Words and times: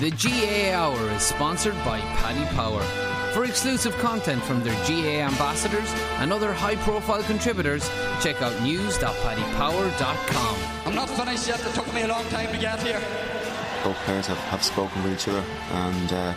The 0.00 0.10
GAA 0.12 0.72
Hour 0.72 1.10
is 1.10 1.20
sponsored 1.22 1.74
by 1.84 2.00
Paddy 2.00 2.46
Power. 2.56 2.80
For 3.34 3.44
exclusive 3.44 3.94
content 3.98 4.42
from 4.42 4.64
their 4.64 4.72
GAA 4.88 5.20
ambassadors 5.20 5.92
and 6.20 6.32
other 6.32 6.54
high 6.54 6.76
profile 6.76 7.22
contributors, 7.22 7.86
check 8.22 8.40
out 8.40 8.62
news.paddypower.com. 8.62 10.56
I'm 10.86 10.94
not 10.94 11.10
finished 11.10 11.48
yet, 11.48 11.60
it 11.60 11.74
took 11.74 11.92
me 11.92 12.00
a 12.00 12.08
long 12.08 12.24
time 12.30 12.50
to 12.50 12.56
get 12.56 12.82
here. 12.82 12.98
Both 13.84 13.98
players 14.06 14.26
have, 14.28 14.38
have 14.48 14.62
spoken 14.64 15.02
with 15.02 15.12
each 15.12 15.28
other 15.28 15.44
and 15.72 16.12
uh, 16.14 16.32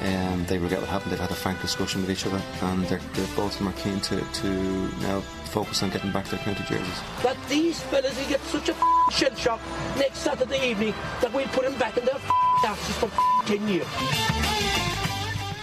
um, 0.00 0.44
they 0.46 0.58
regret 0.58 0.80
what 0.80 0.88
happened. 0.88 1.12
They've 1.12 1.20
had 1.20 1.30
a 1.30 1.34
frank 1.34 1.60
discussion 1.60 2.00
with 2.00 2.10
each 2.10 2.26
other 2.26 2.40
and 2.62 2.84
they're, 2.86 3.00
they're 3.14 3.36
both 3.36 3.52
of 3.52 3.58
them 3.58 3.68
are 3.68 3.72
keen 3.72 4.00
to, 4.00 4.20
to 4.20 4.48
now 5.00 5.20
focus 5.52 5.82
on 5.82 5.90
getting 5.90 6.10
back 6.10 6.26
their 6.28 6.38
county 6.40 6.62
jerseys. 6.62 7.00
That 7.22 7.36
these 7.48 7.80
fellas 7.82 8.16
will 8.18 8.28
get 8.28 8.40
such 8.42 8.68
a 8.70 8.74
shell 9.10 9.34
shock 9.36 9.60
next 9.98 10.18
Saturday 10.18 10.70
evening 10.70 10.94
that 11.20 11.32
we'll 11.32 11.46
put 11.48 11.64
them 11.64 11.78
back 11.78 11.96
in 11.98 12.04
their 12.04 12.18
asses 12.64 12.96
for 12.96 13.10
10 13.46 13.68
years. 13.68 13.86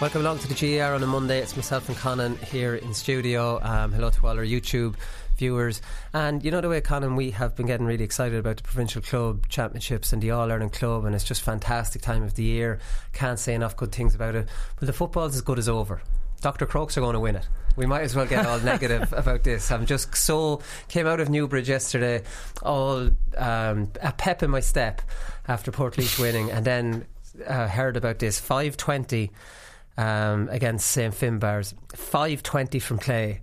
Welcome 0.00 0.20
along 0.20 0.38
to 0.38 0.48
the 0.48 0.54
GR 0.54 0.84
on 0.84 1.02
a 1.02 1.06
Monday. 1.06 1.40
It's 1.40 1.56
myself 1.56 1.88
and 1.88 1.98
Conan 1.98 2.36
here 2.36 2.76
in 2.76 2.94
studio. 2.94 3.60
Um, 3.62 3.90
hello 3.92 4.10
to 4.10 4.26
all 4.26 4.38
our 4.38 4.44
YouTube 4.44 4.94
viewers. 5.38 5.80
And 6.12 6.44
you 6.44 6.50
know 6.50 6.60
the 6.60 6.68
way, 6.68 6.80
Conan, 6.80 7.16
we 7.16 7.30
have 7.30 7.56
been 7.56 7.66
getting 7.66 7.86
really 7.86 8.04
excited 8.04 8.38
about 8.38 8.58
the 8.58 8.62
provincial 8.62 9.00
club 9.00 9.48
championships 9.48 10.12
and 10.12 10.20
the 10.20 10.32
All 10.32 10.50
Ireland 10.50 10.72
club, 10.72 11.04
and 11.04 11.14
it's 11.14 11.24
just 11.24 11.42
fantastic 11.42 12.02
time 12.02 12.22
of 12.22 12.34
the 12.34 12.42
year. 12.42 12.78
Can't 13.12 13.38
say 13.38 13.54
enough 13.54 13.76
good 13.76 13.92
things 13.92 14.14
about 14.14 14.34
it. 14.34 14.48
But 14.78 14.86
the 14.86 14.92
football's 14.92 15.34
as 15.34 15.40
good 15.40 15.58
as 15.58 15.68
over. 15.68 16.02
Dr. 16.40 16.66
Crokes 16.66 16.96
are 16.96 17.00
going 17.00 17.14
to 17.14 17.20
win 17.20 17.36
it. 17.36 17.48
We 17.76 17.86
might 17.86 18.02
as 18.02 18.14
well 18.14 18.26
get 18.26 18.46
all 18.46 18.60
negative 18.64 19.12
about 19.12 19.44
this. 19.44 19.70
I'm 19.70 19.86
just 19.86 20.14
so 20.14 20.60
came 20.88 21.06
out 21.06 21.20
of 21.20 21.30
Newbridge 21.30 21.68
yesterday, 21.68 22.22
all 22.62 23.08
um, 23.36 23.92
a 24.02 24.12
pep 24.16 24.42
in 24.42 24.50
my 24.50 24.60
step 24.60 25.02
after 25.46 25.72
Portlaoise 25.72 26.18
winning, 26.22 26.50
and 26.50 26.64
then 26.64 27.06
uh, 27.46 27.68
heard 27.68 27.96
about 27.96 28.18
this 28.18 28.38
520 28.38 29.30
um, 29.96 30.48
against 30.50 30.90
St 30.90 31.14
Finbarr's, 31.14 31.74
520 31.94 32.78
from 32.78 32.98
play, 32.98 33.40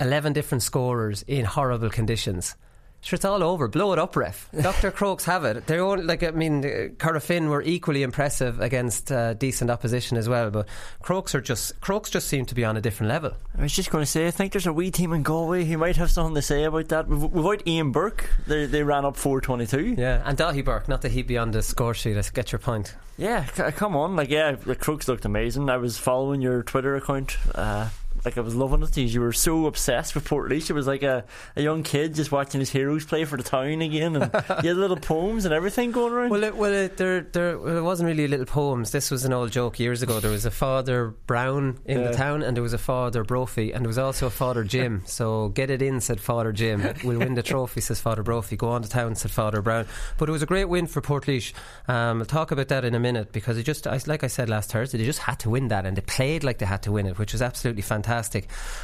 11 0.00 0.32
different 0.32 0.62
scorers 0.62 1.22
in 1.26 1.44
horrible 1.44 1.90
conditions. 1.90 2.54
Sure, 3.02 3.16
it's 3.16 3.24
all 3.24 3.42
over. 3.42 3.66
Blow 3.66 3.94
it 3.94 3.98
up, 3.98 4.14
ref. 4.14 4.50
Dr. 4.62 4.90
Crokes 4.90 5.24
have 5.24 5.44
it. 5.44 5.66
They're 5.66 5.82
only, 5.82 6.04
like, 6.04 6.22
I 6.22 6.32
mean, 6.32 6.58
uh, 6.62 6.68
Corofin 6.98 7.48
were 7.48 7.62
equally 7.62 8.02
impressive 8.02 8.60
against 8.60 9.10
uh, 9.10 9.32
decent 9.32 9.70
opposition 9.70 10.18
as 10.18 10.28
well, 10.28 10.50
but 10.50 10.68
Crokes 11.00 11.34
are 11.34 11.40
just 11.40 11.80
Crokes 11.80 12.10
just 12.10 12.28
seem 12.28 12.44
to 12.44 12.54
be 12.54 12.62
on 12.62 12.76
a 12.76 12.80
different 12.82 13.08
level. 13.08 13.32
I 13.56 13.62
was 13.62 13.72
just 13.72 13.90
going 13.90 14.02
to 14.02 14.06
say, 14.10 14.26
I 14.26 14.30
think 14.30 14.52
there's 14.52 14.66
a 14.66 14.72
wee 14.72 14.90
team 14.90 15.14
in 15.14 15.22
Galway 15.22 15.64
who 15.64 15.78
might 15.78 15.96
have 15.96 16.10
something 16.10 16.34
to 16.34 16.42
say 16.42 16.64
about 16.64 16.88
that. 16.88 17.08
Without 17.08 17.66
Ian 17.66 17.90
Burke, 17.90 18.28
they, 18.46 18.66
they 18.66 18.82
ran 18.82 19.06
up 19.06 19.16
422. 19.16 19.94
Yeah, 19.98 20.22
and 20.26 20.36
Daithí 20.36 20.62
Burke, 20.62 20.86
not 20.86 21.00
that 21.00 21.12
he'd 21.12 21.26
be 21.26 21.38
on 21.38 21.52
the 21.52 21.62
score 21.62 21.94
sheet. 21.94 22.18
I 22.18 22.22
get 22.34 22.52
your 22.52 22.58
point. 22.58 22.94
Yeah, 23.16 23.46
c- 23.46 23.62
come 23.72 23.96
on. 23.96 24.14
Like, 24.14 24.28
yeah, 24.28 24.52
the 24.52 24.74
Crokes 24.76 25.08
looked 25.08 25.24
amazing. 25.24 25.70
I 25.70 25.78
was 25.78 25.96
following 25.96 26.42
your 26.42 26.62
Twitter 26.62 26.96
account. 26.96 27.38
Uh, 27.54 27.88
like 28.24 28.36
I 28.38 28.40
was 28.40 28.54
loving 28.54 28.82
it. 28.82 28.96
You 28.96 29.20
were 29.20 29.32
so 29.32 29.66
obsessed 29.66 30.14
with 30.14 30.28
Portlaoise. 30.28 30.68
It 30.70 30.74
was 30.74 30.86
like 30.86 31.02
a, 31.02 31.24
a 31.56 31.62
young 31.62 31.82
kid 31.82 32.14
just 32.14 32.30
watching 32.32 32.60
his 32.60 32.70
heroes 32.70 33.04
play 33.04 33.24
for 33.24 33.36
the 33.36 33.42
town 33.42 33.80
again, 33.80 34.16
and 34.16 34.30
you 34.62 34.68
had 34.70 34.76
little 34.76 34.96
poems 34.96 35.44
and 35.44 35.54
everything 35.54 35.90
going 35.92 36.12
around. 36.12 36.30
Well, 36.30 36.44
it, 36.44 36.56
well, 36.56 36.72
it, 36.72 36.96
there, 36.96 37.20
there, 37.22 37.58
well, 37.58 37.76
it 37.78 37.82
wasn't 37.82 38.08
really 38.08 38.28
little 38.28 38.46
poems. 38.46 38.90
This 38.90 39.10
was 39.10 39.24
an 39.24 39.32
old 39.32 39.50
joke 39.52 39.78
years 39.80 40.02
ago. 40.02 40.20
There 40.20 40.30
was 40.30 40.44
a 40.44 40.50
Father 40.50 41.08
Brown 41.26 41.78
in 41.86 42.00
Yeah. 42.00 42.08
the 42.08 42.14
town, 42.16 42.42
and 42.42 42.56
there 42.56 42.62
was 42.62 42.72
a 42.72 42.78
Father 42.78 43.24
Brophy, 43.24 43.72
and 43.72 43.84
there 43.84 43.88
was 43.88 43.98
also 43.98 44.26
a 44.26 44.30
Father 44.30 44.64
Jim. 44.64 45.02
so 45.06 45.48
get 45.50 45.70
it 45.70 45.80
in, 45.82 46.00
said 46.00 46.20
Father 46.20 46.52
Jim. 46.52 46.82
We'll 47.04 47.18
win 47.20 47.34
the 47.34 47.42
trophy, 47.42 47.80
says 47.80 48.00
Father 48.00 48.22
Brophy. 48.22 48.56
Go 48.56 48.68
on 48.68 48.82
to 48.82 48.88
town, 48.88 49.14
said 49.14 49.30
Father 49.30 49.62
Brown. 49.62 49.86
But 50.18 50.28
it 50.28 50.32
was 50.32 50.42
a 50.42 50.46
great 50.46 50.66
win 50.66 50.86
for 50.86 51.00
Portlaoise. 51.00 51.52
Um, 51.88 52.18
I'll 52.20 52.26
talk 52.26 52.50
about 52.50 52.68
that 52.68 52.84
in 52.84 52.94
a 52.94 53.00
minute 53.00 53.32
because 53.32 53.56
it 53.56 53.62
just, 53.62 53.86
like 54.06 54.24
I 54.24 54.26
said 54.26 54.48
last 54.48 54.70
Thursday, 54.70 54.98
they 54.98 55.04
just 55.04 55.20
had 55.20 55.38
to 55.40 55.50
win 55.50 55.68
that, 55.68 55.86
and 55.86 55.96
they 55.96 56.02
played 56.02 56.44
like 56.44 56.58
they 56.58 56.66
had 56.66 56.82
to 56.82 56.92
win 56.92 57.06
it, 57.06 57.18
which 57.18 57.32
was 57.32 57.40
absolutely 57.40 57.82
fantastic. 57.82 58.09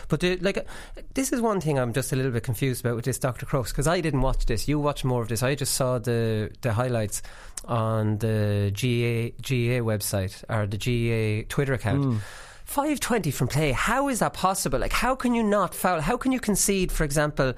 But 0.09 0.21
the, 0.21 0.37
like, 0.39 0.67
this 1.15 1.33
is 1.33 1.41
one 1.41 1.61
thing 1.61 1.79
I'm 1.79 1.93
just 1.93 2.13
a 2.13 2.17
little 2.17 2.33
bit 2.33 2.43
confused 2.43 2.85
about 2.85 2.97
with 2.97 3.05
this 3.05 3.19
Dr. 3.19 3.47
Crokes 3.47 3.73
because 3.73 3.87
I 3.87 4.01
didn't 4.01 4.23
watch 4.23 4.47
this. 4.47 4.69
You 4.69 4.79
watched 4.79 5.05
more 5.05 5.23
of 5.23 5.29
this. 5.29 5.43
I 5.43 5.55
just 5.55 5.75
saw 5.75 5.99
the 5.99 6.51
the 6.63 6.73
highlights 6.73 7.23
on 7.65 8.19
the 8.19 8.71
GAA 8.73 9.35
GAA 9.43 9.83
website 9.85 10.45
or 10.49 10.67
the 10.67 10.79
GAA 10.79 11.47
Twitter 11.49 11.75
account. 11.75 12.05
Hmm. 12.05 12.17
520 12.67 13.31
from 13.31 13.49
play. 13.49 13.73
How 13.73 14.09
is 14.09 14.19
that 14.19 14.35
possible? 14.35 14.79
Like, 14.79 14.93
how 14.93 15.15
can 15.15 15.35
you 15.35 15.43
not 15.45 15.75
foul? 15.75 16.01
How 16.01 16.17
can 16.17 16.33
you 16.33 16.41
concede, 16.41 16.91
for 16.91 17.05
example, 17.05 17.55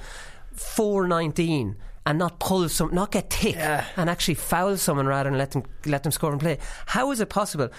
419 0.52 1.76
and 2.04 2.18
not 2.18 2.38
pull 2.38 2.68
some, 2.68 2.94
not 2.94 3.12
get 3.12 3.30
tick 3.30 3.56
and 3.56 4.10
actually 4.10 4.34
foul 4.34 4.76
someone 4.76 5.06
rather 5.06 5.30
than 5.30 5.38
let 5.38 5.52
them 5.52 5.62
let 5.86 6.02
them 6.02 6.12
score 6.12 6.30
and 6.30 6.40
play? 6.40 6.58
How 6.86 7.10
is 7.10 7.20
it 7.20 7.30
possible? 7.30 7.70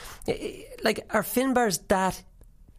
Like, 0.84 1.06
are 1.12 1.22
Finbarr's 1.22 1.78
that 1.90 2.24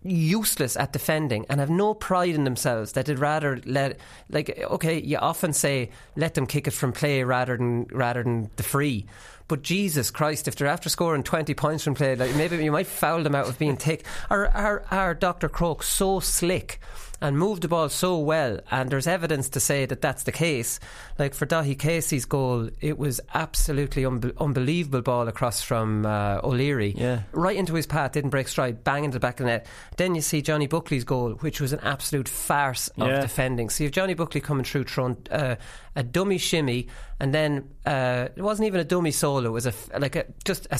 useless 0.02 0.76
at 0.76 0.92
defending 0.92 1.44
and 1.48 1.60
have 1.60 1.70
no 1.70 1.92
pride 1.92 2.34
in 2.34 2.44
themselves 2.44 2.92
that 2.92 3.06
they'd 3.06 3.18
rather 3.18 3.60
let 3.66 3.98
like 4.30 4.58
okay 4.70 5.00
you 5.00 5.18
often 5.18 5.52
say 5.52 5.90
let 6.16 6.34
them 6.34 6.46
kick 6.46 6.66
it 6.66 6.72
from 6.72 6.92
play 6.92 7.22
rather 7.22 7.56
than 7.56 7.84
rather 7.90 8.22
than 8.22 8.50
the 8.56 8.62
free. 8.62 9.04
But 9.46 9.62
Jesus 9.62 10.10
Christ 10.10 10.48
if 10.48 10.56
they're 10.56 10.68
after 10.68 10.88
scoring 10.88 11.22
20 11.22 11.52
points 11.54 11.84
from 11.84 11.94
play 11.94 12.16
like 12.16 12.34
maybe 12.34 12.62
you 12.64 12.72
might 12.72 12.86
foul 12.86 13.22
them 13.22 13.34
out 13.34 13.48
of 13.48 13.58
being 13.58 13.76
tick 13.76 14.06
are, 14.30 14.48
are, 14.48 14.84
are 14.90 15.14
Dr 15.14 15.48
Crokes 15.48 15.88
so 15.88 16.20
slick 16.20 16.80
and 17.20 17.38
moved 17.38 17.62
the 17.62 17.68
ball 17.68 17.88
so 17.88 18.18
well 18.18 18.58
and 18.70 18.90
there's 18.90 19.06
evidence 19.06 19.48
to 19.50 19.60
say 19.60 19.86
that 19.86 20.00
that's 20.00 20.22
the 20.22 20.32
case 20.32 20.80
like 21.18 21.34
for 21.34 21.46
Daithí 21.46 21.78
Casey's 21.78 22.24
goal 22.24 22.68
it 22.80 22.98
was 22.98 23.20
absolutely 23.34 24.02
unbe- 24.04 24.36
unbelievable 24.38 25.02
ball 25.02 25.28
across 25.28 25.62
from 25.62 26.06
uh, 26.06 26.40
O'Leary 26.42 26.94
Yeah. 26.96 27.22
right 27.32 27.56
into 27.56 27.74
his 27.74 27.86
path, 27.86 28.12
didn't 28.12 28.30
break 28.30 28.48
stride, 28.48 28.82
bang 28.84 29.04
into 29.04 29.16
the 29.16 29.20
back 29.20 29.40
of 29.40 29.44
the 29.44 29.52
net. 29.52 29.66
Then 29.96 30.14
you 30.14 30.20
see 30.22 30.40
Johnny 30.42 30.66
Buckley's 30.66 31.04
goal, 31.04 31.32
which 31.40 31.60
was 31.60 31.72
an 31.72 31.80
absolute 31.82 32.28
farce 32.28 32.88
of 32.98 33.08
Yeah. 33.08 33.20
defending. 33.20 33.68
So 33.70 33.84
you 33.84 33.88
have 33.88 33.92
Johnny 33.94 34.14
Buckley 34.14 34.40
coming 34.40 34.64
through, 34.64 34.84
throwing 34.84 35.16
uh, 35.30 35.56
a 35.96 36.02
dummy 36.02 36.38
shimmy, 36.38 36.88
and 37.18 37.34
then 37.34 37.68
uh, 37.84 38.28
it 38.34 38.42
wasn't 38.42 38.66
even 38.66 38.80
a 38.80 38.84
dummy 38.84 39.10
solo. 39.10 39.48
It 39.50 39.52
was 39.52 39.66
a 39.66 39.72
like 39.98 40.16
a 40.16 40.24
just 40.44 40.66
a. 40.70 40.78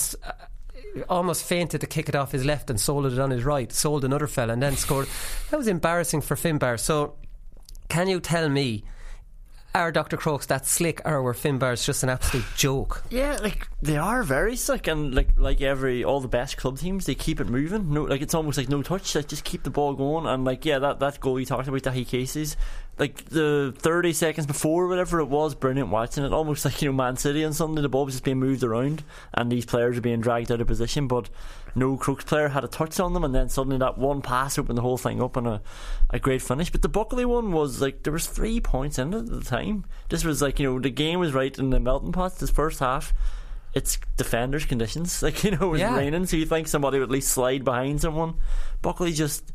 Almost 1.09 1.45
fainted 1.45 1.81
to 1.83 1.87
kick 1.87 2.09
it 2.09 2.17
off 2.17 2.33
his 2.33 2.45
left 2.45 2.71
and 2.71 2.81
sold 2.81 3.07
it 3.07 3.19
on 3.19 3.31
his 3.31 3.45
right. 3.45 3.71
Sold 3.73 4.05
another 4.05 4.27
fella 4.27 4.53
and 4.53 4.63
then 4.63 4.77
scored. 4.77 5.09
That 5.51 5.57
was 5.57 5.69
embarrassing 5.69 6.23
for 6.23 6.35
Finbarr. 6.35 6.79
So, 6.79 7.15
can 7.89 8.09
you 8.09 8.21
tell 8.21 8.49
me, 8.49 8.85
are 9.75 9.93
Dr. 9.93 10.17
Crokes 10.17 10.47
that 10.47 10.67
slick, 10.67 11.01
or 11.05 11.23
were 11.23 11.33
Finbarr's 11.33 11.87
just 11.87 12.03
an 12.03 12.09
absolute 12.09 12.47
joke? 12.57 13.05
Yeah, 13.09 13.39
like 13.41 13.69
they 13.81 13.97
are 13.97 14.25
very 14.25 14.57
slick, 14.57 14.89
and 14.89 15.15
like 15.15 15.29
like 15.37 15.61
every 15.61 16.03
all 16.03 16.21
the 16.21 16.29
best 16.29 16.57
club 16.57 16.79
teams, 16.79 17.07
they 17.07 17.15
keep 17.15 17.41
it 17.41 17.49
moving. 17.49 17.93
No, 17.93 18.03
like 18.03 18.21
it's 18.21 18.35
almost 18.35 18.59
like 18.59 18.69
no 18.69 18.83
touch. 18.83 19.15
Like 19.15 19.29
just 19.29 19.45
keep 19.45 19.63
the 19.63 19.71
ball 19.71 19.95
going, 19.95 20.27
and 20.27 20.45
like 20.45 20.65
yeah, 20.65 20.81
that 20.81 20.99
that 20.99 21.21
goal 21.21 21.39
you 21.39 21.47
talked 21.47 21.69
about, 21.69 21.83
that 21.85 21.95
he 21.95 22.05
Casey's, 22.05 22.57
like 23.01 23.25
the 23.25 23.75
thirty 23.79 24.13
seconds 24.13 24.47
before, 24.47 24.87
whatever 24.87 25.19
it 25.19 25.25
was, 25.27 25.57
brilliant 25.57 25.89
watching 25.89 26.23
it. 26.23 26.33
Almost 26.33 26.65
like 26.65 26.81
you 26.83 26.89
know 26.89 26.93
Man 26.95 27.17
City 27.17 27.43
and 27.43 27.57
something. 27.57 27.83
The 27.83 27.89
ball 27.89 28.05
was 28.05 28.15
just 28.15 28.25
being 28.25 28.39
moved 28.39 28.63
around, 28.63 29.03
and 29.35 29.51
these 29.51 29.65
players 29.65 29.99
are 29.99 30.03
being 30.03 30.21
dragged 30.21 30.53
out 30.53 30.61
of 30.61 30.67
position, 30.69 31.09
but 31.09 31.29
no 31.75 31.97
Crokes 31.97 32.25
player 32.25 32.49
had 32.49 32.63
a 32.65 32.69
touch 32.69 33.01
on 33.01 33.13
them, 33.15 33.25
and 33.25 33.35
then 33.35 33.49
suddenly 33.49 33.79
that 33.79 33.97
one 33.99 34.21
pass 34.23 34.59
opened 34.59 34.77
the 34.79 34.83
whole 34.83 34.99
thing 34.99 35.21
up, 35.23 35.37
and 35.37 35.49
a 35.49 35.63
a 36.11 36.19
great 36.21 36.43
finish. 36.43 36.71
But 36.71 36.83
the 36.83 36.89
Buckley 36.89 37.25
one 37.25 37.51
was 37.53 37.81
like 37.81 38.03
there 38.05 38.13
was 38.13 38.27
three 38.27 38.61
points 38.61 38.99
in 38.99 39.13
it 39.15 39.19
at 39.19 39.27
the 39.27 39.41
time. 39.41 39.87
This 40.11 40.23
was 40.25 40.43
like 40.43 40.61
you 40.61 40.71
know 40.71 40.79
the 40.79 40.91
game 40.91 41.19
was 41.19 41.33
right 41.33 41.59
in 41.59 41.71
the 41.71 41.81
melting 41.81 42.13
pot. 42.13 42.39
This 42.39 42.51
first 42.51 42.79
half 42.81 43.13
it's 43.73 43.99
defenders 44.17 44.65
conditions. 44.67 45.23
Like 45.23 45.45
you 45.45 45.53
know, 45.53 45.69
it 45.69 45.71
was 45.71 45.81
Yeah. 45.81 45.97
raining, 45.97 46.27
so 46.27 46.37
you 46.37 46.45
think 46.45 46.67
somebody 46.69 46.99
would 46.99 47.05
at 47.05 47.11
least 47.11 47.31
slide 47.33 47.65
behind 47.65 48.01
someone. 48.01 48.35
Buckley 48.83 49.13
just. 49.13 49.53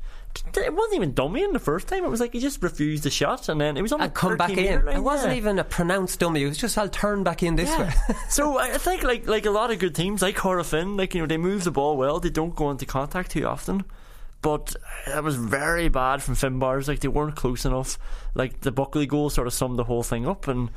It 0.56 0.74
wasn't 0.74 0.96
even 0.96 1.14
dummy 1.14 1.44
in 1.44 1.54
the 1.54 1.60
first 1.60 1.88
time. 1.88 2.04
It 2.04 2.10
was 2.10 2.20
like 2.20 2.34
he 2.34 2.40
just 2.40 2.62
refused 2.64 3.04
the 3.04 3.10
shot, 3.10 3.50
and 3.50 3.60
then 3.60 3.78
it 3.78 3.82
was 3.82 3.92
on 3.92 4.02
and 4.02 4.12
the 4.12 4.16
come 4.16 4.38
back 4.38 4.52
in. 4.52 4.86
line, 4.86 4.96
It 4.98 5.02
wasn't 5.02 5.34
yeah. 5.34 5.38
even 5.38 5.60
a 5.60 5.64
pronounced 5.64 6.20
dummy. 6.20 6.44
It 6.44 6.48
was 6.48 6.58
just 6.58 6.78
I'll 6.78 6.90
turn 6.90 7.24
back 7.24 7.44
in 7.44 7.56
this 7.56 7.70
way. 7.78 7.92
So 8.30 8.58
I 8.58 8.78
think 8.78 9.04
like 9.04 9.28
like 9.28 9.46
a 9.46 9.52
lot 9.52 9.72
of 9.72 9.80
good 9.80 9.96
teams 9.96 10.22
like 10.22 10.36
Corofin, 10.36 10.98
like 10.98 11.14
you 11.16 11.22
know 11.22 11.28
they 11.28 11.38
move 11.38 11.64
the 11.64 11.72
ball 11.72 11.98
well. 11.98 12.20
They 12.20 12.30
don't 12.30 12.56
go 12.56 12.70
into 12.72 12.86
contact 12.86 13.32
too 13.32 13.46
often. 13.46 13.86
But 14.42 14.76
that 15.08 15.24
was 15.24 15.36
very 15.38 15.90
bad 15.90 16.22
from 16.22 16.36
Finbarr's. 16.36 16.88
Like 16.88 17.00
they 17.00 17.08
weren't 17.08 17.36
close 17.36 17.66
enough. 17.66 17.98
Like 18.36 18.62
the 18.62 18.72
Buckley 18.72 19.08
goal 19.08 19.30
sort 19.32 19.48
of 19.48 19.54
summed 19.54 19.80
the 19.80 19.86
whole 19.86 20.04
thing 20.04 20.28
up. 20.28 20.48
And 20.48 20.70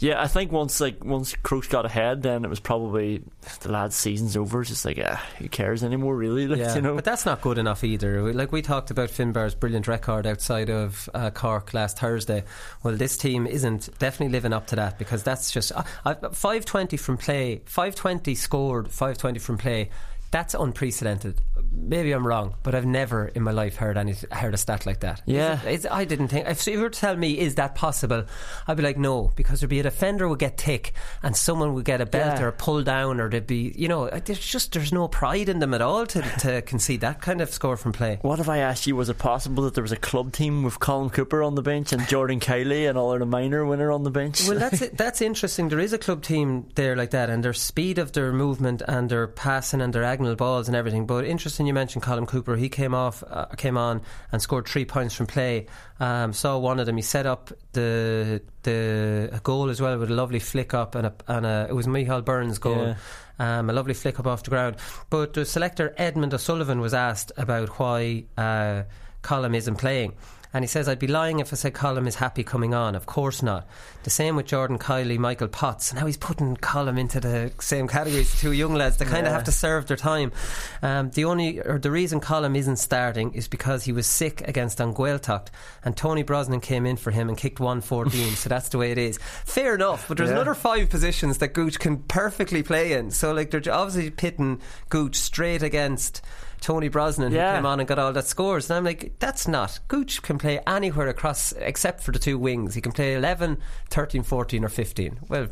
yeah, 0.00 0.22
I 0.22 0.28
think 0.28 0.52
once 0.52 0.80
like 0.80 1.04
once 1.04 1.34
Crokes 1.42 1.66
got 1.66 1.84
ahead, 1.84 2.22
then 2.22 2.44
it 2.44 2.48
was 2.48 2.60
probably 2.60 3.22
the 3.60 3.72
lad's 3.72 3.96
season's 3.96 4.36
over. 4.36 4.60
It's 4.60 4.70
just 4.70 4.84
like 4.84 5.00
ah, 5.04 5.24
who 5.38 5.48
cares 5.48 5.82
anymore? 5.82 6.16
Really? 6.16 6.38
Like 6.48 6.60
Yeah, 6.60 6.76
you 6.76 6.80
know. 6.82 6.94
but 6.94 7.04
that's 7.04 7.26
not 7.26 7.40
good 7.40 7.58
enough 7.58 7.82
either. 7.82 8.32
Like 8.32 8.52
we 8.52 8.62
talked 8.62 8.90
about 8.90 9.08
Finbarr's 9.08 9.54
brilliant 9.56 9.88
record 9.88 10.26
outside 10.26 10.70
of 10.70 11.10
uh, 11.14 11.30
Cork 11.30 11.74
last 11.74 11.98
Thursday. 11.98 12.44
Well, 12.82 12.96
this 12.96 13.16
team 13.16 13.46
isn't 13.46 13.90
definitely 13.98 14.32
living 14.32 14.52
up 14.52 14.68
to 14.68 14.76
that 14.76 14.98
because 14.98 15.24
that's 15.24 15.50
just 15.50 15.72
uh, 15.72 15.82
uh, 16.04 16.14
520 16.14 16.96
from 16.96 17.16
play, 17.16 17.62
520 17.64 18.34
scored, 18.36 18.86
520 18.88 19.38
from 19.40 19.58
play. 19.58 19.90
That's 20.30 20.54
unprecedented. 20.54 21.40
Maybe 21.70 22.12
I'm 22.12 22.26
wrong, 22.26 22.54
but 22.62 22.74
I've 22.74 22.86
never 22.86 23.26
in 23.28 23.42
my 23.42 23.50
life 23.50 23.76
heard 23.76 23.96
any 23.96 24.14
heard 24.30 24.54
a 24.54 24.56
stat 24.56 24.86
like 24.86 25.00
that. 25.00 25.22
Yeah. 25.26 25.54
Is 25.60 25.64
it- 25.64 25.72
is- 25.72 25.86
I 25.90 26.04
didn't 26.04 26.28
think. 26.28 26.46
If 26.48 26.66
you 26.66 26.80
were 26.80 26.90
to 26.90 27.00
tell 27.00 27.16
me, 27.16 27.38
is 27.38 27.54
that 27.56 27.74
possible? 27.74 28.24
I'd 28.66 28.76
be 28.76 28.82
like, 28.82 28.98
no, 28.98 29.32
because 29.36 29.60
there'd 29.60 29.70
be 29.70 29.80
a 29.80 29.82
defender 29.82 30.28
would 30.28 30.38
get 30.38 30.58
thick, 30.60 30.92
and 31.22 31.36
someone 31.36 31.74
would 31.74 31.84
get 31.84 32.00
a 32.00 32.06
belt 32.06 32.38
Yeah. 32.38 32.44
or 32.44 32.48
a 32.48 32.52
pull 32.52 32.82
down, 32.82 33.20
or 33.20 33.28
there'd 33.28 33.46
be, 33.46 33.72
you 33.76 33.88
know, 33.88 34.08
there's 34.08 34.38
just 34.38 34.72
there's 34.72 34.92
no 34.92 35.08
pride 35.08 35.48
in 35.48 35.58
them 35.58 35.72
at 35.74 35.80
all 35.82 36.06
to 36.06 36.22
to 36.40 36.62
concede 36.66 37.00
that 37.02 37.20
kind 37.20 37.40
of 37.40 37.50
score 37.50 37.76
from 37.76 37.92
play. 37.92 38.18
What 38.22 38.40
if 38.40 38.48
I 38.48 38.58
asked 38.58 38.86
you, 38.86 38.96
was 38.96 39.08
it 39.08 39.18
possible 39.18 39.64
that 39.64 39.74
there 39.74 39.82
was 39.82 39.92
a 39.92 39.96
club 39.96 40.32
team 40.32 40.62
with 40.62 40.80
Colin 40.80 41.10
Cooper 41.10 41.42
on 41.42 41.54
the 41.54 41.62
bench 41.62 41.92
and 41.92 42.06
Jordan 42.08 42.40
Kiely 42.40 42.88
and 42.88 42.96
all 42.98 43.18
the 43.18 43.26
minor 43.26 43.64
winner 43.64 43.92
on 43.92 44.02
the 44.04 44.10
bench? 44.10 44.46
Well, 44.48 44.58
that's 44.58 44.82
it. 44.82 44.96
that's 44.96 45.20
interesting. 45.20 45.68
There 45.68 45.80
is 45.80 45.92
a 45.92 45.98
club 45.98 46.22
team 46.22 46.68
there 46.74 46.96
like 46.96 47.10
that, 47.10 47.30
and 47.30 47.44
their 47.44 47.52
speed 47.54 47.98
of 47.98 48.12
their 48.12 48.32
movement 48.32 48.82
and 48.86 49.08
their 49.10 49.26
passing 49.26 49.80
and 49.80 49.92
their 49.92 50.02
diagonal 50.02 50.34
balls 50.36 50.68
and 50.68 50.76
everything. 50.76 51.06
But 51.06 51.24
interesting, 51.24 51.57
you 51.66 51.74
mentioned 51.74 52.02
Colin 52.02 52.26
Cooper. 52.26 52.56
He 52.56 52.68
came 52.68 52.94
off, 52.94 53.22
uh, 53.28 53.46
came 53.56 53.76
on, 53.76 54.02
and 54.32 54.40
scored 54.40 54.66
three 54.66 54.84
points 54.84 55.14
from 55.14 55.26
play. 55.26 55.66
Um, 56.00 56.32
saw 56.32 56.58
one 56.58 56.78
of 56.80 56.86
them. 56.86 56.96
He 56.96 57.02
set 57.02 57.26
up 57.26 57.50
the 57.72 58.42
the 58.62 59.30
a 59.32 59.40
goal 59.40 59.70
as 59.70 59.80
well 59.80 59.98
with 59.98 60.10
a 60.10 60.14
lovely 60.14 60.38
flick 60.38 60.74
up 60.74 60.94
and 60.94 61.06
a, 61.06 61.14
and 61.26 61.46
a 61.46 61.66
it 61.68 61.74
was 61.74 61.86
Michael 61.86 62.22
Burns' 62.22 62.58
goal. 62.58 62.94
Yeah. 63.38 63.58
Um, 63.58 63.70
a 63.70 63.72
lovely 63.72 63.94
flick 63.94 64.18
up 64.18 64.26
off 64.26 64.42
the 64.42 64.50
ground. 64.50 64.76
But 65.10 65.34
the 65.34 65.44
selector 65.44 65.94
Edmund 65.96 66.34
O'Sullivan 66.34 66.80
was 66.80 66.92
asked 66.92 67.30
about 67.36 67.68
why 67.78 68.24
uh, 68.36 68.82
Colin 69.22 69.54
isn't 69.54 69.76
playing. 69.76 70.14
And 70.54 70.64
he 70.64 70.66
says, 70.66 70.88
I'd 70.88 70.98
be 70.98 71.06
lying 71.06 71.40
if 71.40 71.52
I 71.52 71.56
said 71.56 71.74
Colin 71.74 72.06
is 72.06 72.14
happy 72.14 72.42
coming 72.42 72.72
on. 72.72 72.94
Of 72.94 73.04
course 73.04 73.42
not. 73.42 73.66
The 74.04 74.10
same 74.10 74.34
with 74.34 74.46
Jordan 74.46 74.78
Kiely, 74.78 75.18
Michael 75.18 75.48
Potts. 75.48 75.92
Now 75.92 76.06
he's 76.06 76.16
putting 76.16 76.56
Colin 76.56 76.96
into 76.96 77.20
the 77.20 77.52
same 77.60 77.86
category 77.86 78.22
as 78.22 78.40
two 78.40 78.52
young 78.52 78.74
lads. 78.74 78.96
They 78.96 79.04
kind 79.04 79.26
of 79.26 79.32
have 79.34 79.44
to 79.44 79.52
serve 79.52 79.86
their 79.86 79.96
time. 79.98 80.32
Um, 80.80 81.10
the 81.10 81.26
only, 81.26 81.60
or 81.60 81.78
the 81.78 81.90
reason 81.90 82.20
Colin 82.20 82.56
isn't 82.56 82.76
starting 82.76 83.34
is 83.34 83.46
because 83.46 83.84
he 83.84 83.92
was 83.92 84.06
sick 84.06 84.40
against 84.48 84.80
An 84.80 84.94
Ghaeltacht 84.94 85.48
and 85.84 85.94
Tony 85.94 86.22
Brosnan 86.22 86.60
came 86.60 86.86
in 86.86 86.96
for 86.96 87.10
him 87.10 87.28
and 87.28 87.36
kicked 87.36 87.60
114. 87.60 88.30
so 88.36 88.48
that's 88.48 88.70
the 88.70 88.78
way 88.78 88.90
it 88.90 88.98
is. 88.98 89.18
Fair 89.44 89.74
enough, 89.74 90.08
but 90.08 90.16
there's 90.16 90.30
Yeah. 90.30 90.36
another 90.36 90.54
five 90.54 90.88
positions 90.88 91.38
that 91.38 91.52
Gooch 91.52 91.78
can 91.78 91.98
perfectly 91.98 92.62
play 92.62 92.92
in. 92.94 93.10
So 93.10 93.32
like 93.32 93.50
they're 93.50 93.62
obviously 93.70 94.10
pitting 94.10 94.60
Gooch 94.88 95.16
straight 95.16 95.62
against 95.62 96.22
Tony 96.60 96.88
Brosnan 96.88 97.32
Yeah. 97.32 97.52
who 97.52 97.56
came 97.58 97.66
on 97.66 97.80
and 97.80 97.88
got 97.88 97.98
all 97.98 98.12
that 98.12 98.26
scores. 98.26 98.68
And 98.70 98.76
I'm 98.76 98.84
like, 98.84 99.12
that's 99.18 99.46
not. 99.48 99.78
Gooch 99.88 100.22
can 100.22 100.38
play 100.38 100.60
anywhere 100.66 101.08
across 101.08 101.52
except 101.52 102.02
for 102.02 102.12
the 102.12 102.18
two 102.18 102.38
wings. 102.38 102.74
He 102.74 102.80
can 102.80 102.92
play 102.92 103.14
11, 103.14 103.58
13, 103.90 104.22
14 104.22 104.64
or 104.64 104.68
15. 104.68 105.18
Well, 105.28 105.48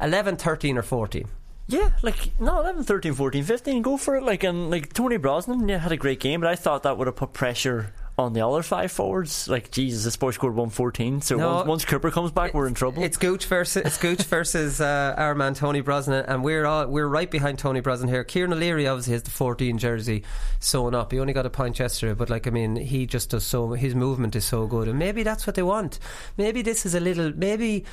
11, 0.00 0.36
13 0.36 0.78
or 0.78 0.82
14. 0.82 1.26
Yeah, 1.70 1.90
like 2.02 2.30
no, 2.40 2.60
11, 2.60 2.84
13, 2.84 3.12
14, 3.12 3.44
15, 3.44 3.82
go 3.82 3.98
for 3.98 4.16
it. 4.16 4.22
Like 4.22 4.42
and 4.42 4.70
like 4.70 4.94
Tony 4.94 5.18
Brosnan, 5.18 5.68
yeah, 5.68 5.76
had 5.78 5.92
a 5.92 5.98
great 5.98 6.18
game, 6.18 6.40
but 6.40 6.48
I 6.48 6.56
thought 6.56 6.82
that 6.84 6.96
would 6.96 7.06
have 7.08 7.16
put 7.16 7.34
pressure 7.34 7.92
on 8.18 8.32
the 8.32 8.44
other 8.44 8.62
five 8.64 8.90
forwards. 8.90 9.48
Like 9.48 9.70
Jesus, 9.70 10.02
this 10.04 10.16
boy 10.16 10.32
scored 10.32 10.54
one 10.56 10.70
fourteen. 10.70 11.20
So 11.20 11.36
No. 11.36 11.54
once, 11.54 11.68
once 11.68 11.84
Cooper 11.84 12.10
comes 12.10 12.32
back, 12.32 12.52
we're 12.52 12.66
in 12.66 12.74
trouble. 12.74 13.02
It's 13.02 13.16
Gooch 13.16 13.46
versus 13.46 13.86
it's 13.86 13.96
Gooch 13.96 14.22
versus 14.24 14.80
uh, 14.80 15.14
our 15.16 15.34
man 15.36 15.54
Tony 15.54 15.80
Brosnan, 15.80 16.24
and 16.26 16.42
we're 16.42 16.66
all 16.66 16.86
we're 16.88 17.06
right 17.06 17.30
behind 17.30 17.58
Tony 17.58 17.80
Brosnan 17.80 18.08
here. 18.08 18.24
Kieran 18.24 18.52
O'Leary 18.52 18.88
obviously 18.88 19.12
has 19.12 19.22
the 19.22 19.30
14 19.30 19.78
jersey 19.78 20.24
sewn 20.58 20.94
up. 20.94 21.12
He 21.12 21.20
only 21.20 21.32
got 21.32 21.46
a 21.46 21.50
point 21.50 21.78
yesterday, 21.78 22.14
but 22.14 22.28
like 22.28 22.46
I 22.46 22.50
mean, 22.50 22.74
he 22.76 23.06
just 23.06 23.30
does 23.30 23.44
so. 23.44 23.70
His 23.72 23.94
movement 23.94 24.34
is 24.34 24.44
so 24.44 24.66
good, 24.66 24.88
and 24.88 24.98
maybe 24.98 25.22
that's 25.22 25.46
what 25.46 25.54
they 25.54 25.62
want. 25.62 26.00
Maybe 26.36 26.62
this 26.62 26.84
is 26.84 26.94
a 26.94 27.00
little. 27.00 27.32
Maybe 27.34 27.84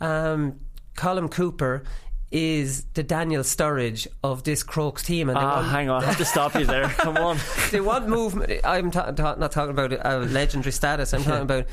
um, 0.00 0.60
Colin 0.96 1.28
Cooper. 1.28 1.84
Is 2.30 2.84
the 2.94 3.02
Daniel 3.02 3.42
Sturridge 3.42 4.06
of 4.22 4.44
this 4.44 4.62
Crokes 4.62 5.02
team? 5.02 5.28
And 5.28 5.36
ah, 5.36 5.56
want- 5.56 5.68
hang 5.68 5.90
on, 5.90 6.02
I 6.04 6.06
have 6.06 6.18
to 6.18 6.24
stop 6.24 6.54
you 6.54 6.64
there. 6.64 6.88
Come 6.98 7.16
on. 7.16 7.38
they 7.72 7.80
want 7.80 8.08
movement. 8.08 8.60
I'm 8.64 8.92
ta- 8.92 9.10
ta- 9.10 9.34
not 9.34 9.50
talking 9.50 9.72
about 9.72 9.92
a 9.92 10.18
legendary 10.18 10.70
status. 10.72 11.12
I'm 11.12 11.24
talking 11.24 11.42
about 11.42 11.66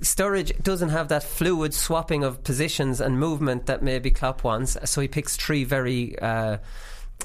Sturridge 0.00 0.62
doesn't 0.62 0.90
have 0.90 1.08
that 1.08 1.22
fluid 1.22 1.72
swapping 1.72 2.22
of 2.22 2.44
positions 2.44 3.00
and 3.00 3.18
movement 3.18 3.64
that 3.66 3.82
maybe 3.82 4.10
Klopp 4.10 4.44
wants. 4.44 4.76
So 4.84 5.00
he 5.00 5.08
picks 5.08 5.36
three 5.36 5.64
very. 5.64 6.18
Uh, 6.18 6.58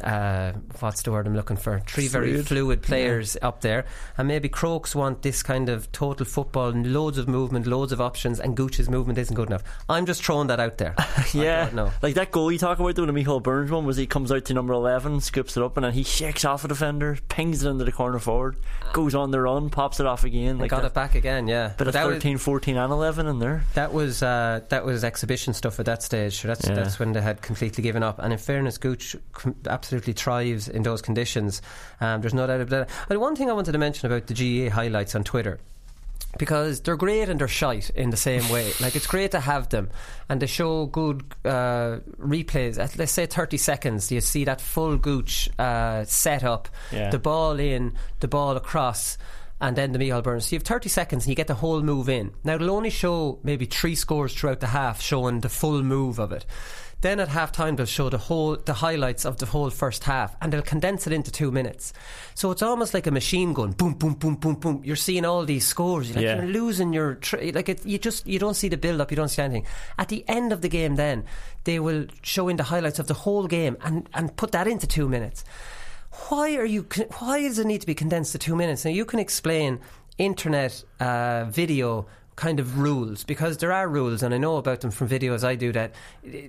uh, 0.03 0.53
what's 0.79 1.01
the 1.03 1.11
word 1.11 1.27
I'm 1.27 1.35
looking 1.35 1.57
for? 1.57 1.79
Three 1.87 2.07
very 2.07 2.31
Fluid. 2.33 2.47
fluid 2.47 2.81
players 2.81 3.37
up 3.41 3.61
there, 3.61 3.85
and 4.17 4.27
maybe 4.27 4.49
Crokes 4.49 4.95
want 4.95 5.21
this 5.21 5.43
kind 5.43 5.69
of 5.69 5.91
total 5.91 6.25
football, 6.25 6.69
and 6.69 6.93
loads 6.93 7.17
of 7.17 7.27
movement, 7.27 7.67
loads 7.67 7.91
of 7.91 8.01
options, 8.01 8.39
and 8.39 8.55
Gooch's 8.55 8.89
movement 8.89 9.19
isn't 9.19 9.35
good 9.35 9.47
enough. 9.49 9.63
I'm 9.87 10.05
just 10.05 10.23
throwing 10.23 10.47
that 10.47 10.59
out 10.59 10.77
there. 10.77 10.95
Yeah, 11.33 11.69
no. 11.73 11.91
like 12.01 12.15
that 12.15 12.31
goal 12.31 12.51
you 12.51 12.57
talk 12.57 12.79
about 12.79 12.95
though, 12.95 13.05
the 13.05 13.13
Michael 13.13 13.39
Burns 13.39 13.69
one 13.69 13.85
was 13.85 13.97
he 13.97 14.07
comes 14.07 14.31
out 14.31 14.45
to 14.45 14.53
number 14.53 14.73
eleven, 14.73 15.21
scoops 15.21 15.55
it 15.57 15.63
up, 15.63 15.77
and 15.77 15.83
then 15.85 15.93
he 15.93 16.03
shakes 16.03 16.43
off 16.45 16.65
a 16.65 16.67
defender, 16.67 17.17
pings 17.29 17.63
it 17.63 17.69
into 17.69 17.83
the 17.85 17.91
corner 17.91 18.17
forward, 18.19 18.55
goes 18.93 19.13
on 19.13 19.31
the 19.31 19.39
run, 19.39 19.69
pops 19.69 19.99
it 19.99 20.05
off 20.05 20.23
again. 20.23 20.57
Like 20.57 20.71
got 20.71 20.81
that, 20.81 20.87
it 20.87 20.93
back 20.93 21.15
again, 21.15 21.47
yeah. 21.47 21.73
but, 21.77 21.87
of 21.87 21.93
that 21.93 22.07
was- 22.07 22.15
13, 22.15 22.37
14 22.37 22.77
and 22.77 22.91
eleven 22.91 23.27
in 23.27 23.37
there. 23.39 23.63
That 23.75 23.93
was 23.93 24.23
uh, 24.23 24.61
that 24.69 24.83
was 24.85 25.03
exhibition 25.03 25.53
stuff 25.53 25.79
at 25.79 25.85
that 25.85 26.01
stage. 26.03 26.39
So 26.41 26.47
that's 26.47 26.67
Yeah. 26.67 26.73
that's 26.75 26.97
when 26.99 27.13
they 27.13 27.21
had 27.21 27.41
completely 27.41 27.83
given 27.83 28.01
up. 28.01 28.17
And 28.19 28.33
in 28.33 28.39
fairness, 28.39 28.77
Gooch 28.77 29.15
com- 29.33 29.55
absolutely 29.89 30.13
thrives 30.13 30.69
in 30.69 30.83
those 30.83 31.01
conditions. 31.01 31.63
Um, 31.99 32.21
there's 32.21 32.33
no 32.35 32.45
doubt 32.45 32.61
about 32.61 32.87
that. 32.87 32.89
And 33.09 33.19
one 33.19 33.35
thing 33.35 33.49
I 33.49 33.53
wanted 33.53 33.71
to 33.71 33.79
mention 33.79 34.05
about 34.05 34.27
the 34.27 34.35
GAA 34.35 34.71
highlights 34.73 35.15
on 35.15 35.23
Twitter. 35.23 35.59
Because 36.37 36.81
they're 36.81 36.95
great 36.95 37.27
and 37.27 37.39
they're 37.39 37.47
shite 37.47 37.89
in 37.95 38.11
the 38.11 38.17
same 38.17 38.47
way. 38.49 38.71
Like 38.81 38.95
it's 38.95 39.07
great 39.07 39.31
to 39.31 39.39
have 39.39 39.69
them, 39.69 39.89
and 40.29 40.39
they 40.39 40.45
show 40.45 40.85
good 40.85 41.23
uh, 41.43 42.01
replays. 42.21 42.77
At 42.77 42.95
let's 42.99 43.11
say 43.11 43.25
thirty 43.25 43.57
seconds, 43.57 44.11
you 44.11 44.21
see 44.21 44.45
that 44.45 44.61
full 44.61 44.95
Gooch 44.97 45.49
uh, 45.57 46.03
setup, 46.05 46.69
Yeah. 46.91 47.09
the 47.09 47.17
ball 47.17 47.59
in, 47.59 47.93
the 48.19 48.27
ball 48.27 48.55
across, 48.57 49.17
and 49.59 49.75
then 49.75 49.91
the 49.91 49.97
Michael 49.97 50.21
Burns. 50.21 50.45
So 50.45 50.53
you 50.55 50.59
have 50.59 50.67
30 50.67 50.87
seconds 50.87 51.23
and 51.25 51.29
you 51.31 51.35
get 51.35 51.47
the 51.47 51.55
whole 51.55 51.81
move 51.81 52.09
in. 52.09 52.31
Now 52.43 52.55
it'll 52.55 52.69
only 52.69 52.91
show 52.91 53.39
maybe 53.43 53.65
three 53.65 53.95
scores 53.95 54.33
throughout 54.35 54.59
the 54.59 54.67
half 54.67 55.01
showing 55.01 55.39
the 55.39 55.49
full 55.49 55.81
move 55.81 56.19
of 56.19 56.31
it. 56.31 56.45
Then 57.01 57.21
at 57.21 57.29
half 57.29 57.51
time 57.53 57.75
they'll 57.77 57.85
show 57.85 58.09
the 58.09 58.17
whole 58.17 58.57
the 58.57 58.73
highlights 58.73 59.25
of 59.25 59.37
the 59.37 59.45
whole 59.45 59.69
first 59.69 60.03
half 60.03 60.35
and 60.41 60.51
they'll 60.51 60.61
condense 60.61 61.07
it 61.07 61.13
into 61.13 61.31
two 61.31 61.49
minutes. 61.49 61.93
So 62.35 62.51
it's 62.51 62.61
almost 62.61 62.93
like 62.93 63.07
a 63.07 63.11
machine 63.11 63.53
gun. 63.53 63.71
Boom, 63.71 63.93
boom, 63.93 64.15
boom, 64.15 64.35
boom, 64.35 64.55
boom. 64.55 64.81
You're 64.83 64.97
seeing 64.97 65.23
all 65.23 65.45
these 65.45 65.65
scores. 65.65 66.09
You're, 66.09 66.15
like, 66.17 66.23
Yeah. 66.25 66.35
you're 66.43 66.51
losing 66.51 66.91
your 66.91 67.15
tr- 67.15 67.37
like 67.53 67.69
it, 67.69 67.85
you 67.85 67.99
just 67.99 68.27
you 68.27 68.37
don't 68.37 68.55
see 68.55 68.67
the 68.67 68.77
build 68.77 68.99
up. 68.99 69.11
You 69.11 69.15
don't 69.17 69.29
see 69.29 69.41
anything. 69.41 69.65
At 69.97 70.09
the 70.09 70.25
end 70.27 70.51
of 70.51 70.59
the 70.61 70.69
game, 70.69 70.95
then 70.97 71.23
they 71.63 71.79
will 71.79 72.07
show 72.21 72.49
in 72.49 72.57
the 72.57 72.63
highlights 72.63 72.99
of 72.99 73.07
the 73.07 73.13
whole 73.13 73.47
game 73.47 73.77
and 73.81 74.09
and 74.13 74.35
put 74.35 74.51
that 74.51 74.67
into 74.67 74.85
two 74.87 75.07
minutes 75.07 75.43
why 76.29 76.55
are 76.55 76.65
you 76.65 76.85
why 77.19 77.39
does 77.41 77.59
it 77.59 77.67
need 77.67 77.79
to 77.81 77.85
be 77.87 77.93
condensed 77.93 78.31
to 78.31 78.37
two 78.39 78.55
minutes 78.55 78.83
now 78.83 78.89
you 78.91 79.05
can 79.05 79.19
explain 79.19 79.79
internet 80.17 80.83
uh, 80.99 81.45
video 81.49 82.07
kind 82.39 82.59
of 82.59 82.77
rules 82.79 83.23
because 83.25 83.57
there 83.57 83.71
are 83.73 83.87
rules 83.87 84.23
and 84.23 84.33
I 84.33 84.37
know 84.37 84.55
about 84.57 84.79
them 84.81 84.91
from 84.91 85.09
videos 85.09 85.43
I 85.43 85.55
do 85.55 85.71
that 85.73 85.93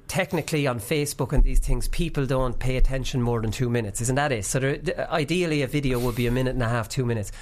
technically 0.09 0.67
on 0.67 0.79
Facebook 0.79 1.33
and 1.33 1.43
these 1.43 1.59
things 1.59 1.89
people 1.89 2.27
don't 2.27 2.59
pay 2.59 2.77
attention 2.77 3.21
more 3.23 3.41
than 3.43 3.51
two 3.51 3.69
minutes 3.69 4.01
isn't 4.01 4.15
that 4.15 4.33
it 4.33 4.45
so 4.45 4.61
there, 4.61 5.09
ideally 5.11 5.63
a 5.63 5.67
video 5.67 5.99
would 5.99 6.15
be 6.15 6.27
a 6.27 6.31
minute 6.31 6.55
and 6.55 6.63
a 6.63 6.69
half 6.69 6.89
two 6.89 7.05
minutes 7.05 7.33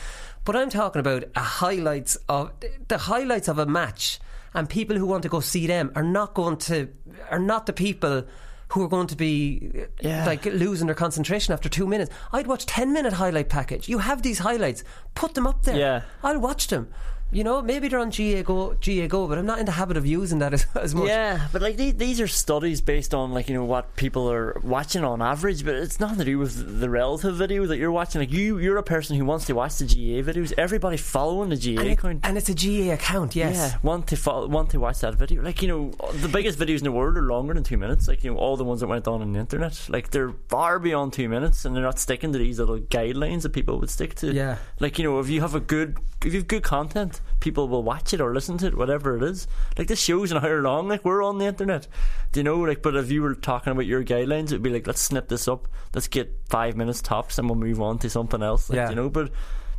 but 0.44 0.56
I'm 0.56 0.70
talking 0.70 1.00
about 1.00 1.25
a 1.37 1.40
highlights 1.40 2.16
of 2.28 2.52
the 2.88 2.99
highlights 2.99 3.49
of 3.49 3.58
a 3.58 3.66
match 3.66 4.18
and 4.54 4.68
people 4.68 4.96
who 4.96 5.06
want 5.06 5.23
to 5.25 5.28
go 5.28 5.40
see 5.40 5.66
them 5.66 5.92
are 5.94 6.02
not 6.02 6.32
going 6.34 6.56
to 6.68 6.88
are 7.30 7.38
not 7.38 7.66
the 7.66 7.73
people 7.75 8.25
who 8.73 8.82
are 8.82 8.88
going 8.88 9.06
to 9.08 9.16
be 9.16 9.70
Yeah. 10.00 10.26
like 10.26 10.44
losing 10.44 10.87
their 10.88 10.94
concentration 10.94 11.54
after 11.54 11.68
two 11.70 11.87
minutes. 11.87 12.11
I'd 12.32 12.46
watch 12.46 12.66
ten 12.66 12.92
minute 12.92 13.14
highlight 13.14 13.49
package. 13.49 13.88
You 13.88 13.99
have 13.99 14.20
these 14.23 14.38
highlights, 14.40 14.84
put 15.14 15.32
them 15.34 15.46
up 15.46 15.62
there. 15.64 15.78
Yeah. 15.78 16.02
I'll 16.23 16.38
watch 16.38 16.68
them. 16.68 16.88
You 17.30 17.44
know, 17.44 17.61
maybe 17.61 17.88
they're 17.88 17.99
on 17.99 18.08
GAA 18.08 18.40
Go, 18.42 18.75
GAA 18.85 19.06
Go, 19.06 19.26
but 19.28 19.37
I'm 19.37 19.44
not 19.44 19.58
in 19.58 19.66
the 19.66 19.73
habit 19.73 19.99
of 19.99 20.06
using 20.06 20.38
that 20.38 20.54
as, 20.58 20.66
as 20.75 20.94
much. 20.94 21.08
Yeah, 21.08 21.47
but 21.52 21.61
like 21.61 21.76
these, 21.76 21.94
these 21.97 22.20
are 22.23 22.26
studies 22.26 22.80
based 22.80 23.12
on 23.12 23.32
like 23.32 23.49
you 23.49 23.54
know 23.54 23.64
what 23.66 23.97
people 23.97 24.30
are 24.32 24.58
watching 24.64 25.04
on 25.04 25.20
average, 25.20 25.64
but 25.64 25.75
it's 25.75 26.00
nothing 26.00 26.18
to 26.18 26.25
do 26.25 26.38
with 26.38 26.80
the 26.80 26.88
relative 26.88 27.37
video 27.37 27.66
that 27.66 27.76
you're 27.76 27.92
watching. 27.92 28.20
Like 28.23 28.32
you, 28.32 28.58
you're 28.58 28.78
a 28.78 28.82
person 28.82 29.16
who 29.16 29.26
wants 29.26 29.44
to 29.47 29.52
watch 29.54 29.76
the 29.76 29.85
GAA 29.85 30.23
videos. 30.30 30.54
Everybody 30.56 30.97
following 30.97 31.50
the 31.50 31.56
GAA 31.56 31.80
And, 31.82 31.90
it- 31.90 31.92
account. 31.99 32.20
and 32.25 32.38
it's 32.38 32.49
a 32.49 32.54
GAA 32.54 32.94
account, 32.94 33.37
yes. 33.37 33.54
Yeah, 33.56 33.78
want 33.82 34.06
to 34.08 34.16
follow, 34.16 34.47
want 34.49 34.70
to 34.70 34.80
watch 34.80 35.00
that 35.00 35.14
video. 35.14 35.42
Like 35.42 35.61
you 35.61 35.68
know, 35.68 35.90
the 36.14 36.28
biggest 36.28 36.58
videos 36.58 36.78
in 36.78 36.85
the 36.85 36.92
world 36.92 37.18
are 37.18 37.23
longer 37.23 37.52
than 37.52 37.62
two 37.62 37.76
minutes. 37.76 38.08
Like 38.08 38.25
you 38.25 38.32
know, 38.32 38.38
all 38.38 38.56
the 38.56 38.64
ones 38.64 38.80
that 38.80 38.87
went 38.87 39.06
on 39.06 39.20
on 39.20 39.35
the 39.35 39.38
internet, 39.38 39.78
like 39.90 40.11
they're 40.12 40.32
far 40.49 40.78
beyond 40.78 41.12
two 41.12 41.28
minutes, 41.28 41.66
and 41.66 41.76
they're 41.76 41.82
not 41.82 41.99
sticking 41.99 42.32
to 42.32 42.38
these 42.38 42.58
little 42.58 42.78
guidelines 42.78 43.42
that 43.42 43.50
people 43.50 43.78
would 43.80 43.90
stick 43.90 44.14
to. 44.16 44.32
Yeah. 44.32 44.56
like 44.80 44.99
you 44.99 45.04
know, 45.04 45.18
if 45.20 45.28
you 45.28 45.42
have 45.42 45.54
a 45.54 45.61
good, 45.61 45.99
if 46.25 46.32
you 46.32 46.40
have 46.40 46.49
good 46.49 46.62
content, 46.62 47.17
people 47.40 47.68
will 47.68 47.82
watch 47.82 48.12
it 48.12 48.20
or 48.20 48.32
listen 48.34 48.58
to 48.58 48.66
it, 48.66 48.76
whatever 48.76 49.16
it 49.16 49.22
is. 49.22 49.46
Like 49.76 49.88
this 49.88 50.00
show's 50.00 50.32
an 50.32 50.38
hour 50.38 50.60
long. 50.62 50.88
Like 50.88 51.04
we're 51.04 51.22
on 51.22 51.38
the 51.38 51.46
internet, 51.46 51.87
do 52.32 52.40
you 52.40 52.44
know? 52.44 52.58
Like, 52.58 52.82
but 52.82 52.96
if 52.96 53.10
you 53.10 53.22
were 53.22 53.34
talking 53.34 53.70
about 53.72 53.87
your 53.87 54.04
guidelines, 54.04 54.46
it'd 54.46 54.62
be 54.62 54.70
like, 54.70 54.87
let's 54.87 55.00
snip 55.00 55.28
this 55.28 55.46
up. 55.48 55.68
Let's 55.94 56.08
get 56.08 56.34
five 56.48 56.76
minutes 56.76 57.00
tops, 57.02 57.38
and 57.38 57.48
we'll 57.48 57.58
move 57.58 57.80
on 57.80 57.98
to 58.00 58.10
something 58.10 58.42
else. 58.42 58.68
Like, 58.70 58.76
Yeah. 58.76 58.90
you 58.90 58.96
know, 58.96 59.08
but 59.08 59.30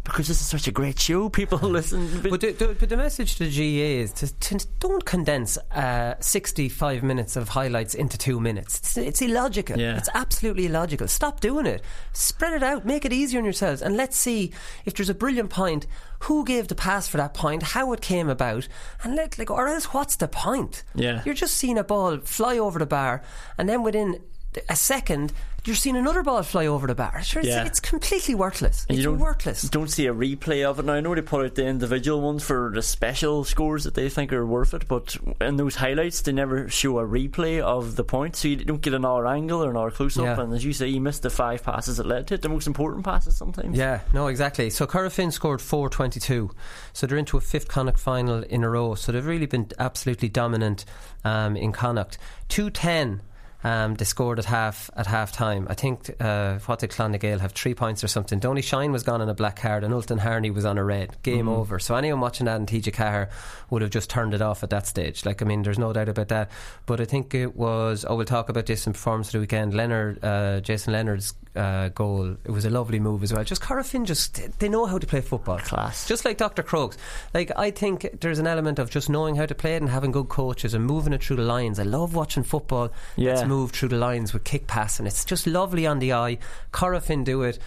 because 0.03 0.27
this 0.27 0.41
is 0.41 0.48
such 0.48 0.68
a 0.68 0.72
great 0.72 1.00
show. 1.00 1.29
People 1.29 1.58
listen. 1.63 2.22
But 2.22 2.41
the, 2.41 2.51
the, 2.51 2.75
but 2.79 2.89
the 2.89 2.98
message 2.98 3.36
to 3.36 3.46
the 3.46 3.50
GAA 3.50 4.01
is 4.03 4.13
to, 4.13 4.34
to 4.34 4.68
don't 4.79 5.06
condense 5.06 5.58
uh, 5.72 6.15
65 6.20 7.03
minutes 7.03 7.36
of 7.36 7.50
highlights 7.50 7.94
into 7.94 8.18
two 8.18 8.39
minutes. 8.39 8.79
It's, 8.79 8.98
it's 8.98 9.22
illogical. 9.22 9.79
Yeah. 9.79 9.98
It's 9.98 10.10
absolutely 10.13 10.65
illogical. 10.65 11.08
Stop 11.08 11.39
doing 11.39 11.65
it. 11.65 11.84
Spread 12.13 12.53
it 12.53 12.63
out. 12.63 12.86
Make 12.86 13.06
it 13.06 13.13
easier 13.13 13.39
on 13.39 13.46
yourselves. 13.46 13.82
And 13.82 13.98
let's 13.98 14.18
see 14.18 14.51
if 14.86 14.96
there's 14.96 15.10
a 15.10 15.15
brilliant 15.15 15.50
point, 15.50 15.86
who 16.24 16.44
gave 16.44 16.68
the 16.68 16.75
pass 16.75 17.08
for 17.08 17.18
that 17.18 17.34
point, 17.34 17.63
how 17.63 17.94
it 17.94 18.01
came 18.01 18.29
about, 18.29 18.68
and 19.03 19.15
let 19.15 19.38
like, 19.38 19.50
or 19.50 19.68
else 19.68 19.86
what's 19.94 20.18
the 20.18 20.27
point? 20.27 20.84
Yeah. 20.96 21.22
You're 21.25 21.36
just 21.36 21.56
seeing 21.56 21.77
a 21.77 21.84
ball 21.84 22.20
fly 22.20 22.58
over 22.58 22.79
the 22.79 22.86
bar, 22.86 23.24
and 23.58 23.70
then 23.70 23.84
within 23.84 24.22
a 24.68 24.75
second, 24.75 25.32
you're 25.66 25.75
seeing 25.75 25.96
another 25.98 26.24
ball 26.24 26.42
fly 26.44 26.68
over 26.68 26.88
the 26.88 26.96
bar. 26.96 27.22
Sure, 27.24 27.42
it's, 27.42 27.50
Yeah. 27.50 27.66
it's 27.66 27.80
completely 27.80 28.36
worthless. 28.36 28.86
And 28.88 28.98
it's 28.98 29.04
you 29.06 29.12
don't, 29.12 29.20
worthless. 29.20 29.63
you 29.63 29.70
don't 29.70 29.89
see 29.89 30.06
a 30.08 30.13
replay 30.13 30.63
of 30.66 30.80
it. 30.80 30.86
Now, 30.86 30.94
I 30.94 31.01
know 31.01 31.13
they 31.16 31.22
put 31.22 31.44
out 31.46 31.56
the 31.56 31.66
individual 31.66 32.22
ones 32.22 32.44
for 32.44 32.72
the 32.74 32.82
special 32.82 33.44
scores 33.44 33.84
that 33.84 33.94
they 33.96 34.10
think 34.10 34.32
are 34.32 34.46
worth 34.46 34.74
it, 34.74 34.88
but 34.88 35.18
in 35.42 35.58
those 35.58 35.75
highlights, 35.75 36.22
they 36.22 36.32
never 36.32 36.70
show 36.70 37.00
a 37.00 37.06
replay 37.06 37.60
of 37.60 37.96
the 37.96 38.04
point, 38.04 38.36
so 38.36 38.48
you 38.48 38.56
don't 38.58 38.82
get 38.82 38.94
an 38.94 39.00
another 39.00 39.28
angle 39.28 39.62
or 39.63 39.70
an 39.70 39.75
another 39.75 39.92
close 39.92 40.18
up. 40.18 40.25
Yeah. 40.25 40.42
And 40.42 40.54
as 40.54 40.63
you 40.66 40.74
say, 40.74 40.88
you 40.88 41.00
missed 41.01 41.22
the 41.24 41.30
five 41.30 41.63
passes 41.63 41.98
that 41.98 42.06
led 42.06 42.28
to 42.28 42.34
it, 42.36 42.42
the 42.42 42.50
most 42.50 42.68
important 42.68 43.06
passes 43.06 43.36
sometimes. 43.36 43.78
Yeah, 43.78 44.01
no, 44.13 44.28
exactly. 44.28 44.70
So 44.70 44.86
Corofin 44.86 45.32
scored 45.32 45.62
422. 45.62 46.51
So 46.94 47.08
they're 47.08 47.18
into 47.18 47.38
a 47.38 47.42
fifth 47.42 47.68
Connacht 47.68 48.00
final 48.00 48.44
in 48.44 48.63
a 48.63 48.70
row. 48.70 48.96
So 48.96 49.12
they've 49.12 49.25
really 49.25 49.46
been 49.46 49.68
absolutely 49.80 50.30
dominant 50.30 50.86
um, 51.24 51.56
in 51.56 51.72
Connacht. 51.72 52.18
210. 52.50 53.22
Um, 53.63 53.96
they 53.96 54.06
scored 54.06 54.39
at 54.39 54.46
half 54.46 54.89
at 54.96 55.06
half 55.06 55.32
time. 55.34 55.68
I 55.70 55.74
think 55.74 56.10
uh, 56.22 56.60
what 56.60 56.80
did 56.80 56.92
Clann 56.92 57.12
na 57.12 57.18
nGael 57.18 57.39
have 57.42 57.51
three 57.51 57.74
points 57.74 58.04
or 58.04 58.08
something. 58.08 58.39
Donie 58.39 58.62
Shine 58.62 58.92
was 58.94 59.04
gone 59.04 59.22
on 59.22 59.28
a 59.28 59.34
black 59.34 59.58
card 59.60 59.84
and 59.84 59.94
Ulton 59.94 60.18
Harney 60.18 60.50
was 60.50 60.63
on 60.63 60.78
a 60.78 60.84
red. 60.84 61.18
Game 61.24 61.50
over. 61.50 61.78
So 61.80 61.96
anyone 61.96 62.22
watching 62.22 62.46
that 62.46 62.56
in 62.56 62.66
TG 62.66 62.94
Ceathair 62.94 63.30
would 63.70 63.82
have 63.82 63.92
just 63.92 64.10
turned 64.10 64.34
it 64.34 64.42
off 64.42 64.63
at 64.63 64.70
that 64.70 64.88
stage. 64.88 65.25
Like 65.25 65.42
I 65.42 65.46
mean, 65.46 65.63
there's 65.63 65.78
no 65.80 65.92
doubt 65.92 66.08
about 66.08 66.30
that. 66.30 66.51
But 66.86 67.01
I 67.01 67.06
think 67.06 67.34
it 67.36 67.56
was. 67.56 68.06
Oh, 68.08 68.16
we'll 68.16 68.25
talk 68.25 68.48
about 68.48 68.66
this 68.66 68.88
in 68.88 68.94
performance 68.94 69.28
of 69.30 69.34
the 69.34 69.39
weekend. 69.39 69.74
Leonard, 69.74 70.24
uh, 70.24 70.62
Jason 70.62 70.94
Leonard's 70.94 71.34
uh, 71.56 71.89
goal. 71.89 72.38
It 72.46 72.51
was 72.51 72.63
a 72.63 72.70
lovely 72.70 73.00
move 73.01 73.24
as 73.24 73.34
well. 73.34 73.44
Just 73.44 73.62
Corofin, 73.62 74.06
just 74.06 74.60
they 74.60 74.70
know 74.70 74.86
how 74.86 74.98
to 74.98 75.06
play 75.08 75.20
football. 75.20 75.60
Class. 75.60 76.08
Just 76.08 76.24
like 76.24 76.38
Dr. 76.38 76.63
Crokes. 76.63 76.98
Like, 77.34 77.51
I 77.58 77.72
think 77.72 78.08
there's 78.22 78.39
an 78.39 78.48
element 78.48 78.80
of 78.80 78.89
just 78.89 79.10
knowing 79.10 79.36
how 79.36 79.46
to 79.46 79.56
play 79.56 79.75
it 79.75 79.82
and 79.82 79.89
having 79.89 80.12
good 80.12 80.30
coaches 80.30 80.74
and 80.74 80.86
moving 80.86 81.12
it 81.12 81.22
through 81.24 81.36
the 81.38 81.44
lines. 81.44 81.78
I 81.80 81.84
love 81.84 82.16
watching 82.16 82.44
football 82.44 82.92
Yeah. 83.18 83.34
that's 83.34 83.49
moved 83.50 83.75
through 83.75 83.89
the 83.89 83.98
lines 83.98 84.32
with 84.32 84.46
kick 84.46 84.68
pass, 84.68 85.00
and 85.00 85.08
it's 85.08 85.25
just 85.25 85.46
lovely 85.46 85.86
on 85.86 86.00
the 86.00 86.13
eye. 86.13 86.38
Corofin 86.72 87.25
do 87.25 87.41
it, 87.41 87.60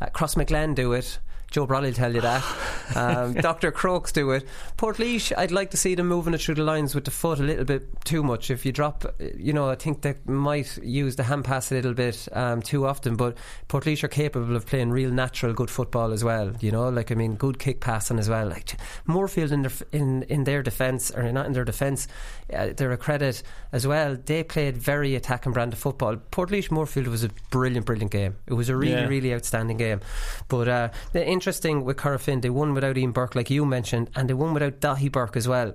uh, 0.00 0.06
Crossmaglen 0.06 0.74
do 0.74 0.92
it. 0.92 1.18
Joe 1.54 1.66
Brawley 1.66 1.90
will 1.90 1.94
tell 1.94 2.12
you 2.12 2.20
that. 2.20 2.44
Um, 2.96 3.32
Dr. 3.32 3.72
Crokes 3.72 4.12
do 4.12 4.32
it. 4.32 4.46
Portlaoise, 4.76 5.32
I'd 5.38 5.50
like 5.50 5.70
to 5.70 5.76
see 5.78 5.94
them 5.94 6.06
moving 6.06 6.34
it 6.34 6.42
through 6.42 6.56
the 6.56 6.62
lines 6.62 6.94
with 6.94 7.06
the 7.06 7.10
foot 7.10 7.40
a 7.40 7.42
little 7.42 7.64
bit 7.64 8.04
too 8.04 8.22
much. 8.22 8.50
If 8.50 8.66
you 8.66 8.72
drop, 8.72 9.06
uh, 9.06 9.24
you 9.38 9.54
know, 9.54 9.70
I 9.70 9.74
think 9.74 10.02
they 10.02 10.14
might 10.26 10.76
use 10.82 11.16
the 11.16 11.22
hand 11.22 11.46
pass 11.46 11.72
a 11.72 11.76
little 11.76 11.94
bit 11.94 12.28
um, 12.32 12.60
too 12.60 12.86
often, 12.86 13.16
but 13.16 13.38
Portlaoise 13.68 14.04
are 14.04 14.08
capable 14.08 14.54
of 14.54 14.66
playing 14.66 14.90
real 14.90 15.10
natural 15.10 15.54
good 15.54 15.70
football 15.70 16.12
as 16.12 16.22
well. 16.22 16.52
You 16.60 16.72
know, 16.72 16.90
like, 16.90 17.10
I 17.10 17.14
mean, 17.14 17.36
good 17.36 17.58
kick 17.58 17.80
passing 17.80 18.18
as 18.18 18.28
well. 18.28 18.46
Like 18.46 18.76
Moorefield 19.08 19.50
in 19.50 19.62
their, 19.62 19.72
in, 19.92 20.24
in 20.24 20.44
their 20.44 20.62
defence, 20.62 21.10
or 21.10 21.32
not 21.32 21.46
in 21.46 21.54
their 21.54 21.64
defence, 21.64 22.06
uh, 22.52 22.68
they're 22.76 22.92
a 22.92 22.96
credit 22.96 23.42
as 23.72 23.86
well. 23.86 24.16
They 24.16 24.42
played 24.44 24.76
very 24.76 25.14
attacking 25.14 25.52
brand 25.52 25.72
of 25.72 25.78
football. 25.78 26.16
Portlaoise 26.16 26.68
Moorefield 26.68 27.06
was 27.06 27.24
a 27.24 27.30
brilliant, 27.50 27.86
brilliant 27.86 28.10
game. 28.12 28.36
It 28.46 28.54
was 28.54 28.68
a 28.68 28.76
really, 28.76 28.92
Yeah. 28.92 29.06
really 29.08 29.32
outstanding 29.34 29.76
game. 29.76 30.00
But 30.48 30.68
uh, 30.68 30.88
the 31.12 31.26
interesting 31.26 31.84
with 31.84 31.96
Corofin, 31.96 32.42
they 32.42 32.50
won 32.50 32.74
without 32.74 32.98
Ian 32.98 33.12
Burke, 33.12 33.34
like 33.34 33.50
you 33.50 33.64
mentioned, 33.64 34.10
and 34.14 34.28
they 34.28 34.34
won 34.34 34.52
without 34.54 34.80
Daithí 34.80 35.10
Burke 35.10 35.36
as 35.36 35.48
well. 35.48 35.74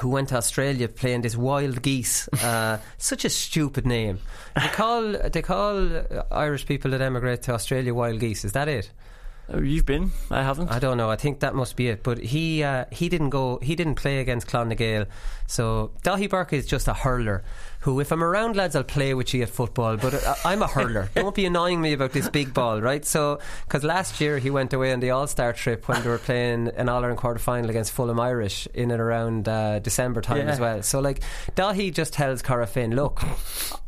Who 0.00 0.08
went 0.08 0.30
to 0.30 0.36
Australia 0.36 0.88
playing 0.88 1.20
this 1.20 1.36
wild 1.36 1.82
geese? 1.82 2.26
Uh, 2.28 2.78
such 2.98 3.26
a 3.26 3.28
stupid 3.28 3.86
name. 3.86 4.20
They 4.56 4.68
call 4.68 5.12
they 5.12 5.42
call 5.42 5.86
Irish 6.30 6.64
people 6.64 6.92
that 6.92 7.02
emigrate 7.02 7.42
to 7.42 7.52
Australia 7.52 7.92
wild 7.92 8.18
geese. 8.18 8.42
Is 8.46 8.52
that 8.52 8.68
it? 8.68 8.90
You've 9.54 9.84
been, 9.84 10.12
I 10.30 10.42
haven't. 10.42 10.70
I 10.70 10.78
don't 10.78 10.96
know. 10.96 11.10
I 11.10 11.16
think 11.16 11.40
that 11.40 11.54
must 11.54 11.76
be 11.76 11.88
it. 11.88 12.02
But 12.02 12.18
he 12.18 12.62
uh, 12.62 12.86
he 12.90 13.08
didn't 13.08 13.30
go. 13.30 13.58
He 13.62 13.76
didn't 13.76 13.96
play 13.96 14.18
against 14.20 14.46
Clann 14.46 14.68
na 14.68 14.74
nGael. 14.74 15.06
So 15.46 15.90
Daithí 16.02 16.30
Burke 16.30 16.54
is 16.54 16.66
just 16.66 16.88
a 16.88 16.94
hurler. 16.94 17.44
Who, 17.82 17.98
if 18.00 18.12
I'm 18.12 18.22
around 18.22 18.54
lads, 18.56 18.76
I'll 18.76 18.84
play 18.84 19.12
with 19.12 19.34
you 19.34 19.42
at 19.42 19.48
football. 19.48 19.96
But 19.96 20.14
uh, 20.14 20.34
I'm 20.44 20.62
a 20.62 20.68
hurler. 20.68 21.10
Don't 21.14 21.34
be 21.34 21.44
annoying 21.46 21.80
me 21.80 21.92
about 21.92 22.12
this 22.12 22.28
big 22.28 22.54
ball, 22.54 22.80
right? 22.80 23.04
So, 23.04 23.40
because 23.66 23.82
last 23.82 24.20
year 24.20 24.38
he 24.38 24.50
went 24.50 24.72
away 24.72 24.92
on 24.92 25.00
the 25.00 25.10
All 25.10 25.26
Star 25.26 25.52
trip 25.52 25.88
when 25.88 26.00
they 26.02 26.08
were 26.08 26.18
playing 26.18 26.68
an 26.76 26.88
All 26.88 26.98
Ireland 27.02 27.18
quarter 27.18 27.40
final 27.40 27.68
against 27.70 27.90
Fulham 27.92 28.20
Irish 28.20 28.68
in 28.72 28.90
and 28.92 29.00
around 29.00 29.48
uh, 29.48 29.80
December 29.80 30.20
time 30.20 30.46
Yeah. 30.46 30.52
as 30.52 30.60
well. 30.60 30.82
So, 30.82 31.00
like 31.00 31.22
Daithí 31.56 31.92
just 31.92 32.12
tells 32.12 32.40
Corofin, 32.42 32.94
look, 32.94 33.20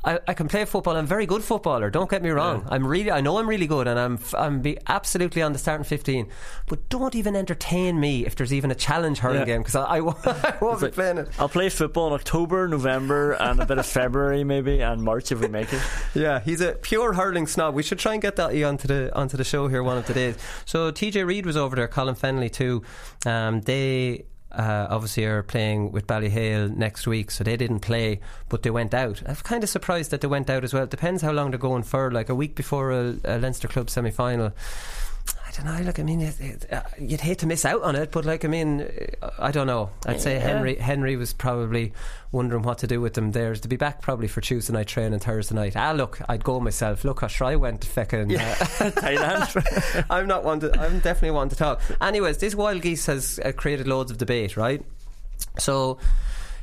I, 0.04 0.18
I 0.26 0.34
can 0.34 0.48
play 0.48 0.64
football. 0.64 0.96
I'm 0.96 1.04
a 1.04 1.06
very 1.06 1.26
good 1.26 1.44
footballer. 1.44 1.88
Don't 1.88 2.10
get 2.10 2.20
me 2.22 2.30
wrong. 2.30 2.66
I'm 2.70 2.86
really, 2.86 3.10
I 3.12 3.20
know 3.20 3.38
I'm 3.38 3.48
really 3.48 3.66
good, 3.68 3.86
and 3.86 3.98
I'm 3.98 4.18
I'm 4.36 4.60
be 4.60 4.76
absolutely 4.88 5.40
on 5.42 5.52
the 5.52 5.58
starting 5.58 5.84
fifteen. 5.84 6.26
But 6.66 6.88
don't 6.88 7.14
even 7.14 7.36
entertain 7.36 8.00
me 8.00 8.26
if 8.26 8.34
there's 8.34 8.52
even 8.52 8.70
a 8.70 8.74
challenge 8.74 9.18
hurling 9.20 9.38
Yeah. 9.40 9.44
game 9.46 9.60
because 9.60 9.76
I, 9.76 9.84
I, 9.84 10.00
won't- 10.00 10.18
I 10.26 10.56
won't 10.60 10.80
be 10.80 10.86
like- 10.86 10.94
playing 10.94 11.18
it. 11.18 11.28
I'll 11.38 11.48
play 11.48 11.68
football 11.68 12.08
in 12.08 12.12
October, 12.14 12.66
November, 12.66 13.32
and 13.32 13.60
a 13.60 13.66
bit 13.66 13.78
of 13.78 13.83
February 13.84 14.44
maybe, 14.44 14.80
and 14.80 15.02
March 15.02 15.32
if 15.32 15.40
we 15.40 15.48
make 15.48 15.72
it. 15.72 15.82
Yeah, 16.14 16.38
he's 16.40 16.60
a 16.60 16.72
pure 16.72 17.12
hurling 17.12 17.46
snob. 17.46 17.74
We 17.74 17.82
should 17.82 17.98
try 17.98 18.12
and 18.12 18.22
get 18.22 18.36
that 18.36 18.54
onto 18.62 18.86
the 18.86 19.14
onto 19.14 19.36
the 19.36 19.44
show 19.44 19.66
here 19.68 19.82
one 19.82 19.98
of 19.98 20.06
the 20.06 20.14
days. 20.14 20.36
So 20.64 20.92
TJ 20.92 21.26
Reid 21.26 21.44
was 21.44 21.56
over 21.56 21.74
there, 21.74 21.88
Colin 21.88 22.14
Fennelly 22.14 22.50
too. 22.50 22.82
Um, 23.26 23.60
they. 23.62 24.26
Uh, 24.52 24.86
obviously, 24.88 25.24
are 25.24 25.42
playing 25.42 25.90
with 25.90 26.06
Ballyhale 26.06 26.72
next 26.76 27.08
week, 27.08 27.32
so 27.32 27.42
they 27.42 27.56
didn't 27.56 27.80
play, 27.80 28.20
but 28.48 28.62
they 28.62 28.70
went 28.70 28.94
out. 28.94 29.20
I'm 29.26 29.34
kind 29.34 29.64
of 29.64 29.68
surprised 29.68 30.12
that 30.12 30.20
they 30.20 30.28
went 30.28 30.48
out 30.48 30.62
as 30.62 30.72
well. 30.72 30.84
It 30.84 30.90
depends 30.90 31.22
how 31.22 31.32
long 31.32 31.50
they're 31.50 31.58
going 31.58 31.82
for. 31.82 32.12
Like 32.12 32.28
a 32.28 32.36
week 32.36 32.54
before 32.54 32.92
a, 32.92 33.16
a 33.24 33.38
Leinster 33.38 33.66
club 33.66 33.90
semi 33.90 34.12
final, 34.12 34.52
don't 35.56 35.66
know. 35.66 35.82
Like, 35.82 35.98
I 36.00 36.02
mean, 36.02 36.20
it, 36.20 36.40
it, 36.40 36.72
uh, 36.72 36.82
you'd 36.98 37.20
hate 37.20 37.38
to 37.38 37.46
miss 37.46 37.64
out 37.64 37.82
on 37.82 37.94
it, 37.96 38.10
but 38.10 38.24
like, 38.24 38.44
I 38.44 38.48
mean, 38.48 38.88
I 39.38 39.50
don't 39.52 39.66
know. 39.66 39.90
I'd 40.04 40.20
say 40.20 40.34
Yeah. 40.34 40.40
Henry 40.40 40.74
Henry 40.76 41.16
was 41.16 41.32
probably 41.32 41.92
wondering 42.32 42.62
what 42.62 42.78
to 42.78 42.86
do 42.86 43.00
with 43.00 43.14
them. 43.14 43.30
There's 43.32 43.60
to 43.60 43.68
be 43.68 43.76
back 43.76 44.02
probably 44.02 44.26
for 44.26 44.40
Tuesday 44.40 44.72
night 44.72 44.88
training 44.88 45.12
and 45.12 45.22
Thursday 45.22 45.54
night. 45.54 45.76
Ah, 45.76 45.92
look, 45.92 46.20
I'd 46.28 46.42
go 46.42 46.58
myself. 46.60 47.04
Look, 47.04 47.20
how 47.20 47.46
I 47.46 47.56
went 47.56 47.82
to 47.82 47.88
feckin'. 47.88 48.36
uh, 48.36 48.54
Thailand. 48.90 50.06
I'm 50.10 50.26
not 50.26 50.42
one 50.44 50.60
to. 50.60 50.72
I'm 50.80 50.98
definitely 50.98 51.30
one 51.32 51.48
to 51.50 51.56
talk. 51.56 51.80
Anyways, 52.00 52.38
this 52.38 52.54
wild 52.54 52.82
geese 52.82 53.06
has 53.06 53.38
uh, 53.44 53.52
created 53.52 53.86
loads 53.86 54.10
of 54.10 54.18
debate, 54.18 54.56
right? 54.56 54.84
So. 55.58 55.98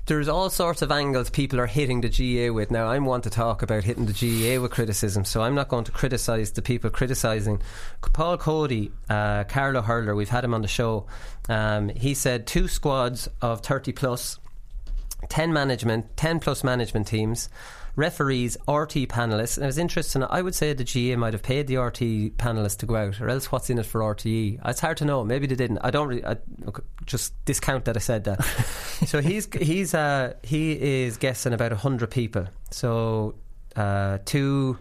There's 0.07 0.27
all 0.27 0.49
sorts 0.49 0.81
of 0.81 0.91
angles 0.91 1.29
people 1.29 1.59
are 1.59 1.67
hitting 1.67 2.01
the 2.01 2.09
GAA 2.09 2.51
with. 2.53 2.71
Now, 2.71 2.87
I'm 2.87 3.05
to 3.21 3.29
talk 3.29 3.61
about 3.61 3.83
hitting 3.83 4.07
the 4.07 4.13
GAA 4.13 4.61
with 4.61 4.71
criticism, 4.71 5.25
so 5.25 5.41
I'm 5.41 5.53
not 5.53 5.67
going 5.67 5.83
to 5.85 5.91
criticise 5.91 6.51
the 6.51 6.61
people 6.61 6.89
criticising. 6.89 7.61
Paul 8.13 8.37
Coady, 8.37 8.91
uh, 9.09 9.43
Carlow 9.43 9.81
Hurler, 9.81 10.15
we've 10.15 10.29
had 10.29 10.43
him 10.43 10.53
on 10.53 10.63
the 10.63 10.67
show. 10.67 11.05
Um, 11.47 11.89
he 11.89 12.15
said 12.15 12.47
two 12.47 12.67
squads 12.67 13.29
of 13.41 13.61
30 13.61 13.91
plus 13.91 14.39
10 15.29 15.53
management, 15.53 16.17
10 16.17 16.39
plus 16.39 16.63
management 16.63 17.07
teams, 17.07 17.47
referees, 17.95 18.57
RTE 18.67 19.07
panelists. 19.07 19.57
And 19.57 19.63
it 19.63 19.67
was 19.67 19.77
interesting. 19.77 20.23
I 20.23 20.41
would 20.41 20.55
say 20.55 20.73
the 20.73 20.83
GAA 20.83 21.19
might 21.19 21.33
have 21.33 21.43
paid 21.43 21.67
the 21.67 21.75
RTE 21.75 22.31
panelists 22.33 22.77
to 22.77 22.85
go 22.85 22.95
out, 22.95 23.21
or 23.21 23.29
else 23.29 23.51
what's 23.51 23.69
in 23.69 23.77
it 23.77 23.85
for 23.85 24.01
RTE? 24.01 24.59
It's 24.65 24.79
hard 24.79 24.97
to 24.97 25.05
know. 25.05 25.23
Maybe 25.23 25.47
they 25.47 25.55
didn't. 25.55 25.79
I 25.79 25.91
don't 25.91 26.07
really. 26.07 26.25
I, 26.25 26.37
just 27.05 27.33
discount 27.45 27.85
that 27.85 27.97
I 27.97 27.99
said 27.99 28.23
that. 28.25 28.43
so 29.05 29.21
he's 29.21 29.47
he's 29.53 29.93
uh, 29.93 30.33
he 30.43 31.03
is 31.03 31.17
guessing 31.17 31.53
about 31.53 31.71
hundred 31.73 32.11
people. 32.11 32.47
So 32.69 33.35
uh, 33.75 34.19
two. 34.25 34.77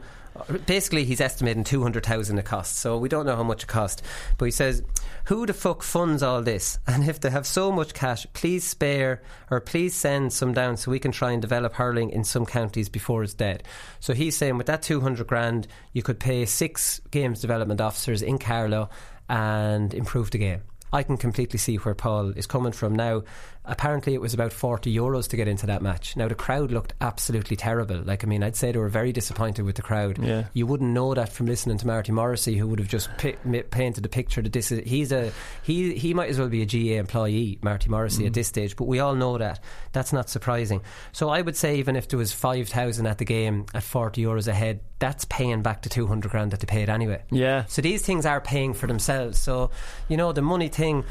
Basically, 0.66 1.04
he's 1.04 1.20
estimating 1.20 1.64
two 1.64 1.82
hundred 1.82 2.04
thousand 2.04 2.38
it 2.38 2.44
costs. 2.44 2.78
So 2.78 2.99
we 2.99 3.09
don't 3.09 3.26
know 3.26 3.37
how 3.37 3.42
much 3.42 3.64
it 3.64 3.66
cost. 3.68 4.02
But 4.38 4.47
he 4.47 4.50
says, 4.50 4.82
"Who 5.26 5.47
the 5.47 5.52
fuck 5.52 5.82
funds 5.82 6.23
all 6.23 6.42
this? 6.42 6.78
And 6.87 7.09
if 7.09 7.20
they 7.20 7.30
have 7.30 7.47
so 7.47 7.70
much 7.73 7.94
cash, 7.94 8.26
please 8.32 8.64
spare 8.64 9.23
or 9.50 9.61
please 9.61 9.94
send 9.94 10.32
some 10.32 10.52
down 10.52 10.76
so 10.76 10.90
we 10.90 10.99
can 10.99 11.12
try 11.12 11.32
and 11.32 11.40
develop 11.40 11.75
hurling 11.75 12.11
in 12.11 12.25
some 12.25 12.47
counties 12.47 12.88
before 12.88 13.23
it's 13.23 13.35
dead." 13.35 13.62
So 14.00 14.14
he's 14.14 14.37
saying, 14.37 14.56
with 14.59 14.66
that 14.66 14.82
two 14.82 15.00
hundred 15.00 15.26
grand, 15.26 15.66
you 15.92 16.02
could 16.02 16.20
pay 16.20 16.47
six 16.47 17.00
games 17.11 17.40
development 17.40 17.80
officers 17.80 18.23
in 18.23 18.38
Carlow 18.38 18.90
and 19.28 19.94
improve 19.94 20.30
the 20.30 20.38
game. 20.38 20.62
I 20.92 21.02
can 21.04 21.16
completely 21.16 21.59
see 21.59 21.76
where 21.76 21.94
Paul 21.94 22.30
is 22.30 22.47
coming 22.47 22.73
from 22.73 22.97
now. 22.97 23.23
Apparently, 23.67 24.14
it 24.14 24.21
was 24.21 24.33
about 24.33 24.55
40 24.55 24.93
euros 24.93 25.29
to 25.29 25.37
get 25.37 25.47
into 25.47 25.67
that 25.67 25.83
match. 25.83 26.17
Now, 26.17 26.29
the 26.29 26.35
crowd 26.35 26.71
looked 26.71 26.95
absolutely 27.00 27.57
terrible. 27.57 27.99
Like, 27.99 28.25
I 28.25 28.26
mean, 28.26 28.43
I'd 28.43 28.57
say 28.57 28.73
they 28.73 28.79
were 28.79 28.88
very 28.88 29.12
disappointed 29.12 29.67
with 29.67 29.76
the 29.76 29.83
crowd. 29.83 30.19
Yeah. 30.19 30.45
You 30.55 30.67
wouldn't 30.67 30.90
know 30.90 31.12
that 31.12 31.31
from 31.31 31.45
listening 31.45 31.76
to 31.79 31.87
Marty 31.87 32.11
Morrissey, 32.11 32.57
who 32.57 32.67
would 32.69 32.79
have 32.79 32.88
just 32.88 33.11
pi- 33.19 33.37
painted 33.71 34.02
the 34.02 34.09
picture 34.09 34.40
that 34.40 34.55
this 34.55 34.73
is. 34.73 34.88
He's 34.88 35.12
a 35.12 35.31
he. 35.62 35.95
He 35.95 36.14
might 36.14 36.31
as 36.31 36.38
well 36.38 36.49
be 36.49 36.62
a 36.62 36.67
GAA 36.67 36.99
employee, 36.99 37.59
Marty 37.62 37.90
Morrissey, 37.90 38.25
at 38.25 38.33
mm. 38.33 38.35
this 38.35 38.49
stage. 38.49 38.76
But 38.76 38.85
we 38.85 38.99
all 38.99 39.14
know 39.14 39.37
that. 39.37 39.61
That's 39.93 40.12
not 40.12 40.31
surprising. 40.31 40.81
So 41.12 41.29
I 41.29 41.43
would 41.43 41.57
say, 41.57 41.76
even 41.76 41.97
if 41.97 42.09
there 42.09 42.19
was 42.19 42.33
5,000 42.33 43.07
at 43.07 43.19
the 43.19 43.25
game 43.26 43.67
at 43.75 43.83
40 43.83 44.23
euros 44.23 44.49
a 44.49 44.55
head, 44.55 44.81
that's 45.00 45.26
paying 45.26 45.61
back 45.61 45.83
the 45.83 45.90
200 45.90 46.31
grand 46.31 46.52
that 46.52 46.61
they 46.61 46.67
paid 46.67 46.88
anyway. 46.88 47.23
Yeah. 47.31 47.67
So 47.67 47.83
these 47.83 48.02
things 48.02 48.25
are 48.25 48.40
paying 48.40 48.73
for 48.73 48.87
themselves. 48.87 49.38
So, 49.38 49.71
you 50.09 50.17
know, 50.17 50.33
the 50.33 50.43
money 50.43 50.69
thing. 50.69 51.05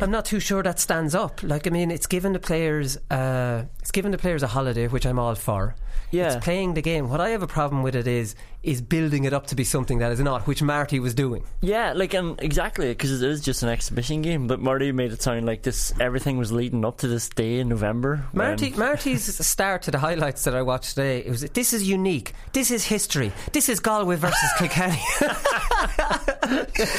I'm 0.00 0.10
not 0.10 0.24
too 0.24 0.38
sure 0.38 0.62
that 0.62 0.78
stands 0.78 1.14
up. 1.14 1.42
Like, 1.42 1.66
I 1.66 1.70
mean, 1.70 1.90
it's 1.90 2.06
giving 2.06 2.32
the 2.32 2.38
players, 2.38 2.96
uh, 3.10 3.64
it's 3.80 3.90
giving 3.90 4.12
the 4.12 4.18
players 4.18 4.42
a 4.42 4.46
holiday, 4.46 4.86
which 4.86 5.04
I'm 5.04 5.18
all 5.18 5.34
for. 5.34 5.74
Yeah. 6.10 6.34
It's 6.34 6.44
playing 6.44 6.74
the 6.74 6.82
game. 6.82 7.08
What 7.08 7.20
I 7.20 7.30
have 7.30 7.42
a 7.42 7.48
problem 7.48 7.82
with 7.82 7.96
it 7.96 8.06
is, 8.06 8.34
is 8.62 8.80
building 8.82 9.24
it 9.24 9.32
up 9.32 9.46
to 9.46 9.54
be 9.54 9.64
something 9.64 9.98
that 9.98 10.10
is 10.12 10.20
not, 10.20 10.46
which 10.46 10.62
Marty 10.62 10.98
was 11.00 11.14
doing. 11.14 11.44
Yeah, 11.60 11.92
like 11.94 12.12
and 12.14 12.38
exactly 12.42 12.88
because 12.88 13.22
it 13.22 13.28
is 13.30 13.40
just 13.40 13.62
an 13.62 13.68
exhibition 13.68 14.20
game. 14.20 14.46
But 14.46 14.60
Marty 14.60 14.90
made 14.92 15.12
it 15.12 15.22
sound 15.22 15.46
like 15.46 15.62
this. 15.62 15.92
Everything 16.00 16.38
was 16.38 16.50
leading 16.52 16.84
up 16.84 16.98
to 16.98 17.08
this 17.08 17.28
day 17.28 17.60
in 17.60 17.68
November. 17.68 18.24
Marty, 18.32 18.70
Marty's 18.70 19.46
start 19.46 19.82
to 19.82 19.90
the 19.90 19.98
highlights 19.98 20.44
that 20.44 20.54
I 20.54 20.62
watched 20.62 20.90
today. 20.90 21.18
It 21.20 21.30
was 21.30 21.42
this 21.42 21.72
is 21.72 21.88
unique. 21.88 22.32
This 22.52 22.70
is 22.70 22.84
history. 22.84 23.32
This 23.52 23.68
is 23.68 23.80
Galway 23.80 24.16
versus 24.16 24.50
Kilkenny. 24.58 25.00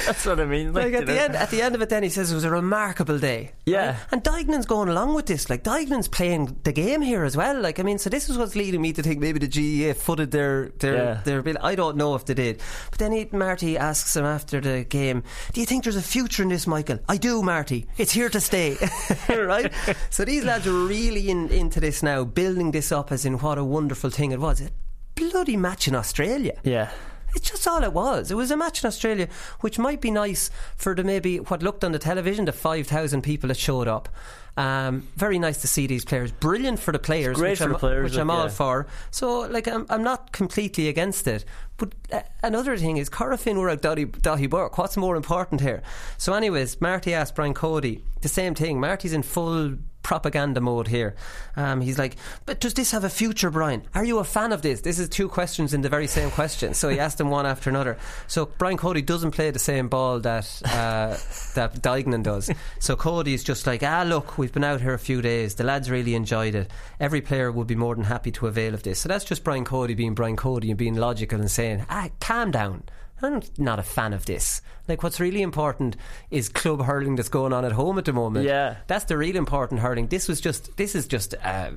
That's 0.06 0.26
what 0.26 0.40
I 0.40 0.46
mean. 0.46 0.74
like 0.74 0.86
Like, 0.86 0.94
at 0.94 1.06
the 1.06 1.14
know. 1.16 1.22
end, 1.22 1.36
at 1.36 1.50
the 1.50 1.62
end 1.62 1.76
of 1.76 1.82
it, 1.82 1.90
then 1.90 2.04
he 2.04 2.10
says 2.10 2.32
it 2.32 2.36
was 2.36 2.44
a 2.44 2.50
remarkable 2.50 3.20
day. 3.20 3.52
Yeah. 3.66 3.88
Right? 3.90 3.98
and 4.12 4.24
Duignan's 4.24 4.66
going 4.66 4.90
along 4.90 5.14
with 5.16 5.26
this. 5.26 5.50
Like 5.50 5.64
Duignan's 5.64 6.08
playing 6.08 6.58
the 6.64 6.72
game 6.72 7.02
here 7.02 7.24
as 7.24 7.36
well. 7.36 7.60
Like 7.60 7.80
I 7.80 7.84
mean, 7.84 7.98
so 7.98 8.10
this 8.10 8.30
is 8.30 8.38
what's 8.38 8.56
leading 8.56 8.82
me 8.82 8.94
to 8.94 9.04
think 9.04 9.20
maybe 9.20 9.40
the 9.40 9.48
GAA 9.48 9.94
footed 10.00 10.32
their 10.32 10.70
their 10.80 10.94
Yeah. 10.96 11.22
their 11.24 11.42
bill. 11.54 11.62
I 11.64 11.76
don't 11.76 11.98
know 11.98 12.16
if 12.16 12.26
they 12.26 12.34
did, 12.34 12.62
but 12.90 13.00
then 13.00 13.12
he, 13.12 13.28
Marty 13.32 13.78
asks 13.78 14.16
him 14.16 14.26
after 14.26 14.62
the 14.62 14.84
game, 14.84 15.24
"Do 15.54 15.60
you 15.62 15.66
think 15.66 15.84
there's 15.84 15.96
a 15.96 16.02
future 16.02 16.44
in 16.44 16.50
this, 16.50 16.68
Michael?" 16.68 17.00
I 17.08 17.18
do, 17.18 17.42
Marty. 17.42 17.86
It's 17.98 18.12
here 18.12 18.30
to 18.30 18.40
stay, 18.40 18.78
right? 19.30 19.72
So 20.10 20.26
these 20.26 20.44
lads 20.44 20.68
are 20.68 20.74
really 20.74 21.30
in, 21.30 21.50
into 21.50 21.80
this 21.80 22.04
now, 22.04 22.24
building 22.24 22.72
this 22.72 22.92
up 22.92 23.12
as 23.12 23.26
in 23.26 23.40
what 23.40 23.58
a 23.58 23.64
wonderful 23.64 24.10
thing 24.10 24.32
it 24.32 24.40
was. 24.40 24.62
A 24.62 24.70
bloody 25.16 25.58
match 25.58 25.88
in 25.88 25.96
Australia. 25.96 26.60
yeah. 26.64 26.92
It's 27.36 27.50
just 27.50 27.68
all 27.68 27.84
it 27.84 27.94
was. 27.94 28.32
It 28.32 28.36
was 28.36 28.52
a 28.52 28.58
match 28.58 28.84
in 28.84 28.88
Australia, 28.88 29.28
which 29.62 29.80
might 29.80 30.02
be 30.02 30.12
nice 30.12 30.50
for 30.76 30.96
the 30.96 31.04
maybe 31.04 31.38
what 31.38 31.64
looked 31.64 31.84
on 31.84 31.92
the 31.92 32.00
television, 32.00 32.46
the 32.46 32.52
5,000 32.52 33.22
people 33.22 33.48
that 33.50 33.58
showed 33.58 33.88
up. 33.88 34.10
Um, 34.58 35.08
very 35.16 35.40
nice 35.40 35.62
to 35.62 35.68
see 35.68 35.88
these 35.88 36.04
players. 36.04 36.34
Brilliant 36.34 36.80
for 36.80 36.92
the 36.92 37.00
players, 37.00 37.38
great 37.38 37.52
which, 37.52 37.60
for 37.60 37.66
I'm, 37.66 37.72
the 37.72 37.80
players, 37.80 38.12
which 38.12 38.20
I'm 38.20 38.30
all 38.30 38.46
yeah. 38.46 38.50
for. 38.50 38.88
So, 39.10 39.42
like, 39.42 39.68
I'm, 39.68 39.86
I'm 39.90 40.04
not 40.04 40.34
completely 40.34 40.90
against 40.90 41.28
it. 41.28 41.46
But 41.78 41.94
uh, 42.12 42.22
another 42.44 42.78
thing 42.78 42.98
is, 42.98 43.10
Corofin 43.10 43.56
were 43.56 43.70
out 43.70 43.82
Daithí, 43.82 44.08
Daithí 44.08 44.50
Burke. 44.50 44.78
What's 44.78 44.98
more 44.98 45.16
important 45.16 45.62
here? 45.62 45.82
So, 46.18 46.34
anyways, 46.34 46.82
Marty 46.82 47.14
asked 47.14 47.36
Brian 47.36 47.54
Cody 47.54 48.04
the 48.22 48.28
same 48.28 48.54
thing. 48.54 48.82
Marty's 48.82 49.14
in 49.14 49.24
full 49.24 49.78
propaganda 50.04 50.62
mode 50.62 50.88
here. 50.88 51.16
Um, 51.56 51.82
he's 51.82 52.00
like, 52.00 52.16
but 52.46 52.60
does 52.60 52.74
this 52.74 52.92
have 52.92 53.04
a 53.04 53.10
future, 53.10 53.50
Brian? 53.50 53.84
Are 53.94 54.04
you 54.04 54.20
a 54.20 54.24
fan 54.24 54.52
of 54.52 54.62
this? 54.62 54.82
This 54.82 55.00
is 55.00 55.10
two 55.10 55.30
questions 55.30 55.74
in 55.74 55.82
the 55.82 55.90
very 55.90 56.08
same 56.08 56.32
question. 56.32 56.74
So 56.74 56.90
he 56.90 57.00
asked 57.06 57.20
him 57.20 57.30
one 57.30 57.46
after 57.46 57.70
another. 57.70 57.98
So 58.28 58.46
Brian 58.46 58.78
Cody 58.78 59.02
doesn't 59.02 59.32
play 59.32 59.52
the 59.52 59.60
same 59.60 59.90
ball 59.90 60.20
that 60.22 60.62
uh, 60.66 61.18
that 61.56 61.82
Duignan 61.82 62.24
does. 62.24 62.50
So 62.80 62.96
Cody's 62.96 63.44
just 63.44 63.68
like, 63.68 63.84
ah, 63.84 64.04
look, 64.06 64.38
we've 64.38 64.54
been 64.54 64.64
out 64.64 64.82
here 64.82 64.94
a 64.94 65.00
few 65.00 65.22
days. 65.22 65.56
The 65.56 65.64
lads 65.64 65.90
really 65.90 66.16
enjoyed 66.16 66.56
it. 66.56 66.72
Every 67.00 67.22
player 67.22 67.52
would 67.52 67.68
be 67.68 67.76
more 67.76 67.96
than 67.96 68.06
happy 68.06 68.32
to 68.32 68.48
avail 68.48 68.74
of 68.74 68.84
this. 68.84 69.00
So 69.00 69.10
that's 69.10 69.26
just 69.26 69.44
Brian 69.44 69.66
Cody 69.66 69.94
being 69.94 70.16
Brian 70.16 70.36
Cody 70.36 70.70
and 70.70 70.78
being 70.78 70.96
logical 70.96 71.40
and 71.40 71.52
saying, 71.52 71.86
ah, 71.90 72.10
calm 72.20 72.52
down. 72.52 72.84
I'm 73.22 73.42
not 73.58 73.80
a 73.80 73.84
fan 73.84 74.14
of 74.14 74.26
this. 74.26 74.62
Like, 74.88 75.04
what's 75.04 75.20
really 75.20 75.42
important 75.42 75.96
is 76.32 76.50
club 76.50 76.84
hurling 76.84 77.16
that's 77.16 77.30
going 77.30 77.54
on 77.54 77.66
at 77.66 77.74
home 77.74 77.98
at 77.98 78.06
the 78.06 78.14
moment. 78.14 78.46
Yeah. 78.46 78.78
That's 78.88 79.06
the 79.06 79.18
real 79.18 79.36
important 79.36 79.82
hurling. 79.82 80.08
This 80.08 80.28
was 80.28 80.42
just, 80.42 80.78
this 80.78 80.96
is 80.96 81.08
just, 81.08 81.36
uh, 81.44 81.72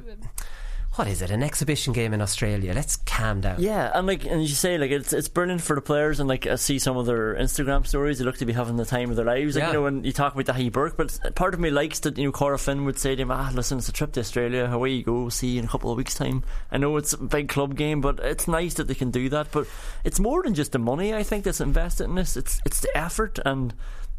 what 0.94 1.08
is 1.08 1.22
it? 1.22 1.30
An 1.30 1.42
exhibition 1.42 1.92
game 1.92 2.12
in 2.12 2.20
Australia. 2.20 2.72
Let's 2.74 2.96
calm 2.96 3.40
down. 3.40 3.62
Yeah, 3.62 3.90
and 3.94 4.06
like, 4.06 4.26
and 4.26 4.42
you 4.42 4.48
say 4.48 4.76
like 4.76 4.90
it's 4.90 5.12
it's 5.12 5.28
brilliant 5.28 5.62
for 5.62 5.74
the 5.74 5.80
players, 5.82 6.20
and 6.20 6.28
like 6.28 6.46
I 6.46 6.56
see 6.56 6.78
some 6.78 6.96
of 6.96 7.06
their 7.06 7.34
Instagram 7.34 7.86
stories. 7.86 8.18
They 8.18 8.24
look 8.24 8.36
to 8.38 8.46
be 8.46 8.52
having 8.52 8.76
the 8.76 8.84
time 8.84 9.08
of 9.10 9.16
their 9.16 9.24
lives. 9.24 9.54
Like 9.54 9.62
Yeah. 9.62 9.68
you 9.68 9.72
know, 9.74 9.82
when 9.82 10.04
you 10.04 10.12
talk 10.12 10.34
about 10.34 10.44
Daithí 10.54 10.70
Burke, 10.70 10.96
but 10.96 11.18
part 11.34 11.54
of 11.54 11.60
me 11.60 11.70
likes 11.70 12.00
that 12.00 12.18
you 12.18 12.24
know 12.24 12.32
Corofin 12.32 12.84
would 12.84 12.98
say 12.98 13.14
to 13.16 13.22
him, 13.22 13.30
"Ah, 13.30 13.50
listen, 13.54 13.78
it's 13.78 13.88
a 13.88 13.92
trip 13.92 14.12
to 14.12 14.20
Australia. 14.20 14.64
Away 14.70 14.90
you 14.90 15.02
go. 15.02 15.28
See 15.30 15.48
you 15.52 15.60
in 15.60 15.64
a 15.64 15.68
couple 15.68 15.90
of 15.90 15.96
weeks' 15.96 16.14
time." 16.14 16.42
I 16.70 16.78
know 16.78 16.96
it's 16.98 17.14
a 17.14 17.18
big 17.18 17.48
club 17.48 17.74
game, 17.76 18.00
but 18.00 18.20
it's 18.20 18.46
nice 18.46 18.74
that 18.74 18.86
they 18.88 18.94
can 18.94 19.10
do 19.10 19.28
that. 19.30 19.48
But 19.50 19.66
it's 20.04 20.20
more 20.20 20.42
than 20.42 20.54
just 20.54 20.72
the 20.72 20.78
money. 20.78 21.14
I 21.14 21.22
think 21.22 21.44
that's 21.44 21.60
invested 21.60 22.04
in 22.04 22.16
this. 22.16 22.36
It's 22.36 22.60
it's 22.66 22.80
the 22.80 22.94
effort 22.96 23.38
and. 23.46 23.72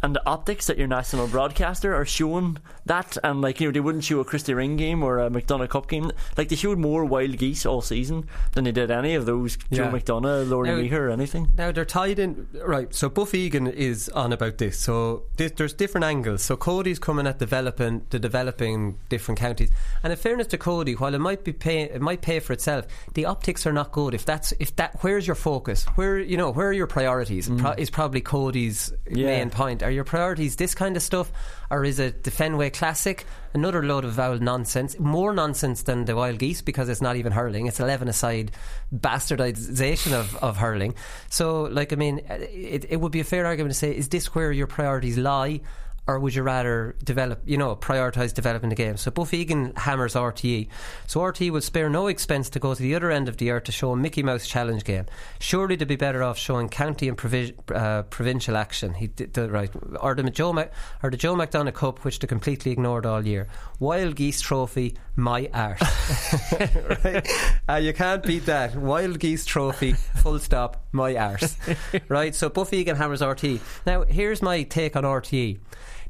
And 0.04 0.14
the 0.16 0.26
optics 0.28 0.68
that 0.68 0.78
your 0.78 0.88
national 0.88 1.28
broadcaster 1.28 1.96
are 1.96 2.06
showing 2.06 2.58
that, 2.86 3.18
and 3.24 3.42
like 3.42 3.62
you 3.62 3.68
know, 3.68 3.72
they 3.72 3.80
wouldn't 3.80 4.04
show 4.04 4.20
a 4.20 4.26
Christy 4.26 4.54
Ring 4.54 4.76
game 4.76 5.02
or 5.02 5.20
a 5.20 5.30
McDonagh 5.30 5.70
Cup 5.70 5.88
game. 5.88 6.12
Like 6.38 6.50
they 6.50 6.58
showed 6.58 6.78
more 6.78 7.06
wild 7.06 7.38
geese 7.38 7.66
all 7.66 7.82
season 7.82 8.28
than 8.52 8.66
they 8.66 8.74
did 8.74 8.92
any 8.92 9.16
of 9.16 9.26
those 9.26 9.56
Joe 9.72 9.86
Yeah. 9.86 9.92
McDonagh, 9.92 10.50
Laurie 10.50 10.68
Now- 10.70 10.78
Meagher, 10.78 11.00
or 11.08 11.10
anything. 11.10 11.48
Now 11.58 11.72
they're 11.72 11.86
tied 11.86 12.20
in 12.20 12.48
right. 12.66 12.94
So 12.94 13.08
Buff 13.10 13.34
Egan 13.34 13.68
is 13.68 14.10
on 14.10 14.34
about 14.34 14.58
this. 14.58 14.78
So 14.78 15.24
this, 15.38 15.54
there's 15.54 15.74
different 15.74 16.04
angles. 16.04 16.44
So 16.44 16.58
Cody's 16.58 17.00
coming 17.00 17.26
at 17.26 17.40
developing 17.40 18.04
the 18.10 18.20
developing 18.20 18.98
different 19.08 19.40
counties. 19.40 19.70
And 20.04 20.12
in 20.12 20.18
fairness 20.20 20.48
to 20.48 20.58
Cody, 20.58 20.94
while 20.96 21.14
it 21.16 21.20
might 21.20 21.46
be 21.46 21.54
pay, 21.54 21.84
it 21.84 22.02
might 22.02 22.22
pay 22.22 22.42
for 22.42 22.52
itself. 22.52 22.86
The 23.14 23.26
optics 23.26 23.66
are 23.66 23.72
not 23.74 23.94
good. 23.94 24.14
If 24.14 24.26
that's 24.26 24.54
if 24.60 24.76
that 24.76 24.98
where's 25.02 25.26
your 25.26 25.36
focus? 25.38 25.86
Where 25.96 26.20
you 26.20 26.36
know 26.36 26.52
where 26.52 26.68
are 26.68 26.74
your 26.74 26.88
priorities? 26.88 27.48
Mm. 27.48 27.60
Pro- 27.60 27.72
is 27.72 27.90
probably 27.90 28.20
Cody's 28.22 28.92
Yeah. 29.10 29.28
main 29.28 29.50
point. 29.50 29.82
Are 29.82 29.92
your 29.94 30.04
priorities 30.04 30.56
this 30.56 30.76
kind 30.76 30.98
of 30.98 31.02
stuff, 31.02 31.32
or 31.70 31.86
is 31.86 32.00
it 32.00 32.24
the 32.24 32.32
Fenway 32.32 32.72
Classic? 32.72 33.26
Another 33.54 33.84
load 33.84 34.04
of 34.04 34.14
vowel 34.14 34.40
nonsense, 34.40 34.98
more 35.00 35.32
nonsense 35.32 35.84
than 35.84 36.06
the 36.06 36.16
wild 36.16 36.40
geese 36.40 36.62
because 36.62 36.90
it's 36.90 37.02
not 37.02 37.16
even 37.16 37.32
hurling. 37.32 37.68
It's 37.68 37.80
eleven 37.80 38.08
aside 38.08 38.52
bastardization 38.94 40.14
of, 40.14 40.36
of 40.38 40.58
hurling. 40.58 40.96
So, 41.30 41.64
like, 41.64 41.94
I 41.94 41.96
mean, 41.96 42.22
it, 42.30 42.86
it 42.90 42.98
would 43.00 43.12
be 43.12 43.20
a 43.20 43.24
fair 43.24 43.46
argument 43.46 43.74
to 43.74 43.78
say, 43.78 43.96
is 43.96 44.10
this 44.10 44.34
where 44.34 44.52
your 44.52 44.68
priorities 44.68 45.18
lie? 45.18 45.62
Or 46.06 46.20
would 46.20 46.36
you 46.36 46.44
rather 46.44 46.96
develop, 47.02 47.42
you 47.46 47.56
know, 47.58 47.76
prioritise 47.78 48.34
developing 48.34 48.70
the 48.70 48.76
game? 48.76 48.98
So 48.98 49.10
Buff 49.10 49.34
Egan 49.34 49.74
hammers 49.76 50.16
RTE. 50.16 50.68
So 51.08 51.22
RTE 51.22 51.50
will 51.50 51.62
spare 51.62 51.90
no 51.90 52.08
expense 52.08 52.50
to 52.50 52.60
go 52.60 52.74
to 52.76 52.82
the 52.82 52.94
other 52.96 53.10
end 53.10 53.30
of 53.30 53.38
the 53.38 53.52
earth 53.52 53.64
to 53.66 53.72
show 53.72 53.92
a 53.94 53.96
Mickey 53.96 54.22
Mouse 54.22 54.46
challenge 54.46 54.84
game. 54.84 55.06
Surely 55.40 55.78
they'd 55.78 55.88
be 55.88 55.96
better 55.96 56.22
off 56.22 56.38
showing 56.38 56.68
county 56.68 57.08
and 57.08 57.18
provi- 57.18 57.56
uh, 57.74 58.04
provincial 58.04 58.58
action. 58.58 58.94
He 58.96 59.08
did 59.08 59.34
the 59.34 59.50
right, 59.50 59.72
or 60.02 60.14
the 60.14 60.30
Joe 60.30 60.52
Mac- 60.52 60.74
or 61.02 61.10
the 61.10 61.16
Joe 61.16 61.36
McDonagh 61.36 61.74
Cup, 61.74 62.04
which 62.04 62.20
they 62.20 62.28
completely 62.28 62.74
ignored 62.74 63.06
all 63.06 63.26
year. 63.26 63.48
Wild 63.80 64.16
Geese 64.16 64.42
Trophy, 64.42 64.98
my 65.16 65.50
art. 65.54 65.80
right? 67.04 67.28
Uh, 67.70 67.76
you 67.76 67.94
can't 67.94 68.24
beat 68.24 68.46
that. 68.48 68.76
Wild 68.76 69.20
Geese 69.20 69.46
Trophy, 69.46 69.94
full 69.94 70.40
stop, 70.40 70.86
my 70.92 71.16
arse. 71.16 71.56
right? 72.10 72.36
So 72.36 72.50
Buff 72.50 72.74
Egan 72.74 72.98
hammers 72.98 73.22
RTE. 73.22 73.62
Now, 73.86 74.04
here's 74.04 74.42
my 74.42 74.64
take 74.64 74.98
on 74.98 75.04
RTE. 75.04 75.60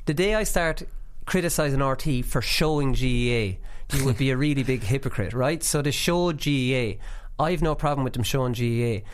The 0.05 0.13
day 0.13 0.35
I 0.35 0.43
start 0.43 0.83
criticising 1.25 1.79
RTE 1.79 2.25
for 2.25 2.41
showing 2.41 2.91
GAA, 2.91 3.57
you 3.95 4.03
would 4.03 4.17
be 4.17 4.31
a 4.31 4.37
really 4.37 4.63
big 4.63 4.83
hypocrite, 4.83 5.33
right? 5.33 5.63
So 5.63 5.81
they 5.81 5.91
showed 5.91 6.43
GAA. 6.43 7.01
I've 7.39 7.61
no 7.61 7.73
problem 7.73 8.03
with 8.03 8.11
them 8.11 8.23
showing 8.23 8.51
GAA. 8.51 9.07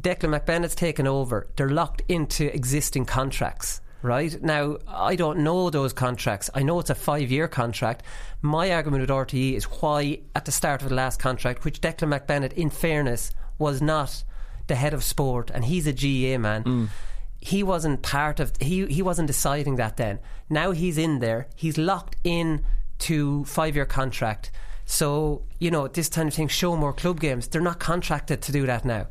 Declan 0.00 0.38
McBennett's 0.38 0.76
taken 0.76 1.08
over. 1.08 1.48
They're 1.56 1.70
locked 1.70 2.02
into 2.08 2.54
existing 2.54 3.06
contracts. 3.06 3.80
Right 4.02 4.40
now, 4.40 4.76
I 4.86 5.16
don't 5.16 5.40
know 5.40 5.68
those 5.68 5.92
contracts. 5.92 6.48
I 6.54 6.62
know 6.62 6.78
it's 6.78 6.90
a 6.90 6.94
five-year 6.94 7.48
contract. 7.48 8.04
My 8.40 8.70
argument 8.70 9.00
with 9.00 9.10
RTE 9.10 9.54
is 9.54 9.64
why, 9.64 10.20
at 10.36 10.44
the 10.44 10.52
start 10.52 10.80
of 10.80 10.90
the 10.90 10.94
last 10.94 11.18
contract, 11.18 11.64
which 11.64 11.80
Declan 11.80 12.16
McBennett, 12.16 12.52
in 12.52 12.70
fairness, 12.70 13.32
was 13.58 13.82
not 13.82 14.22
the 14.68 14.76
head 14.76 14.94
of 14.94 15.02
sport, 15.02 15.50
and 15.52 15.64
he's 15.64 15.88
a 15.88 15.92
GAA 15.92 16.38
man 16.38 16.62
mm. 16.62 16.88
He 17.52 17.62
wasn't 17.62 17.98
part 18.02 18.36
of 18.40 18.52
he 18.60 18.86
he 18.86 19.02
wasn't 19.02 19.28
deciding 19.34 19.76
that 19.76 19.96
then 20.02 20.18
now 20.60 20.68
he's 20.80 20.98
in 21.06 21.12
there 21.20 21.46
he's 21.62 21.76
locked 21.78 22.16
in 22.24 22.48
to 23.06 23.44
five 23.44 23.72
year 23.76 23.86
contract 23.86 24.50
so 24.84 25.42
you 25.64 25.70
know 25.74 25.84
this 25.96 26.08
kind 26.08 26.28
of 26.28 26.34
thing 26.34 26.48
show 26.48 26.72
more 26.76 26.92
club 27.02 27.18
games 27.20 27.42
they're 27.48 27.68
not 27.70 27.78
contracted 27.78 28.38
to 28.42 28.50
do 28.58 28.66
that 28.66 28.84
now 28.84 29.06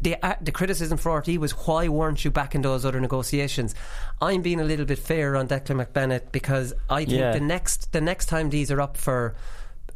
the, 0.00 0.14
uh, 0.24 0.36
the 0.40 0.52
criticism 0.52 0.96
for 0.96 1.10
RTE 1.20 1.38
was 1.38 1.52
why 1.66 1.88
weren't 1.88 2.24
you 2.24 2.30
back 2.30 2.54
in 2.54 2.62
those 2.62 2.84
other 2.84 3.00
negotiations? 3.00 3.74
I'm 4.20 4.42
being 4.42 4.60
a 4.60 4.64
little 4.64 4.86
bit 4.86 5.00
fair 5.00 5.34
on 5.34 5.48
Declan 5.48 5.84
McBennett 5.84 6.30
because 6.30 6.72
I 6.88 7.04
think 7.04 7.18
Yeah. 7.18 7.32
the 7.32 7.40
next 7.40 7.90
the 7.92 8.00
next 8.00 8.26
time 8.26 8.50
these 8.50 8.70
are 8.70 8.80
up 8.80 8.96
for 8.96 9.34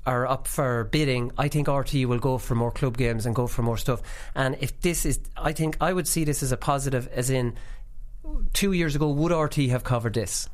are 0.05 0.27
up 0.27 0.49
for 0.49 0.85
bidding, 0.91 1.31
I 1.39 1.47
think 1.47 1.69
RTE 1.69 2.07
will 2.07 2.19
go 2.19 2.37
for 2.39 2.57
more 2.57 2.73
club 2.73 2.97
games 2.97 3.27
and 3.27 3.33
go 3.35 3.47
for 3.47 3.63
more 3.63 3.77
stuff. 3.77 4.01
And 4.35 4.57
if 4.61 4.71
this 4.81 5.07
is, 5.07 5.21
I 5.37 5.53
think 5.53 5.77
I 5.81 5.93
would 5.93 6.09
see 6.09 6.25
this 6.25 6.43
as 6.43 6.51
a 6.51 6.57
positive, 6.57 7.07
as 7.15 7.31
in 7.31 7.55
two 8.53 8.73
years 8.73 8.95
ago, 8.97 9.09
would 9.11 9.33
RTE 9.33 9.71
have 9.71 9.85
covered 9.85 10.15
this? 10.15 10.49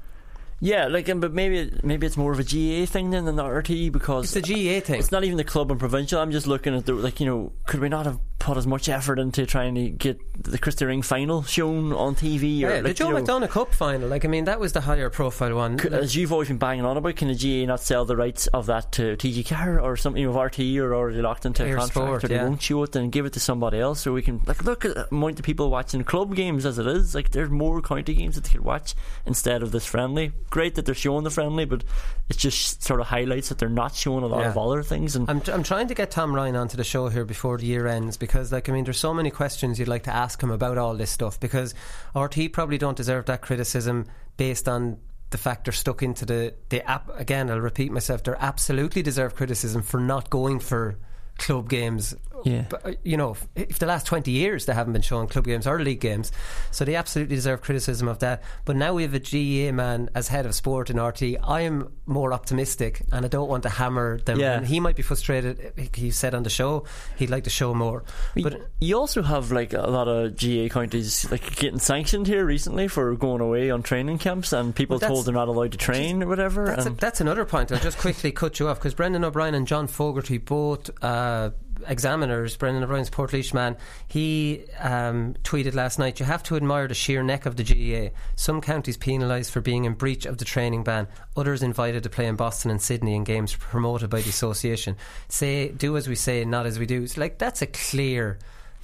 Yeah, 0.61 0.89
like, 0.89 1.09
um, 1.09 1.21
but 1.21 1.33
maybe 1.33 1.73
maybe 1.83 2.07
it's 2.07 2.17
more 2.17 2.33
of 2.33 2.41
a 2.41 2.43
GAA 2.43 2.87
thing 2.87 3.11
then 3.11 3.25
than 3.27 3.37
the 3.37 3.45
RTE 3.45 3.93
because 3.93 4.37
It's 4.37 4.49
the 4.49 4.55
GAA 4.55 4.85
thing. 4.85 4.99
It's 4.99 5.13
not 5.13 5.25
even 5.25 5.37
the 5.37 5.45
club 5.45 5.71
and 5.71 5.79
provincial. 5.79 6.21
I'm 6.21 6.33
just 6.33 6.47
looking 6.47 6.75
at 6.75 6.87
the 6.87 6.95
like, 6.95 7.21
you 7.21 7.27
know, 7.27 7.53
could 7.67 7.81
we 7.81 7.89
not 7.89 8.07
have 8.07 8.19
put 8.39 8.57
as 8.57 8.67
much 8.67 8.89
effort 8.89 9.19
into 9.19 9.45
trying 9.47 9.75
to 9.75 9.91
get 9.91 10.19
the 10.43 10.59
Christy 10.59 10.85
Ring 10.85 11.03
final 11.03 11.43
shown 11.43 11.93
on 11.93 12.15
TV? 12.15 12.63
Or 12.63 12.71
Yeah, 12.71 12.81
the 12.81 12.95
Joe 12.95 13.09
you 13.09 13.15
know, 13.15 13.23
McDonagh 13.23 13.51
Cup 13.51 13.75
final. 13.75 14.09
Like, 14.09 14.25
I 14.25 14.29
mean, 14.29 14.45
that 14.45 14.59
was 14.59 14.73
the 14.73 14.81
higher 14.81 15.11
profile 15.11 15.55
one. 15.55 15.77
could- 15.77 15.93
as 15.93 16.17
you've 16.17 16.33
always 16.33 16.49
been 16.49 16.59
banging 16.59 16.85
on 16.85 16.97
about, 16.97 17.17
can 17.17 17.29
the 17.29 17.35
GAA 17.35 17.67
not 17.67 17.81
sell 17.81 18.05
the 18.05 18.17
rights 18.17 18.47
of 18.49 18.67
that 18.67 18.93
to 18.93 19.17
TG 19.17 19.45
Ceathair 19.45 19.83
or 19.83 19.97
something 19.97 20.25
of 20.25 20.35
RTE 20.35 20.79
or 20.79 20.95
already 20.95 21.21
locked 21.21 21.47
into 21.47 21.65
a 21.65 21.67
contract 21.69 21.93
Sport, 21.93 22.25
or 22.25 22.29
they 22.29 22.35
yeah. 22.37 22.45
won't 22.45 22.63
show 22.63 22.83
it 22.83 22.97
and 22.97 23.13
give 23.13 23.27
it 23.27 23.33
to 23.35 23.41
somebody 23.41 23.79
else 23.79 24.01
so 24.01 24.13
we 24.13 24.23
can 24.23 24.41
like 24.47 24.65
look 24.65 24.85
at 24.85 24.95
the 24.95 25.09
amount 25.11 25.39
of 25.39 25.45
people 25.45 25.71
watching 25.71 26.05
club 26.05 26.35
games 26.35 26.65
as 26.65 26.79
it 26.79 26.87
is. 26.87 27.15
Like 27.15 27.31
there's 27.31 27.51
more 27.51 27.81
county 27.83 28.15
games 28.15 28.37
that 28.37 28.45
they 28.45 28.51
could 28.51 28.65
watch 28.65 28.95
instead 29.27 29.63
of 29.63 29.73
this 29.73 29.85
friendly. 29.85 30.33
Great 30.51 30.75
that 30.77 30.87
they're 30.87 30.95
showing 30.95 31.25
the 31.25 31.31
friendly, 31.31 31.65
but 31.65 31.85
it 32.29 32.37
just 32.37 32.83
sort 32.83 33.01
of 33.01 33.07
highlights 33.07 33.49
that 33.51 33.59
they're 33.59 33.69
not 33.69 33.95
showing 33.95 34.25
a 34.25 34.27
lot 34.27 34.41
Yeah. 34.41 34.51
of 34.51 34.59
other 34.59 34.83
things 34.83 35.15
and 35.17 35.29
I'm, 35.31 35.43
I'm 35.53 35.63
trying 35.63 35.89
to 35.89 35.95
get 35.95 36.11
Tom 36.11 36.35
Ryan 36.35 36.57
onto 36.57 36.77
the 36.77 36.85
show 36.85 37.09
here 37.09 37.25
before 37.25 37.59
the 37.59 37.67
year 37.67 37.87
ends 37.87 38.17
because, 38.17 38.51
like, 38.53 38.69
I 38.69 38.73
mean, 38.73 38.85
there's 38.85 38.99
so 38.99 39.13
many 39.15 39.31
questions 39.31 39.79
you'd 39.79 39.89
like 39.89 40.05
to 40.05 40.15
ask 40.15 40.43
him 40.43 40.51
about 40.51 40.79
all 40.79 40.95
this 40.95 41.11
stuff 41.11 41.39
because 41.39 41.75
RTE 42.15 42.53
probably 42.53 42.79
don't 42.79 42.97
deserve 42.97 43.27
that 43.27 43.43
criticism 43.43 44.07
based 44.37 44.69
on 44.69 44.99
the 45.31 45.39
fact 45.39 45.65
they're 45.67 45.73
stuck 45.75 46.03
into 46.03 46.25
the 46.25 46.55
the 46.71 46.83
app 46.89 47.11
again. 47.21 47.51
I'll 47.51 47.61
repeat 47.61 47.93
myself. 47.93 48.23
They 48.23 48.33
absolutely 48.39 49.03
deserve 49.03 49.35
criticism 49.35 49.83
for 49.83 50.01
not 50.01 50.31
going 50.31 50.59
for 50.61 50.97
club 51.37 51.69
games. 51.69 52.15
Yeah. 52.45 52.65
But, 52.69 52.87
uh, 52.87 52.93
you 53.05 53.17
know, 53.17 53.33
if, 53.33 53.47
if 53.55 53.79
the 53.79 53.87
last 53.87 54.07
20 54.07 54.31
years 54.31 54.67
they 54.67 54.75
haven't 54.75 54.93
been 54.93 55.03
showing 55.03 55.29
club 55.29 55.45
games 55.45 55.67
or 55.67 55.81
league 55.81 56.01
games, 56.01 56.33
so 56.71 56.85
they 56.85 56.95
absolutely 56.95 57.35
deserve 57.37 57.63
criticism 57.63 58.09
of 58.09 58.19
that. 58.21 58.43
But 58.65 58.77
now 58.77 58.95
we 58.95 59.03
have 59.03 59.15
a 59.15 59.19
GAA 59.21 59.73
man 59.73 60.11
as 60.15 60.29
head 60.29 60.47
of 60.47 60.55
sport 60.55 60.91
in 60.91 60.97
RTE. 60.97 61.39
I 61.43 61.63
am 61.63 61.93
more 62.07 62.33
optimistic 62.33 63.03
and 63.13 63.25
I 63.25 63.29
don't 63.29 63.49
want 63.49 63.63
to 63.65 63.69
hammer 63.69 64.19
them. 64.21 64.41
Yeah. 64.41 64.57
And 64.57 64.67
he 64.67 64.81
might 64.81 64.97
be 64.97 65.03
frustrated. 65.03 65.73
He 65.95 66.11
said 66.11 66.35
on 66.35 66.43
the 66.43 66.51
show 66.51 66.85
he'd 67.17 67.31
like 67.31 67.45
to 67.45 67.51
show 67.51 67.75
more. 67.75 68.05
But 68.35 68.71
you 68.81 68.99
also 68.99 69.23
have 69.23 69.53
like 69.53 69.73
a 69.73 69.83
lot 69.91 70.09
of 70.09 70.37
GAA 70.37 70.69
counties 70.69 71.31
like 71.31 71.57
getting 71.57 71.79
sanctioned 71.79 72.27
here 72.27 72.45
recently 72.45 72.89
for 72.89 73.15
going 73.15 73.41
away 73.41 73.71
on 73.71 73.83
training 73.83 74.19
camps 74.19 74.53
and 74.53 74.75
people 74.75 74.99
Well, 74.99 75.09
told 75.09 75.27
they're 75.27 75.35
not 75.35 75.49
allowed 75.49 75.73
to 75.73 75.79
train 75.79 76.23
or 76.23 76.27
whatever. 76.27 76.67
That's, 76.67 76.87
a, 76.87 76.91
that's 76.91 77.21
another 77.21 77.45
point. 77.45 77.73
I'll 77.73 77.79
just 77.79 77.99
quickly 77.99 78.33
cut 78.33 78.59
you 78.59 78.69
off 78.69 78.79
because 78.79 78.95
Brendan 78.95 79.25
O'Brien 79.25 79.55
and 79.55 79.67
John 79.67 79.87
Fogarty, 79.87 80.39
both 80.39 80.91
uh, 81.03 81.51
examiners, 81.87 82.57
Brendan 82.57 82.83
O'Brien's 82.83 83.11
Portlaoise 83.11 83.55
man, 83.55 83.77
he 84.07 84.65
um, 84.79 85.35
tweeted 85.45 85.75
last 85.75 85.99
night 85.99 86.21
You 86.21 86.27
have 86.27 86.43
to 86.45 86.57
admire 86.57 86.89
the 86.89 86.95
sheer 86.95 87.23
neck 87.23 87.47
of 87.47 87.57
the 87.57 87.65
GAA. 87.65 88.15
Some 88.37 88.61
counties 88.61 88.97
penalised 88.97 89.53
for 89.53 89.61
being 89.61 89.85
in 89.85 89.95
breach 89.95 90.27
of 90.27 90.39
the 90.39 90.45
training 90.45 90.85
ban, 90.85 91.09
others 91.37 91.63
invited 91.63 92.03
to 92.03 92.11
play 92.11 92.27
in 92.27 92.37
Boston 92.37 92.71
and 92.71 92.81
Sydney 92.81 93.15
in 93.15 93.25
games 93.25 93.55
promoted 93.55 94.11
by 94.11 94.21
the 94.21 94.31
association. 94.31 94.97
Say, 95.29 95.69
do 95.69 95.97
as 95.97 96.09
we 96.09 96.15
say, 96.15 96.45
not 96.45 96.67
as 96.67 96.79
we 96.79 96.87
do. 96.87 97.03
It's 97.03 97.17
like 97.17 97.39
that's 97.39 97.63
a 97.63 97.67
clear, 97.67 98.39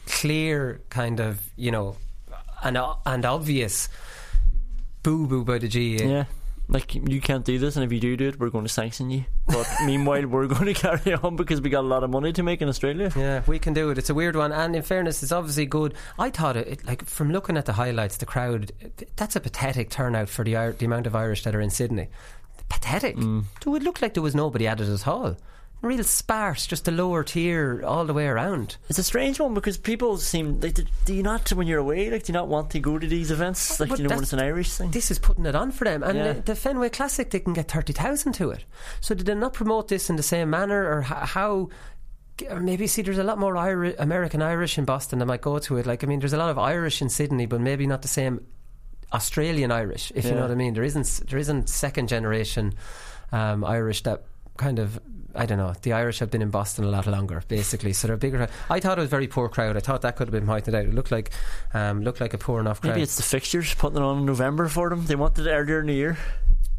clear 0.07 0.81
kind 0.91 1.21
of, 1.21 1.41
you 1.57 1.71
know, 1.71 1.97
and, 2.63 2.79
and 3.05 3.25
obvious 3.25 3.89
boo 5.03 5.27
boo 5.27 5.45
by 5.45 5.59
the 5.59 5.69
GAA. 5.69 6.05
yeah. 6.05 6.25
Like 6.67 6.95
you 6.95 7.21
can't 7.21 7.45
do 7.45 7.59
this, 7.59 7.77
and 7.77 7.85
if 7.85 7.93
you 7.93 8.01
do 8.01 8.17
do 8.17 8.29
it, 8.29 8.41
we're 8.41 8.49
going 8.49 8.65
to 8.65 8.71
sanction 8.71 9.11
you. 9.11 9.27
But 9.47 9.67
meanwhile, 9.85 10.27
we're 10.27 10.47
going 10.47 10.67
to 10.73 10.75
carry 10.75 11.13
on 11.13 11.37
because 11.37 11.61
we 11.61 11.69
got 11.69 11.81
a 11.81 11.87
lot 11.87 12.05
of 12.05 12.11
money 12.11 12.33
to 12.33 12.43
make 12.43 12.63
in 12.63 12.69
Australia. 12.69 13.13
Yeah, 13.15 13.43
we 13.47 13.59
can 13.59 13.75
do 13.75 13.91
it. 13.91 13.99
It's 13.99 14.09
a 14.09 14.15
weird 14.15 14.35
one, 14.35 14.51
and 14.51 14.75
in 14.75 14.83
fairness, 14.83 15.23
it's 15.23 15.33
obviously 15.33 15.67
good. 15.67 15.95
I 16.19 16.31
thought 16.31 16.57
it, 16.57 16.69
it 16.69 16.85
like 16.87 17.05
from 17.05 17.31
looking 17.31 17.59
at 17.59 17.67
the 17.67 17.75
highlights, 17.75 18.17
the 18.17 18.27
crowd. 18.27 18.73
That's 19.17 19.37
a 19.37 19.41
pathetic 19.41 19.91
turnout 19.91 20.29
for 20.29 20.43
the 20.45 20.75
the 20.79 20.87
amount 20.87 21.07
of 21.07 21.15
Irish 21.15 21.43
that 21.45 21.55
are 21.55 21.61
in 21.61 21.71
Sydney. 21.71 22.09
Pathetic. 22.71 23.17
Mm. 23.17 23.45
It 23.61 23.67
would 23.67 23.83
look 23.83 24.01
like 24.01 24.15
there 24.15 24.23
was 24.23 24.35
nobody 24.35 24.67
at 24.67 24.81
it 24.81 24.89
at 24.89 25.07
all. 25.07 25.37
Real 25.83 26.03
sparse, 26.03 26.67
just 26.67 26.89
a 26.89 26.91
lower 26.91 27.23
tier 27.23 27.83
all 27.85 28.07
the 28.07 28.15
way 28.15 28.27
around. 28.27 28.79
It's 28.89 28.99
a 28.99 29.03
strange 29.03 29.39
one 29.39 29.53
because 29.53 29.77
people 29.77 30.17
seem 30.17 30.59
like 30.61 30.79
do 31.05 31.13
you 31.15 31.23
not 31.23 31.53
when 31.53 31.67
you're 31.67 31.79
away 31.79 32.11
like 32.11 32.23
do 32.25 32.33
you 32.33 32.39
not 32.39 32.49
want 32.49 32.71
to 32.71 32.81
go 32.81 32.99
to 32.99 33.07
these 33.07 33.31
events 33.31 33.79
like 33.79 33.91
But 33.91 33.99
you 33.99 34.05
know 34.09 34.15
when 34.15 34.23
it's 34.23 34.33
an 34.33 34.41
Irish 34.41 34.73
thing? 34.73 34.93
This 34.93 35.11
is 35.11 35.19
putting 35.19 35.45
it 35.45 35.55
on 35.55 35.73
for 35.73 35.85
them, 35.85 36.03
and 36.03 36.17
Yeah. 36.17 36.33
the, 36.33 36.41
the 36.41 36.55
Fenway 36.57 36.89
Classic 36.89 37.29
they 37.31 37.41
can 37.41 37.53
get 37.53 37.71
thirty 37.71 37.93
thousand 37.93 38.33
to 38.35 38.51
it. 38.51 38.65
So 39.03 39.15
did 39.15 39.27
they 39.27 39.35
not 39.35 39.53
promote 39.53 39.89
this 39.89 40.09
in 40.09 40.17
the 40.17 40.23
same 40.23 40.49
manner, 40.49 40.91
or 40.91 41.03
how? 41.03 41.69
Or 42.49 42.61
maybe 42.61 42.87
see, 42.87 43.03
there's 43.03 43.19
a 43.19 43.23
lot 43.23 43.39
more 43.39 43.55
Irish, 43.57 43.95
American 43.99 44.41
Irish 44.41 44.79
in 44.79 44.87
Boston 44.87 45.19
that 45.19 45.27
might 45.27 45.43
go 45.43 45.59
to 45.59 45.77
it. 45.77 45.87
Like, 45.87 46.03
I 46.03 46.07
mean, 46.07 46.19
there's 46.19 46.33
a 46.33 46.39
lot 46.39 46.49
of 46.51 46.59
Irish 46.59 47.01
in 47.03 47.09
Sydney, 47.11 47.45
but 47.47 47.61
maybe 47.61 47.87
not 47.87 48.01
the 48.03 48.09
same 48.09 48.45
Australian 49.13 49.71
Irish, 49.71 50.11
if 50.15 50.25
you 50.25 50.33
know 50.33 50.41
what 50.41 50.51
I 50.51 50.55
mean. 50.57 50.73
There 50.75 50.83
isn't 50.83 51.29
there 51.29 51.39
isn't 51.39 51.69
second 51.69 52.09
generation 52.09 52.73
um, 53.33 53.65
Irish 53.65 54.03
that 54.05 54.25
kind 54.57 54.79
of. 54.79 54.99
I 55.35 55.47
don't 55.47 55.59
know. 55.59 55.75
The 55.83 55.93
Irish 55.93 56.21
have 56.21 56.31
been 56.31 56.43
in 56.43 56.51
Boston 56.51 56.85
a 56.85 56.89
lot 56.89 57.07
longer, 57.07 57.43
basically, 57.49 57.93
so 57.93 58.07
they're 58.07 58.17
bigger. 58.17 58.49
I 58.71 58.81
thought 58.81 58.99
it 58.99 59.03
was 59.03 59.09
a 59.09 59.11
very 59.11 59.27
poor 59.27 59.49
crowd. 59.49 59.77
I 59.77 59.81
thought 59.81 60.03
that 60.03 60.17
could 60.17 60.29
have 60.29 60.33
been 60.33 60.47
pointed 60.47 60.75
out. 60.75 60.85
It 60.85 60.95
looked 60.95 61.11
like 61.11 61.31
um, 61.73 62.03
looked 62.03 62.21
like 62.21 62.35
a 62.35 62.39
poor 62.39 62.61
enough 62.61 62.81
crowd. 62.81 62.91
Maybe 62.91 63.03
it's 63.03 63.17
the 63.17 63.23
fixtures 63.23 63.75
putting 63.75 63.99
it 63.99 64.03
on 64.03 64.19
in 64.19 64.27
November 64.27 64.69
for 64.69 64.91
them. 64.91 65.07
They 65.07 65.17
wanted 65.17 65.47
it 65.47 65.51
earlier 65.51 65.81
in 65.81 65.87
the 65.87 65.95
year. 65.95 66.17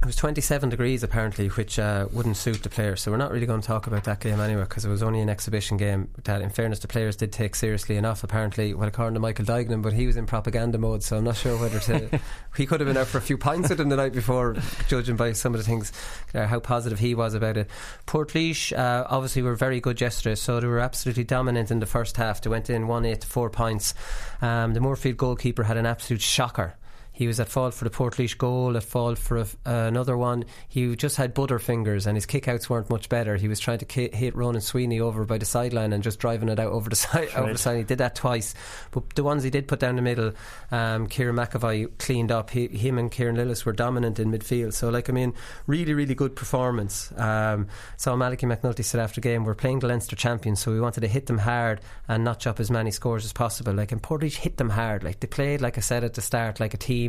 It 0.01 0.09
was 0.09 0.17
27 0.17 0.69
degrees 0.69 1.01
apparently, 1.01 1.47
which 1.47 1.79
uh, 1.79 2.07
wouldn't 2.11 2.37
suit 2.37 2.61
the 2.61 2.69
players. 2.69 3.01
So 3.01 3.09
we're 3.09 3.17
not 3.17 3.31
really 3.31 3.47
going 3.47 3.61
to 3.61 3.65
talk 3.65 3.87
about 3.87 4.03
that 4.03 4.19
game 4.19 4.39
anyway 4.39 4.61
because 4.61 4.85
it 4.85 4.89
was 4.89 5.01
only 5.01 5.19
an 5.19 5.29
exhibition 5.29 5.77
game 5.77 6.09
that, 6.25 6.43
in 6.43 6.51
fairness, 6.51 6.77
the 6.79 6.87
players 6.87 7.15
did 7.15 7.31
take 7.31 7.55
seriously 7.55 7.97
enough. 7.97 8.23
Apparently, 8.23 8.75
well, 8.75 8.87
according 8.87 9.15
to 9.15 9.19
Michael 9.19 9.45
Duignan, 9.45 9.81
but 9.81 9.93
he 9.93 10.05
was 10.05 10.15
in 10.15 10.27
propaganda 10.27 10.77
mode, 10.77 11.01
so 11.01 11.17
I'm 11.17 11.23
not 11.23 11.37
sure 11.37 11.57
whether 11.57 11.79
to. 11.79 12.19
he 12.55 12.67
could 12.67 12.81
have 12.81 12.87
been 12.87 12.97
out 12.97 13.07
for 13.07 13.17
a 13.17 13.21
few 13.21 13.37
pints 13.37 13.69
with 13.69 13.79
them 13.79 13.89
the 13.89 13.95
night 13.95 14.13
before, 14.13 14.55
judging 14.87 15.15
by 15.15 15.31
some 15.31 15.55
of 15.55 15.59
the 15.59 15.65
things, 15.65 15.91
uh, 16.35 16.45
how 16.45 16.59
positive 16.59 16.99
he 16.99 17.15
was 17.15 17.33
about 17.33 17.57
it. 17.57 17.67
Portlaoise, 18.05 18.77
uh, 18.77 19.07
obviously, 19.09 19.41
were 19.41 19.55
very 19.55 19.79
good 19.79 19.99
yesterday, 19.99 20.35
so 20.35 20.59
they 20.59 20.67
were 20.67 20.79
absolutely 20.79 21.23
dominant 21.23 21.71
in 21.71 21.79
the 21.79 21.87
first 21.87 22.17
half. 22.17 22.41
They 22.41 22.49
went 22.51 22.69
in 22.69 22.87
one 22.87 23.05
eight 23.05 23.21
to 23.21 23.27
four 23.27 23.49
points. 23.49 23.95
Um, 24.39 24.75
the 24.75 24.81
Moorefield 24.81 25.17
goalkeeper 25.17 25.63
had 25.63 25.77
an 25.77 25.87
absolute 25.87 26.21
shocker. 26.21 26.75
He 27.15 27.27
was 27.27 27.39
at 27.39 27.47
fault 27.47 27.73
for 27.73 27.85
the 27.85 27.89
Portlaoise 27.89 28.37
goal, 28.37 28.75
at 28.75 28.83
fault 28.83 29.17
for 29.17 29.37
a, 29.37 29.41
uh, 29.43 29.45
another 29.87 30.17
one. 30.17 30.43
He 30.67 30.97
just 30.97 31.15
had 31.15 31.33
butterfingers 31.33 32.05
and 32.05 32.17
his 32.17 32.25
kickouts 32.25 32.67
weren't 32.69 32.89
much 32.89 33.07
better. 33.07 33.37
He 33.37 33.47
was 33.47 33.57
trying 33.57 33.77
to 33.77 33.85
ki- 33.85 34.09
hit 34.13 34.35
Ronan 34.35 34.59
Sweeney 34.59 34.99
over 34.99 35.23
by 35.23 35.37
the 35.37 35.45
sideline 35.45 35.93
and 35.93 36.03
just 36.03 36.19
driving 36.19 36.49
it 36.49 36.59
out 36.59 36.73
over 36.73 36.89
the 36.89 36.95
side. 36.97 37.29
Over 37.33 37.53
the 37.53 37.57
side. 37.57 37.77
He 37.77 37.83
did 37.83 37.99
that 37.99 38.15
twice. 38.15 38.53
But 38.91 39.15
the 39.15 39.23
ones 39.23 39.43
he 39.43 39.49
did 39.49 39.65
put 39.69 39.79
down 39.79 39.95
the 39.95 40.01
middle, 40.01 40.33
um, 40.71 41.07
Kieran 41.07 41.37
McAvoy 41.37 41.97
cleaned 41.99 42.33
up. 42.33 42.49
He, 42.49 42.67
him 42.67 42.97
and 42.97 43.09
Kieran 43.09 43.37
Lillis 43.37 43.63
were 43.63 43.71
dominant 43.71 44.19
in 44.19 44.29
midfield. 44.29 44.73
So, 44.73 44.89
like, 44.89 45.09
I 45.09 45.13
mean, 45.13 45.33
really, 45.67 45.93
really 45.93 46.15
good 46.15 46.35
performance. 46.35 47.13
Um, 47.17 47.67
so, 47.95 48.13
Malachy 48.17 48.45
McNulty 48.45 48.83
said 48.83 48.99
after 48.99 49.21
the 49.21 49.27
game, 49.29 49.45
we're 49.45 49.55
playing 49.55 49.79
the 49.79 49.87
Leinster 49.87 50.17
champions, 50.17 50.59
so 50.59 50.69
we 50.69 50.81
wanted 50.81 50.99
to 50.99 51.07
hit 51.07 51.27
them 51.27 51.37
hard 51.37 51.79
and 52.09 52.25
notch 52.25 52.45
up 52.45 52.59
as 52.59 52.69
many 52.69 52.91
scores 52.91 53.23
as 53.23 53.31
possible. 53.31 53.73
Like, 53.73 53.93
and 53.93 54.03
Portage 54.03 54.35
hit 54.35 54.57
them 54.57 54.69
hard. 54.69 55.01
Like, 55.01 55.21
they 55.21 55.27
played, 55.27 55.61
like 55.61 55.77
I 55.77 55.81
said 55.81 56.03
at 56.03 56.15
the 56.15 56.21
start, 56.21 56.59
like 56.59 56.73
a 56.73 56.77
team 56.77 57.04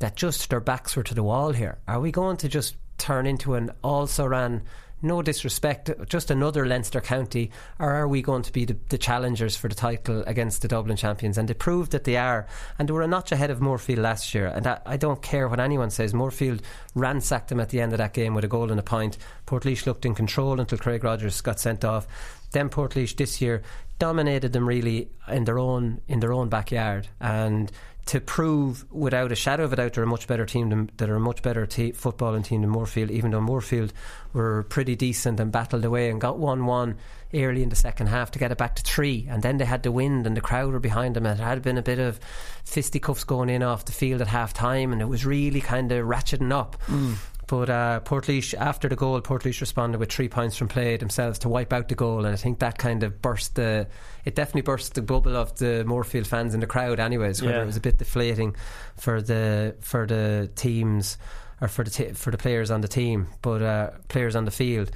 that 0.00 0.16
just 0.16 0.50
their 0.50 0.60
backs 0.60 0.96
were 0.96 1.02
to 1.02 1.14
the 1.14 1.22
wall 1.22 1.52
here. 1.52 1.78
Are 1.86 2.00
we 2.00 2.10
going 2.12 2.36
to 2.38 2.48
just 2.48 2.76
turn 2.98 3.26
into 3.26 3.54
an 3.54 3.70
also 3.82 4.26
ran? 4.26 4.62
No 5.02 5.20
disrespect, 5.20 5.90
just 6.08 6.30
another 6.30 6.64
Leinster 6.66 7.02
county, 7.02 7.50
or 7.78 7.90
are 7.90 8.08
we 8.08 8.22
going 8.22 8.42
to 8.42 8.52
be 8.52 8.64
the, 8.64 8.78
the 8.88 8.96
challengers 8.96 9.54
for 9.54 9.68
the 9.68 9.74
title 9.74 10.22
against 10.26 10.62
the 10.62 10.68
Dublin 10.68 10.96
champions? 10.96 11.36
And 11.36 11.46
they 11.46 11.52
proved 11.52 11.92
that 11.92 12.04
they 12.04 12.16
are, 12.16 12.46
and 12.78 12.88
they 12.88 12.92
were 12.92 13.02
a 13.02 13.06
notch 13.06 13.30
ahead 13.30 13.50
of 13.50 13.60
Moorefield 13.60 13.98
last 13.98 14.34
year. 14.34 14.46
And 14.46 14.64
that, 14.64 14.80
I 14.86 14.96
don't 14.96 15.20
care 15.20 15.46
what 15.46 15.60
anyone 15.60 15.90
says. 15.90 16.14
Moorefield 16.14 16.62
ransacked 16.94 17.48
them 17.48 17.60
at 17.60 17.68
the 17.68 17.82
end 17.82 17.92
of 17.92 17.98
that 17.98 18.14
game 18.14 18.32
with 18.32 18.44
a 18.44 18.48
goal 18.48 18.70
and 18.70 18.80
a 18.80 18.82
point. 18.82 19.18
Portlaoise 19.46 19.84
looked 19.84 20.06
in 20.06 20.14
control 20.14 20.58
until 20.58 20.78
Craig 20.78 21.04
Rogers 21.04 21.42
got 21.42 21.60
sent 21.60 21.84
off. 21.84 22.06
Then 22.52 22.70
Portlaoise 22.70 23.14
this 23.14 23.42
year 23.42 23.60
dominated 23.98 24.52
them 24.52 24.66
really 24.66 25.10
in 25.28 25.44
their 25.44 25.58
own 25.58 26.00
in 26.08 26.20
their 26.20 26.32
own 26.32 26.48
backyard 26.48 27.08
and 27.20 27.70
to 28.06 28.20
prove 28.20 28.84
without 28.92 29.32
a 29.32 29.34
shadow 29.34 29.64
of 29.64 29.72
a 29.72 29.76
doubt 29.76 29.94
they're 29.94 30.04
a 30.04 30.06
much 30.06 30.26
better 30.26 30.44
team 30.44 30.68
than 30.68 30.90
they're 30.96 31.16
a 31.16 31.20
much 31.20 31.42
better 31.42 31.64
te- 31.66 31.92
footballing 31.92 32.44
team 32.44 32.60
than 32.60 32.70
Moorefield 32.70 33.10
even 33.10 33.30
though 33.30 33.40
Moorefield 33.40 33.92
were 34.32 34.64
pretty 34.64 34.94
decent 34.94 35.40
and 35.40 35.50
battled 35.50 35.84
away 35.84 36.10
and 36.10 36.20
got 36.20 36.36
1-1 36.36 36.96
early 37.32 37.62
in 37.62 37.68
the 37.68 37.76
second 37.76 38.08
half 38.08 38.30
to 38.30 38.38
get 38.38 38.52
it 38.52 38.58
back 38.58 38.76
to 38.76 38.82
3 38.82 39.26
and 39.30 39.42
then 39.42 39.56
they 39.56 39.64
had 39.64 39.82
the 39.82 39.92
wind 39.92 40.26
and 40.26 40.36
the 40.36 40.40
crowd 40.40 40.72
were 40.72 40.80
behind 40.80 41.16
them 41.16 41.24
and 41.24 41.40
it 41.40 41.42
had 41.42 41.62
been 41.62 41.78
a 41.78 41.82
bit 41.82 41.98
of 41.98 42.20
fisticuffs 42.64 43.24
going 43.24 43.48
in 43.48 43.62
off 43.62 43.86
the 43.86 43.92
field 43.92 44.20
at 44.20 44.28
half 44.28 44.52
time 44.52 44.92
and 44.92 45.00
it 45.00 45.08
was 45.08 45.24
really 45.24 45.60
kind 45.60 45.90
of 45.90 46.06
ratcheting 46.06 46.52
up 46.52 46.76
mm. 46.86 47.14
But 47.46 47.68
uh, 47.68 48.00
Portlaoise, 48.04 48.54
after 48.54 48.88
the 48.88 48.96
goal, 48.96 49.20
Portlaoise 49.20 49.60
responded 49.60 49.98
with 49.98 50.10
three 50.10 50.28
points 50.28 50.56
from 50.56 50.68
play 50.68 50.96
themselves 50.96 51.38
to 51.40 51.48
wipe 51.48 51.72
out 51.72 51.88
the 51.88 51.94
goal, 51.94 52.24
and 52.24 52.32
I 52.32 52.36
think 52.36 52.60
that 52.60 52.78
kind 52.78 53.02
of 53.02 53.20
burst 53.20 53.54
the. 53.56 53.86
It 54.24 54.34
definitely 54.34 54.62
burst 54.62 54.94
the 54.94 55.02
bubble 55.02 55.36
of 55.36 55.56
the 55.58 55.84
Moorefield 55.86 56.26
fans 56.26 56.54
in 56.54 56.60
the 56.60 56.66
crowd, 56.66 57.00
anyways. 57.00 57.42
Whether 57.42 57.56
Yeah. 57.56 57.62
it 57.62 57.66
was 57.66 57.76
a 57.76 57.80
bit 57.80 57.98
deflating 57.98 58.56
for 58.96 59.20
the 59.20 59.76
for 59.80 60.06
the 60.06 60.50
teams 60.54 61.18
or 61.60 61.68
for 61.68 61.84
the 61.84 61.90
t- 61.90 62.12
for 62.12 62.30
the 62.30 62.38
players 62.38 62.70
on 62.70 62.80
the 62.80 62.88
team, 62.88 63.28
but 63.42 63.60
uh, 63.62 63.90
players 64.08 64.34
on 64.36 64.44
the 64.46 64.50
field. 64.50 64.90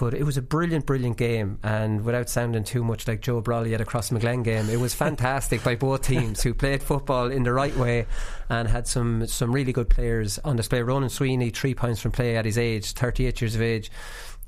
But 0.00 0.14
it 0.14 0.24
was 0.24 0.38
a 0.38 0.42
brilliant, 0.42 0.86
brilliant 0.86 1.18
game, 1.18 1.58
and 1.62 2.06
without 2.06 2.30
sounding 2.30 2.64
too 2.64 2.82
much 2.82 3.06
like 3.06 3.20
Joe 3.20 3.42
Brawley 3.42 3.74
at 3.74 3.82
a 3.82 3.84
Cross 3.84 4.08
Crossmaglen 4.08 4.42
game, 4.42 4.70
it 4.70 4.80
was 4.80 4.94
fantastic 4.94 5.62
by 5.62 5.74
both 5.74 6.00
teams 6.00 6.42
who 6.42 6.54
played 6.54 6.82
football 6.82 7.30
in 7.30 7.42
the 7.42 7.52
right 7.52 7.76
way 7.76 8.06
and 8.48 8.66
had 8.66 8.88
some 8.88 9.26
some 9.26 9.52
really 9.52 9.74
good 9.74 9.90
players 9.90 10.38
on 10.38 10.56
display. 10.56 10.80
Ronan 10.80 11.10
Sweeney, 11.10 11.50
three 11.50 11.74
points 11.74 12.00
from 12.00 12.12
play 12.12 12.38
at 12.38 12.46
his 12.46 12.56
age, 12.56 12.92
38 12.92 13.42
years 13.42 13.54
of 13.54 13.60
age 13.60 13.90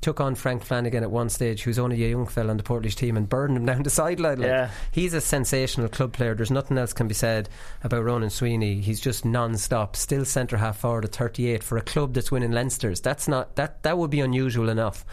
took 0.03 0.19
on 0.21 0.35
Frank 0.35 0.63
Flanagan 0.63 1.01
at 1.03 1.09
one 1.09 1.29
stage, 1.29 1.63
who's 1.63 1.79
only 1.79 2.03
a 2.03 2.09
young 2.09 2.27
fella 2.27 2.51
on 2.51 2.57
the 2.57 2.63
Portlaoise 2.63 2.93
team, 2.95 3.17
and 3.17 3.27
burned 3.27 3.57
him 3.57 3.65
down 3.67 3.81
the 3.83 3.89
sideline. 3.89 4.39
Like, 4.39 4.47
Yeah. 4.47 4.69
he's 4.91 5.13
a 5.15 5.21
sensational 5.21 5.87
club 5.89 6.13
player. 6.13 6.35
There's 6.35 6.51
nothing 6.51 6.77
else 6.77 6.93
can 6.93 7.07
be 7.07 7.13
said 7.15 7.49
about 7.83 8.03
Ronan 8.03 8.29
Sweeney. 8.29 8.81
He's 8.81 8.99
just 8.99 9.25
non-stop, 9.25 9.95
still 9.95 10.25
centre 10.25 10.57
half 10.57 10.77
forward 10.79 11.05
at 11.05 11.13
38 11.13 11.63
for 11.63 11.77
a 11.77 11.81
club 11.81 12.13
that's 12.13 12.31
winning 12.31 12.51
Leinster's. 12.51 13.01
That's 13.01 13.27
not 13.27 13.55
that 13.55 13.81
that 13.83 13.97
would 13.97 14.11
be 14.11 14.19
unusual 14.19 14.69
enough, 14.69 15.05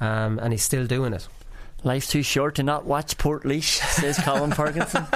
um, 0.00 0.38
and 0.38 0.52
he's 0.52 0.62
still 0.62 0.86
doing 0.86 1.12
it. 1.12 1.28
Life's 1.84 2.08
too 2.08 2.22
short 2.22 2.54
to 2.56 2.62
not 2.62 2.84
watch 2.86 3.16
Portlaoise, 3.18 3.80
says 3.92 4.18
Colin 4.24 4.50
Parkinson. 4.52 5.06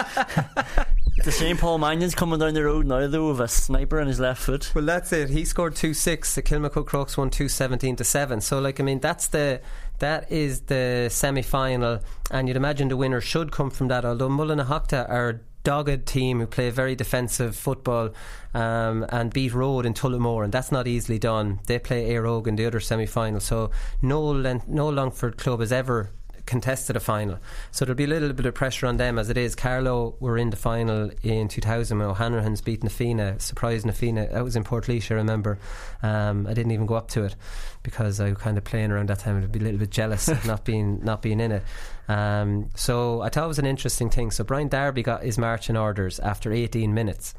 The 1.22 1.32
same 1.32 1.58
Paul 1.58 1.78
Mannion's 1.78 2.14
coming 2.14 2.38
down 2.38 2.54
the 2.54 2.64
road 2.64 2.86
now, 2.86 3.06
though, 3.06 3.28
with 3.28 3.40
a 3.40 3.48
sniper 3.48 4.00
on 4.00 4.06
his 4.06 4.18
left 4.18 4.42
foot. 4.42 4.72
Well, 4.74 4.86
that's 4.86 5.12
it. 5.12 5.28
He 5.28 5.44
scored 5.44 5.76
two 5.76 5.92
six. 5.92 6.34
The 6.34 6.42
Kilmacud 6.42 6.86
Crokes 6.86 7.18
won 7.18 7.28
two 7.28 7.48
seventeen 7.48 7.94
to 7.96 8.04
seven. 8.04 8.40
So, 8.40 8.58
like, 8.58 8.80
I 8.80 8.82
mean, 8.82 9.00
that's 9.00 9.28
the 9.28 9.60
that 9.98 10.32
is 10.32 10.62
the 10.62 11.08
semi 11.10 11.42
final, 11.42 12.00
and 12.30 12.48
you'd 12.48 12.56
imagine 12.56 12.88
the 12.88 12.96
winner 12.96 13.20
should 13.20 13.52
come 13.52 13.70
from 13.70 13.88
that. 13.88 14.04
Although 14.06 14.30
Mullinalaghta 14.30 15.08
are 15.10 15.42
dogged 15.62 16.06
team 16.06 16.40
who 16.40 16.46
play 16.46 16.70
very 16.70 16.96
defensive 16.96 17.54
football 17.54 18.14
um, 18.54 19.04
and 19.10 19.30
beat 19.30 19.52
Rhode 19.52 19.84
in 19.84 19.92
Tullamore, 19.92 20.44
and 20.44 20.52
that's 20.52 20.72
not 20.72 20.88
easily 20.88 21.18
done. 21.18 21.60
They 21.66 21.78
play 21.78 22.08
Éire 22.08 22.24
Óg 22.24 22.46
in 22.46 22.56
the 22.56 22.64
other 22.64 22.80
semi 22.80 23.06
final. 23.06 23.40
So, 23.40 23.70
no 24.00 24.22
Len- 24.22 24.62
no 24.66 24.88
Longford 24.88 25.36
club 25.36 25.60
has 25.60 25.70
ever 25.70 26.10
contested 26.46 26.96
a 26.96 27.00
final. 27.00 27.38
So 27.70 27.84
there'll 27.84 27.96
be 27.96 28.04
a 28.04 28.08
little 28.08 28.32
bit 28.32 28.46
of 28.46 28.54
pressure 28.54 28.86
on 28.86 28.96
them 28.96 29.18
as 29.18 29.30
it 29.30 29.36
is. 29.36 29.54
Carlow 29.54 30.16
were 30.20 30.38
in 30.38 30.50
the 30.50 30.56
final 30.56 31.10
in 31.22 31.48
2000 31.48 31.98
when 31.98 32.08
O'Hanrahan's 32.08 32.60
beat 32.60 32.82
Na 32.82 32.90
Fianna, 32.90 33.38
surprised 33.38 33.86
Na 33.86 33.92
Fianna. 33.92 34.28
That 34.28 34.44
was 34.44 34.56
in 34.56 34.64
Port 34.64 34.88
I 34.88 35.00
remember. 35.10 35.58
Um, 36.02 36.46
I 36.46 36.54
didn't 36.54 36.72
even 36.72 36.86
go 36.86 36.94
up 36.94 37.08
to 37.10 37.24
it 37.24 37.36
because 37.82 38.20
I 38.20 38.30
was 38.30 38.38
kind 38.38 38.58
of 38.58 38.64
playing 38.64 38.90
around 38.90 39.08
that 39.08 39.20
time. 39.20 39.38
I'd 39.38 39.52
be 39.52 39.60
a 39.60 39.62
little 39.62 39.78
bit 39.78 39.90
jealous 39.90 40.28
of 40.28 40.44
not 40.46 40.64
being 40.64 41.00
not 41.04 41.22
being 41.22 41.40
in 41.40 41.52
it. 41.52 41.62
Um, 42.08 42.70
so 42.74 43.20
I 43.20 43.28
thought 43.28 43.44
it 43.44 43.48
was 43.48 43.58
an 43.58 43.66
interesting 43.66 44.10
thing. 44.10 44.30
So 44.30 44.44
Brian 44.44 44.68
Darby 44.68 45.02
got 45.02 45.22
his 45.22 45.38
marching 45.38 45.76
orders 45.76 46.18
after 46.18 46.52
18 46.52 46.92
minutes. 46.92 47.34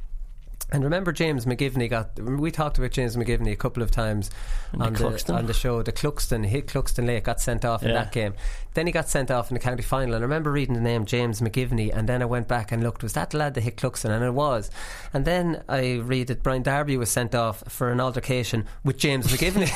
And 0.73 0.85
remember, 0.85 1.11
James 1.11 1.45
McGivney 1.45 1.89
got. 1.89 2.17
We 2.17 2.49
talked 2.49 2.77
about 2.77 2.91
James 2.91 3.17
McGivney 3.17 3.51
a 3.51 3.57
couple 3.57 3.83
of 3.83 3.91
times 3.91 4.31
on 4.79 4.93
the, 4.93 5.33
on 5.33 5.45
the 5.45 5.53
show. 5.53 5.83
The 5.83 5.91
Cluxton, 5.91 6.45
hit 6.45 6.67
Cluxton 6.67 7.05
Lake, 7.05 7.25
got 7.25 7.41
sent 7.41 7.65
off 7.65 7.83
in 7.83 7.93
that 7.93 8.13
game. 8.13 8.35
Then 8.73 8.85
he 8.87 8.91
got 8.93 9.09
sent 9.09 9.29
off 9.29 9.49
in 9.49 9.53
the 9.55 9.59
county 9.59 9.83
final. 9.83 10.13
And 10.15 10.21
I 10.23 10.25
remember 10.25 10.51
reading 10.51 10.75
the 10.75 10.81
name 10.81 11.05
James 11.05 11.41
McGivney, 11.41 11.95
and 11.95 12.07
then 12.07 12.21
I 12.21 12.25
went 12.25 12.47
back 12.47 12.71
and 12.71 12.81
looked. 12.83 13.03
Was 13.03 13.13
that 13.13 13.31
the 13.31 13.37
lad 13.37 13.53
that 13.55 13.61
hit 13.61 13.75
Cluxton? 13.77 14.09
And 14.11 14.23
it 14.23 14.33
was. 14.33 14.71
And 15.13 15.25
then 15.25 15.63
I 15.67 15.95
read 15.95 16.27
that 16.27 16.41
Brian 16.43 16.63
Darby 16.63 16.95
was 16.97 17.09
sent 17.09 17.35
off 17.35 17.63
for 17.67 17.91
an 17.91 17.99
altercation 17.99 18.65
with 18.83 18.97
James 18.97 19.27
McGivney. 19.27 19.69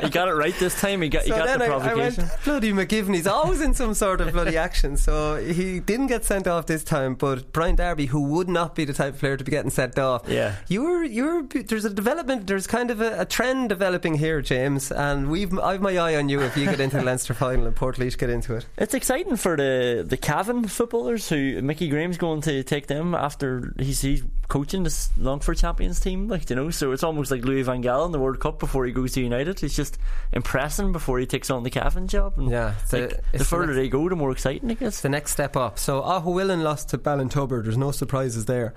He 0.02 0.08
got 0.10 0.28
it 0.28 0.32
right 0.34 0.54
this 0.58 0.80
time. 0.80 1.02
He 1.02 1.08
got, 1.08 1.22
he 1.24 1.30
got 1.30 1.58
the 1.58 1.64
I, 1.64 1.68
I 1.68 1.94
went, 1.94 2.16
provocation. 2.16 2.28
bloody 2.44 2.72
McGivney's 2.72 3.26
always 3.26 3.60
in 3.60 3.74
some 3.74 3.94
sort 3.94 4.20
of 4.20 4.32
bloody 4.32 4.56
action. 4.56 4.96
So 4.96 5.36
he 5.36 5.80
didn't 5.80 6.06
get 6.08 6.24
sent 6.24 6.46
off 6.46 6.66
this 6.66 6.82
time, 6.84 7.14
but 7.14 7.52
Brian 7.52 7.76
Darby, 7.76 8.06
who 8.06 8.22
would 8.24 8.48
not 8.48 8.74
be 8.74 8.84
the 8.84 8.92
type 8.92 9.14
of 9.14 9.20
player 9.20 9.36
to 9.36 9.44
be 9.44 9.50
getting 9.50 9.70
sent 9.70 9.98
off, 9.98 10.22
Yeah. 10.28 10.56
you're 10.68 11.04
you're 11.04 11.42
there's 11.42 11.84
a 11.84 11.90
development, 11.90 12.46
there's 12.46 12.66
kind 12.66 12.90
of 12.90 13.00
a, 13.00 13.20
a 13.20 13.24
trend 13.24 13.68
developing 13.68 14.14
here, 14.14 14.40
James, 14.42 14.90
and 14.92 15.30
we've 15.30 15.56
I've 15.58 15.80
my 15.80 15.96
eye 15.96 16.16
on 16.16 16.28
you 16.28 16.40
if 16.40 16.56
you 16.56 16.64
get 16.66 16.80
into 16.80 16.96
the 16.98 17.04
Leinster 17.04 17.34
final 17.34 17.66
and 17.66 17.76
Port 18.00 18.18
get 18.18 18.30
into 18.30 18.54
it. 18.56 18.66
It's 18.78 18.94
exciting 18.94 19.36
for 19.36 19.56
the 19.56 20.04
the 20.06 20.16
Cavan 20.16 20.66
footballers 20.68 21.28
who 21.28 21.60
Mickey 21.62 21.88
Graham's 21.88 22.18
going 22.18 22.40
to 22.42 22.62
take 22.62 22.86
them 22.86 23.14
after 23.14 23.72
he's 23.78 24.00
he's 24.00 24.22
coaching 24.48 24.82
this 24.82 25.10
Longford 25.16 25.56
Champions 25.58 26.00
team, 26.00 26.26
like 26.28 26.50
you 26.50 26.56
know. 26.56 26.70
So 26.70 26.92
it's 26.92 27.04
almost 27.04 27.30
like 27.30 27.44
Louis 27.44 27.62
Van 27.62 27.82
Gaal 27.82 28.06
in 28.06 28.12
the 28.12 28.18
World 28.18 28.40
Cup 28.40 28.58
before 28.58 28.84
he 28.86 28.92
goes 28.92 29.12
to 29.12 29.20
United. 29.20 29.62
It's 29.62 29.76
just 29.76 29.98
impressing 30.32 30.92
before 30.92 31.18
he 31.18 31.26
takes 31.26 31.50
on 31.50 31.62
the 31.62 31.70
Cavan 31.70 32.08
job. 32.08 32.34
And 32.36 32.50
Yeah, 32.50 32.74
the- 32.90 33.00
like, 33.02 33.32
the 33.32 33.38
the 33.38 33.44
further 33.44 33.66
next- 33.68 33.76
they 33.76 33.88
go, 33.88 34.08
the 34.08 34.16
more 34.16 34.32
exciting 34.32 34.70
it 34.70 34.80
gets. 34.80 35.00
the 35.02 35.08
next 35.08 35.32
step 35.32 35.56
up. 35.56 35.78
So 35.78 36.00
Aughawillan 36.02 36.62
lost 36.62 36.88
to 36.90 36.98
Ballintubber. 36.98 37.62
There's 37.62 37.76
no 37.78 37.90
surprises 37.92 38.46
there. 38.46 38.74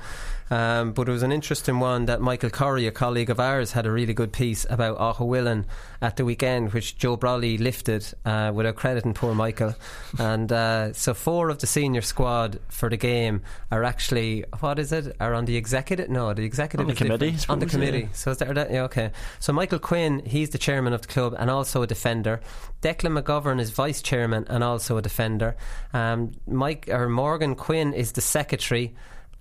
Um, 0.49 0.91
but 0.93 1.07
it 1.07 1.11
was 1.11 1.23
an 1.23 1.31
interesting 1.31 1.79
one 1.79 2.05
that 2.05 2.21
Michael 2.21 2.49
Corrie, 2.49 2.87
a 2.87 2.91
colleague 2.91 3.29
of 3.29 3.39
ours, 3.39 3.71
had 3.71 3.85
a 3.85 3.91
really 3.91 4.13
good 4.13 4.31
piece 4.31 4.65
about 4.69 4.97
Aughawillan 4.97 5.65
at 6.01 6.17
the 6.17 6.25
weekend, 6.25 6.73
which 6.73 6.97
Joe 6.97 7.15
Brawley 7.15 7.57
lifted 7.57 8.05
uh, 8.25 8.51
without 8.53 8.75
crediting 8.75 9.13
poor 9.13 9.33
Michael. 9.33 9.75
And 10.19 10.51
uh, 10.51 10.93
so 10.93 11.13
four 11.13 11.49
of 11.49 11.59
the 11.59 11.67
senior 11.67 12.01
squad 12.01 12.59
for 12.67 12.89
the 12.89 12.97
game 12.97 13.41
are 13.71 13.83
actually, 13.83 14.45
what 14.59 14.79
is 14.79 14.91
it, 14.91 15.15
are 15.19 15.33
on 15.33 15.45
the 15.45 15.55
executive? 15.55 16.09
No, 16.09 16.33
the 16.33 16.43
executive 16.43 16.87
On 16.87 16.87
the 16.87 16.95
committee, 16.95 17.35
On 17.49 17.59
the 17.59 17.65
committee. 17.65 18.09
So 18.13 18.31
is 18.31 18.37
that, 18.37 18.53
that 18.55 18.71
yeah, 18.71 18.83
okay. 18.83 19.11
So 19.39 19.53
Michael 19.53 19.79
Quinn, 19.79 20.23
he's 20.25 20.49
the 20.49 20.57
chairman 20.57 20.93
of 20.93 21.01
the 21.01 21.07
club 21.07 21.35
and 21.37 21.49
also 21.49 21.81
a 21.81 21.87
defender. 21.87 22.41
Declan 22.81 23.19
McGovern 23.19 23.59
is 23.59 23.69
vice 23.69 24.01
chairman 24.01 24.45
and 24.49 24.63
also 24.63 24.97
a 24.97 25.01
defender. 25.01 25.55
Um, 25.93 26.31
Mike 26.47 26.89
or 26.89 27.07
Morgan 27.07 27.55
Quinn 27.55 27.93
is 27.93 28.11
the 28.11 28.21
secretary 28.21 28.93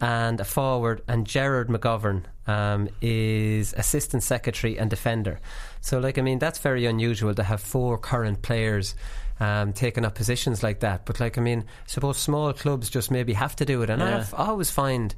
and 0.03 0.41
a 0.41 0.45
forward, 0.45 1.01
and 1.07 1.25
Gerard 1.27 1.69
McGovern 1.69 2.25
um, 2.49 2.89
is 3.01 3.73
assistant 3.75 4.25
secretary 4.25 4.77
and 4.77 4.91
defender. 4.91 5.41
So, 5.81 6.01
like, 6.01 6.19
I 6.19 6.23
mean, 6.23 6.41
that's 6.41 6.59
very 6.59 6.87
unusual 6.87 7.35
to 7.37 7.43
have 7.45 7.61
four 7.61 7.97
current 7.97 8.43
players. 8.43 8.95
Um, 9.41 9.73
taking 9.73 10.05
up 10.05 10.15
positions 10.15 10.63
like 10.63 10.81
that, 10.81 11.05
but 11.05 11.19
like 11.19 11.37
I 11.37 11.41
mean, 11.41 11.65
suppose 11.87 12.17
small 12.17 12.53
clubs 12.53 12.89
just 12.89 13.11
maybe 13.11 13.33
have 13.33 13.57
to 13.57 13.65
do 13.65 13.83
it, 13.83 13.91
and 13.91 14.01
Yeah. 14.01 14.25
I 14.35 14.47
always 14.47 14.71
find 14.71 15.13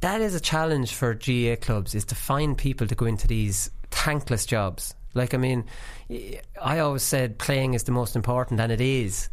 that 0.00 0.20
is 0.20 0.34
a 0.34 0.40
challenge 0.40 0.92
for 0.92 1.14
GAA 1.14 1.56
clubs 1.56 1.94
is 1.94 2.04
to 2.06 2.14
find 2.14 2.58
people 2.58 2.86
to 2.86 2.94
go 2.94 3.06
into 3.06 3.26
these 3.26 3.70
thankless 3.90 4.44
jobs. 4.44 4.94
Like, 5.14 5.32
I 5.32 5.38
mean, 5.38 5.64
I 6.60 6.80
always 6.80 7.02
said 7.02 7.38
playing 7.38 7.72
is 7.72 7.84
the 7.84 7.92
most 7.92 8.14
important, 8.14 8.60
and 8.60 8.70
it 8.70 8.82
is. 8.82 9.30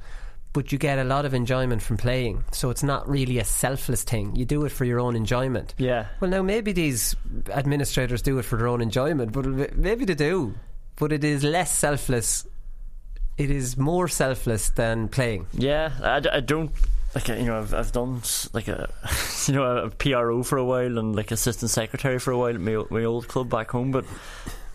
But 0.54 0.72
you 0.74 0.78
get 0.78 1.00
a 1.00 1.06
lot 1.06 1.24
of 1.26 1.34
enjoyment 1.34 1.82
from 1.82 1.96
playing, 1.96 2.44
so 2.52 2.70
it's 2.72 2.84
not 2.84 3.08
really 3.08 3.40
a 3.40 3.46
selfless 3.46 4.04
thing. 4.04 4.36
You 4.36 4.44
do 4.44 4.66
it 4.66 4.72
for 4.74 4.84
your 4.84 5.00
own 5.00 5.16
enjoyment. 5.16 5.74
Yeah. 5.78 6.08
Well, 6.20 6.30
now 6.30 6.42
maybe 6.42 6.74
these 6.74 7.16
administrators 7.50 8.22
do 8.22 8.38
it 8.38 8.44
for 8.44 8.58
their 8.58 8.68
own 8.68 8.82
enjoyment, 8.82 9.32
but 9.32 9.46
maybe 9.78 10.04
they 10.04 10.14
do. 10.16 10.54
But 10.98 11.14
it 11.14 11.24
is 11.24 11.44
less 11.44 11.72
selfless. 11.78 12.46
It 13.38 13.50
is 13.50 13.78
more 13.78 14.10
selfless 14.10 14.70
than 14.72 15.08
playing. 15.08 15.48
Yeah, 15.54 15.92
I, 16.04 16.20
d- 16.20 16.30
I 16.30 16.42
don't 16.42 16.72
like 17.16 17.28
you 17.30 17.44
know 17.46 17.58
I've 17.60 17.74
I've 17.74 17.92
done 17.94 18.22
like 18.54 18.68
a 18.68 18.90
you 19.48 19.54
know 19.54 19.78
a 19.78 19.90
PRO 19.90 20.44
for 20.44 20.58
a 20.58 20.66
while 20.66 20.98
and 20.98 21.16
like 21.16 21.32
assistant 21.32 21.72
secretary 21.72 22.20
for 22.20 22.32
a 22.32 22.38
while 22.38 22.54
at 22.56 22.60
my, 22.62 22.84
my 22.90 23.04
old 23.06 23.28
club 23.30 23.50
back 23.50 23.72
home, 23.72 23.92
but 23.92 24.04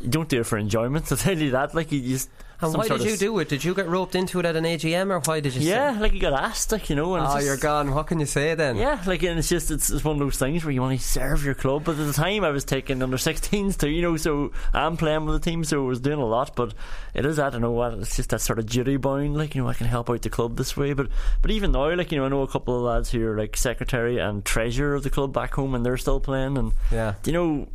you 0.01 0.09
don't 0.09 0.29
do 0.29 0.41
it 0.41 0.47
for 0.47 0.57
enjoyment. 0.59 1.05
To 1.09 1.17
tell 1.17 1.37
you 1.37 1.51
that, 1.51 1.75
like 1.75 1.93
you 1.93 2.01
just 2.01 2.31
And 2.61 2.73
why 2.75 2.89
did 2.89 3.03
you 3.03 3.17
do 3.17 3.39
it? 3.41 3.49
Did 3.49 3.65
you 3.65 3.75
get 3.75 3.87
roped 3.89 4.15
into 4.15 4.41
it 4.41 4.47
at 4.47 4.57
an 4.57 4.65
AGM, 4.65 5.11
or 5.11 5.21
why 5.21 5.41
did 5.41 5.55
you? 5.55 5.61
say- 5.61 5.69
Yeah, 5.69 5.99
like 6.01 6.13
you 6.15 6.21
got 6.21 6.33
asked, 6.33 6.73
like 6.73 6.89
you 6.89 6.97
know, 6.97 7.15
and 7.15 7.27
Oh, 7.27 7.35
just- 7.35 7.45
you're 7.47 7.57
gone. 7.59 7.95
What 7.95 8.07
can 8.07 8.19
you 8.21 8.27
say 8.27 8.55
then? 8.55 8.77
Yeah, 8.77 9.03
like 9.07 9.23
and 9.23 9.39
it's 9.39 9.49
just 9.49 9.71
it's, 9.71 9.91
it's 9.91 10.03
one 10.05 10.17
of 10.17 10.21
those 10.21 10.39
things 10.39 10.65
where 10.65 10.73
you 10.73 10.81
want 10.81 10.99
to 10.99 11.07
serve 11.07 11.45
your 11.45 11.55
club. 11.55 11.85
But 11.85 11.99
at 11.99 12.07
the 12.07 12.13
time, 12.13 12.45
I 12.45 12.51
was 12.51 12.65
taking 12.65 13.03
under 13.03 13.17
16s 13.19 13.77
too, 13.77 13.91
you 13.91 14.01
know. 14.03 14.17
So 14.17 14.53
I'm 14.73 14.97
playing 14.97 15.27
with 15.27 15.43
the 15.43 15.51
team, 15.51 15.65
so 15.65 15.85
I 15.85 15.89
was 15.89 16.01
doing 16.01 16.19
a 16.19 16.25
lot. 16.27 16.57
But 16.57 16.73
it 17.15 17.27
is 17.27 17.39
I 17.39 17.51
don't 17.51 17.61
know 17.61 17.73
what 17.73 17.95
it's 17.95 18.17
just 18.17 18.31
that 18.31 18.41
sort 18.41 18.59
of 18.59 18.67
duty 18.67 18.97
bound, 18.97 19.37
like 19.37 19.55
you 19.55 19.63
know, 19.63 19.69
I 19.69 19.75
can 19.75 19.87
help 19.87 20.09
out 20.09 20.23
the 20.23 20.31
club 20.31 20.57
this 20.57 20.77
way. 20.77 20.93
But 20.95 21.09
but 21.43 21.51
even 21.51 21.73
now, 21.73 21.95
like 21.95 22.11
you 22.11 22.19
know, 22.19 22.25
I 22.25 22.29
know 22.29 22.43
a 22.43 22.49
couple 22.49 22.75
of 22.77 22.83
lads 22.83 23.11
who 23.11 23.27
are 23.27 23.37
like 23.39 23.57
secretary 23.57 24.19
and 24.19 24.45
treasurer 24.45 24.95
of 24.95 25.03
the 25.03 25.11
club 25.11 25.33
back 25.33 25.55
home, 25.55 25.75
and 25.75 25.85
they're 25.85 25.97
still 25.99 26.21
playing. 26.21 26.57
And 26.57 26.73
Yeah. 26.91 27.15
you 27.25 27.33
know, 27.33 27.69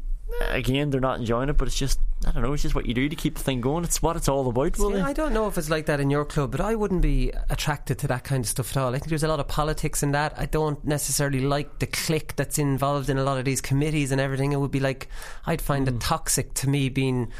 again, 0.50 0.90
they're 0.90 1.02
not 1.02 1.20
enjoying 1.20 1.50
it, 1.50 1.58
but 1.58 1.68
it's 1.68 1.78
just 1.78 2.00
I 2.26 2.32
don't 2.32 2.44
know, 2.44 2.54
it's 2.54 2.62
just 2.62 2.76
what 2.76 2.86
you 2.86 2.94
do 2.94 3.10
to 3.10 3.16
keep 3.16 3.36
the 3.36 3.44
thing 3.44 3.62
going. 3.62 3.84
It's 3.84 4.02
what 4.02 4.16
it's 4.16 4.28
all 4.30 4.48
about, 4.48 4.76
See, 4.76 5.00
I 5.00 5.12
don't 5.14 5.34
know 5.34 5.48
if 5.48 5.58
it's 5.58 5.70
like 5.70 5.88
that 5.88 6.00
in 6.00 6.10
your 6.12 6.24
club, 6.26 6.52
but 6.52 6.62
I 6.62 6.76
wouldn't 6.76 7.02
be 7.02 7.32
attracted 7.50 7.98
to 8.00 8.08
that 8.08 8.24
kind 8.24 8.44
of 8.46 8.50
stuff 8.50 8.72
at 8.72 8.78
all. 8.78 8.90
I 8.94 9.00
think 9.00 9.10
there's 9.10 9.24
a 9.24 9.28
lot 9.28 9.40
of 9.40 9.48
politics 9.48 10.04
in 10.04 10.12
that. 10.12 10.34
I 10.38 10.46
don't 10.46 10.84
necessarily 10.86 11.40
like 11.42 11.80
the 11.80 11.88
clique 11.88 12.36
that's 12.36 12.60
involved 12.60 13.10
in 13.10 13.18
a 13.18 13.24
lot 13.24 13.38
of 13.40 13.46
these 13.46 13.62
committees 13.62 14.12
and 14.12 14.22
everything. 14.22 14.52
It 14.52 14.58
would 14.60 14.72
be 14.72 14.80
like 14.80 15.08
I'd 15.46 15.62
find 15.62 15.88
Hmm. 15.88 15.96
it 15.96 16.02
toxic 16.02 16.54
to 16.56 16.70
me 16.70 16.90
being 16.90 17.32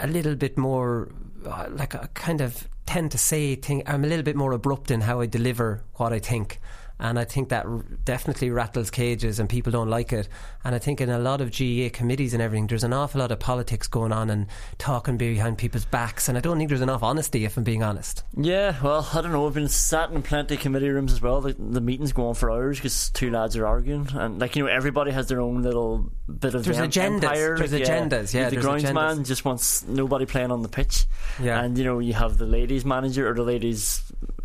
a- 0.00 0.06
little 0.08 0.34
bit 0.34 0.58
more 0.58 1.08
uh, 1.46 1.66
like 1.70 1.94
I 1.94 2.08
kind 2.14 2.40
of 2.40 2.68
tend 2.86 3.12
to 3.12 3.18
say 3.18 3.54
thing. 3.54 3.82
I'm 3.86 4.04
a 4.04 4.08
little 4.08 4.24
bit 4.24 4.36
more 4.36 4.52
abrupt 4.52 4.90
in 4.90 5.02
how 5.02 5.20
I 5.20 5.26
deliver 5.26 5.82
what 5.94 6.12
I 6.12 6.18
think. 6.18 6.60
And 7.02 7.18
I 7.18 7.24
think 7.24 7.48
that 7.48 7.66
r- 7.66 7.84
definitely 8.04 8.50
rattles 8.50 8.88
cages, 8.88 9.40
and 9.40 9.48
people 9.48 9.72
don't 9.72 9.90
like 9.90 10.12
it. 10.12 10.28
And 10.64 10.72
I 10.72 10.78
think 10.78 11.00
in 11.00 11.10
a 11.10 11.18
lot 11.18 11.40
of 11.40 11.50
GAA 11.50 11.88
committees 11.92 12.32
and 12.32 12.40
everything, 12.40 12.68
there's 12.68 12.84
an 12.84 12.92
awful 12.92 13.20
lot 13.20 13.32
of 13.32 13.40
politics 13.40 13.88
going 13.88 14.12
on 14.12 14.30
and 14.30 14.46
talking 14.78 15.16
behind 15.16 15.58
people's 15.58 15.84
backs, 15.84 16.28
and 16.28 16.38
I 16.38 16.40
don't 16.40 16.58
think 16.58 16.68
there's 16.68 16.80
enough 16.80 17.02
honesty, 17.02 17.44
if 17.44 17.56
I'm 17.56 17.64
being 17.64 17.82
honest. 17.82 18.22
Yeah, 18.36 18.76
well, 18.82 19.08
I 19.12 19.20
don't 19.20 19.32
know. 19.32 19.46
I've 19.48 19.54
been 19.54 19.68
sat 19.68 20.12
in 20.12 20.22
plenty 20.22 20.54
of 20.54 20.60
committee 20.60 20.88
rooms 20.90 21.12
as 21.12 21.20
well. 21.20 21.40
The, 21.40 21.54
the 21.58 21.80
meetings 21.80 22.12
go 22.12 22.28
on 22.28 22.34
for 22.36 22.52
hours 22.52 22.78
because 22.78 23.10
two 23.10 23.32
lads 23.32 23.56
are 23.56 23.66
arguing, 23.66 24.08
and 24.14 24.38
like 24.38 24.54
you 24.54 24.62
know, 24.62 24.70
everybody 24.70 25.10
has 25.10 25.26
their 25.26 25.40
own 25.40 25.62
little 25.62 26.12
bit 26.28 26.54
of 26.54 26.64
There's 26.64 26.78
em- 26.78 26.88
agendas. 26.88 27.24
Empire. 27.24 27.58
There's 27.58 27.72
agendas, 27.72 28.32
yeah, 28.32 28.48
the 28.48 28.56
groundsman 28.58 29.26
just 29.26 29.44
wants 29.44 29.84
nobody 29.88 30.24
playing 30.24 30.52
on 30.52 30.62
the 30.62 30.68
pitch. 30.68 31.06
Yeah. 31.42 31.60
and 31.60 31.76
you 31.76 31.82
know, 31.82 31.98
you 31.98 32.12
have 32.14 32.38
the 32.38 32.46
ladies 32.46 32.84
manager 32.84 33.28
or 33.28 33.34
the 33.34 33.42
ladies. 33.42 34.02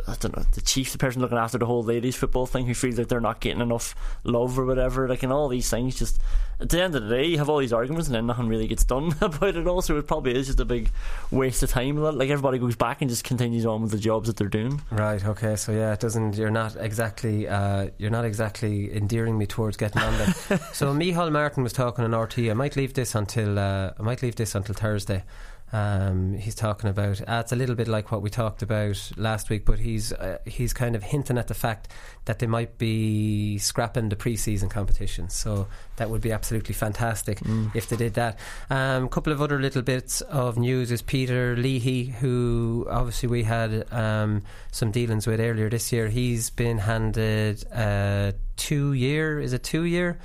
I 0.08 0.16
don't 0.16 0.36
know, 0.36 0.44
the 0.54 0.62
chief, 0.62 0.92
the 0.92 0.98
person 0.98 1.22
looking 1.22 1.38
after 1.38 1.58
the 1.58 1.66
whole 1.66 1.84
ladies 1.84 2.16
football 2.16 2.46
thing, 2.46 2.66
who 2.66 2.74
feels 2.74 2.96
that 2.96 3.10
they're 3.10 3.20
not 3.20 3.42
getting 3.42 3.62
enough 3.62 3.94
love 4.24 4.58
or 4.58 4.66
whatever. 4.66 5.08
Like, 5.08 5.24
and 5.24 5.34
all 5.34 5.50
these 5.50 5.70
things, 5.70 6.00
just 6.00 6.22
at 6.60 6.70
the 6.70 6.82
end 6.82 6.96
of 6.96 7.04
the 7.04 7.10
day, 7.10 7.26
you 7.26 7.38
have 7.38 7.50
all 7.50 7.58
these 7.60 7.74
arguments, 7.74 8.08
and 8.08 8.16
then 8.16 8.26
nothing 8.26 8.48
really 8.48 8.68
gets 8.68 8.84
done 8.84 9.14
about 9.22 9.56
it. 9.56 9.68
Also, 9.68 9.98
it 9.98 10.08
probably 10.08 10.36
is 10.36 10.48
just 10.48 10.60
a 10.60 10.66
big 10.66 10.90
waste 11.30 11.62
of 11.62 11.70
time. 11.70 11.98
Like 11.98 12.30
everybody 12.30 12.58
goes 12.58 12.76
back 12.76 13.02
and 13.02 13.10
just 13.10 13.24
continues 13.24 13.66
on 13.66 13.82
with 13.82 13.92
the 13.92 14.00
jobs 14.00 14.28
that 14.28 14.38
they're 14.38 14.48
doing. 14.48 14.82
Right. 14.92 15.24
Okay. 15.24 15.56
So 15.56 15.72
yeah, 15.72 15.94
it 15.94 16.00
doesn't. 16.00 16.36
You're 16.36 16.50
not 16.52 16.76
exactly. 16.80 17.48
Uh, 17.48 17.90
you're 17.98 18.10
not 18.10 18.26
exactly 18.26 18.96
endearing 18.96 19.38
me 19.38 19.46
towards 19.46 19.78
getting 19.78 20.02
on 20.02 20.18
there. 20.18 20.60
so 20.74 20.94
Michal 20.94 21.30
Martin 21.30 21.64
was 21.64 21.74
talking 21.74 22.06
on 22.06 22.12
RTE. 22.12 22.50
I 22.50 22.54
might 22.54 22.76
leave 22.76 22.94
this 22.94 23.14
until. 23.14 23.60
Uh, 23.60 23.92
I 24.00 24.02
might 24.02 24.22
leave 24.24 24.36
this 24.36 24.56
until 24.56 24.74
Thursday. 24.74 25.24
Um, 25.74 26.36
he's 26.36 26.56
talking 26.56 26.90
about. 26.90 27.20
Uh, 27.22 27.42
it's 27.42 27.52
a 27.52 27.56
little 27.56 27.76
bit 27.76 27.88
like 27.88 28.12
what 28.12 28.22
we 28.22 28.30
talked 28.30 28.62
about 28.62 29.12
last 29.18 29.50
week, 29.50 29.66
but 29.66 29.80
he's 29.80 30.14
uh, 30.14 30.38
he's 30.46 30.72
kind 30.72 30.96
of 30.96 31.04
hinting 31.04 31.38
at 31.38 31.48
the 31.48 31.54
fact 31.54 31.90
that 32.26 32.40
they 32.40 32.48
might 32.48 32.78
be 32.78 33.58
scrapping 33.58 34.08
the 34.10 34.16
pre-season 34.16 34.70
competition. 34.70 35.30
So 35.30 35.68
that 35.98 36.10
would 36.10 36.22
be 36.22 36.32
absolutely 36.32 36.74
fantastic 36.74 37.42
if 37.74 37.90
they 37.90 37.98
did 37.98 38.14
that. 38.14 38.40
A 38.70 38.76
um, 38.76 39.10
couple 39.10 39.34
of 39.34 39.42
other 39.42 39.60
little 39.60 39.82
bits 39.82 40.22
of 40.22 40.58
news 40.58 40.92
is 40.92 41.02
Peter 41.02 41.56
Leahy, 41.58 42.06
who 42.06 42.88
obviously 42.90 43.28
we 43.28 43.44
had 43.44 43.92
um, 43.92 44.44
some 44.72 44.92
dealings 44.92 45.28
with 45.28 45.42
earlier 45.42 45.70
this 45.70 45.92
year. 45.92 46.08
He's 46.08 46.50
been 46.50 46.78
handed 46.78 47.64
a 47.74 48.34
two-year. 48.56 49.40
Is 49.42 49.52
a 49.52 49.60
two-year? 49.60 50.18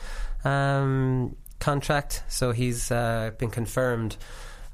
Um, 0.44 1.36
contract. 1.58 2.24
So 2.28 2.52
he's 2.52 2.90
uh, 2.90 3.30
been 3.38 3.50
confirmed 3.50 4.16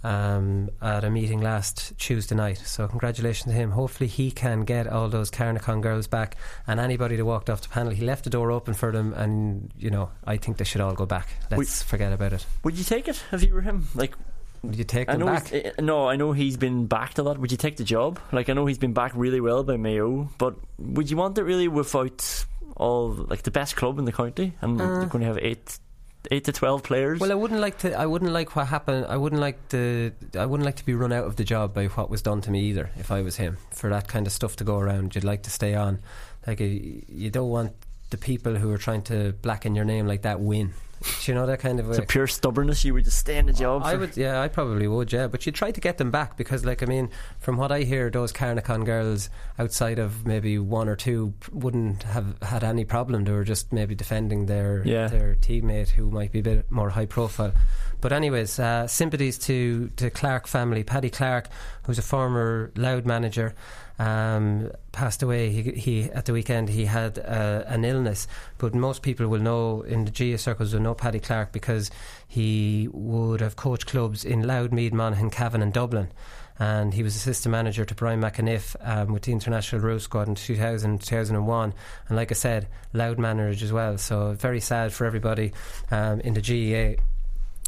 um, 0.04 0.70
at 0.80 1.04
a 1.04 1.10
meeting 1.10 1.40
last 1.40 1.96
Tuesday 1.98 2.34
night. 2.34 2.58
So 2.58 2.86
congratulations 2.88 3.52
to 3.52 3.58
him. 3.58 3.70
Hopefully 3.72 4.08
he 4.08 4.30
can 4.30 4.62
get 4.64 4.86
all 4.86 5.08
those 5.08 5.30
Carnacon 5.30 5.80
girls 5.82 6.06
back 6.06 6.36
and 6.66 6.78
anybody 6.80 7.16
that 7.16 7.24
walked 7.24 7.50
off 7.50 7.60
the 7.62 7.68
panel. 7.68 7.92
He 7.92 8.04
left 8.04 8.24
the 8.24 8.30
door 8.30 8.50
open 8.50 8.74
for 8.74 8.92
them, 8.92 9.12
and 9.14 9.70
you 9.78 9.90
know 9.90 10.10
I 10.24 10.36
think 10.36 10.56
they 10.58 10.64
should 10.64 10.80
all 10.80 10.94
go 10.94 11.06
back. 11.06 11.28
Let's 11.50 11.82
forget 11.82 12.12
about 12.12 12.32
it. 12.32 12.46
Would 12.64 12.76
you 12.78 12.84
take 12.84 13.08
it 13.08 13.22
if 13.32 13.42
you 13.42 13.54
were 13.54 13.60
him? 13.62 13.88
Like, 13.94 14.14
Would 14.62 14.76
you 14.76 14.84
take 14.84 15.08
I 15.08 15.14
know. 15.16 15.26
back? 15.26 15.48
he's- 15.48 15.72
eh, 15.78 15.82
no, 15.82 16.08
I 16.08 16.16
know 16.16 16.32
he's 16.32 16.56
been 16.56 16.86
backed 16.86 17.18
a 17.18 17.22
lot. 17.22 17.38
Would 17.38 17.50
you 17.52 17.58
take 17.58 17.76
the 17.76 17.84
job? 17.84 18.18
Like, 18.32 18.48
I 18.48 18.52
know 18.54 18.66
he's 18.66 18.78
been 18.78 18.92
backed 18.92 19.14
really 19.16 19.40
well 19.40 19.62
by 19.64 19.76
Mayo, 19.76 20.28
but 20.38 20.56
would 20.78 21.10
you 21.10 21.16
want 21.16 21.38
it 21.38 21.42
really 21.44 21.68
without 21.68 22.44
all 22.76 23.10
like 23.10 23.42
the 23.42 23.50
best 23.50 23.74
club 23.76 23.98
in 23.98 24.04
the 24.04 24.12
county 24.12 24.52
and 24.60 24.80
Uh. 24.80 24.98
they're 24.98 25.06
going 25.06 25.22
to 25.22 25.26
have 25.26 25.38
eight, 25.38 25.78
eight 26.30 26.44
to 26.44 26.52
twelve 26.52 26.82
players? 26.82 27.20
Well, 27.20 27.32
I 27.32 27.34
wouldn't 27.34 27.60
like 27.60 27.78
to. 27.78 27.98
I 27.98 28.06
wouldn't 28.06 28.32
like 28.32 28.56
what 28.56 28.66
happened. 28.68 29.06
I 29.08 29.16
wouldn't 29.16 29.40
like 29.40 29.68
the. 29.68 30.12
I 30.38 30.46
wouldn't 30.46 30.64
like 30.64 30.76
to 30.76 30.84
be 30.84 30.94
run 30.94 31.12
out 31.12 31.24
of 31.24 31.36
the 31.36 31.44
job 31.44 31.74
by 31.74 31.86
what 31.86 32.10
was 32.10 32.22
done 32.22 32.40
to 32.42 32.50
me 32.50 32.60
either. 32.68 32.90
If 32.98 33.10
I 33.10 33.22
was 33.22 33.36
him, 33.36 33.58
for 33.72 33.90
that 33.90 34.08
kind 34.08 34.26
of 34.26 34.32
stuff 34.32 34.56
to 34.56 34.64
go 34.64 34.78
around, 34.78 35.14
you'd 35.14 35.24
like 35.24 35.42
to 35.44 35.50
stay 35.50 35.74
on. 35.74 36.00
Like 36.46 36.60
you 36.60 37.30
don't 37.30 37.50
want 37.50 37.72
the 38.10 38.16
people 38.16 38.54
who 38.56 38.70
are 38.72 38.78
trying 38.78 39.02
to 39.02 39.32
blacken 39.42 39.74
your 39.74 39.84
name 39.84 40.06
like 40.06 40.22
that 40.22 40.40
win. 40.40 40.72
Do 41.02 41.30
you 41.30 41.34
know 41.34 41.46
that 41.46 41.60
kind 41.60 41.78
of 41.80 41.86
way? 41.86 41.90
it's 41.90 41.98
a 41.98 42.02
pure 42.06 42.26
stubbornness. 42.26 42.84
You 42.84 42.94
would 42.94 43.04
just 43.04 43.18
stay 43.18 43.38
in 43.38 43.46
the 43.46 43.52
job. 43.52 43.82
I 43.84 43.94
would, 43.94 44.16
yeah, 44.16 44.40
I 44.40 44.48
probably 44.48 44.88
would, 44.88 45.12
yeah. 45.12 45.26
But 45.28 45.46
you 45.46 45.52
try 45.52 45.70
to 45.70 45.80
get 45.80 45.98
them 45.98 46.10
back 46.10 46.36
because, 46.36 46.64
like, 46.64 46.82
I 46.82 46.86
mean, 46.86 47.10
from 47.38 47.56
what 47.56 47.70
I 47.70 47.80
hear, 47.80 48.10
those 48.10 48.32
Carnacon 48.32 48.84
girls, 48.84 49.30
outside 49.58 49.98
of 49.98 50.26
maybe 50.26 50.58
one 50.58 50.88
or 50.88 50.96
two, 50.96 51.34
wouldn't 51.52 52.02
have 52.04 52.40
had 52.42 52.64
any 52.64 52.84
problem. 52.84 53.24
They 53.24 53.32
were 53.32 53.44
just 53.44 53.72
maybe 53.72 53.94
defending 53.94 54.46
their 54.46 54.82
Yeah. 54.84 55.08
their 55.08 55.34
teammate 55.36 55.90
who 55.90 56.10
might 56.10 56.32
be 56.32 56.40
a 56.40 56.42
bit 56.42 56.70
more 56.70 56.90
high 56.90 57.06
profile. 57.06 57.52
But 58.00 58.12
anyways, 58.12 58.58
uh, 58.58 58.86
sympathies 58.86 59.38
to 59.40 59.90
the 59.96 60.10
Clark 60.10 60.46
family. 60.46 60.84
Paddy 60.84 61.10
Clark, 61.10 61.48
who's 61.82 61.98
a 61.98 62.02
former 62.02 62.70
Louth 62.76 63.04
manager, 63.04 63.54
um, 63.98 64.70
passed 64.92 65.22
away. 65.22 65.50
He, 65.50 65.62
he 65.72 66.04
at 66.04 66.26
the 66.26 66.32
weekend 66.32 66.68
he 66.68 66.84
had 66.84 67.18
uh, 67.18 67.64
an 67.66 67.84
illness, 67.84 68.28
but 68.58 68.74
most 68.74 69.02
people 69.02 69.26
will 69.26 69.40
know 69.40 69.82
in 69.82 70.04
the 70.04 70.10
GAA 70.12 70.36
circles 70.36 70.72
will 70.72 70.80
know 70.80 70.94
Paddy 70.94 71.18
Clark 71.18 71.52
because 71.52 71.90
he 72.26 72.88
would 72.92 73.40
have 73.40 73.56
coached 73.56 73.86
clubs 73.86 74.24
in 74.24 74.46
Louth, 74.46 74.70
Meath, 74.70 74.92
Monaghan, 74.92 75.30
Cavan, 75.30 75.62
and 75.62 75.72
Dublin. 75.72 76.08
And 76.60 76.94
he 76.94 77.04
was 77.04 77.14
assistant 77.14 77.52
manager 77.52 77.84
to 77.84 77.94
Brian 77.94 78.20
McEniff 78.20 78.74
um, 78.80 79.12
with 79.12 79.22
the 79.22 79.32
International 79.32 79.80
Rules 79.80 80.02
Squad 80.04 80.26
in 80.26 80.34
2000, 80.34 81.00
2001. 81.00 81.74
And 82.08 82.16
like 82.16 82.32
I 82.32 82.34
said, 82.34 82.66
Louth 82.92 83.18
manager 83.18 83.64
as 83.64 83.72
well. 83.72 83.96
So 83.96 84.32
very 84.32 84.60
sad 84.60 84.92
for 84.92 85.04
everybody 85.04 85.52
um, 85.92 86.20
in 86.20 86.34
the 86.34 86.40
GAA. 86.40 87.00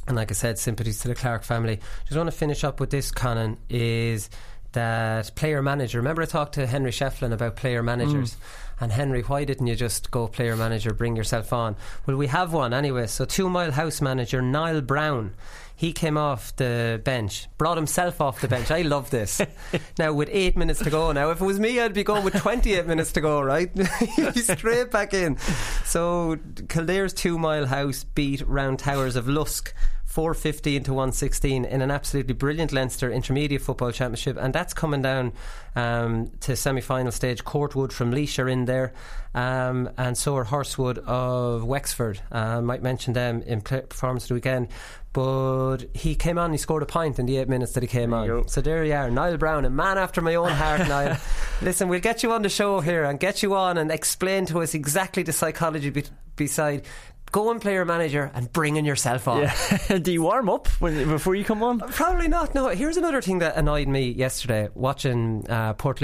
And 0.07 0.17
like 0.17 0.31
I 0.31 0.35
said, 0.35 0.59
sympathies 0.59 1.01
to 1.01 1.09
the 1.09 1.15
Clark 1.15 1.45
family. 1.45 1.81
Just 2.07 2.17
want 2.17 2.31
to 2.31 2.37
finish 2.37 2.65
up 2.65 2.81
with 2.81 2.91
this, 2.91 3.11
Conan, 3.11 3.59
is 3.69 4.31
that 4.73 5.35
player 5.35 5.63
manager. 5.63 5.99
Remember, 5.99 6.23
I 6.23 6.27
talked 6.27 6.55
to 6.55 6.67
Henry 6.67 6.91
Shefflin 6.91 7.33
about 7.33 7.57
player 7.57 7.83
managers. 7.83 8.35
Mm. 8.35 8.39
And 8.81 8.93
Henry, 8.93 9.21
why 9.21 9.45
didn't 9.45 9.67
you 9.67 9.77
just 9.77 10.11
go 10.11 10.27
player 10.27 10.57
manager, 10.57 10.95
bring 10.95 11.15
yourself 11.15 11.53
on? 11.53 11.77
Well, 12.07 12.17
we 12.17 12.29
have 12.29 12.55
one 12.55 12.73
anyway. 12.73 13.07
So, 13.09 13.27
two 13.27 13.51
mile 13.51 13.73
house 13.73 14.01
manager 14.01 14.41
Niall 14.41 14.81
Brown. 14.81 15.35
He 15.77 15.93
came 15.95 16.19
off 16.19 16.55
the 16.57 17.01
bench, 17.05 17.49
brought 17.57 17.79
himself 17.79 18.21
off 18.21 18.43
the 18.43 18.49
bench. 18.49 18.71
I 18.71 18.83
love 18.83 19.09
this. 19.09 19.41
now, 19.99 20.13
with 20.13 20.29
eight 20.31 20.57
minutes 20.57 20.81
to 20.81 20.91
go, 20.91 21.13
now 21.13 21.31
if 21.31 21.41
it 21.41 21.45
was 21.45 21.59
me, 21.59 21.81
I'd 21.81 21.95
be 21.95 22.05
going 22.05 22.23
with 22.23 22.35
28 22.35 22.87
minutes 22.87 23.13
to 23.13 23.21
go, 23.21 23.41
right? 23.41 23.71
Straight 24.35 24.91
back 24.91 25.15
in. 25.15 25.39
So, 25.85 26.39
Kildare's 26.69 27.13
two 27.15 27.39
mile 27.39 27.67
house 27.67 28.05
beat 28.05 28.43
Round 28.47 28.79
Towers 28.79 29.17
of 29.17 29.29
Lusk 29.29 29.75
415 30.11 30.83
to 30.83 30.93
116 30.93 31.65
in 31.65 31.83
an 31.83 31.91
absolutely 31.93 32.35
brilliant 32.35 32.73
Leinster 32.73 33.13
Intermediate 33.13 33.63
Football 33.63 33.93
Championship, 33.93 34.37
and 34.41 34.53
that's 34.53 34.75
coming 34.75 35.03
down 35.03 35.33
um, 35.77 36.33
to 36.41 36.57
semi 36.57 36.81
final 36.81 37.13
stage. 37.13 37.45
Courtwood 37.45 37.93
from 37.93 38.11
Laois 38.11 38.41
are 38.41 38.49
in 38.49 38.65
there, 38.65 38.93
um, 39.37 39.89
and 39.97 40.19
so 40.19 40.37
are 40.37 40.45
Horeswood 40.45 40.99
of 40.99 41.63
Wexford. 41.63 42.21
I 42.33 42.55
uh, 42.55 42.61
might 42.61 42.83
mention 42.83 43.13
them 43.13 43.43
in 43.43 43.61
performance 43.61 44.25
of 44.25 44.29
the 44.31 44.35
weekend. 44.35 44.69
But 45.13 45.79
he 45.95 46.17
came 46.17 46.39
on, 46.39 46.53
he 46.53 46.59
scored 46.59 46.83
a 46.83 46.87
point 46.87 47.19
in 47.21 47.27
the 47.27 47.37
eight 47.37 47.49
minutes 47.49 47.73
that 47.73 47.83
he 47.83 47.89
came 47.89 48.11
There 48.11 48.39
on. 48.39 48.49
So 48.49 48.61
there 48.61 48.85
you 48.85 48.93
are, 48.93 49.11
Niall 49.11 49.37
Brown, 49.39 49.65
a 49.65 49.71
man 49.71 49.97
after 49.97 50.21
my 50.21 50.35
own 50.35 50.51
heart, 50.51 50.81
Niall. 50.89 51.19
Listen, 51.63 51.89
we'll 51.89 52.01
get 52.01 52.25
you 52.25 52.33
on 52.33 52.43
the 52.43 52.49
show 52.49 52.81
here 52.81 53.05
and 53.05 53.19
get 53.19 53.45
you 53.45 53.55
on 53.55 53.79
and 53.79 53.93
explain 53.93 54.47
to 54.47 54.61
us 54.61 54.75
exactly 54.75 55.23
the 55.23 55.33
psychology 55.33 55.91
be- 55.91 56.05
beside 56.37 56.87
going 57.33 57.61
your 57.75 57.85
manager 57.85 58.31
and 58.35 58.51
bring 58.53 58.71
bringing 58.71 58.85
yourself 58.85 59.27
on. 59.27 59.43
Yeah. 59.43 59.99
Do 60.03 60.13
you 60.13 60.23
warm 60.23 60.49
up 60.49 60.69
when, 60.81 61.09
before 61.09 61.35
you 61.35 61.45
come 61.45 61.63
on? 61.63 61.81
Probably 61.81 62.29
not. 62.29 62.55
No. 62.55 62.69
Here's 62.69 62.97
another 62.97 63.21
thing 63.21 63.41
that 63.41 63.57
annoyed 63.57 63.89
me 63.89 64.11
yesterday 64.11 64.69
watching 64.75 65.45
uh, 65.49 65.73
Port 65.73 66.01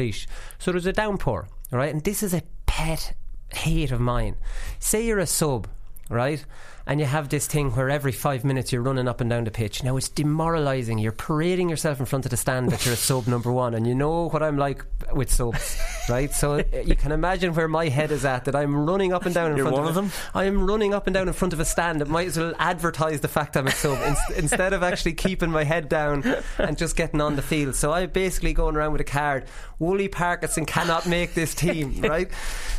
So 0.59 0.73
there 0.73 0.75
was 0.75 0.87
a 0.87 0.93
downpour, 0.93 1.47
right? 1.71 1.95
And 1.95 2.03
this 2.03 2.25
is 2.25 2.35
a 2.35 2.43
pet 2.67 3.15
hate 3.55 3.93
of 3.93 4.01
mine. 4.01 4.35
Say 4.81 5.07
you're 5.07 5.21
a 5.21 5.27
sub, 5.27 5.69
right? 6.09 6.45
And 6.89 7.01
you 7.01 7.07
have 7.07 7.29
this 7.31 7.49
thing 7.49 7.73
where 7.73 7.91
every 7.91 8.13
five 8.13 8.45
minutes 8.45 8.73
you're 8.73 8.81
running 8.81 9.09
up 9.09 9.21
and 9.21 9.29
down 9.29 9.43
the 9.43 9.51
pitch. 9.51 9.83
Now 9.83 9.97
it's 9.97 10.09
demoralising. 10.09 10.99
You're 10.99 11.11
parading 11.11 11.69
yourself 11.69 11.99
in 11.99 12.07
front 12.07 12.27
of 12.27 12.31
the 12.31 12.37
stand 12.37 12.71
that 12.71 12.85
you're 12.85 12.95
a 12.95 12.97
sub 12.97 13.27
number 13.27 13.51
one, 13.51 13.75
and 13.75 13.89
you 13.89 13.95
know 13.97 14.29
what 14.29 14.41
I'm 14.41 14.57
like 14.57 14.85
with 15.13 15.29
subs, 15.33 15.81
right? 16.09 16.33
So 16.33 16.63
you 16.85 16.95
can 16.95 17.11
imagine 17.11 17.55
where 17.55 17.67
my 17.67 17.89
head 17.89 18.13
is 18.13 18.25
at. 18.25 18.45
That 18.45 18.55
I'm 18.55 18.87
running 18.89 19.13
up 19.13 19.27
and 19.27 19.35
down 19.35 19.51
in 19.51 19.57
You're 19.57 19.67
front 19.67 19.79
one 19.79 19.89
of, 19.89 19.97
a- 19.97 20.01
them? 20.01 20.13
I 20.33 20.45
am 20.45 20.65
running 20.65 20.95
up 20.95 21.09
and 21.09 21.15
down 21.15 21.27
in 21.27 21.35
front 21.35 21.53
of 21.53 21.59
a 21.59 21.65
stand 21.65 22.01
that 22.01 22.07
might 22.09 22.29
as 22.29 22.39
well 22.39 22.55
advertise 22.61 23.21
the 23.21 23.27
fact 23.27 23.57
I'm 23.57 23.67
a 23.67 23.73
sub 23.73 23.99
ins- 24.07 24.37
instead 24.37 24.73
of 24.73 24.85
actually 24.85 25.15
keeping 25.15 25.51
my 25.51 25.65
head 25.65 25.89
down 25.89 26.23
and 26.59 26.79
just 26.79 26.95
getting 26.95 27.21
on 27.21 27.35
the 27.35 27.43
field. 27.43 27.75
So 27.75 27.93
I'm 27.93 28.11
basically 28.11 28.53
going 28.53 28.77
around 28.77 28.93
with 28.93 29.01
a 29.01 29.05
card. 29.05 29.47
Wooly 29.81 30.07
Parkinson 30.07 30.65
cannot 30.67 31.05
make 31.09 31.35
this 31.35 31.53
team, 31.53 32.01
right? 32.03 32.31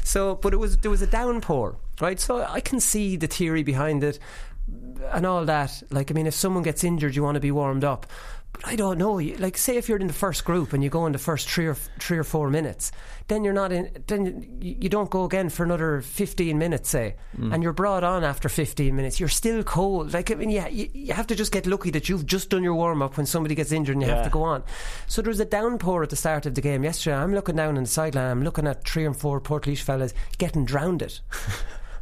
So, 0.06 0.36
but 0.36 0.54
it 0.54 0.58
was 0.58 0.78
there 0.78 0.92
was 0.92 1.02
a 1.02 1.08
downpour, 1.08 1.76
right? 2.02 2.20
So 2.20 2.44
I 2.44 2.60
can 2.60 2.80
see 2.80 3.16
the 3.16 3.28
theory 3.28 3.64
behind 3.64 4.04
it 4.04 4.20
and 5.14 5.26
all 5.26 5.46
that. 5.46 5.84
Like, 5.90 6.12
I 6.12 6.14
mean, 6.14 6.28
if 6.28 6.34
someone 6.34 6.64
gets 6.64 6.84
injured, 6.84 7.16
you 7.16 7.24
want 7.24 7.36
to 7.36 7.42
be 7.42 7.52
warmed 7.52 7.84
up. 7.84 8.06
But 8.54 8.68
I 8.68 8.76
don't 8.76 8.98
know. 8.98 9.14
Like, 9.14 9.58
say 9.58 9.78
if 9.78 9.88
you're 9.88 10.00
in 10.00 10.08
the 10.08 10.14
first 10.14 10.46
group 10.46 10.74
and 10.74 10.84
you 10.84 10.90
go 10.90 11.06
in 11.06 11.12
the 11.12 11.20
first 11.20 11.50
three 11.50 11.68
or 11.68 11.76
three 11.76 12.18
or 12.18 12.24
four 12.24 12.50
minutes, 12.50 12.92
then 13.28 13.44
you're 13.44 13.54
not 13.54 13.72
in. 13.72 13.92
Then 14.08 14.58
you 14.62 14.90
don't 14.90 15.10
go 15.10 15.26
again 15.26 15.50
for 15.50 15.64
another 15.64 16.02
fifteen 16.02 16.58
minutes, 16.58 16.90
say, 16.90 17.18
mm. 17.38 17.54
and 17.54 17.62
you're 17.62 17.74
brought 17.74 18.04
on 18.04 18.24
after 18.24 18.50
fifteen 18.50 18.96
minutes. 18.96 19.20
You're 19.20 19.30
still 19.30 19.64
cold. 19.64 20.14
Like, 20.14 20.32
I 20.32 20.36
mean, 20.36 20.50
yeah, 20.50 20.70
you, 20.70 20.90
you 20.94 21.14
have 21.14 21.28
to 21.28 21.36
just 21.36 21.52
get 21.52 21.68
lucky 21.68 21.92
that 21.92 22.08
you've 22.10 22.26
just 22.26 22.50
done 22.50 22.64
your 22.64 22.74
warm 22.74 23.02
up 23.02 23.18
when 23.18 23.26
somebody 23.26 23.54
gets 23.54 23.72
injured 23.72 23.98
and 23.98 24.04
you 24.04 24.10
have 24.10 24.24
to 24.24 24.30
go 24.30 24.44
on. 24.44 24.64
So 25.08 25.22
there 25.22 25.30
was 25.30 25.42
a 25.42 25.46
downpour 25.46 26.04
at 26.04 26.10
the 26.10 26.16
start 26.16 26.46
of 26.46 26.56
the 26.56 26.62
game 26.62 26.84
yesterday. 26.84 27.18
I'm 27.18 27.34
looking 27.34 27.58
down 27.58 27.78
on 27.78 27.84
the 27.84 27.90
sideline. 27.90 28.32
I'm 28.32 28.44
looking 28.44 28.66
at 28.66 28.88
three 28.88 29.06
and 29.06 29.16
four 29.16 29.42
Portlaoise 29.42 29.82
fellas 29.82 30.14
getting 30.38 30.66
drowned. 30.66 30.98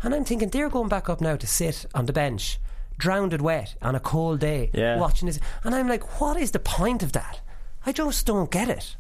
and 0.06 0.14
I'm 0.16 0.24
thinking 0.24 0.50
they're 0.50 0.70
going 0.70 0.88
back 0.90 1.10
up 1.10 1.20
now 1.20 1.36
to 1.36 1.48
sit 1.48 1.86
on 1.94 2.06
the 2.06 2.14
bench, 2.14 2.60
drowned 2.98 3.40
wet 3.42 3.76
on 3.82 3.96
a 3.96 4.00
cold 4.00 4.40
day, 4.40 4.70
Yeah. 4.74 4.98
watching 4.98 5.26
this. 5.26 5.40
And 5.64 5.76
I'm 5.76 5.88
like, 5.90 6.22
what 6.22 6.38
is 6.38 6.52
the 6.52 6.60
point 6.60 7.04
of 7.04 7.12
that? 7.12 7.42
I 7.86 7.92
just 7.92 8.26
don't 8.26 8.50
get 8.52 8.70
it. 8.70 8.96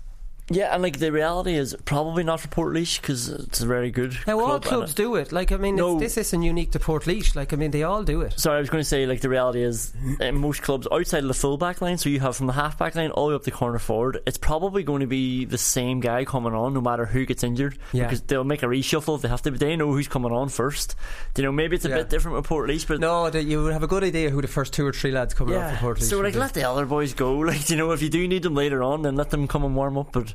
Yeah, 0.49 0.73
and 0.75 0.83
like 0.83 0.99
the 0.99 1.11
reality 1.11 1.55
is 1.55 1.75
probably 1.85 2.23
not 2.23 2.39
for 2.39 2.47
Portlaoise 2.49 3.01
because 3.01 3.29
it's 3.29 3.61
a 3.61 3.65
very 3.65 3.89
good. 3.89 4.15
Now 4.27 4.39
all 4.39 4.45
club, 4.45 4.53
and 4.55 4.63
clubs 4.63 4.91
it- 4.91 4.95
do 4.97 5.15
it. 5.15 5.31
Like 5.31 5.51
I 5.51 5.57
mean, 5.57 5.75
No. 5.75 5.93
it's, 5.93 6.13
this 6.15 6.17
isn't 6.27 6.43
unique 6.43 6.71
to 6.73 6.79
Portlaoise. 6.79 7.35
Like 7.35 7.51
I 7.51 7.55
mean, 7.55 7.71
they 7.71 7.81
all 7.81 8.03
do 8.03 8.21
it. 8.21 8.39
Sorry, 8.39 8.57
I 8.57 8.59
was 8.59 8.69
going 8.69 8.81
to 8.83 8.87
say 8.87 9.07
like 9.07 9.21
the 9.21 9.29
reality 9.29 9.63
is 9.63 9.91
in 10.19 10.37
most 10.37 10.61
clubs 10.61 10.87
outside 10.91 11.23
of 11.23 11.27
the 11.29 11.33
full 11.33 11.57
back 11.57 11.81
line, 11.81 11.97
so 11.97 12.09
you 12.09 12.19
have 12.19 12.35
from 12.35 12.45
the 12.45 12.53
half 12.53 12.77
back 12.77 12.93
line 12.93 13.09
all 13.09 13.25
the 13.27 13.31
way 13.31 13.35
up 13.37 13.43
the 13.43 13.49
corner 13.49 13.79
forward. 13.79 14.21
It's 14.27 14.37
probably 14.37 14.83
going 14.83 14.99
to 14.99 15.07
be 15.07 15.45
the 15.45 15.57
same 15.57 15.99
guy 15.99 16.25
coming 16.25 16.53
on 16.53 16.75
no 16.75 16.81
matter 16.81 17.05
who 17.07 17.25
gets 17.25 17.43
injured 17.43 17.79
Yeah. 17.91 18.03
because 18.03 18.21
they'll 18.21 18.43
make 18.43 18.61
a 18.61 18.67
reshuffle 18.67 19.15
if 19.15 19.23
they 19.23 19.29
have 19.29 19.41
to. 19.43 19.51
But 19.51 19.59
they 19.59 19.75
know 19.75 19.91
who's 19.93 20.07
coming 20.07 20.31
on 20.31 20.49
first. 20.49 20.95
You 21.35 21.43
know, 21.43 21.51
maybe 21.51 21.75
it's 21.75 21.85
a 21.85 21.89
Yeah. 21.89 21.95
bit 21.97 22.09
different 22.11 22.37
with 22.37 22.45
Portlaoise, 22.45 22.87
but 22.87 22.99
No, 22.99 23.25
you 23.27 23.63
would 23.63 23.73
have 23.73 23.81
a 23.83 23.87
good 23.87 24.03
idea 24.03 24.29
who 24.29 24.41
the 24.43 24.47
first 24.47 24.73
two 24.73 24.85
or 24.85 24.93
three 24.93 25.09
lads 25.11 25.33
coming 25.33 25.55
off 25.55 25.71
yeah. 25.71 25.77
for 25.79 25.95
Portlaoise. 25.95 26.03
So 26.09 26.19
like 26.19 26.35
let 26.35 26.53
the 26.53 26.69
other 26.69 26.85
boys 26.85 27.15
go. 27.15 27.39
Like 27.45 27.67
you 27.71 27.77
know, 27.77 27.91
if 27.93 28.03
you 28.03 28.09
do 28.09 28.27
need 28.27 28.43
them 28.43 28.53
later 28.53 28.83
on, 28.83 29.01
then 29.01 29.15
let 29.15 29.31
them 29.31 29.47
come 29.47 29.63
and 29.63 29.75
warm 29.75 29.97
up. 29.97 30.11
But 30.11 30.34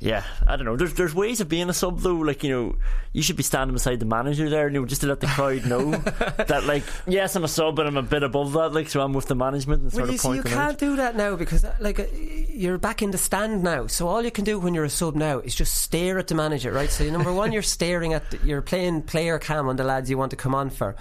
yeah, 0.00 0.22
I 0.46 0.56
don't 0.56 0.64
know. 0.64 0.76
There's 0.76 0.94
there's 0.94 1.14
ways 1.14 1.40
of 1.40 1.48
being 1.48 1.68
a 1.68 1.72
sub 1.72 1.98
though. 2.00 2.14
Like 2.14 2.44
you 2.44 2.50
know, 2.50 2.76
you 3.12 3.22
should 3.22 3.36
be 3.36 3.42
standing 3.42 3.74
beside 3.74 3.98
the 3.98 4.06
manager 4.06 4.48
there, 4.48 4.68
you 4.68 4.74
know, 4.74 4.86
just 4.86 5.00
to 5.00 5.08
let 5.08 5.18
the 5.20 5.26
crowd 5.26 5.66
know 5.66 5.90
that 6.46 6.64
like 6.66 6.84
yes, 7.06 7.34
I'm 7.34 7.42
a 7.42 7.48
sub, 7.48 7.74
but 7.74 7.86
I'm 7.86 7.96
a 7.96 8.02
bit 8.02 8.22
above 8.22 8.52
that. 8.52 8.72
Like 8.72 8.88
so, 8.88 9.00
I'm 9.00 9.12
with 9.12 9.26
the 9.26 9.34
management 9.34 9.82
and 9.82 9.92
sort 9.92 10.02
Well, 10.02 10.10
you 10.10 10.14
of 10.14 10.20
see, 10.20 10.34
you 10.36 10.42
can't 10.44 10.74
out. 10.74 10.78
do 10.78 10.94
that 10.96 11.16
now 11.16 11.34
because, 11.34 11.64
uh, 11.64 11.74
like, 11.80 11.98
uh, 11.98 12.04
you're 12.14 12.78
back 12.78 13.02
in 13.02 13.10
the 13.10 13.18
stand 13.18 13.64
now. 13.64 13.88
So 13.88 14.06
all 14.06 14.22
you 14.22 14.30
can 14.30 14.44
do 14.44 14.60
when 14.60 14.72
you're 14.72 14.84
a 14.84 14.90
sub 14.90 15.16
now 15.16 15.40
is 15.40 15.52
just 15.52 15.74
stare 15.74 16.18
at 16.20 16.28
the 16.28 16.34
manager, 16.36 16.70
right? 16.70 16.90
So 16.90 17.04
number 17.10 17.32
one, 17.32 17.50
you're 17.50 17.62
staring 17.62 18.12
at, 18.12 18.30
the, 18.30 18.38
you're 18.44 18.62
playing 18.62 19.02
player 19.02 19.38
cam 19.40 19.68
on 19.68 19.74
the 19.74 19.84
lads 19.84 20.08
you 20.08 20.16
want 20.16 20.30
to 20.30 20.36
come 20.36 20.54
on 20.54 20.70
for. 20.70 20.94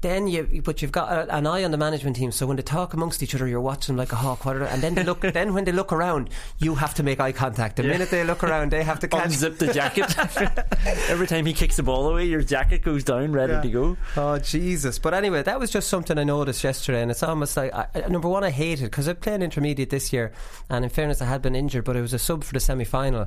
Then 0.00 0.28
you, 0.28 0.62
but 0.64 0.80
you've 0.80 0.92
got 0.92 1.10
a, 1.10 1.36
an 1.36 1.46
eye 1.48 1.64
on 1.64 1.72
the 1.72 1.76
management 1.76 2.14
team. 2.16 2.30
So 2.30 2.46
when 2.46 2.56
they 2.56 2.62
talk 2.62 2.94
amongst 2.94 3.20
each 3.22 3.34
other, 3.34 3.48
you're 3.48 3.60
watching 3.60 3.96
like 3.96 4.12
a 4.12 4.16
hawk. 4.16 4.44
And 4.46 4.82
then 4.82 4.94
they 4.94 5.02
look. 5.02 5.20
then 5.32 5.54
when 5.54 5.64
they 5.64 5.72
look 5.72 5.92
around, 5.92 6.28
you 6.58 6.74
have 6.76 6.94
to 6.94 7.02
make 7.02 7.18
eye 7.18 7.32
contact. 7.32 7.76
The 7.76 7.82
minute 7.82 8.10
they 8.10 8.22
look 8.24 8.43
around, 8.44 8.70
they 8.72 8.82
have 8.84 9.00
to 9.00 9.08
catch. 9.08 9.30
Unzip 9.30 9.58
the 9.58 9.72
jacket. 9.72 10.14
Every 11.10 11.26
time 11.26 11.46
he 11.46 11.52
kicks 11.52 11.76
the 11.76 11.82
ball 11.82 12.08
away, 12.10 12.26
your 12.26 12.42
jacket 12.42 12.82
goes 12.82 13.02
down, 13.04 13.32
ready 13.32 13.60
to 13.60 13.68
go. 13.72 13.96
Oh 14.16 14.38
Jesus! 14.38 14.98
But 14.98 15.14
anyway, 15.14 15.42
that 15.42 15.58
was 15.58 15.70
just 15.70 15.88
something 15.88 16.18
I 16.18 16.24
noticed 16.24 16.62
yesterday, 16.64 17.02
and 17.02 17.10
it's 17.10 17.22
almost 17.22 17.56
like 17.56 17.72
I- 17.74 17.88
number 18.08 18.28
one, 18.28 18.44
I 18.44 18.50
hate 18.50 18.80
it 18.80 18.84
because 18.84 19.08
I 19.08 19.14
played 19.14 19.42
intermediate 19.42 19.90
this 19.90 20.12
year, 20.12 20.32
and 20.70 20.84
in 20.84 20.90
fairness, 20.90 21.20
I 21.22 21.26
had 21.26 21.42
been 21.42 21.56
injured, 21.56 21.84
but 21.84 21.96
it 21.96 22.00
was 22.02 22.12
a 22.12 22.18
sub 22.18 22.44
for 22.44 22.52
the 22.52 22.60
semi 22.60 22.84
final, 22.84 23.26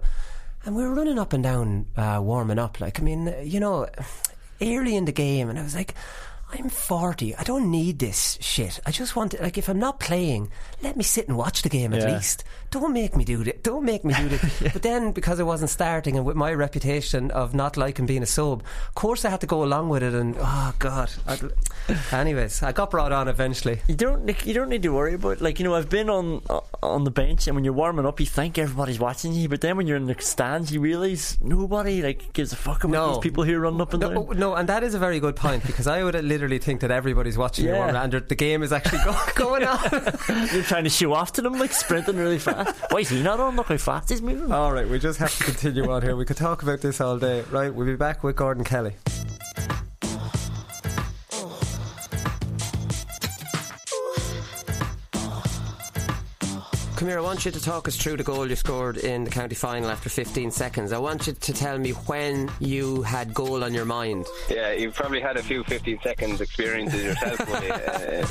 and 0.65 0.75
we 0.75 0.83
were 0.83 0.93
running 0.93 1.19
up 1.19 1.33
and 1.33 1.43
down, 1.43 1.87
uh, 1.97 2.19
warming 2.21 2.59
up. 2.59 2.79
Like 2.79 2.99
I 2.99 3.03
mean, 3.03 3.33
you 3.43 3.59
know, 3.59 3.87
early 4.61 4.95
in 4.95 5.05
the 5.05 5.11
game, 5.11 5.49
and 5.49 5.57
I 5.59 5.63
was 5.63 5.75
like. 5.75 5.93
I'm 6.49 6.69
40. 6.69 7.35
I 7.35 7.43
don't 7.43 7.69
need 7.69 7.99
this 7.99 8.37
shit. 8.39 8.79
I 8.85 8.91
just 8.91 9.17
want 9.17 9.31
to, 9.33 9.41
like, 9.41 9.57
if 9.57 9.67
I'm 9.67 9.79
not 9.79 9.99
playing, 9.99 10.49
let 10.81 10.95
me 10.95 11.03
sit 11.03 11.27
and 11.27 11.35
watch 11.37 11.61
the 11.61 11.67
game 11.67 11.93
at 11.93 12.03
Yeah. 12.03 12.15
least. 12.15 12.45
Don't 12.69 12.91
make 12.93 13.15
me 13.15 13.23
do 13.23 13.41
it. 13.41 13.63
Don't 13.63 13.85
make 13.85 14.03
me 14.03 14.13
do 14.13 14.27
it. 14.35 14.41
But 14.73 14.81
then, 14.81 15.11
because 15.13 15.39
I 15.39 15.43
wasn't 15.43 15.69
starting 15.69 16.17
and 16.17 16.25
with 16.25 16.35
my 16.35 16.53
reputation 16.53 17.31
of 17.31 17.53
not 17.53 17.77
liking 17.77 18.05
being 18.05 18.23
a 18.23 18.25
sub, 18.25 18.61
of 18.89 18.95
course 18.95 19.23
I 19.25 19.29
had 19.29 19.39
to 19.41 19.47
go 19.47 19.63
along 19.63 19.89
with 19.89 20.03
it. 20.03 20.13
And 20.13 20.35
oh 20.39 20.73
god. 20.77 21.09
I'd, 21.25 21.39
anyways, 22.11 22.63
I 22.63 22.71
got 22.73 22.91
brought 22.91 23.11
on 23.11 23.27
eventually. 23.27 23.79
You 23.87 23.95
don't 23.95 24.45
you 24.45 24.53
don't 24.53 24.69
need 24.69 24.83
to 24.83 24.89
worry 24.93 25.13
about 25.13 25.41
like 25.41 25.59
you 25.59 25.65
know 25.65 25.75
I've 25.75 25.89
been 25.89 26.09
on 26.09 26.41
on 26.83 27.03
the 27.05 27.11
bench 27.11 27.47
and 27.47 27.55
when 27.55 27.63
you're 27.63 27.73
warming 27.73 28.05
up 28.05 28.19
you 28.19 28.25
think 28.25 28.57
everybody's 28.57 28.99
watching 28.99 29.33
you 29.33 29.49
but 29.49 29.61
then 29.61 29.77
when 29.77 29.87
you're 29.87 29.97
in 29.97 30.05
the 30.05 30.15
stands 30.19 30.71
you 30.71 30.79
realise 30.81 31.37
nobody 31.41 32.01
like 32.01 32.33
gives 32.33 32.51
a 32.53 32.55
fuck 32.55 32.83
about 32.83 32.91
No. 32.93 33.07
these 33.13 33.23
people 33.23 33.43
here 33.43 33.59
running 33.59 33.81
up 33.81 33.93
and 33.93 34.01
No, 34.01 34.09
down. 34.25 34.37
no, 34.39 34.53
and 34.55 34.69
that 34.69 34.83
is 34.83 34.93
a 34.93 34.99
very 34.99 35.19
good 35.19 35.35
point 35.35 35.65
because 35.65 35.87
I 35.87 36.03
would 36.03 36.15
literally 36.23 36.59
think 36.59 36.81
that 36.81 36.91
everybody's 36.91 37.37
watching 37.37 37.65
you 37.65 37.71
Yeah. 37.71 37.79
warm 37.91 37.95
and 37.95 38.13
the 38.13 38.35
game 38.35 38.61
is 38.63 38.71
actually 38.73 38.99
go, 39.03 39.15
going 39.35 39.63
on. 39.63 39.79
You're 40.53 40.63
trying 40.63 40.83
to 40.83 40.89
show 40.89 41.13
off 41.13 41.31
to 41.33 41.41
them 41.41 41.53
like 41.57 41.71
sprinting 41.71 42.17
really 42.17 42.39
fast. 42.39 42.56
Why 42.89 42.99
is 42.99 43.09
he 43.09 43.21
not 43.21 43.39
on? 43.39 43.55
Look 43.55 43.67
how 43.67 43.77
fast 43.77 44.09
he's 44.09 44.21
moving. 44.21 44.51
All 44.51 44.71
right, 44.71 44.87
we 44.87 44.99
just 44.99 45.19
have 45.19 45.35
to 45.37 45.43
continue 45.43 45.89
on 45.91 46.01
here. 46.01 46.15
We 46.15 46.25
could 46.25 46.37
talk 46.37 46.63
about 46.63 46.81
this 46.81 46.99
all 47.01 47.17
day. 47.17 47.41
Right, 47.51 47.73
we'll 47.73 47.85
be 47.85 47.95
back 47.95 48.23
with 48.23 48.35
Gordon 48.35 48.63
Kelly. 48.63 48.93
Come 56.95 57.09
here, 57.09 57.19
I 57.19 57.21
want 57.21 57.45
you 57.45 57.51
to 57.51 57.61
talk 57.61 57.87
us 57.87 57.95
through 57.95 58.17
the 58.17 58.23
goal 58.23 58.49
you 58.49 58.55
scored 58.55 58.97
in 58.97 59.23
the 59.23 59.29
county 59.29 59.53
final 59.53 59.91
after 59.91 60.09
15 60.09 60.49
seconds. 60.49 60.91
I 60.91 60.97
want 60.97 61.27
you 61.27 61.33
to 61.33 61.53
tell 61.53 61.77
me 61.77 61.91
when 61.91 62.49
you 62.59 63.03
had 63.03 63.35
goal 63.35 63.63
on 63.63 63.71
your 63.71 63.85
mind. 63.85 64.25
Yeah, 64.49 64.71
you've 64.71 64.95
probably 64.95 65.21
had 65.21 65.37
a 65.37 65.43
few 65.43 65.63
15 65.65 65.99
seconds 66.01 66.41
experiences 66.41 67.03
yourself. 67.03 67.37
Buddy. 67.51 67.69
Uh, 67.69 68.25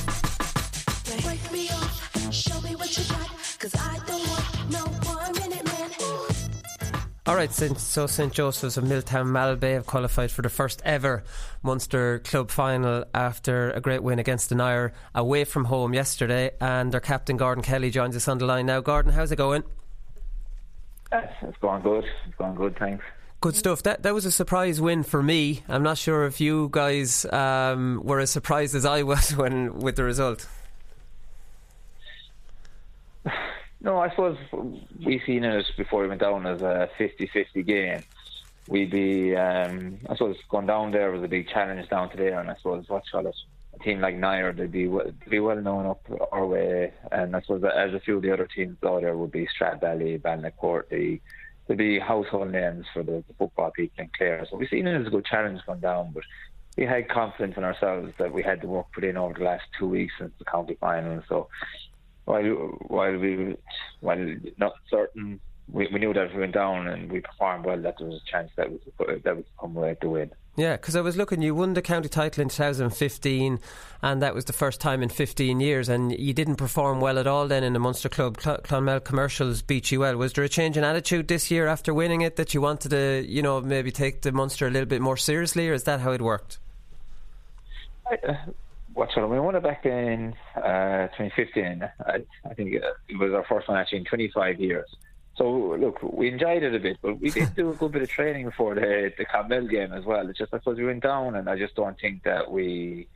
Break 1.22 1.52
me 1.52 1.68
off, 1.68 2.32
show 2.34 2.60
me 2.62 2.74
what 2.74 2.98
you 2.98 3.04
got, 3.04 3.28
cause 3.58 3.74
I 3.74 3.98
don't 4.06 4.28
want 4.28 4.70
no 4.70 5.10
one 5.10 5.32
minute 5.32 5.64
man. 5.64 5.76
All 7.26 7.34
right, 7.34 7.52
so 7.52 8.06
St 8.06 8.32
Joseph's 8.32 8.76
of 8.76 8.84
Miltown 8.84 9.26
Malbay 9.26 9.74
have 9.74 9.86
qualified 9.86 10.30
for 10.30 10.42
the 10.42 10.48
first 10.48 10.80
ever 10.84 11.24
Munster 11.62 12.20
club 12.20 12.52
final 12.52 13.04
after 13.12 13.72
a 13.72 13.80
great 13.80 14.02
win 14.02 14.20
against 14.20 14.50
Denier 14.50 14.92
away 15.12 15.44
from 15.44 15.64
home 15.64 15.92
yesterday. 15.92 16.52
And 16.60 16.92
their 16.92 17.00
captain 17.00 17.36
Gordon 17.36 17.64
Kelly 17.64 17.90
joins 17.90 18.14
us 18.14 18.28
on 18.28 18.38
the 18.38 18.46
line 18.46 18.66
now. 18.66 18.80
Gordon, 18.80 19.12
how's 19.12 19.32
it 19.32 19.36
going? 19.36 19.64
It's 21.10 21.58
going 21.60 21.82
good. 21.82 22.04
It's 22.26 22.36
going 22.36 22.54
good, 22.54 22.78
thanks. 22.78 23.04
Good 23.40 23.56
stuff. 23.56 23.82
That 23.82 24.02
that 24.04 24.14
was 24.14 24.24
a 24.24 24.32
surprise 24.32 24.80
win 24.80 25.02
for 25.02 25.22
me. 25.22 25.62
I'm 25.68 25.82
not 25.82 25.98
sure 25.98 26.24
if 26.26 26.40
you 26.40 26.68
guys 26.70 27.24
um, 27.26 28.00
were 28.04 28.20
as 28.20 28.30
surprised 28.30 28.74
as 28.74 28.84
I 28.84 29.02
was 29.02 29.36
when 29.36 29.78
with 29.78 29.96
the 29.96 30.04
result. 30.04 30.46
No, 33.86 34.00
I 34.00 34.10
suppose 34.10 34.36
we 34.98 35.22
seen 35.24 35.44
it 35.44 35.64
before 35.76 36.02
we 36.02 36.08
went 36.08 36.20
down 36.20 36.44
as 36.44 36.60
a 36.60 36.90
50-50 36.98 37.64
game. 37.64 38.02
We'd 38.66 38.90
be, 38.90 39.36
um, 39.36 39.98
I 40.10 40.14
suppose, 40.14 40.36
going 40.48 40.66
down 40.66 40.90
there 40.90 41.12
was 41.12 41.22
a 41.22 41.28
big 41.28 41.48
challenge 41.48 41.88
down 41.88 42.10
to 42.10 42.16
there, 42.16 42.40
and 42.40 42.50
I 42.50 42.56
suppose 42.56 42.88
what 42.88 43.04
shall 43.08 43.24
it? 43.28 43.36
A 43.78 43.84
team 43.84 44.00
like 44.00 44.16
Nire, 44.16 44.52
they'd 44.52 44.72
be 44.72 44.90
be 45.28 45.38
well 45.38 45.60
known 45.60 45.86
up 45.86 46.00
our 46.32 46.44
way, 46.44 46.92
and 47.12 47.36
I 47.36 47.40
suppose 47.42 47.62
as 47.62 47.94
a 47.94 48.00
few 48.00 48.16
of 48.16 48.22
the 48.22 48.32
other 48.32 48.48
teams 48.52 48.76
out 48.84 49.02
there 49.02 49.16
would 49.16 49.30
be 49.30 49.46
Strat 49.46 49.80
Valley, 49.80 50.18
Ballinacourty, 50.18 50.90
the 50.90 51.20
they'd 51.68 51.78
be 51.78 52.00
household 52.00 52.50
names 52.50 52.86
for 52.92 53.04
the, 53.04 53.22
the 53.28 53.34
football 53.38 53.70
people 53.70 54.02
in 54.02 54.10
Clare. 54.18 54.44
So 54.50 54.56
we 54.56 54.66
seen 54.66 54.88
it 54.88 55.00
as 55.00 55.06
a 55.06 55.10
good 55.10 55.26
challenge 55.26 55.60
going 55.64 55.78
down, 55.78 56.10
but 56.12 56.24
we 56.76 56.86
had 56.86 57.08
confidence 57.08 57.56
in 57.56 57.62
ourselves 57.62 58.12
that 58.18 58.32
we 58.32 58.42
had 58.42 58.62
the 58.62 58.66
work 58.66 58.86
put 58.92 59.04
in 59.04 59.16
over 59.16 59.34
the 59.34 59.44
last 59.44 59.64
two 59.78 59.86
weeks 59.86 60.14
since 60.18 60.32
the 60.40 60.44
county 60.44 60.76
final. 60.80 61.22
So 61.28 61.48
while 62.26 62.42
while 62.88 63.16
we 63.16 63.56
while 64.00 64.36
not 64.58 64.74
certain, 64.90 65.40
we, 65.72 65.88
we 65.92 65.98
knew 65.98 66.12
that 66.12 66.26
if 66.26 66.34
we 66.34 66.40
went 66.40 66.54
down 66.54 66.86
and 66.88 67.10
we 67.10 67.20
performed 67.20 67.64
well, 67.64 67.80
that 67.80 67.96
there 67.98 68.06
was 68.06 68.20
a 68.20 68.30
chance 68.30 68.50
that 68.56 68.70
we 68.70 68.78
could, 68.78 69.22
that 69.24 69.36
we 69.36 69.42
could 69.42 69.58
come 69.58 69.76
away 69.76 69.96
the 70.00 70.10
win. 70.10 70.30
Yeah, 70.56 70.72
because 70.76 70.96
I 70.96 71.02
was 71.02 71.18
looking, 71.18 71.42
you 71.42 71.54
won 71.54 71.74
the 71.74 71.82
county 71.82 72.08
title 72.08 72.40
in 72.40 72.48
2015, 72.48 73.60
and 74.00 74.22
that 74.22 74.34
was 74.34 74.46
the 74.46 74.54
first 74.54 74.80
time 74.80 75.02
in 75.02 75.10
15 75.10 75.60
years, 75.60 75.90
and 75.90 76.18
you 76.18 76.32
didn't 76.32 76.56
perform 76.56 76.98
well 76.98 77.18
at 77.18 77.26
all 77.26 77.46
then 77.46 77.62
in 77.62 77.74
the 77.74 77.78
Munster 77.78 78.08
Club. 78.08 78.40
Cl- 78.40 78.62
Clonmel 78.62 79.00
Commercials 79.00 79.60
beat 79.60 79.92
you 79.92 80.00
well. 80.00 80.16
Was 80.16 80.32
there 80.32 80.44
a 80.44 80.48
change 80.48 80.78
in 80.78 80.84
attitude 80.84 81.28
this 81.28 81.50
year 81.50 81.66
after 81.66 81.92
winning 81.92 82.22
it 82.22 82.36
that 82.36 82.54
you 82.54 82.62
wanted 82.62 82.88
to, 82.88 83.22
you 83.28 83.42
know, 83.42 83.60
maybe 83.60 83.92
take 83.92 84.22
the 84.22 84.32
Munster 84.32 84.66
a 84.66 84.70
little 84.70 84.88
bit 84.88 85.02
more 85.02 85.18
seriously, 85.18 85.68
or 85.68 85.74
is 85.74 85.84
that 85.84 86.00
how 86.00 86.12
it 86.12 86.22
worked? 86.22 86.58
I, 88.10 88.14
uh, 88.26 88.36
what's 88.96 89.12
it? 89.16 89.28
We 89.28 89.38
won 89.38 89.54
it 89.54 89.62
back 89.62 89.84
in 89.84 90.34
uh, 90.56 91.08
2015. 91.18 91.82
I, 92.00 92.24
I 92.48 92.54
think 92.54 92.74
uh, 92.76 92.88
it 93.08 93.18
was 93.18 93.32
our 93.32 93.44
first 93.44 93.68
one 93.68 93.76
actually 93.76 93.98
in 93.98 94.04
25 94.04 94.58
years. 94.58 94.88
So 95.36 95.76
look, 95.78 96.02
we 96.02 96.28
enjoyed 96.28 96.62
it 96.62 96.74
a 96.74 96.78
bit, 96.78 96.96
but 97.02 97.20
we 97.20 97.30
did 97.30 97.54
do 97.54 97.70
a 97.70 97.74
good 97.74 97.92
bit 97.92 98.02
of 98.02 98.08
training 98.08 98.46
before 98.46 98.74
the 98.74 99.12
the 99.18 99.26
Clonmel 99.26 99.68
game 99.70 99.92
as 99.92 100.04
well. 100.04 100.26
It's 100.28 100.38
just 100.38 100.54
I 100.54 100.58
suppose 100.58 100.78
we 100.78 100.86
went 100.86 101.02
down, 101.02 101.36
and 101.36 101.48
I 101.48 101.58
just 101.58 101.74
don't 101.74 102.00
think 102.00 102.22
that 102.22 102.50
we 102.50 103.06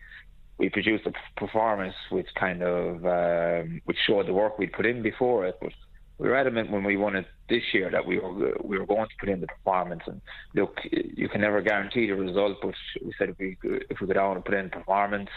we 0.58 0.68
produced 0.68 1.06
a 1.06 1.12
performance 1.38 1.94
which 2.10 2.28
kind 2.34 2.62
of 2.62 3.06
um, 3.06 3.80
which 3.86 3.96
showed 4.06 4.26
the 4.26 4.34
work 4.34 4.58
we'd 4.58 4.74
put 4.74 4.84
in 4.84 5.00
before 5.00 5.46
it. 5.46 5.56
But 5.62 5.72
we 6.18 6.28
were 6.28 6.36
adamant 6.36 6.70
when 6.70 6.84
we 6.84 6.98
won 6.98 7.16
it 7.16 7.24
this 7.48 7.62
year 7.72 7.90
that 7.90 8.04
we 8.04 8.18
were 8.18 8.54
we 8.62 8.78
were 8.78 8.84
going 8.84 9.08
to 9.08 9.16
put 9.18 9.30
in 9.30 9.40
the 9.40 9.46
performance. 9.46 10.02
And 10.06 10.20
look, 10.54 10.78
you 10.92 11.30
can 11.30 11.40
never 11.40 11.62
guarantee 11.62 12.06
the 12.06 12.16
result, 12.16 12.58
but 12.60 12.74
we 13.02 13.14
said 13.18 13.30
if 13.30 13.38
we 13.38 13.56
if 13.62 13.98
we 13.98 14.06
go 14.06 14.12
down 14.12 14.36
and 14.36 14.44
put 14.44 14.54
in 14.54 14.68
performance, 14.68 15.30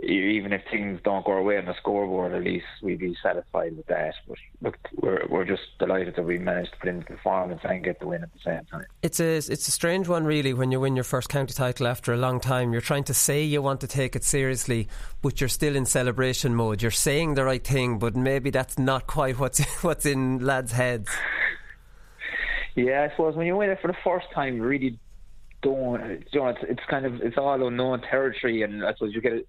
even 0.00 0.52
if 0.52 0.62
things 0.70 1.00
don't 1.04 1.24
go 1.24 1.32
our 1.32 1.42
way 1.42 1.56
on 1.56 1.66
the 1.66 1.74
scoreboard, 1.76 2.32
at 2.32 2.42
least 2.42 2.66
we'd 2.82 2.98
be 2.98 3.16
satisfied 3.22 3.76
with 3.76 3.86
that. 3.86 4.14
But 4.26 4.38
look, 4.60 4.76
we're 4.96 5.24
we're 5.28 5.44
just 5.44 5.62
delighted 5.78 6.16
that 6.16 6.24
we 6.24 6.38
managed 6.38 6.72
to 6.72 6.78
put 6.78 6.88
in 6.88 6.98
the 6.98 7.04
performance 7.04 7.60
and 7.62 7.82
get 7.84 8.00
the 8.00 8.08
win 8.08 8.22
at 8.22 8.32
the 8.32 8.40
same 8.44 8.64
time. 8.66 8.86
It's 9.02 9.20
a 9.20 9.36
it's 9.36 9.68
a 9.68 9.70
strange 9.70 10.08
one, 10.08 10.24
really, 10.24 10.52
when 10.52 10.72
you 10.72 10.80
win 10.80 10.96
your 10.96 11.04
first 11.04 11.28
county 11.28 11.54
title 11.54 11.86
after 11.86 12.12
a 12.12 12.16
long 12.16 12.40
time. 12.40 12.72
You're 12.72 12.82
trying 12.82 13.04
to 13.04 13.14
say 13.14 13.44
you 13.44 13.62
want 13.62 13.80
to 13.82 13.86
take 13.86 14.16
it 14.16 14.24
seriously, 14.24 14.88
but 15.22 15.40
you're 15.40 15.48
still 15.48 15.76
in 15.76 15.86
celebration 15.86 16.54
mode. 16.54 16.82
You're 16.82 16.90
saying 16.90 17.34
the 17.34 17.44
right 17.44 17.64
thing, 17.64 17.98
but 17.98 18.16
maybe 18.16 18.50
that's 18.50 18.78
not 18.78 19.06
quite 19.06 19.38
what's 19.38 19.62
what's 19.82 20.06
in 20.06 20.40
lads' 20.40 20.72
heads. 20.72 21.08
Yeah, 22.74 23.06
I 23.08 23.10
suppose 23.10 23.36
when 23.36 23.46
you 23.46 23.56
win 23.56 23.70
it 23.70 23.80
for 23.80 23.86
the 23.86 23.96
first 24.02 24.26
time, 24.34 24.56
you 24.56 24.64
really 24.64 24.98
don't. 25.62 26.24
You 26.32 26.40
know, 26.40 26.48
it's, 26.48 26.60
it's 26.62 26.82
kind 26.90 27.06
of 27.06 27.20
it's 27.22 27.38
all 27.38 27.64
unknown 27.64 28.02
territory, 28.02 28.62
and 28.62 28.84
I 28.84 28.92
suppose 28.94 29.14
you 29.14 29.20
get 29.20 29.34
it. 29.34 29.48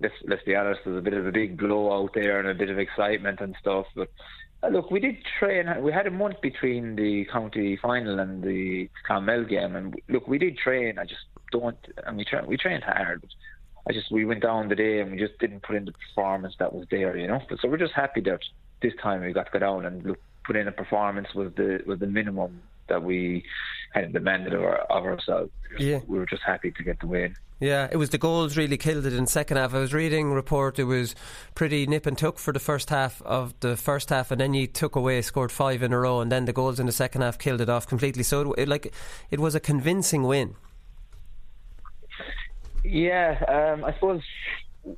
Let's 0.00 0.14
let's 0.26 0.42
be 0.44 0.54
honest, 0.54 0.80
there's 0.84 0.98
a 0.98 1.02
bit 1.02 1.14
of 1.14 1.26
a 1.26 1.32
big 1.32 1.56
blow 1.56 1.92
out 1.92 2.12
there 2.14 2.38
and 2.38 2.48
a 2.48 2.54
bit 2.54 2.70
of 2.70 2.78
excitement 2.78 3.40
and 3.40 3.56
stuff. 3.60 3.86
But 3.94 4.10
uh, 4.62 4.68
look, 4.68 4.90
we 4.90 5.00
did 5.00 5.16
train. 5.38 5.66
We 5.80 5.92
had 5.92 6.06
a 6.06 6.10
month 6.10 6.40
between 6.40 6.96
the 6.96 7.26
county 7.32 7.76
final 7.76 8.18
and 8.18 8.42
the 8.42 8.90
Clonmel 9.08 9.44
game, 9.48 9.76
and 9.76 9.94
look, 10.08 10.28
we 10.28 10.38
did 10.38 10.58
train. 10.58 10.98
I 10.98 11.04
just 11.04 11.22
don't. 11.50 11.78
And 12.06 12.16
we 12.16 12.24
tra- 12.24 12.44
we 12.46 12.56
trained 12.56 12.84
hard. 12.84 13.22
But 13.22 13.30
I 13.88 13.92
just 13.92 14.10
we 14.10 14.24
went 14.24 14.42
down 14.42 14.68
the 14.68 14.74
day 14.74 15.00
and 15.00 15.12
we 15.12 15.18
just 15.18 15.38
didn't 15.38 15.62
put 15.62 15.76
in 15.76 15.84
the 15.84 15.92
performance 15.92 16.54
that 16.58 16.74
was 16.74 16.86
there, 16.90 17.16
you 17.16 17.28
know. 17.28 17.40
But 17.48 17.60
so 17.60 17.68
we're 17.68 17.76
just 17.78 17.94
happy 17.94 18.20
that 18.22 18.40
this 18.82 18.92
time 19.02 19.22
we 19.22 19.32
got 19.32 19.46
to 19.46 19.52
go 19.52 19.58
down 19.60 19.86
and 19.86 20.04
look, 20.04 20.18
put 20.44 20.56
in 20.56 20.68
a 20.68 20.72
performance 20.72 21.28
was 21.34 21.52
the 21.56 21.82
was 21.86 22.00
the 22.00 22.06
minimum 22.06 22.62
that 22.88 23.02
we 23.02 23.44
had 23.92 24.12
demanded 24.12 24.54
of, 24.54 24.62
our, 24.62 24.78
of 24.78 25.04
ourselves. 25.04 25.50
Yeah. 25.78 26.00
We 26.06 26.18
were 26.18 26.26
just 26.26 26.42
happy 26.42 26.70
to 26.70 26.82
get 26.82 27.00
the 27.00 27.06
win. 27.06 27.36
Yeah, 27.58 27.88
it 27.90 27.96
was 27.96 28.10
the 28.10 28.18
goals 28.18 28.56
really 28.58 28.76
killed 28.76 29.06
it 29.06 29.14
in 29.14 29.26
second 29.26 29.56
half. 29.56 29.72
I 29.72 29.78
was 29.78 29.94
reading 29.94 30.30
a 30.30 30.34
report; 30.34 30.78
it 30.78 30.84
was 30.84 31.14
pretty 31.54 31.86
nip 31.86 32.04
and 32.04 32.16
tuck 32.16 32.38
for 32.38 32.52
the 32.52 32.60
first 32.60 32.90
half 32.90 33.22
of 33.22 33.58
the 33.60 33.76
first 33.78 34.10
half, 34.10 34.30
and 34.30 34.38
then 34.40 34.52
you 34.52 34.66
took 34.66 34.94
away, 34.94 35.22
scored 35.22 35.50
five 35.50 35.82
in 35.82 35.92
a 35.92 35.98
row, 35.98 36.20
and 36.20 36.30
then 36.30 36.44
the 36.44 36.52
goals 36.52 36.78
in 36.78 36.84
the 36.84 36.92
second 36.92 37.22
half 37.22 37.38
killed 37.38 37.62
it 37.62 37.70
off 37.70 37.86
completely. 37.86 38.22
So, 38.22 38.52
it, 38.52 38.68
like, 38.68 38.92
it 39.30 39.40
was 39.40 39.54
a 39.54 39.60
convincing 39.60 40.24
win. 40.24 40.54
Yeah, 42.84 43.42
um, 43.48 43.84
I 43.84 43.94
suppose 43.94 44.22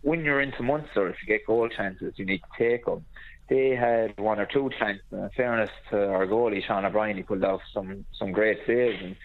when 0.03 0.25
you're 0.25 0.41
into 0.41 0.63
Munster, 0.65 1.09
if 1.09 1.17
you 1.23 1.29
get 1.29 1.47
goal 1.47 1.69
chances, 1.69 2.15
you 2.17 2.27
need 2.27 2.41
to 2.41 2.59
take 2.59 2.85
them. 2.85 3.05
They 3.49 3.71
had 3.71 4.19
one 4.19 4.41
or 4.41 4.47
two 4.47 4.69
chances. 4.79 5.05
In 5.13 5.31
fairness 5.37 5.71
to 5.91 6.09
our 6.09 6.27
goalie, 6.27 6.63
Sean 6.67 6.85
O'Brien, 6.85 7.17
he 7.17 7.23
pulled 7.23 7.45
off 7.45 7.61
some 7.73 8.05
some 8.19 8.33
great 8.33 8.59
saves. 8.67 9.01
And 9.03 9.17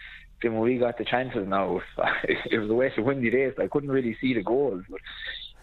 then 0.44 0.58
we 0.58 0.78
got 0.78 0.98
the 0.98 1.04
chances 1.04 1.46
now, 1.48 1.80
it 2.24 2.58
was 2.58 2.70
a 2.70 2.74
waste 2.74 2.98
of 2.98 3.04
windy 3.04 3.30
days. 3.30 3.54
I 3.58 3.66
couldn't 3.66 3.90
really 3.90 4.16
see 4.20 4.34
the 4.34 4.42
goals. 4.42 4.84
But 4.88 5.00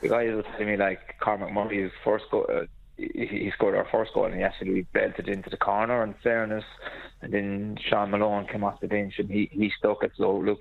the 0.02 0.10
guys 0.10 0.34
were 0.34 0.44
telling 0.44 0.68
me 0.68 0.78
like 0.78 1.00
Cormac 1.22 1.54
Murray's 1.54 1.92
first 2.04 2.26
goal. 2.32 2.46
Uh, 2.52 2.66
he 2.98 3.26
he 3.26 3.52
scored 3.56 3.76
our 3.76 3.88
first 3.92 4.14
goal 4.14 4.26
and 4.26 4.36
he 4.36 4.44
actually 4.44 4.82
belted 4.94 5.28
into 5.28 5.50
the 5.50 5.58
corner 5.58 6.04
in 6.04 6.14
fairness 6.22 6.66
and 7.22 7.34
then 7.34 7.78
Sean 7.90 8.12
Malone 8.12 8.46
came 8.46 8.64
off 8.64 8.80
the 8.80 8.88
bench 8.88 9.16
and 9.18 9.28
he, 9.28 9.50
he 9.52 9.72
stuck 9.80 10.04
it 10.04 10.12
so 10.18 10.38
look 10.38 10.60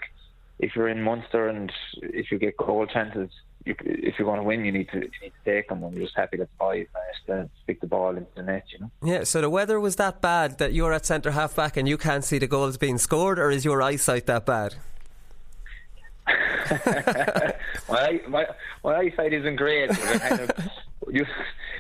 if 0.60 0.76
you're 0.76 0.88
in 0.88 1.02
Munster 1.02 1.48
and 1.48 1.72
if 2.02 2.30
you 2.30 2.38
get 2.38 2.56
goal 2.56 2.86
chances, 2.86 3.30
you, 3.64 3.74
if 3.80 4.18
you're 4.18 4.26
going 4.26 4.38
to 4.38 4.44
win, 4.44 4.64
you 4.64 4.72
need 4.72 4.88
to 4.90 4.98
you 4.98 5.11
need 5.22 5.32
to 5.44 5.50
take 5.52 5.68
them. 5.68 5.82
And 5.82 5.94
we're 5.94 6.02
just 6.02 6.16
happy 6.16 6.36
that 6.38 6.48
the 6.50 6.56
boys 6.58 6.86
managed 6.94 7.26
to 7.26 7.50
stick 7.62 7.80
the 7.80 7.86
ball 7.86 8.16
into 8.16 8.30
the 8.34 8.42
net. 8.42 8.64
You 8.72 8.80
know. 8.80 8.90
Yeah, 9.02 9.24
so 9.24 9.40
the 9.40 9.50
weather 9.50 9.78
was 9.78 9.96
that 9.96 10.20
bad 10.20 10.58
that 10.58 10.72
you're 10.72 10.92
at 10.92 11.06
centre 11.06 11.32
half 11.32 11.54
back 11.54 11.76
and 11.76 11.88
you 11.88 11.98
can't 11.98 12.24
see 12.24 12.38
the 12.38 12.46
goals 12.46 12.76
being 12.76 12.98
scored, 12.98 13.38
or 13.38 13.50
is 13.50 13.64
your 13.64 13.82
eyesight 13.82 14.26
that 14.26 14.46
bad? 14.46 14.76
my, 17.88 18.20
my 18.28 18.46
my 18.84 18.94
eyesight 18.96 19.32
isn't 19.32 19.56
great. 19.56 19.90
Kind 19.90 20.40
of, 20.40 20.50
you, 21.11 21.26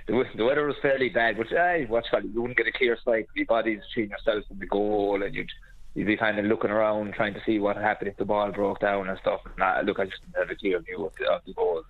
the, 0.06 0.24
the 0.34 0.44
weather 0.44 0.66
was 0.66 0.76
fairly 0.82 1.08
bad, 1.08 1.36
but 1.36 1.56
I 1.56 1.86
watch 1.88 2.06
you 2.12 2.42
wouldn't 2.42 2.58
get 2.58 2.66
a 2.66 2.72
clear 2.72 2.98
sight. 3.04 3.28
Your 3.34 3.46
body's 3.46 3.80
between 3.88 4.10
yourself 4.10 4.44
and 4.50 4.60
the 4.60 4.66
goal, 4.66 5.22
and 5.22 5.34
you'd 5.34 5.50
you'd 5.94 6.06
be 6.06 6.16
kind 6.16 6.38
of 6.38 6.44
looking 6.44 6.70
around 6.70 7.14
trying 7.14 7.34
to 7.34 7.40
see 7.44 7.58
what 7.58 7.76
happened 7.76 8.08
if 8.08 8.16
the 8.16 8.24
ball 8.24 8.52
broke 8.52 8.80
down 8.80 9.08
and 9.08 9.18
stuff. 9.18 9.40
And 9.44 9.62
I, 9.62 9.80
look, 9.82 9.98
I 9.98 10.04
just 10.04 10.22
didn't 10.22 10.36
have 10.36 10.50
a 10.50 10.56
clear 10.56 10.80
view 10.80 11.06
of 11.06 11.12
the, 11.18 11.30
of 11.30 11.42
the 11.46 11.52
goals. 11.54 11.84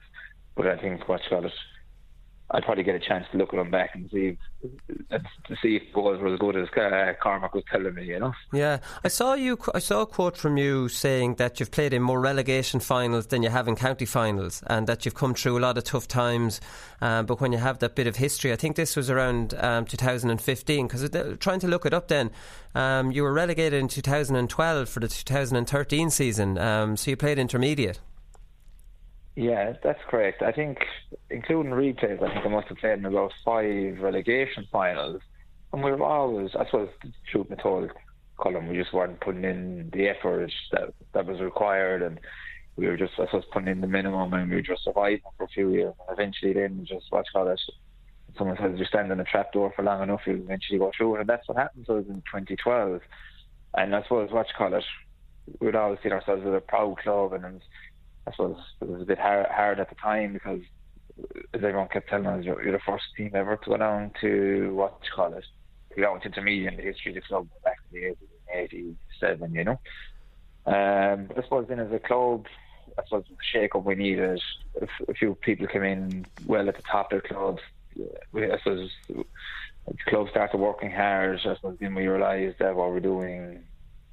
But 0.56 0.66
I 0.66 0.78
think 0.78 1.08
what 1.08 1.20
you 1.24 1.30
got 1.30 1.44
it, 1.44 1.52
I'd 2.52 2.64
probably 2.64 2.82
get 2.82 2.96
a 2.96 3.00
chance 3.00 3.26
to 3.30 3.38
look 3.38 3.52
at 3.54 3.56
them 3.56 3.70
back 3.70 3.94
and 3.94 4.10
see 4.10 4.36
if, 4.62 5.22
to 5.46 5.56
see 5.62 5.76
if 5.76 5.82
goals 5.92 6.20
were 6.20 6.32
as 6.32 6.38
good 6.38 6.56
as 6.56 6.68
uh, 6.76 7.12
Cormac 7.22 7.54
was 7.54 7.62
telling 7.70 7.94
me. 7.94 8.04
You 8.06 8.18
know. 8.18 8.32
Yeah, 8.52 8.78
I 9.04 9.08
saw 9.08 9.34
you. 9.34 9.58
I 9.72 9.78
saw 9.78 10.02
a 10.02 10.06
quote 10.06 10.36
from 10.36 10.56
you 10.56 10.88
saying 10.88 11.36
that 11.36 11.60
you've 11.60 11.70
played 11.70 11.92
in 11.92 12.02
more 12.02 12.20
relegation 12.20 12.80
finals 12.80 13.28
than 13.28 13.42
you 13.42 13.50
have 13.50 13.68
in 13.68 13.76
county 13.76 14.04
finals, 14.04 14.64
and 14.66 14.86
that 14.88 15.04
you've 15.04 15.14
come 15.14 15.34
through 15.34 15.58
a 15.58 15.60
lot 15.60 15.78
of 15.78 15.84
tough 15.84 16.08
times. 16.08 16.60
Um, 17.00 17.26
but 17.26 17.40
when 17.40 17.52
you 17.52 17.58
have 17.58 17.78
that 17.78 17.94
bit 17.94 18.06
of 18.06 18.16
history, 18.16 18.52
I 18.52 18.56
think 18.56 18.74
this 18.76 18.96
was 18.96 19.10
around 19.10 19.54
um, 19.58 19.84
2015. 19.84 20.86
Because 20.88 21.08
trying 21.38 21.60
to 21.60 21.68
look 21.68 21.86
it 21.86 21.94
up, 21.94 22.08
then 22.08 22.30
um, 22.74 23.12
you 23.12 23.22
were 23.22 23.32
relegated 23.32 23.78
in 23.78 23.86
2012 23.88 24.88
for 24.88 25.00
the 25.00 25.08
2013 25.08 26.10
season. 26.10 26.58
Um, 26.58 26.96
so 26.96 27.10
you 27.10 27.16
played 27.16 27.38
intermediate. 27.38 28.00
Yeah, 29.36 29.74
that's 29.82 30.00
correct. 30.08 30.42
I 30.42 30.52
think, 30.52 30.78
including 31.30 31.72
replays, 31.72 32.22
I 32.22 32.32
think 32.34 32.44
I 32.44 32.48
must 32.48 32.68
have 32.68 32.78
played 32.78 32.98
in 32.98 33.04
about 33.06 33.32
five 33.44 33.98
relegation 34.00 34.66
finals. 34.70 35.22
And 35.72 35.82
we 35.82 35.90
were 35.92 36.02
always, 36.04 36.50
I 36.58 36.64
suppose, 36.66 36.90
truth 37.30 37.48
be 37.48 37.56
told, 37.56 37.90
Colin, 38.38 38.68
we 38.68 38.76
just 38.76 38.92
weren't 38.92 39.20
putting 39.20 39.44
in 39.44 39.90
the 39.92 40.08
effort 40.08 40.50
that 40.72 40.94
that 41.14 41.26
was 41.26 41.40
required, 41.40 42.02
and 42.02 42.18
we 42.76 42.86
were 42.86 42.96
just, 42.96 43.12
I 43.18 43.26
suppose, 43.26 43.44
putting 43.52 43.68
in 43.68 43.80
the 43.80 43.86
minimum, 43.86 44.32
and 44.34 44.50
we 44.50 44.56
were 44.56 44.62
just 44.62 44.84
surviving 44.84 45.20
for 45.38 45.44
a 45.44 45.48
few 45.48 45.70
years. 45.72 45.94
And 46.08 46.18
eventually, 46.18 46.52
then 46.54 46.84
just 46.86 47.06
watch 47.12 47.28
call 47.32 47.48
it, 47.48 47.60
someone 48.36 48.56
says 48.60 48.78
you 48.78 48.84
stand 48.86 49.12
in 49.12 49.20
a 49.20 49.24
trap 49.24 49.52
door 49.52 49.72
for 49.74 49.82
long 49.82 50.02
enough, 50.02 50.22
you'll 50.26 50.36
eventually 50.42 50.78
go 50.78 50.90
through 50.96 51.16
and 51.16 51.28
that's 51.28 51.46
what 51.48 51.56
happened 51.58 51.86
to 51.86 51.98
us 51.98 52.04
in 52.08 52.16
2012. 52.16 53.00
And 53.74 53.94
I 53.94 54.02
suppose 54.02 54.30
what 54.32 54.46
you 54.48 54.54
call 54.56 54.74
it, 54.74 54.84
we'd 55.60 55.74
always 55.76 55.98
see 56.02 56.10
ourselves 56.10 56.42
as 56.46 56.54
a 56.54 56.60
proud 56.60 56.98
club, 56.98 57.32
and. 57.32 57.44
and 57.44 57.62
I 58.26 58.32
suppose 58.32 58.56
it 58.80 58.88
was 58.88 59.02
a 59.02 59.06
bit 59.06 59.18
hard, 59.18 59.46
hard 59.46 59.80
at 59.80 59.88
the 59.88 59.96
time 59.96 60.32
because 60.34 60.60
as 61.54 61.62
everyone 61.62 61.88
kept 61.88 62.08
telling 62.08 62.26
us, 62.26 62.44
you're, 62.44 62.62
you're 62.62 62.72
the 62.72 62.80
first 62.86 63.04
team 63.16 63.32
ever 63.34 63.56
to 63.56 63.70
go 63.70 63.76
down 63.76 64.12
to 64.20 64.74
what 64.74 64.98
you 65.02 65.10
call 65.14 65.32
it, 65.34 65.44
to 65.94 66.00
go 66.00 66.14
into 66.14 66.26
intermediate 66.26 66.72
in 66.72 66.76
the 66.76 66.82
history 66.82 67.10
of 67.12 67.16
the 67.16 67.20
club 67.22 67.48
back 67.64 67.78
in 67.92 68.00
the 68.00 68.16
87, 68.52 69.54
you 69.54 69.64
know. 69.64 69.80
Um, 70.66 71.26
but 71.26 71.38
I 71.38 71.42
suppose 71.42 71.66
then 71.68 71.80
as 71.80 71.92
a 71.92 71.98
club, 71.98 72.46
I 72.98 73.04
suppose 73.04 73.24
the 73.28 73.36
shake 73.52 73.74
up 73.74 73.84
we 73.84 73.94
needed, 73.94 74.40
a, 74.80 75.14
few 75.14 75.34
people 75.34 75.66
came 75.66 75.84
in 75.84 76.26
well 76.46 76.68
at 76.68 76.76
the 76.76 76.82
top 76.82 77.12
of 77.12 77.22
the 77.22 77.28
club. 77.28 77.58
I 78.34 78.58
suppose 78.58 78.90
the 79.08 79.24
club 80.06 80.28
started 80.30 80.58
working 80.58 80.90
hard. 80.90 81.40
I 81.44 81.54
suppose 81.54 81.78
then 81.80 81.94
we 81.94 82.06
realised 82.06 82.58
that 82.58 82.76
what 82.76 82.90
we're 82.90 83.00
doing 83.00 83.64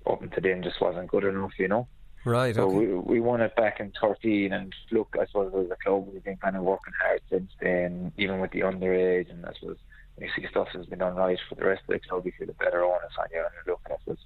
up 0.05 0.21
until 0.21 0.41
then 0.41 0.63
just 0.63 0.79
wasn't 0.81 1.09
good 1.09 1.25
enough, 1.25 1.51
you 1.57 1.67
know. 1.67 1.87
Right. 2.27 2.53
So 2.53 2.63
Okay. 2.63 2.87
we, 2.87 2.93
we 2.95 3.19
won 3.21 3.39
it 3.39 3.55
back 3.55 3.79
in 3.79 3.93
13, 4.01 4.51
and 4.51 4.73
look, 4.91 5.15
I 5.17 5.25
suppose 5.27 5.53
as 5.55 5.71
a 5.71 5.77
club 5.81 6.07
we've 6.11 6.23
been 6.23 6.37
kind 6.37 6.57
of 6.57 6.63
working 6.63 6.93
hard 7.01 7.21
since 7.31 7.51
then, 7.61 8.11
even 8.17 8.41
with 8.41 8.51
the 8.51 8.61
underage, 8.61 9.31
and 9.31 9.45
I 9.45 9.53
suppose 9.57 9.77
when 10.15 10.27
you 10.27 10.33
see 10.35 10.47
stuff 10.49 10.67
has 10.73 10.85
been 10.87 10.99
done 10.99 11.15
right 11.15 11.39
for 11.47 11.55
the 11.55 11.65
rest 11.65 11.83
of 11.87 11.93
the 11.93 11.99
club, 11.99 12.25
you 12.25 12.33
feel 12.37 12.49
a 12.49 12.63
better 12.63 12.83
onus 12.83 13.15
on 13.17 13.27
you, 13.31 13.39
and 13.39 13.47
look, 13.65 13.79
I 13.87 13.95
suppose 14.03 14.17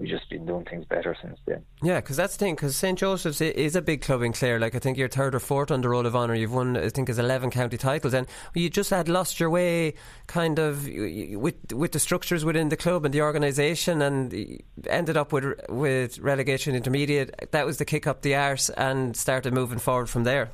we've 0.00 0.08
just 0.08 0.28
been 0.30 0.46
doing 0.46 0.64
things 0.64 0.84
better 0.86 1.14
since 1.20 1.38
then. 1.46 1.62
Yeah, 1.82 2.00
because 2.00 2.16
that's 2.16 2.36
the 2.36 2.44
thing. 2.44 2.54
Because 2.54 2.74
St 2.74 2.98
Joseph's 2.98 3.40
is 3.40 3.76
a 3.76 3.82
big 3.82 4.00
club 4.00 4.22
in 4.22 4.32
Clare. 4.32 4.58
Like 4.58 4.74
I 4.74 4.78
think 4.78 4.96
you're 4.96 5.08
third 5.08 5.34
or 5.34 5.40
fourth 5.40 5.70
on 5.70 5.82
the 5.82 5.88
roll 5.88 6.06
of 6.06 6.16
honour. 6.16 6.34
You've 6.34 6.52
won, 6.52 6.76
I 6.76 6.88
think, 6.88 7.08
is 7.08 7.18
eleven 7.18 7.50
county 7.50 7.76
titles, 7.76 8.14
and 8.14 8.26
you 8.54 8.70
just 8.70 8.90
had 8.90 9.08
lost 9.08 9.38
your 9.38 9.50
way, 9.50 9.94
kind 10.26 10.58
of, 10.58 10.86
with 10.86 11.72
with 11.72 11.92
the 11.92 12.00
structures 12.00 12.44
within 12.44 12.70
the 12.70 12.76
club 12.76 13.04
and 13.04 13.12
the 13.12 13.22
organisation, 13.22 14.00
and 14.02 14.62
ended 14.86 15.16
up 15.16 15.32
with 15.32 15.60
with 15.68 16.18
relegation 16.18 16.74
intermediate. 16.74 17.50
That 17.52 17.66
was 17.66 17.78
the 17.78 17.84
kick 17.84 18.06
up 18.06 18.22
the 18.22 18.34
arse, 18.34 18.70
and 18.70 19.16
started 19.16 19.52
moving 19.52 19.78
forward 19.78 20.08
from 20.08 20.24
there. 20.24 20.50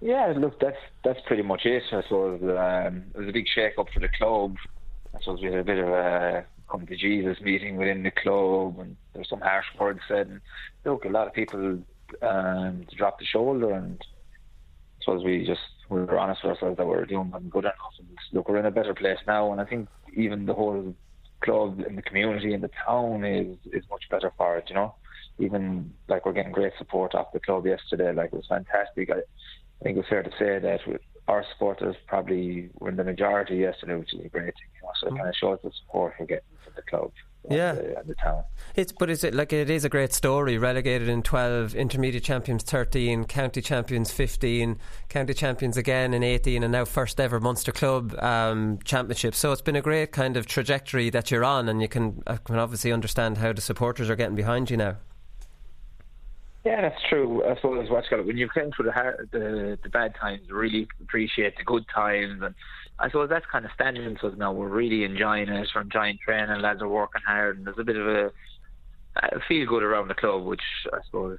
Yeah, 0.00 0.32
look, 0.36 0.60
that's 0.60 0.76
that's 1.04 1.20
pretty 1.26 1.42
much 1.42 1.64
it. 1.64 1.82
I 1.90 2.02
suppose 2.02 2.40
um, 2.42 3.04
it 3.14 3.18
was 3.18 3.28
a 3.28 3.32
big 3.32 3.46
shake 3.52 3.78
up 3.78 3.88
for 3.92 4.00
the 4.00 4.08
club. 4.18 4.56
I 5.14 5.18
suppose 5.20 5.40
we 5.40 5.46
had 5.46 5.60
a 5.60 5.64
bit 5.64 5.78
of 5.78 5.88
a 5.88 6.44
come 6.68 6.86
to 6.86 6.96
Jesus 6.96 7.40
meeting 7.40 7.76
within 7.76 8.02
the 8.02 8.10
club, 8.10 8.78
and 8.78 8.96
there's 9.14 9.28
some 9.28 9.40
harsh 9.40 9.66
words 9.78 10.00
said. 10.08 10.28
And 10.28 10.40
look, 10.84 11.04
a 11.04 11.08
lot 11.08 11.26
of 11.26 11.34
people 11.34 11.78
um, 12.22 12.86
dropped 12.96 13.20
the 13.20 13.26
shoulder, 13.26 13.72
and 13.72 13.98
I 14.00 15.04
suppose 15.04 15.24
we 15.24 15.46
just 15.46 15.60
we 15.88 16.00
were 16.00 16.18
honest 16.18 16.42
with 16.44 16.52
ourselves 16.52 16.76
that 16.76 16.86
we 16.86 16.94
were 16.94 17.06
doing 17.06 17.30
them 17.30 17.48
good 17.48 17.64
enough. 17.64 17.94
And 17.98 18.08
look, 18.32 18.48
we're 18.48 18.58
in 18.58 18.66
a 18.66 18.70
better 18.70 18.94
place 18.94 19.18
now, 19.26 19.52
and 19.52 19.60
I 19.60 19.64
think 19.64 19.88
even 20.14 20.46
the 20.46 20.54
whole 20.54 20.94
club 21.40 21.80
and 21.86 21.96
the 21.96 22.02
community 22.02 22.52
and 22.52 22.62
the 22.62 22.70
town 22.86 23.24
is 23.24 23.56
is 23.72 23.84
much 23.90 24.04
better 24.10 24.32
for 24.36 24.58
it. 24.58 24.64
You 24.68 24.74
know, 24.74 24.94
even 25.38 25.92
like 26.08 26.26
we're 26.26 26.32
getting 26.32 26.52
great 26.52 26.72
support 26.78 27.14
off 27.14 27.32
the 27.32 27.40
club 27.40 27.66
yesterday. 27.66 28.12
Like 28.12 28.32
it 28.32 28.36
was 28.36 28.46
fantastic. 28.48 29.10
I, 29.10 29.18
I 29.18 29.84
think 29.84 29.98
it's 29.98 30.08
fair 30.08 30.22
to 30.22 30.30
say 30.38 30.58
that 30.58 30.80
our 31.28 31.44
supporters 31.52 31.94
probably 32.06 32.70
were 32.80 32.88
in 32.88 32.96
the 32.96 33.04
majority 33.04 33.56
yesterday, 33.56 33.94
which 33.94 34.12
is 34.14 34.20
a 34.24 34.28
great 34.28 34.54
thing. 34.58 34.70
You 34.74 34.82
know, 34.82 34.90
so 35.00 35.06
it 35.08 35.16
kind 35.16 35.28
of 35.28 35.34
shows 35.36 35.58
the 35.62 35.70
support 35.80 36.14
we're 36.18 36.26
getting 36.26 36.44
from 36.64 36.72
the 36.74 36.82
club. 36.82 37.12
Yeah. 37.48 37.70
of 37.70 37.76
the, 37.76 38.02
the 38.08 38.14
town. 38.16 38.42
It's 38.74 38.92
but 38.92 39.08
is 39.08 39.24
it 39.24 39.32
like 39.32 39.52
it 39.52 39.70
is 39.70 39.84
a 39.84 39.88
great 39.88 40.12
story? 40.12 40.58
Relegated 40.58 41.08
in 41.08 41.22
twelve, 41.22 41.74
intermediate 41.74 42.24
champions 42.24 42.62
thirteen, 42.62 43.24
county 43.24 43.62
champions 43.62 44.10
fifteen, 44.10 44.76
county 45.08 45.32
champions 45.32 45.76
again 45.76 46.12
in 46.12 46.22
eighteen, 46.22 46.62
and 46.62 46.72
now 46.72 46.84
first 46.84 47.18
ever 47.20 47.40
Munster 47.40 47.72
Club 47.72 48.14
um, 48.18 48.78
championship. 48.84 49.34
So 49.34 49.52
it's 49.52 49.62
been 49.62 49.76
a 49.76 49.80
great 49.80 50.12
kind 50.12 50.36
of 50.36 50.46
trajectory 50.46 51.10
that 51.10 51.30
you're 51.30 51.44
on, 51.44 51.68
and 51.70 51.80
you 51.80 51.88
can 51.88 52.22
I 52.26 52.36
can 52.36 52.56
obviously 52.56 52.92
understand 52.92 53.38
how 53.38 53.52
the 53.52 53.62
supporters 53.62 54.10
are 54.10 54.16
getting 54.16 54.36
behind 54.36 54.68
you 54.68 54.76
now. 54.76 54.96
Yeah, 56.64 56.82
that's 56.82 57.00
true. 57.08 57.44
I 57.44 57.54
suppose 57.56 57.88
what's 57.88 58.08
got 58.08 58.18
it 58.18 58.26
when 58.26 58.36
you've 58.36 58.52
come 58.52 58.70
through 58.74 58.86
the, 58.86 58.92
hard, 58.92 59.28
the 59.32 59.78
the 59.82 59.88
bad 59.88 60.14
times, 60.16 60.50
really 60.50 60.88
appreciate 61.00 61.56
the 61.56 61.64
good 61.64 61.84
times, 61.94 62.42
and 62.42 62.54
I 62.98 63.08
suppose 63.08 63.28
that's 63.28 63.46
kind 63.46 63.64
of 63.64 63.70
standing 63.74 64.16
to 64.16 64.26
us 64.26 64.34
now. 64.36 64.52
We're 64.52 64.68
really 64.68 65.04
enjoying 65.04 65.48
it. 65.48 65.68
We're 65.74 65.82
enjoying 65.82 66.18
training. 66.22 66.60
Lads 66.60 66.82
are 66.82 66.88
working 66.88 67.22
hard, 67.26 67.58
and 67.58 67.66
there's 67.66 67.78
a 67.78 67.84
bit 67.84 67.96
of 67.96 68.06
a, 68.06 68.32
a 69.22 69.40
feel 69.46 69.66
good 69.66 69.82
around 69.82 70.08
the 70.08 70.14
club, 70.14 70.44
which 70.44 70.60
I 70.92 70.98
suppose 71.06 71.38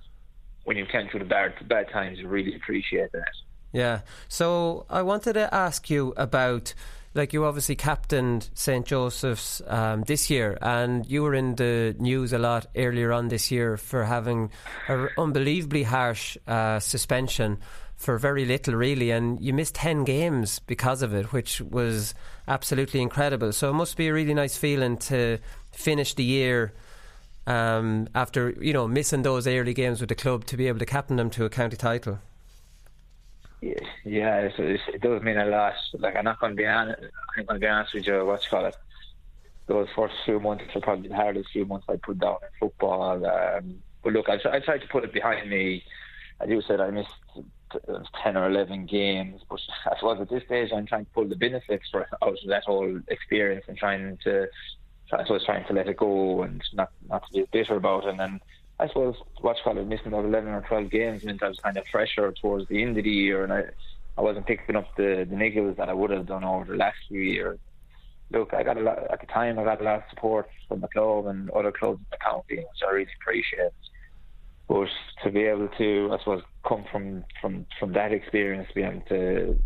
when 0.64 0.78
you've 0.78 0.88
come 0.88 1.10
through 1.10 1.20
the 1.20 1.26
bad 1.26 1.54
bad 1.68 1.90
times, 1.92 2.18
you 2.18 2.28
really 2.28 2.56
appreciate 2.56 3.12
that. 3.12 3.34
Yeah. 3.74 4.02
So 4.30 4.86
I 4.90 5.02
wanted 5.02 5.34
to 5.34 5.54
ask 5.54 5.90
you 5.90 6.14
about. 6.18 6.74
Like 7.16 7.34
you 7.34 7.46
obviously 7.46 7.76
captained 7.76 8.50
St 8.54 8.86
Joseph's 8.86 9.64
um, 9.66 10.04
this 10.04 10.30
year, 10.30 10.58
and 10.62 11.06
you 11.08 11.24
were 11.24 11.34
in 11.34 11.56
the 11.56 11.96
news 11.98 12.34
a 12.34 12.38
lot 12.38 12.68
earlier 12.76 13.12
on 13.12 13.30
this 13.30 13.50
year 13.50 13.78
for 13.78 14.04
having 14.04 14.52
an 14.88 15.10
unbelievably 15.18 15.84
harsh 15.84 16.38
uh, 16.48 16.80
suspension 16.80 17.58
for 17.96 18.18
very 18.18 18.46
little, 18.46 18.76
really, 18.76 19.10
and 19.10 19.42
you 19.42 19.54
missed 19.54 19.76
ten 19.76 20.04
games 20.04 20.60
because 20.60 21.02
of 21.02 21.14
it, 21.14 21.34
which 21.34 21.62
was 21.62 22.14
absolutely 22.48 23.02
incredible. 23.02 23.52
So 23.54 23.72
it 23.72 23.74
must 23.74 23.98
be 23.98 24.08
a 24.08 24.14
really 24.14 24.36
nice 24.36 24.56
feeling 24.56 24.98
to 24.98 25.40
finish 25.72 26.14
the 26.14 26.24
year 26.24 26.74
um, 27.48 28.08
after 28.14 28.52
you 28.62 28.72
know 28.72 28.88
missing 28.88 29.24
those 29.24 29.48
early 29.48 29.74
games 29.74 30.00
with 30.00 30.10
the 30.10 30.16
club 30.16 30.46
to 30.46 30.58
be 30.58 30.68
able 30.68 30.80
to 30.80 30.86
captain 30.86 31.18
them 31.18 31.32
to 31.32 31.46
a 31.46 31.50
county 31.50 31.76
title. 31.76 32.20
Yeah, 33.62 34.38
it's, 34.40 34.56
it's, 34.58 34.84
it 34.88 35.02
does 35.02 35.22
mean 35.22 35.38
a 35.38 35.46
lot. 35.46 35.74
Like 35.94 36.16
I'm 36.16 36.24
not 36.24 36.40
going 36.40 36.54
to 36.54 36.56
be 36.56 36.66
honest. 36.66 37.02
I'm 37.38 37.46
going 37.46 37.60
to 37.60 37.66
be 37.66 37.70
honest 37.70 37.94
with 37.94 38.08
you. 38.08 38.26
What's 38.26 38.46
you 38.46 38.50
call 38.52 38.66
it? 38.66 38.76
Those 39.68 39.88
first 39.96 40.16
few 40.26 40.40
months 40.40 40.64
are 40.76 40.82
probably 40.82 41.10
the 41.10 41.16
hardest 41.16 41.50
few 41.52 41.66
months 41.66 41.86
I 41.90 41.98
put 41.98 42.20
down 42.20 42.38
in 42.42 42.50
football. 42.60 43.26
Um, 43.26 43.84
but 44.04 44.14
look, 44.14 44.30
I, 44.30 44.40
I 44.50 44.60
tried 44.60 44.82
to 44.82 44.88
put 44.88 45.04
it 45.04 45.14
behind 45.14 45.50
me. 45.50 45.84
As 46.40 46.50
you 46.50 46.62
said, 46.62 46.80
I 46.80 46.90
missed 46.90 47.10
ten 48.24 48.38
or 48.38 48.48
eleven 48.50 48.86
games, 48.86 49.42
but 49.50 49.60
I 49.86 49.96
suppose 49.96 50.22
at 50.22 50.30
this 50.30 50.44
stage 50.46 50.72
I'm 50.74 50.88
trying 50.88 51.06
to 51.06 51.12
pull 51.12 51.28
the 51.28 51.36
benefits 51.36 51.90
for 51.92 52.08
out 52.22 52.30
of 52.30 52.38
that 52.48 52.64
whole 52.64 53.00
experience 53.10 53.66
and 53.68 53.78
trying 53.78 54.18
to, 54.24 54.48
I 55.12 55.24
suppose, 55.24 55.46
trying 55.46 55.66
to 55.66 55.74
let 55.74 55.88
it 55.90 55.98
go 55.98 56.44
and 56.44 56.64
not 56.74 56.92
not 57.08 57.28
to 57.28 57.34
be 57.34 57.46
bitter 57.52 57.76
about 57.76 58.06
it. 58.06 58.12
And 58.12 58.20
then 58.20 58.40
I 58.80 58.88
suppose 58.88 59.16
you 59.44 59.54
call 59.64 59.74
missing 59.74 60.08
about 60.08 60.26
eleven 60.26 60.54
or 60.54 60.62
twelve 60.62 60.90
games 60.90 61.24
meant 61.24 61.44
I 61.44 61.50
was 61.50 61.60
kind 61.60 61.78
of 61.78 61.84
fresher 61.92 62.34
towards 62.42 62.68
the 62.70 62.82
end 62.82 62.98
of 62.98 63.04
the 63.04 63.10
year, 63.10 63.44
and 63.44 63.52
I 63.52 63.64
I 64.18 64.22
wasn't 64.22 64.48
picking 64.48 64.76
up 64.76 64.96
the 64.96 65.28
the 65.30 65.36
niggles 65.36 65.76
that 65.78 65.90
I 65.90 65.94
would 65.94 66.12
have 66.12 66.28
done 66.28 66.44
over 66.44 66.66
the 66.66 66.78
last 66.78 66.98
few 67.08 67.20
years. 67.20 67.60
Look, 68.32 68.54
I 68.54 68.64
got 68.64 68.78
a 68.78 68.82
lot 68.82 69.00
at 69.12 69.20
the 69.20 69.28
time. 69.28 69.60
I 69.60 69.64
got 69.64 69.82
a 69.82 69.84
lot 69.84 69.98
of 69.98 70.04
support 70.10 70.50
from 70.68 70.82
the 70.82 70.88
club 70.88 71.26
and 71.26 71.50
other 71.50 71.72
clubs 71.72 72.00
in 72.00 72.06
the 72.12 72.18
county, 72.18 72.58
which 72.58 72.84
I 72.88 72.92
really 72.92 73.08
appreciate. 73.22 73.72
But 74.68 74.88
to 75.24 75.32
be 75.32 75.42
able 75.42 75.68
to, 75.80 76.10
I 76.14 76.20
suppose, 76.20 76.44
come 76.66 76.86
from 76.92 77.26
from 77.42 77.66
from 77.80 77.94
that 77.94 78.14
experience, 78.14 78.70
being 78.74 78.88
able 78.88 79.02
to 79.10 79.60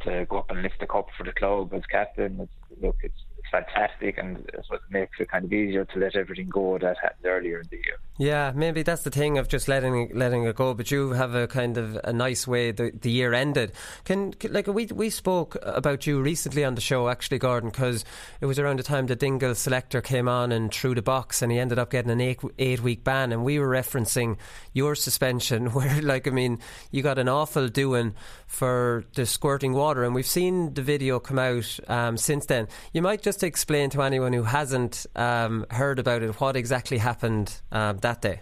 to 0.00 0.26
go 0.26 0.38
up 0.38 0.50
and 0.50 0.62
lift 0.62 0.80
the 0.80 0.86
cup 0.86 1.06
for 1.16 1.24
the 1.24 1.32
club 1.32 1.72
as 1.72 1.82
captain, 1.90 2.40
it's, 2.40 2.82
look, 2.82 2.96
it's 3.02 3.22
fantastic, 3.50 4.18
and 4.18 4.38
it 4.38 4.64
makes 4.90 5.18
it 5.20 5.30
kind 5.30 5.44
of 5.44 5.52
easier 5.52 5.84
to 5.84 5.98
let 5.98 6.16
everything 6.16 6.48
go 6.48 6.78
that 6.78 6.96
happened 7.02 7.26
earlier 7.26 7.60
in 7.60 7.66
the 7.70 7.76
year. 7.76 7.98
Yeah, 8.18 8.52
maybe 8.54 8.82
that's 8.82 9.02
the 9.02 9.10
thing 9.10 9.38
of 9.38 9.48
just 9.48 9.68
letting 9.68 10.10
letting 10.12 10.44
it 10.44 10.56
go. 10.56 10.74
But 10.74 10.90
you 10.90 11.12
have 11.12 11.34
a 11.34 11.46
kind 11.46 11.78
of 11.78 11.98
a 12.02 12.12
nice 12.12 12.46
way 12.46 12.72
the, 12.72 12.90
the 13.00 13.10
year 13.10 13.32
ended. 13.32 13.72
Can, 14.04 14.32
can 14.34 14.52
like 14.52 14.66
we 14.66 14.86
we 14.86 15.10
spoke 15.10 15.56
about 15.62 16.06
you 16.06 16.20
recently 16.20 16.64
on 16.64 16.74
the 16.74 16.80
show, 16.80 17.08
actually, 17.08 17.38
Gordon, 17.38 17.70
because 17.70 18.04
it 18.40 18.46
was 18.46 18.58
around 18.58 18.78
the 18.78 18.82
time 18.82 19.06
the 19.06 19.16
Dingle 19.16 19.54
selector 19.54 20.00
came 20.00 20.28
on 20.28 20.52
and 20.52 20.72
threw 20.72 20.94
the 20.94 21.02
box, 21.02 21.42
and 21.42 21.52
he 21.52 21.58
ended 21.58 21.78
up 21.78 21.90
getting 21.90 22.10
an 22.10 22.20
eight 22.20 22.40
eight 22.58 22.80
week 22.80 23.04
ban. 23.04 23.32
And 23.32 23.44
we 23.44 23.58
were 23.58 23.68
referencing 23.68 24.36
your 24.72 24.94
suspension, 24.94 25.66
where 25.72 26.02
like 26.02 26.26
I 26.26 26.30
mean, 26.30 26.58
you 26.90 27.02
got 27.02 27.18
an 27.18 27.28
awful 27.28 27.68
doing 27.68 28.14
for 28.48 29.04
the 29.14 29.26
squirting 29.26 29.74
water, 29.74 30.02
and 30.02 30.14
we've 30.14 30.26
seen 30.26 30.74
the 30.74 30.82
video 30.82 31.20
come 31.20 31.38
out 31.38 31.78
um, 31.86 32.16
since 32.16 32.46
then. 32.46 32.66
You 32.92 33.02
might 33.02 33.22
just 33.22 33.44
explain 33.44 33.90
to 33.90 34.02
anyone 34.02 34.32
who 34.32 34.42
hasn't 34.42 35.06
um, 35.14 35.66
heard 35.70 35.98
about 35.98 36.22
it 36.22 36.40
what 36.40 36.56
exactly 36.56 36.98
happened 36.98 37.60
um, 37.70 37.98
that 37.98 38.22
day. 38.22 38.40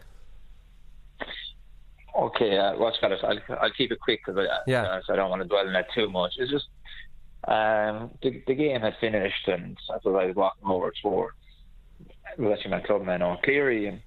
Okay, 2.16 2.56
uh, 2.56 2.76
what's? 2.76 2.96
I'll, 3.02 3.38
I'll 3.60 3.70
keep 3.76 3.92
it 3.92 4.00
quick 4.00 4.20
because 4.24 4.38
I, 4.38 4.70
Yeah. 4.70 4.82
uh, 4.84 5.00
so 5.06 5.12
I 5.12 5.16
don't 5.16 5.28
want 5.28 5.42
to 5.42 5.48
dwell 5.48 5.66
on 5.66 5.72
that 5.74 5.88
too 5.94 6.08
much. 6.08 6.34
It's 6.38 6.50
just 6.50 6.66
um, 7.46 8.10
the, 8.22 8.42
the 8.46 8.54
game 8.54 8.80
had 8.80 8.94
finished, 9.00 9.46
and 9.48 9.76
I 9.92 9.98
thought 9.98 10.16
I 10.16 10.26
was 10.26 10.36
walking 10.36 10.68
over 10.70 10.92
towards 11.02 11.34
was 12.38 12.52
actually 12.52 12.70
my 12.72 12.80
clubman 12.80 13.20
Eoin 13.20 13.42
Cleary, 13.42 13.86
and 13.86 14.00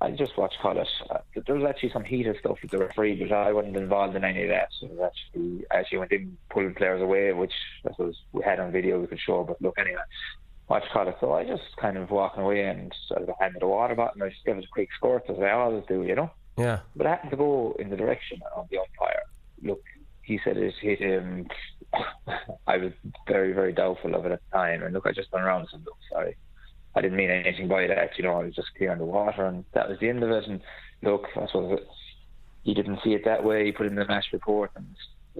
I 0.00 0.10
just 0.10 0.36
watched 0.36 0.58
it. 0.62 0.88
Uh, 1.10 1.18
there 1.46 1.54
was 1.54 1.64
actually 1.68 1.90
some 1.90 2.04
heated 2.04 2.36
stuff 2.40 2.58
with 2.60 2.70
the 2.70 2.78
referee, 2.78 3.16
but 3.16 3.34
I 3.34 3.52
wasn't 3.52 3.76
involved 3.76 4.14
in 4.14 4.24
any 4.24 4.42
of 4.42 4.50
that. 4.50 4.68
So 4.78 4.86
it 4.86 5.00
actually 5.00 5.64
I 5.70 5.76
actually 5.76 5.98
went 5.98 6.12
in 6.12 6.36
pulling 6.50 6.74
players 6.74 7.00
away, 7.00 7.32
which 7.32 7.52
I 7.86 7.92
suppose 7.92 8.14
we 8.32 8.42
had 8.44 8.60
on 8.60 8.72
video 8.72 9.00
we 9.00 9.06
could 9.06 9.20
show. 9.20 9.42
But 9.44 9.60
look, 9.62 9.78
anyway, 9.78 10.02
watch 10.68 10.84
call 10.92 11.08
it. 11.08 11.16
So 11.20 11.32
I 11.32 11.44
just 11.44 11.62
kind 11.80 11.96
of 11.96 12.10
walking 12.10 12.42
away 12.42 12.64
and 12.64 12.92
I 13.16 13.20
was 13.20 13.34
handed 13.40 13.62
a 13.62 13.66
water 13.66 13.94
bottle, 13.94 14.14
and 14.14 14.24
I 14.24 14.28
just 14.28 14.44
gave 14.44 14.58
it 14.58 14.64
a 14.64 14.68
quick 14.72 14.90
squirt 14.96 15.24
as 15.30 15.38
I 15.38 15.50
always 15.50 15.84
do, 15.88 16.02
you 16.02 16.14
know. 16.14 16.30
Yeah. 16.58 16.80
But 16.94 17.06
I 17.06 17.10
happened 17.10 17.30
to 17.30 17.36
go 17.36 17.76
in 17.78 17.88
the 17.88 17.96
direction 17.96 18.40
of 18.54 18.68
the 18.70 18.78
umpire. 18.78 19.22
Look, 19.62 19.82
he 20.22 20.40
said 20.44 20.56
it 20.56 20.74
hit 20.80 20.98
him. 20.98 21.48
I 22.66 22.76
was 22.76 22.92
very, 23.26 23.52
very 23.52 23.72
doubtful 23.72 24.14
of 24.14 24.26
it 24.26 24.32
at 24.32 24.40
the 24.50 24.56
time. 24.56 24.82
And 24.82 24.92
look, 24.92 25.06
I 25.06 25.12
just 25.12 25.32
went 25.32 25.44
around 25.44 25.60
and 25.60 25.68
said, 25.70 25.82
look, 25.86 25.96
sorry. 26.10 26.36
I 26.96 27.02
didn't 27.02 27.18
mean 27.18 27.30
anything 27.30 27.68
by 27.68 27.86
that. 27.86 28.16
You 28.16 28.24
know, 28.24 28.40
I 28.40 28.44
was 28.44 28.54
just 28.54 28.74
clearing 28.76 28.98
the 28.98 29.04
water, 29.04 29.44
and 29.46 29.64
that 29.74 29.88
was 29.88 29.98
the 30.00 30.08
end 30.08 30.22
of 30.22 30.30
it. 30.30 30.46
And 30.46 30.62
look, 31.02 31.26
I 31.36 31.46
suppose 31.46 31.80
he 32.62 32.72
didn't 32.72 33.00
see 33.04 33.12
it 33.12 33.24
that 33.26 33.44
way. 33.44 33.66
He 33.66 33.72
put 33.72 33.86
in 33.86 33.94
the 33.94 34.06
match 34.06 34.26
report 34.32 34.70
and 34.76 34.86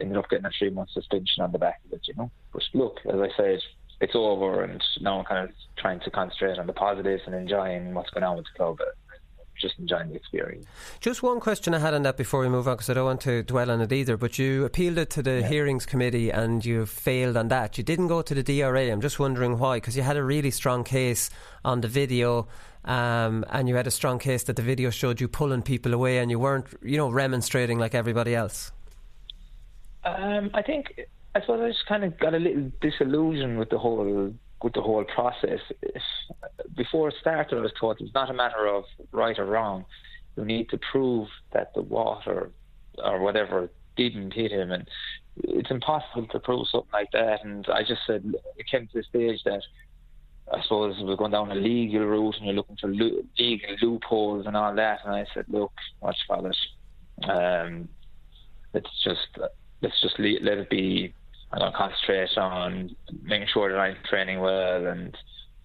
ended 0.00 0.18
up 0.18 0.28
getting 0.28 0.44
a 0.44 0.50
three 0.58 0.70
month 0.70 0.90
suspension 0.92 1.42
on 1.42 1.52
the 1.52 1.58
back 1.58 1.80
of 1.86 1.94
it, 1.94 2.06
you 2.06 2.14
know. 2.14 2.30
But 2.52 2.62
look, 2.74 2.98
as 3.06 3.18
I 3.18 3.28
said, 3.36 3.60
it's 4.02 4.14
over, 4.14 4.64
and 4.64 4.82
now 5.00 5.18
I'm 5.18 5.24
kind 5.24 5.48
of 5.48 5.54
trying 5.78 6.00
to 6.00 6.10
concentrate 6.10 6.58
on 6.58 6.66
the 6.66 6.74
positives 6.74 7.22
and 7.24 7.34
enjoying 7.34 7.94
what's 7.94 8.10
going 8.10 8.24
on 8.24 8.36
with 8.36 8.44
the 8.52 8.58
club. 8.58 8.78
Just 9.60 9.78
enjoying 9.78 10.10
the 10.10 10.16
experience. 10.16 10.66
Just 11.00 11.22
one 11.22 11.40
question 11.40 11.74
I 11.74 11.78
had 11.78 11.94
on 11.94 12.02
that 12.02 12.16
before 12.16 12.40
we 12.40 12.48
move 12.48 12.68
on, 12.68 12.74
because 12.74 12.90
I 12.90 12.94
don't 12.94 13.06
want 13.06 13.20
to 13.22 13.42
dwell 13.42 13.70
on 13.70 13.80
it 13.80 13.92
either. 13.92 14.16
But 14.16 14.38
you 14.38 14.64
appealed 14.64 14.98
it 14.98 15.10
to 15.10 15.22
the 15.22 15.46
hearings 15.46 15.86
committee 15.86 16.30
and 16.30 16.64
you 16.64 16.86
failed 16.86 17.36
on 17.36 17.48
that. 17.48 17.78
You 17.78 17.84
didn't 17.84 18.08
go 18.08 18.22
to 18.22 18.34
the 18.34 18.42
DRA. 18.42 18.90
I'm 18.90 19.00
just 19.00 19.18
wondering 19.18 19.58
why, 19.58 19.78
because 19.78 19.96
you 19.96 20.02
had 20.02 20.16
a 20.16 20.22
really 20.22 20.50
strong 20.50 20.84
case 20.84 21.30
on 21.64 21.80
the 21.80 21.88
video. 21.88 22.48
Um, 22.84 23.44
and 23.50 23.68
you 23.68 23.74
had 23.74 23.86
a 23.86 23.90
strong 23.90 24.18
case 24.18 24.44
that 24.44 24.56
the 24.56 24.62
video 24.62 24.90
showed 24.90 25.20
you 25.20 25.26
pulling 25.26 25.62
people 25.62 25.92
away, 25.92 26.18
and 26.18 26.30
you 26.30 26.38
weren't, 26.38 26.66
you 26.82 26.96
know, 26.96 27.08
remonstrating 27.08 27.78
like 27.78 27.94
everybody 27.94 28.34
else. 28.34 28.70
Um, 30.04 30.50
I 30.54 30.62
think 30.62 30.94
I 31.34 31.40
suppose 31.40 31.60
I 31.60 31.68
just 31.68 31.84
kind 31.86 32.04
of 32.04 32.16
got 32.18 32.32
a 32.32 32.38
little 32.38 32.70
disillusioned 32.80 33.58
with 33.58 33.70
the 33.70 33.78
whole 33.78 34.00
with 34.66 34.74
the 34.74 34.82
whole 34.82 35.04
process. 35.04 35.60
Before 36.76 37.08
it 37.08 37.14
started, 37.20 37.56
I 37.56 37.60
was 37.60 37.72
taught 37.78 38.00
it's 38.00 38.12
not 38.12 38.30
a 38.30 38.34
matter 38.34 38.66
of 38.66 38.82
right 39.12 39.38
or 39.38 39.46
wrong. 39.46 39.84
You 40.36 40.44
need 40.44 40.70
to 40.70 40.78
prove 40.90 41.28
that 41.52 41.72
the 41.76 41.82
water 41.82 42.50
or 42.98 43.20
whatever 43.20 43.70
didn't 43.96 44.32
hit 44.32 44.50
him, 44.50 44.72
and 44.72 44.88
it's 45.36 45.70
impossible 45.70 46.26
to 46.32 46.40
prove 46.40 46.66
something 46.72 46.90
like 46.92 47.12
that. 47.12 47.44
And 47.44 47.64
I 47.72 47.82
just 47.82 48.00
said 48.08 48.24
it 48.56 48.66
came 48.68 48.88
to 48.88 48.92
the 48.94 49.04
stage 49.04 49.40
that 49.44 49.62
I 50.52 50.60
suppose 50.64 50.96
we're 51.00 51.14
going 51.14 51.30
down 51.30 51.52
a 51.52 51.54
legal 51.54 52.04
route 52.04 52.34
and 52.38 52.46
you're 52.46 52.56
looking 52.56 52.76
for 52.80 52.88
legal 52.88 53.76
loopholes 53.80 54.46
and 54.46 54.56
all 54.56 54.74
that. 54.74 54.98
And 55.04 55.14
I 55.14 55.26
said, 55.32 55.44
look, 55.46 55.72
call 56.26 56.44
it? 56.44 56.56
Um, 57.30 57.88
let's 58.74 58.90
just 59.04 59.28
let's 59.80 60.00
just 60.02 60.18
le- 60.18 60.42
let 60.42 60.58
it 60.58 60.70
be. 60.70 61.14
I'm 61.52 61.60
going 61.60 61.72
to 61.72 61.78
concentrate 61.78 62.36
on 62.38 62.90
making 63.22 63.48
sure 63.52 63.70
that 63.70 63.78
I'm 63.78 63.96
training 64.08 64.40
well 64.40 64.86
and 64.86 65.16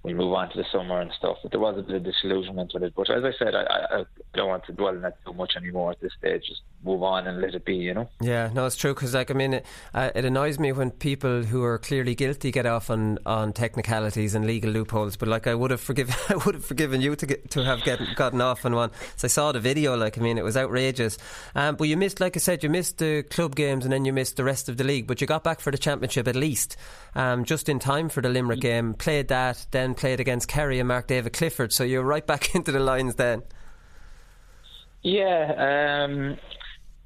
we 0.04 0.16
move 0.16 0.34
on 0.34 0.50
to 0.50 0.58
the 0.58 0.66
summer 0.72 1.00
and 1.00 1.12
stuff. 1.18 1.38
But 1.44 1.52
there 1.52 1.60
was 1.60 1.78
a 1.78 1.84
bit 1.84 1.98
of 1.98 2.04
disillusionment 2.04 2.72
with 2.74 2.84
it. 2.84 2.94
But 2.96 3.10
as 3.12 3.24
I 3.24 3.32
said, 3.38 3.54
I, 3.54 3.62
I, 3.62 4.04
don't 4.34 4.48
want 4.48 4.66
to 4.66 4.74
dwell 4.74 4.90
on 4.90 5.02
that 5.02 5.24
too 5.26 5.34
much 5.34 5.54
anymore 5.56 5.92
at 5.92 6.00
this 6.00 6.12
stage. 6.18 6.44
Just 6.48 6.62
move 6.84 7.04
on 7.04 7.28
and 7.28 7.40
let 7.40 7.54
it 7.54 7.66
be, 7.66 7.76
you 7.76 7.94
know. 7.94 8.10
Yeah, 8.20 8.50
no, 8.54 8.66
it's 8.66 8.76
true 8.76 8.96
because, 8.96 9.14
like, 9.14 9.30
I 9.30 9.36
mean, 9.36 9.56
it, 9.56 9.66
uh, 9.94 10.10
it 10.16 10.26
annoys 10.26 10.58
me 10.58 10.72
when 10.72 10.90
people 10.90 11.44
who 11.44 11.64
are 11.64 11.78
clearly 11.78 12.16
guilty 12.16 12.52
get 12.52 12.66
off 12.66 12.90
on, 12.90 13.20
on 13.28 13.54
technicalities 13.54 14.34
and 14.34 14.48
legal 14.48 14.72
loopholes. 14.72 15.18
But 15.18 15.28
like, 15.28 15.46
I 15.46 15.54
would 15.54 15.70
have 15.70 15.82
forgiven, 15.82 16.16
I 16.30 16.36
would 16.36 16.56
have 16.56 16.66
forgiven 16.66 17.02
you 17.02 17.16
to 17.16 17.26
get 17.26 17.52
to 17.52 17.64
have 17.64 17.84
get, 17.84 18.00
gotten 18.16 18.42
off 18.42 18.66
on 18.66 18.74
one. 18.74 18.90
So 19.18 19.26
I 19.26 19.30
saw 19.30 19.52
the 19.52 19.60
video. 19.60 19.96
Like, 19.96 20.18
I 20.18 20.22
mean, 20.22 20.40
it 20.40 20.44
was 20.44 20.58
outrageous. 20.58 21.20
Um, 21.54 21.76
but 21.76 21.88
you 21.88 21.98
missed, 21.98 22.20
like 22.20 22.36
I 22.36 22.40
said, 22.40 22.64
you 22.64 22.70
missed 22.70 22.98
the 22.98 23.22
club 23.24 23.56
games 23.56 23.86
and 23.86 23.94
then 23.94 24.06
you 24.06 24.14
missed 24.14 24.38
the 24.38 24.44
rest 24.44 24.68
of 24.68 24.78
the 24.78 24.84
league. 24.84 25.06
But 25.06 25.22
you 25.22 25.28
got 25.28 25.44
back 25.44 25.60
for 25.60 25.70
the 25.70 25.78
championship 25.78 26.28
at 26.28 26.36
least, 26.36 26.76
um, 27.14 27.46
just 27.46 27.70
in 27.70 27.78
time 27.78 28.10
for 28.10 28.22
the 28.22 28.30
Limerick 28.30 28.62
game. 28.62 28.96
Played 28.96 29.28
that, 29.28 29.68
then 29.70 29.91
then 29.92 30.00
played 30.00 30.20
against 30.20 30.48
Kerry 30.48 30.80
and 30.80 30.88
Mark 30.88 31.08
David 31.08 31.34
Clifford. 31.34 31.74
So 31.74 31.84
you're 31.84 32.04
right 32.04 32.26
back 32.26 32.56
into 32.56 32.72
the 32.72 32.80
lines 32.80 33.16
then. 33.16 33.44
Yeah, 35.04 36.06
um, 36.06 36.38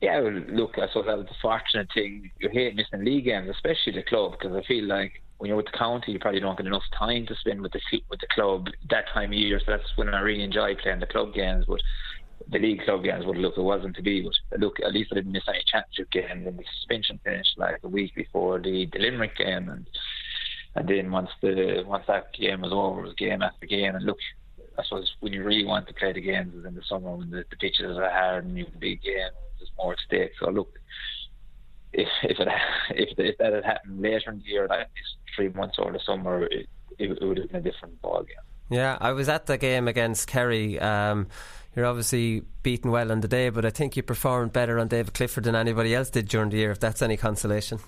yeah. 0.02 0.20
Look, 0.20 0.78
I 0.78 0.88
thought 0.94 1.06
that 1.06 1.18
was 1.18 1.28
the 1.28 1.36
fortunate 1.42 1.88
thing. 1.94 2.32
You 2.40 2.50
hate 2.50 2.76
missing 2.76 3.06
league 3.06 3.26
games, 3.26 3.50
especially 3.50 3.94
the 3.94 4.04
club, 4.04 4.34
because 4.34 4.56
I 4.56 4.68
feel 4.68 4.86
like 4.86 5.22
when 5.38 5.48
you're 5.48 5.58
with 5.58 5.68
the 5.68 5.78
county, 5.78 6.12
you 6.12 6.20
probably 6.20 6.42
don't 6.42 6.58
get 6.58 6.68
enough 6.68 6.84
time 6.98 7.26
to 7.28 7.36
spend 7.36 7.62
with 7.62 7.72
the 7.72 7.80
with 8.10 8.20
the 8.20 8.28
club 8.32 8.68
that 8.90 9.06
time 9.14 9.32
of 9.32 9.38
year. 9.38 9.60
So 9.60 9.72
that's 9.72 9.90
when 9.96 10.10
I 10.10 10.20
really 10.20 10.44
enjoy 10.44 10.76
playing 10.76 11.00
the 11.00 11.08
club 11.08 11.34
games. 11.34 11.66
But 11.68 11.80
the 12.52 12.60
league 12.60 12.84
club 12.84 13.04
games, 13.06 13.26
would 13.26 13.38
look, 13.38 13.58
it 13.58 13.62
wasn't 13.62 13.96
to 13.96 14.02
be. 14.02 14.30
But 14.50 14.60
look, 14.60 14.80
at 14.82 14.94
least 14.94 15.12
I 15.14 15.16
didn't 15.16 15.32
miss 15.32 15.44
any 15.48 15.64
championship 15.66 16.12
games, 16.12 16.46
and 16.46 16.60
the 16.60 16.64
suspension 16.80 17.20
finished 17.24 17.58
like 17.58 17.80
a 17.82 17.88
week 17.88 18.14
before 18.14 18.60
the, 18.60 18.90
the 18.92 19.00
Limerick 19.00 19.38
game, 19.38 19.70
and 19.70 19.88
and 20.76 20.88
then 20.88 21.10
once 21.10 21.30
the 21.42 21.84
once 21.88 22.04
that 22.08 22.34
game 22.34 22.62
was 22.62 22.74
over, 22.74 23.02
it 23.02 23.08
was 23.08 23.16
game 23.16 23.42
after 23.42 23.66
game. 23.66 23.96
And 23.96 24.06
look, 24.06 24.18
I 24.78 24.84
suppose 24.84 25.14
when 25.22 25.32
you 25.32 25.44
really 25.44 25.66
want 25.66 25.88
to 25.88 25.94
play 25.94 26.12
the 26.12 26.22
games 26.22 26.54
is 26.54 26.66
in 26.66 26.76
the 26.76 26.84
summer 26.88 27.16
when 27.16 27.30
the, 27.30 27.46
the 27.50 27.56
pitches 27.56 27.98
are 27.98 28.10
hard 28.10 28.46
and 28.46 28.58
you 28.58 28.66
have 28.66 28.80
big 28.80 29.02
games, 29.02 29.32
there's 29.58 29.72
more 29.78 29.94
at 29.94 30.00
stake. 30.06 30.32
So 30.40 30.50
look, 30.50 30.78
if 31.94 32.10
if 32.24 32.40
it 32.40 32.48
if, 32.90 33.38
that 33.38 33.54
had 33.54 33.64
happened 33.64 34.02
later 34.02 34.32
in 34.32 34.40
the 34.40 34.46
year, 34.46 34.68
like 34.68 34.90
three 35.36 35.50
months 35.50 35.78
or 35.80 35.92
the 35.92 36.00
summer, 36.06 36.44
it, 36.44 36.68
it, 37.00 37.18
it 37.22 37.26
would 37.26 37.38
have 37.38 37.48
been 37.48 37.66
a 37.66 37.72
different 37.72 38.02
ball 38.02 38.24
game. 38.24 38.36
Yeah, 38.70 38.98
I 39.00 39.12
was 39.12 39.30
at 39.30 39.46
the 39.46 39.58
game 39.58 39.88
against 39.88 40.28
Kerry. 40.28 40.80
Um, 40.80 41.28
you're 41.76 41.86
obviously 41.86 42.42
beaten 42.64 42.90
well 42.90 43.12
on 43.12 43.22
the 43.22 43.28
day, 43.28 43.50
but 43.50 43.64
I 43.64 43.70
think 43.70 43.96
you 43.96 44.04
performed 44.04 44.54
better 44.54 44.80
on 44.80 44.88
David 44.88 45.14
Clifford 45.14 45.44
than 45.44 45.56
anybody 45.56 45.94
else 45.94 46.10
did 46.10 46.28
during 46.28 46.50
the 46.50 46.58
year, 46.58 46.72
if 46.72 46.80
that's 46.80 47.02
any 47.02 47.16
consolation. 47.16 47.80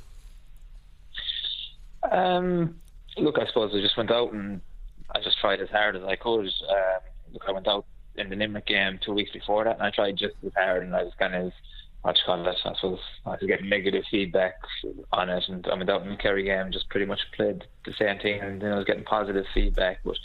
Um, 2.12 2.76
look, 3.18 3.38
I 3.40 3.48
suppose 3.48 3.74
I 3.74 3.82
just 3.82 3.98
went 3.98 4.12
out 4.12 4.34
and 4.34 4.62
I 5.16 5.22
just 5.22 5.40
tried 5.40 5.62
as 5.62 5.70
hard 5.70 5.96
as 5.96 6.04
I 6.04 6.16
could. 6.16 6.46
Um, 6.46 7.02
look, 7.34 7.44
I 7.48 7.52
went 7.52 7.68
out 7.68 7.86
in 8.16 8.30
the 8.30 8.36
Limerick 8.36 8.68
game 8.68 9.00
two 9.04 9.14
weeks 9.14 9.32
before 9.32 9.64
that, 9.64 9.76
and 9.76 9.84
I 9.84 9.92
tried 9.92 10.18
just 10.18 10.36
as 10.46 10.52
hard, 10.56 10.84
and 10.84 10.96
I 10.96 11.04
was 11.04 11.14
kind 11.20 11.36
of 11.36 11.52
what 12.02 12.16
you 12.18 12.24
call 12.26 12.48
it, 12.48 12.58
I 12.64 12.74
suppose 12.74 13.00
I 13.26 13.32
was 13.32 13.40
getting 13.46 13.70
negative 13.70 14.04
feedback 14.10 14.56
on 15.12 15.30
it, 15.30 15.44
and 15.50 15.66
I 15.68 15.76
went 15.76 15.90
out 15.90 16.04
in 16.04 16.10
the 16.10 16.16
Kerry 16.16 16.44
game, 16.44 16.72
just 16.72 16.90
pretty 16.90 17.06
much 17.06 17.20
played 17.36 17.66
the 17.86 17.94
same 18.00 18.20
thing, 18.20 18.40
and 18.40 18.62
then 18.62 18.72
I 18.72 18.78
was 18.78 18.86
getting 18.86 19.04
positive 19.04 19.46
feedback, 19.54 20.00
but 20.06 20.16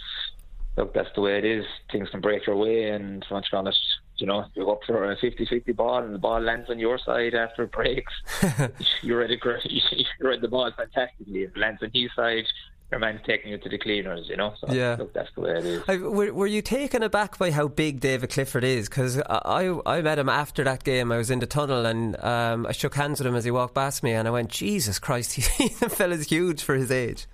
look, 0.77 0.95
that's 0.95 1.09
the 1.15 1.21
way 1.21 1.39
it 1.39 1.45
is. 1.45 1.65
Things 1.91 2.09
can 2.11 2.21
break 2.21 2.47
your 2.47 2.57
way, 2.57 2.91
and 2.91 3.25
once 3.31 3.47
you're 3.51 3.59
honest, 3.59 3.81
you 4.23 4.29
know, 4.29 4.45
you 4.55 4.65
go 4.65 4.73
up 4.73 4.85
for 4.87 5.11
a 5.11 5.17
50-50 5.17 5.75
ball, 5.75 5.99
and 6.05 6.15
the 6.15 6.19
ball 6.19 6.41
lands 6.41 6.71
on 6.71 6.79
your 6.79 6.97
side 6.99 7.35
after 7.35 7.65
it 7.65 7.73
breaks. 7.73 8.13
you're 9.03 9.19
ready. 9.19 9.39
You're 10.21 10.39
the 10.39 10.47
ball 10.49 10.71
fantastically. 10.77 11.43
It 11.43 11.57
lands 11.57 11.83
on 11.83 11.91
his 11.93 12.09
side, 12.15 12.45
your 12.93 13.01
man's 13.01 13.21
taking 13.27 13.51
you 13.51 13.59
to 13.59 13.69
the 13.69 13.79
cleaners. 13.79 14.29
You 14.29 14.37
know, 14.37 14.55
so 14.61 14.73
Yeah. 14.73 14.95
look, 14.99 15.13
that's 15.13 15.31
the 15.35 15.41
way 15.41 15.51
it 15.59 15.65
is. 15.67 15.83
I, 15.89 15.97
were, 15.97 16.33
were 16.33 16.47
you 16.47 16.63
taken 16.63 17.03
aback 17.03 17.37
by 17.39 17.51
how 17.51 17.67
big 17.67 17.99
David 17.99 18.31
Clifford 18.31 18.63
is? 18.63 18.89
Because 18.89 19.19
I, 19.29 19.77
I 19.85 20.01
met 20.03 20.19
him 20.21 20.29
after 20.29 20.63
that 20.65 20.85
game. 20.85 21.11
I 21.11 21.17
was 21.17 21.31
in 21.31 21.41
the 21.41 21.47
tunnel 21.47 21.85
and 21.85 22.23
um, 22.23 22.67
I 22.67 22.73
shook 22.73 22.95
hands 22.95 23.19
with 23.19 23.27
him 23.27 23.35
as 23.35 23.45
he 23.45 23.51
walked 23.51 23.75
past 23.75 24.05
me, 24.05 24.13
and 24.13 24.29
I 24.29 24.31
went, 24.31 24.51
Jesus 24.51 24.99
Christ, 25.01 25.33
he, 25.59 25.69
the 25.69 25.89
fella's 25.89 26.29
huge 26.31 26.63
for 26.63 26.77
his 26.77 26.91
age. 26.93 27.27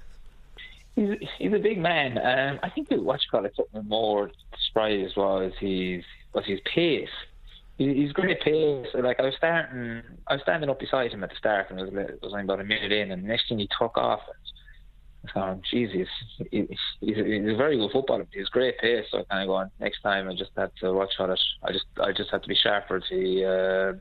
He's 0.96 1.16
he's 1.38 1.52
a 1.52 1.58
big 1.58 1.78
man. 1.78 2.16
Um, 2.18 2.58
I 2.62 2.70
think 2.70 2.88
what 2.90 3.20
you 3.22 3.28
call 3.30 3.44
it 3.44 3.54
something 3.54 3.86
more 3.88 4.30
surprised 4.66 5.16
was 5.16 5.52
his 5.60 6.02
was 6.34 6.44
his 6.46 6.60
pace. 6.72 7.08
He's 7.78 8.12
great 8.12 8.40
pace. 8.40 8.86
Like 8.94 9.20
I 9.20 9.22
was 9.22 9.34
starting, 9.36 10.02
I 10.26 10.34
was 10.34 10.42
standing 10.42 10.68
up 10.68 10.80
beside 10.80 11.12
him 11.12 11.22
at 11.22 11.30
the 11.30 11.36
start, 11.36 11.70
and 11.70 11.78
it 11.78 11.92
was, 11.92 11.92
it 11.94 12.18
was 12.20 12.32
only 12.32 12.44
about 12.44 12.60
a 12.60 12.64
minute 12.64 12.90
in, 12.90 13.12
and 13.12 13.22
next 13.22 13.48
thing 13.48 13.58
he 13.58 13.68
took 13.78 13.96
off. 13.96 14.20
I 14.28 14.32
was 15.22 15.32
going, 15.32 15.62
he's, 15.70 15.90
he's, 16.50 16.78
he's, 17.00 17.16
a, 17.16 17.56
very 17.56 17.76
good 17.76 17.92
footballer. 17.92 18.26
He's 18.32 18.48
great 18.48 18.78
pace." 18.78 19.04
So 19.10 19.20
I 19.20 19.24
kind 19.24 19.42
of 19.42 19.48
going, 19.48 19.70
next 19.78 20.00
time 20.00 20.28
I 20.28 20.34
just 20.34 20.50
had 20.56 20.72
to 20.80 20.92
watch 20.92 21.12
on 21.20 21.30
it. 21.30 21.40
I 21.62 21.72
just 21.72 21.84
I 22.02 22.10
just 22.12 22.30
had 22.30 22.42
to 22.42 22.48
be 22.48 22.56
sharper 22.60 22.98
to 22.98 23.44
uh, 23.44 23.92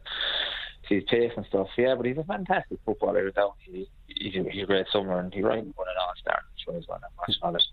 to 0.88 0.96
his 0.96 1.04
pace 1.04 1.32
and 1.38 1.46
stuff. 1.46 1.68
Yeah, 1.78 1.94
but 1.96 2.08
he's 2.08 2.18
a 2.18 2.24
fantastic 2.24 2.80
footballer. 2.84 3.26
Without 3.26 3.58
he, 3.60 3.88
he's, 4.08 4.36
a, 4.36 4.50
he's 4.50 4.64
a 4.64 4.68
great 4.68 4.88
summer, 4.92 5.20
and 5.20 5.32
he 5.32 5.44
right 5.44 5.64
won 5.64 5.88
an 5.88 6.02
all 6.02 6.14
star. 6.20 6.42
So 6.66 6.74
he's 6.74 6.88
one 6.88 7.02
watching 7.20 7.36
on 7.44 7.56
it. 7.56 7.64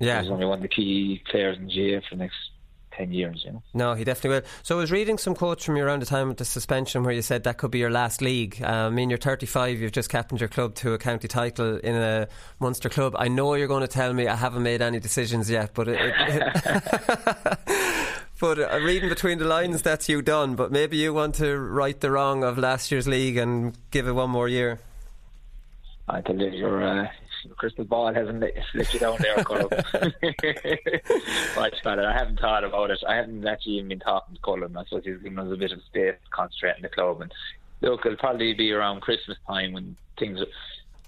Yeah. 0.00 0.22
He's 0.22 0.30
only 0.30 0.46
one 0.46 0.58
of 0.58 0.62
the 0.62 0.68
key 0.68 1.22
players 1.30 1.56
in 1.56 1.66
GAA 1.66 2.04
for 2.08 2.16
the 2.16 2.22
next 2.24 2.36
10 2.96 3.12
years, 3.12 3.42
you 3.44 3.52
know. 3.52 3.62
No, 3.72 3.94
he 3.94 4.04
definitely 4.04 4.40
will. 4.40 4.46
So 4.62 4.76
I 4.76 4.80
was 4.80 4.92
reading 4.92 5.18
some 5.18 5.34
quotes 5.34 5.64
from 5.64 5.76
you 5.76 5.84
around 5.84 6.02
the 6.02 6.06
time 6.06 6.30
of 6.30 6.36
the 6.36 6.44
suspension 6.44 7.02
where 7.04 7.14
you 7.14 7.22
said 7.22 7.44
that 7.44 7.58
could 7.58 7.70
be 7.70 7.78
your 7.78 7.90
last 7.90 8.22
league. 8.22 8.60
Uh, 8.62 8.66
I 8.66 8.90
mean, 8.90 9.10
you're 9.10 9.18
35, 9.18 9.80
you've 9.80 9.92
just 9.92 10.10
captained 10.10 10.40
your 10.40 10.48
club 10.48 10.74
to 10.76 10.94
a 10.94 10.98
county 10.98 11.28
title 11.28 11.76
in 11.78 11.94
a 11.94 12.28
Munster 12.60 12.88
club. 12.88 13.14
I 13.18 13.28
know 13.28 13.54
you're 13.54 13.68
going 13.68 13.82
to 13.82 13.88
tell 13.88 14.12
me 14.12 14.28
I 14.28 14.36
haven't 14.36 14.62
made 14.62 14.82
any 14.82 15.00
decisions 15.00 15.50
yet, 15.50 15.70
but 15.74 15.88
it, 15.88 15.98
it, 16.00 17.58
but 18.40 18.58
uh, 18.58 18.78
reading 18.82 19.08
between 19.08 19.38
the 19.38 19.46
lines, 19.46 19.82
that's 19.82 20.08
you 20.08 20.22
done. 20.22 20.54
But 20.54 20.70
maybe 20.72 20.96
you 20.96 21.12
want 21.12 21.34
to 21.36 21.58
right 21.58 21.98
the 22.00 22.10
wrong 22.10 22.44
of 22.44 22.58
last 22.58 22.90
year's 22.90 23.08
league 23.08 23.36
and 23.36 23.76
give 23.90 24.06
it 24.06 24.12
one 24.12 24.30
more 24.30 24.48
year. 24.48 24.78
I 26.08 26.20
tell 26.20 26.36
you, 26.36 26.50
your, 26.50 26.82
uh, 26.82 27.08
your 27.44 27.54
crystal 27.54 27.84
ball 27.84 28.12
hasn't 28.12 28.40
let, 28.40 28.54
you 28.74 28.98
down 28.98 29.18
there, 29.20 29.42
Colin. 29.44 29.68
Watch 31.56 31.74
it. 31.84 31.86
I 31.86 32.12
haven't 32.12 32.40
thought 32.40 32.64
about 32.64 32.90
it. 32.90 33.02
I 33.06 33.16
haven't 33.16 33.46
actually 33.46 33.74
even 33.74 33.88
been 33.88 34.00
talking 34.00 34.34
to 34.34 34.40
Colin. 34.40 34.76
I 34.76 34.84
suppose 34.84 35.04
he's 35.04 35.18
given 35.18 35.38
us 35.38 35.52
a 35.52 35.56
bit 35.56 35.72
of 35.72 35.82
space 35.82 36.14
to 36.14 36.30
concentrate 36.30 36.76
in 36.76 36.82
the 36.82 36.88
club. 36.88 37.20
And 37.20 37.32
look, 37.80 38.04
it'll 38.04 38.18
probably 38.18 38.54
be 38.54 38.72
around 38.72 39.00
Christmas 39.02 39.38
time 39.46 39.72
when 39.72 39.96
things, 40.18 40.40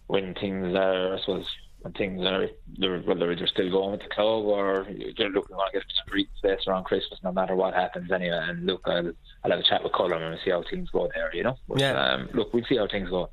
when 0.07 0.35
things 0.35 0.75
are, 0.77 1.15
I 1.17 1.21
suppose, 1.21 1.47
when 1.81 1.93
things 1.93 2.25
are, 2.27 2.49
they're, 2.79 3.01
whether 3.01 3.35
they're 3.35 3.47
still 3.47 3.71
going 3.71 3.93
with 3.93 4.03
the 4.03 4.09
club 4.09 4.45
or 4.45 4.87
they're 5.17 5.31
looking 5.31 5.57
to 5.57 5.63
get 5.73 5.83
breathing 6.09 6.31
space 6.37 6.67
around 6.67 6.85
Christmas, 6.85 7.21
no 7.23 7.33
matter 7.33 7.55
what 7.55 7.75
happens 7.75 8.11
anyway. 8.11 8.41
And 8.49 8.67
look, 8.67 8.83
I'll, 8.87 9.13
I'll 9.45 9.51
have 9.51 9.61
a 9.61 9.63
chat 9.63 9.83
with 9.83 9.93
Colin 9.93 10.23
and 10.23 10.39
see 10.45 10.51
how 10.51 10.63
things 10.69 10.91
go 10.91 11.09
there, 11.15 11.35
you 11.35 11.45
know. 11.45 11.57
But, 11.69 11.81
Yeah. 11.81 11.93
um, 11.93 12.29
look, 12.35 12.53
we'll 12.53 12.65
see 12.65 12.77
how 12.77 12.89
things 12.89 13.11
go. 13.11 13.31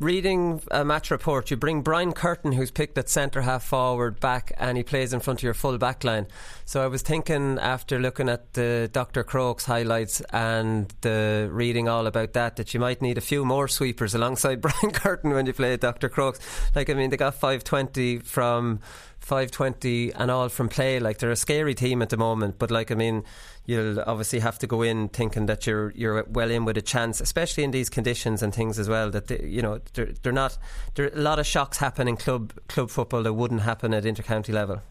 Reading 0.00 0.60
a 0.72 0.84
match 0.84 1.12
report, 1.12 1.52
you 1.52 1.56
bring 1.56 1.80
Brian 1.80 2.12
Curtin, 2.12 2.50
who's 2.50 2.72
picked 2.72 2.98
at 2.98 3.08
centre 3.08 3.42
half 3.42 3.62
forward 3.62 4.18
back, 4.18 4.50
and 4.56 4.76
he 4.76 4.82
plays 4.82 5.12
in 5.12 5.20
front 5.20 5.38
of 5.38 5.44
your 5.44 5.54
full 5.54 5.78
back 5.78 6.02
line. 6.02 6.26
So 6.64 6.82
I 6.82 6.88
was 6.88 7.02
thinking, 7.02 7.60
after 7.60 8.00
looking 8.00 8.28
at 8.28 8.54
the 8.54 8.90
Dr. 8.92 9.22
Crokes 9.22 9.66
highlights 9.66 10.20
and 10.32 10.92
the 11.02 11.48
reading 11.52 11.88
all 11.88 12.08
about 12.08 12.32
that, 12.32 12.56
that 12.56 12.74
you 12.74 12.80
might 12.80 13.02
need 13.02 13.18
a 13.18 13.20
few 13.20 13.44
more 13.44 13.68
sweepers 13.68 14.16
alongside 14.16 14.60
Brian 14.60 14.90
Curtin 14.92 15.32
when 15.32 15.46
you 15.46 15.52
play 15.52 15.76
Dr. 15.76 16.08
Crokes. 16.08 16.40
Like, 16.74 16.90
I 16.90 16.94
mean, 16.94 17.10
they 17.10 17.16
got 17.16 17.34
520 17.34 18.18
from 18.18 18.80
520 19.24 20.12
and 20.12 20.30
all 20.30 20.48
from 20.48 20.68
play. 20.68 21.00
Like, 21.00 21.18
they're 21.18 21.30
a 21.30 21.36
scary 21.36 21.74
team 21.74 22.02
at 22.02 22.10
the 22.10 22.16
moment, 22.16 22.58
but 22.58 22.70
like, 22.70 22.90
I 22.90 22.94
mean, 22.94 23.24
you'll 23.66 24.00
obviously 24.00 24.40
have 24.40 24.58
to 24.58 24.66
go 24.66 24.82
in 24.82 25.08
thinking 25.08 25.46
that 25.46 25.66
you're 25.66 25.90
you're 25.92 26.24
well 26.24 26.50
in 26.50 26.64
with 26.64 26.76
a 26.76 26.82
chance, 26.82 27.20
especially 27.20 27.64
in 27.64 27.70
these 27.70 27.88
conditions 27.88 28.42
and 28.42 28.54
things 28.54 28.78
as 28.78 28.88
well. 28.88 29.10
That 29.10 29.28
they, 29.28 29.42
you 29.44 29.62
know 29.62 29.80
they're, 29.94 30.12
they're 30.22 30.32
not. 30.32 30.58
There 30.94 31.08
a 31.08 31.18
lot 31.18 31.38
of 31.38 31.46
shocks 31.46 31.78
happen 31.78 32.08
in 32.08 32.16
club 32.16 32.52
club 32.68 32.90
football 32.90 33.22
that 33.22 33.32
wouldn't 33.32 33.62
happen 33.62 33.94
at 33.94 34.04
intercounty 34.04 34.52
level. 34.52 34.82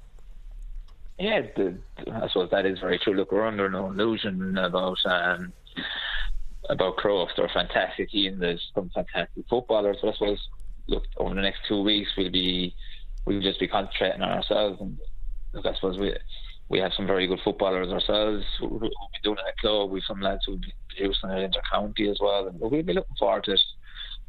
Yeah, 1.19 1.41
the, 1.55 1.77
I 2.11 2.27
suppose 2.27 2.49
that 2.51 2.65
is 2.65 2.79
very 2.79 2.99
true. 2.99 3.13
Look, 3.13 3.31
we're 3.31 3.45
under 3.45 3.69
no 3.69 3.87
illusion 3.87 4.57
about 4.57 4.97
um, 5.05 5.53
about 6.69 6.97
Crokes. 6.97 7.33
They're 7.35 7.45
a 7.45 7.49
fantastic 7.49 8.09
team. 8.09 8.39
There's 8.39 8.71
some 8.73 8.89
fantastic 8.93 9.45
footballers. 9.49 9.97
So 10.01 10.09
I 10.09 10.13
suppose, 10.13 10.49
look, 10.87 11.03
over 11.17 11.35
the 11.35 11.41
next 11.41 11.59
two 11.67 11.81
weeks, 11.81 12.11
we'll 12.17 12.31
be 12.31 12.73
we'll 13.25 13.41
just 13.41 13.59
be 13.59 13.67
concentrating 13.67 14.21
on 14.21 14.31
ourselves. 14.31 14.79
And 14.81 14.97
look, 15.53 15.65
I 15.65 15.73
suppose 15.75 15.97
we 15.97 16.15
we 16.69 16.79
have 16.79 16.93
some 16.95 17.05
very 17.07 17.27
good 17.27 17.39
footballers 17.43 17.91
ourselves 17.91 18.43
will 18.61 18.79
be 18.79 18.89
doing 19.23 19.37
it 19.37 19.47
at 19.47 19.57
club. 19.57 19.91
We've 19.91 20.03
some 20.07 20.21
lads 20.21 20.41
who'll 20.45 20.57
be 20.57 20.73
producing 20.89 21.29
it 21.29 21.43
inter 21.43 21.61
county 21.71 22.09
as 22.09 22.17
well, 22.19 22.47
and 22.47 22.59
we'll 22.59 22.69
be 22.69 22.93
looking 22.93 23.15
forward 23.19 23.43
to 23.45 23.53
it. 23.53 23.61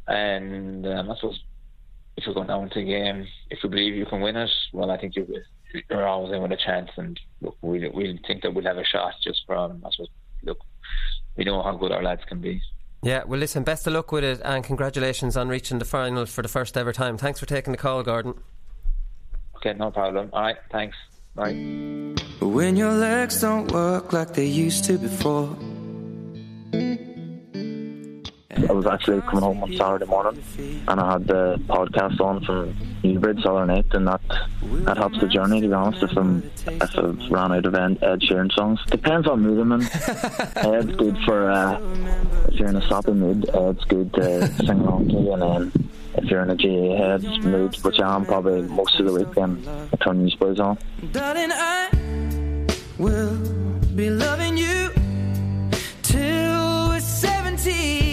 And 0.07 0.85
um, 0.85 1.11
I 1.11 1.15
suppose 1.15 1.39
if 2.17 2.25
you're 2.25 2.35
going 2.35 2.47
down 2.47 2.69
to 2.69 2.79
a 2.79 2.83
game, 2.83 3.27
if 3.49 3.63
you 3.63 3.69
believe 3.69 3.95
you 3.95 4.05
can 4.05 4.21
win 4.21 4.35
it, 4.35 4.51
well, 4.73 4.91
I 4.91 4.97
think 4.97 5.15
you, 5.15 5.27
you're 5.89 6.07
always 6.07 6.33
in 6.33 6.41
with 6.41 6.51
a 6.51 6.57
chance. 6.57 6.91
And 6.97 7.19
look, 7.41 7.57
we 7.61 7.89
we 7.89 8.19
think 8.27 8.43
that 8.43 8.53
we'll 8.53 8.65
have 8.65 8.77
a 8.77 8.85
shot 8.85 9.13
just 9.23 9.41
from, 9.47 9.83
I 9.85 9.89
suppose, 9.91 10.09
look, 10.43 10.59
we 11.35 11.45
know 11.45 11.63
how 11.63 11.75
good 11.75 11.91
our 11.91 12.03
lads 12.03 12.21
can 12.27 12.41
be. 12.41 12.61
Yeah, 13.01 13.23
well, 13.25 13.39
listen, 13.39 13.63
best 13.63 13.85
of 13.85 13.93
luck 13.93 14.11
with 14.11 14.23
it, 14.23 14.41
and 14.43 14.63
congratulations 14.63 15.37
on 15.37 15.47
reaching 15.47 15.79
the 15.79 15.85
final 15.85 16.25
for 16.25 16.41
the 16.41 16.47
first 16.47 16.75
ever 16.75 16.91
time. 16.91 17.17
Thanks 17.17 17.39
for 17.39 17.45
taking 17.45 17.71
the 17.71 17.77
call, 17.77 18.01
Gordon. 18.01 18.35
Okay, 19.65 19.75
no 19.79 19.89
problem. 19.89 20.29
All 20.31 20.43
right, 20.43 20.57
thanks. 20.71 20.95
Bye. 21.33 21.53
When 22.39 22.75
your 22.77 22.91
legs 22.91 23.41
don't 23.41 23.71
work 23.71 24.13
like 24.13 24.33
they 24.33 24.45
used 24.45 24.85
to 24.85 24.99
before. 24.99 25.57
I 28.69 28.71
was 28.71 28.85
actually 28.85 29.21
coming 29.21 29.41
home 29.41 29.63
on 29.63 29.73
Saturday 29.73 30.05
morning 30.05 30.43
and 30.87 30.99
I 30.99 31.13
had 31.13 31.25
the 31.25 31.59
podcast 31.65 32.21
on 32.21 32.45
from 32.45 32.75
Newbridge 33.03 33.41
Southern 33.41 33.67
Night 33.69 33.87
and 33.91 34.07
that 34.07 34.21
that 34.85 34.97
helps 34.97 35.19
the 35.19 35.27
journey 35.27 35.61
to 35.61 35.67
be 35.67 35.73
honest 35.73 36.03
if 36.03 36.15
I'm 36.15 36.43
if 36.67 36.97
I've 36.97 37.31
ran 37.31 37.51
out 37.51 37.65
of 37.65 37.73
Ed, 37.73 37.97
Ed 38.03 38.21
Sheeran 38.21 38.51
songs. 38.53 38.79
Depends 38.87 39.27
on 39.27 39.41
mood 39.41 39.59
I'm 39.59 39.71
in. 39.71 39.81
Ed's 40.55 40.95
good 40.95 41.17
for 41.25 41.49
uh, 41.49 41.79
if 42.49 42.59
you're 42.59 42.69
in 42.69 42.75
a 42.75 42.87
soppy 42.87 43.13
mood, 43.13 43.49
Ed's 43.53 43.83
good 43.85 44.13
to 44.13 44.47
sing 44.57 44.79
along 44.79 45.09
to 45.09 45.31
and 45.33 45.41
then 45.41 45.89
if 46.17 46.25
you're 46.25 46.41
in 46.41 46.49
a 46.49 46.55
GAA 46.55 46.95
head 46.97 47.23
mood, 47.43 47.75
which 47.83 47.99
I 47.99 48.15
am 48.15 48.25
probably 48.25 48.61
most 48.61 48.99
of 48.99 49.05
the 49.05 49.13
week, 49.13 49.33
then 49.33 49.63
I 49.67 49.95
turn 50.03 50.23
these 50.23 50.35
boys 50.35 50.59
on. 50.59 50.77
Darling, 51.11 51.51
I 51.51 51.89
will 52.97 53.37
be 53.95 54.09
loving 54.09 54.57
you 54.57 54.91
till 56.03 56.89
we're 56.89 56.99
70. 56.99 58.04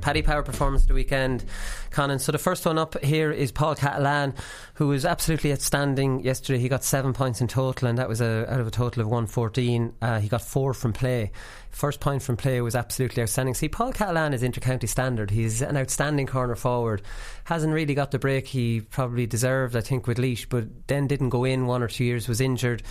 Paddy 0.00 0.22
Power 0.22 0.42
performance 0.42 0.82
of 0.82 0.88
the 0.88 0.94
weekend, 0.94 1.44
Conan. 1.90 2.18
So 2.18 2.32
the 2.32 2.38
first 2.38 2.66
one 2.66 2.78
up 2.78 3.02
here 3.04 3.30
is 3.30 3.52
Paul 3.52 3.74
Cahillane, 3.74 4.34
who 4.74 4.88
was 4.88 5.04
absolutely 5.04 5.52
outstanding 5.52 6.20
yesterday. 6.24 6.58
He 6.58 6.68
got 6.68 6.84
seven 6.84 7.12
points 7.12 7.40
in 7.40 7.48
total, 7.48 7.88
and 7.88 7.98
that 7.98 8.08
was 8.08 8.20
a, 8.20 8.52
out 8.52 8.60
of 8.60 8.66
a 8.66 8.70
total 8.70 9.02
of 9.02 9.08
114. 9.08 9.94
Uh, 10.00 10.20
he 10.20 10.28
got 10.28 10.42
four 10.42 10.74
from 10.74 10.92
play. 10.92 11.30
First 11.70 12.00
point 12.00 12.22
from 12.22 12.36
play 12.36 12.60
was 12.60 12.74
absolutely 12.74 13.22
outstanding. 13.22 13.54
See, 13.54 13.68
Paul 13.68 13.92
Cahillane 13.92 14.32
is 14.32 14.42
intercounty 14.42 14.88
standard. 14.88 15.30
He's 15.30 15.62
an 15.62 15.76
outstanding 15.76 16.26
corner 16.26 16.56
forward. 16.56 17.02
Hasn't 17.44 17.72
really 17.72 17.94
got 17.94 18.10
the 18.10 18.18
break 18.18 18.48
he 18.48 18.80
probably 18.80 19.26
deserved, 19.26 19.76
I 19.76 19.80
think, 19.80 20.06
with 20.06 20.18
Laois, 20.18 20.46
but 20.48 20.64
then 20.88 21.06
didn't 21.06 21.28
go 21.28 21.44
in 21.44 21.66
one 21.66 21.82
or 21.82 21.88
two 21.88 22.04
years, 22.04 22.26
was 22.26 22.40
injured. 22.40 22.82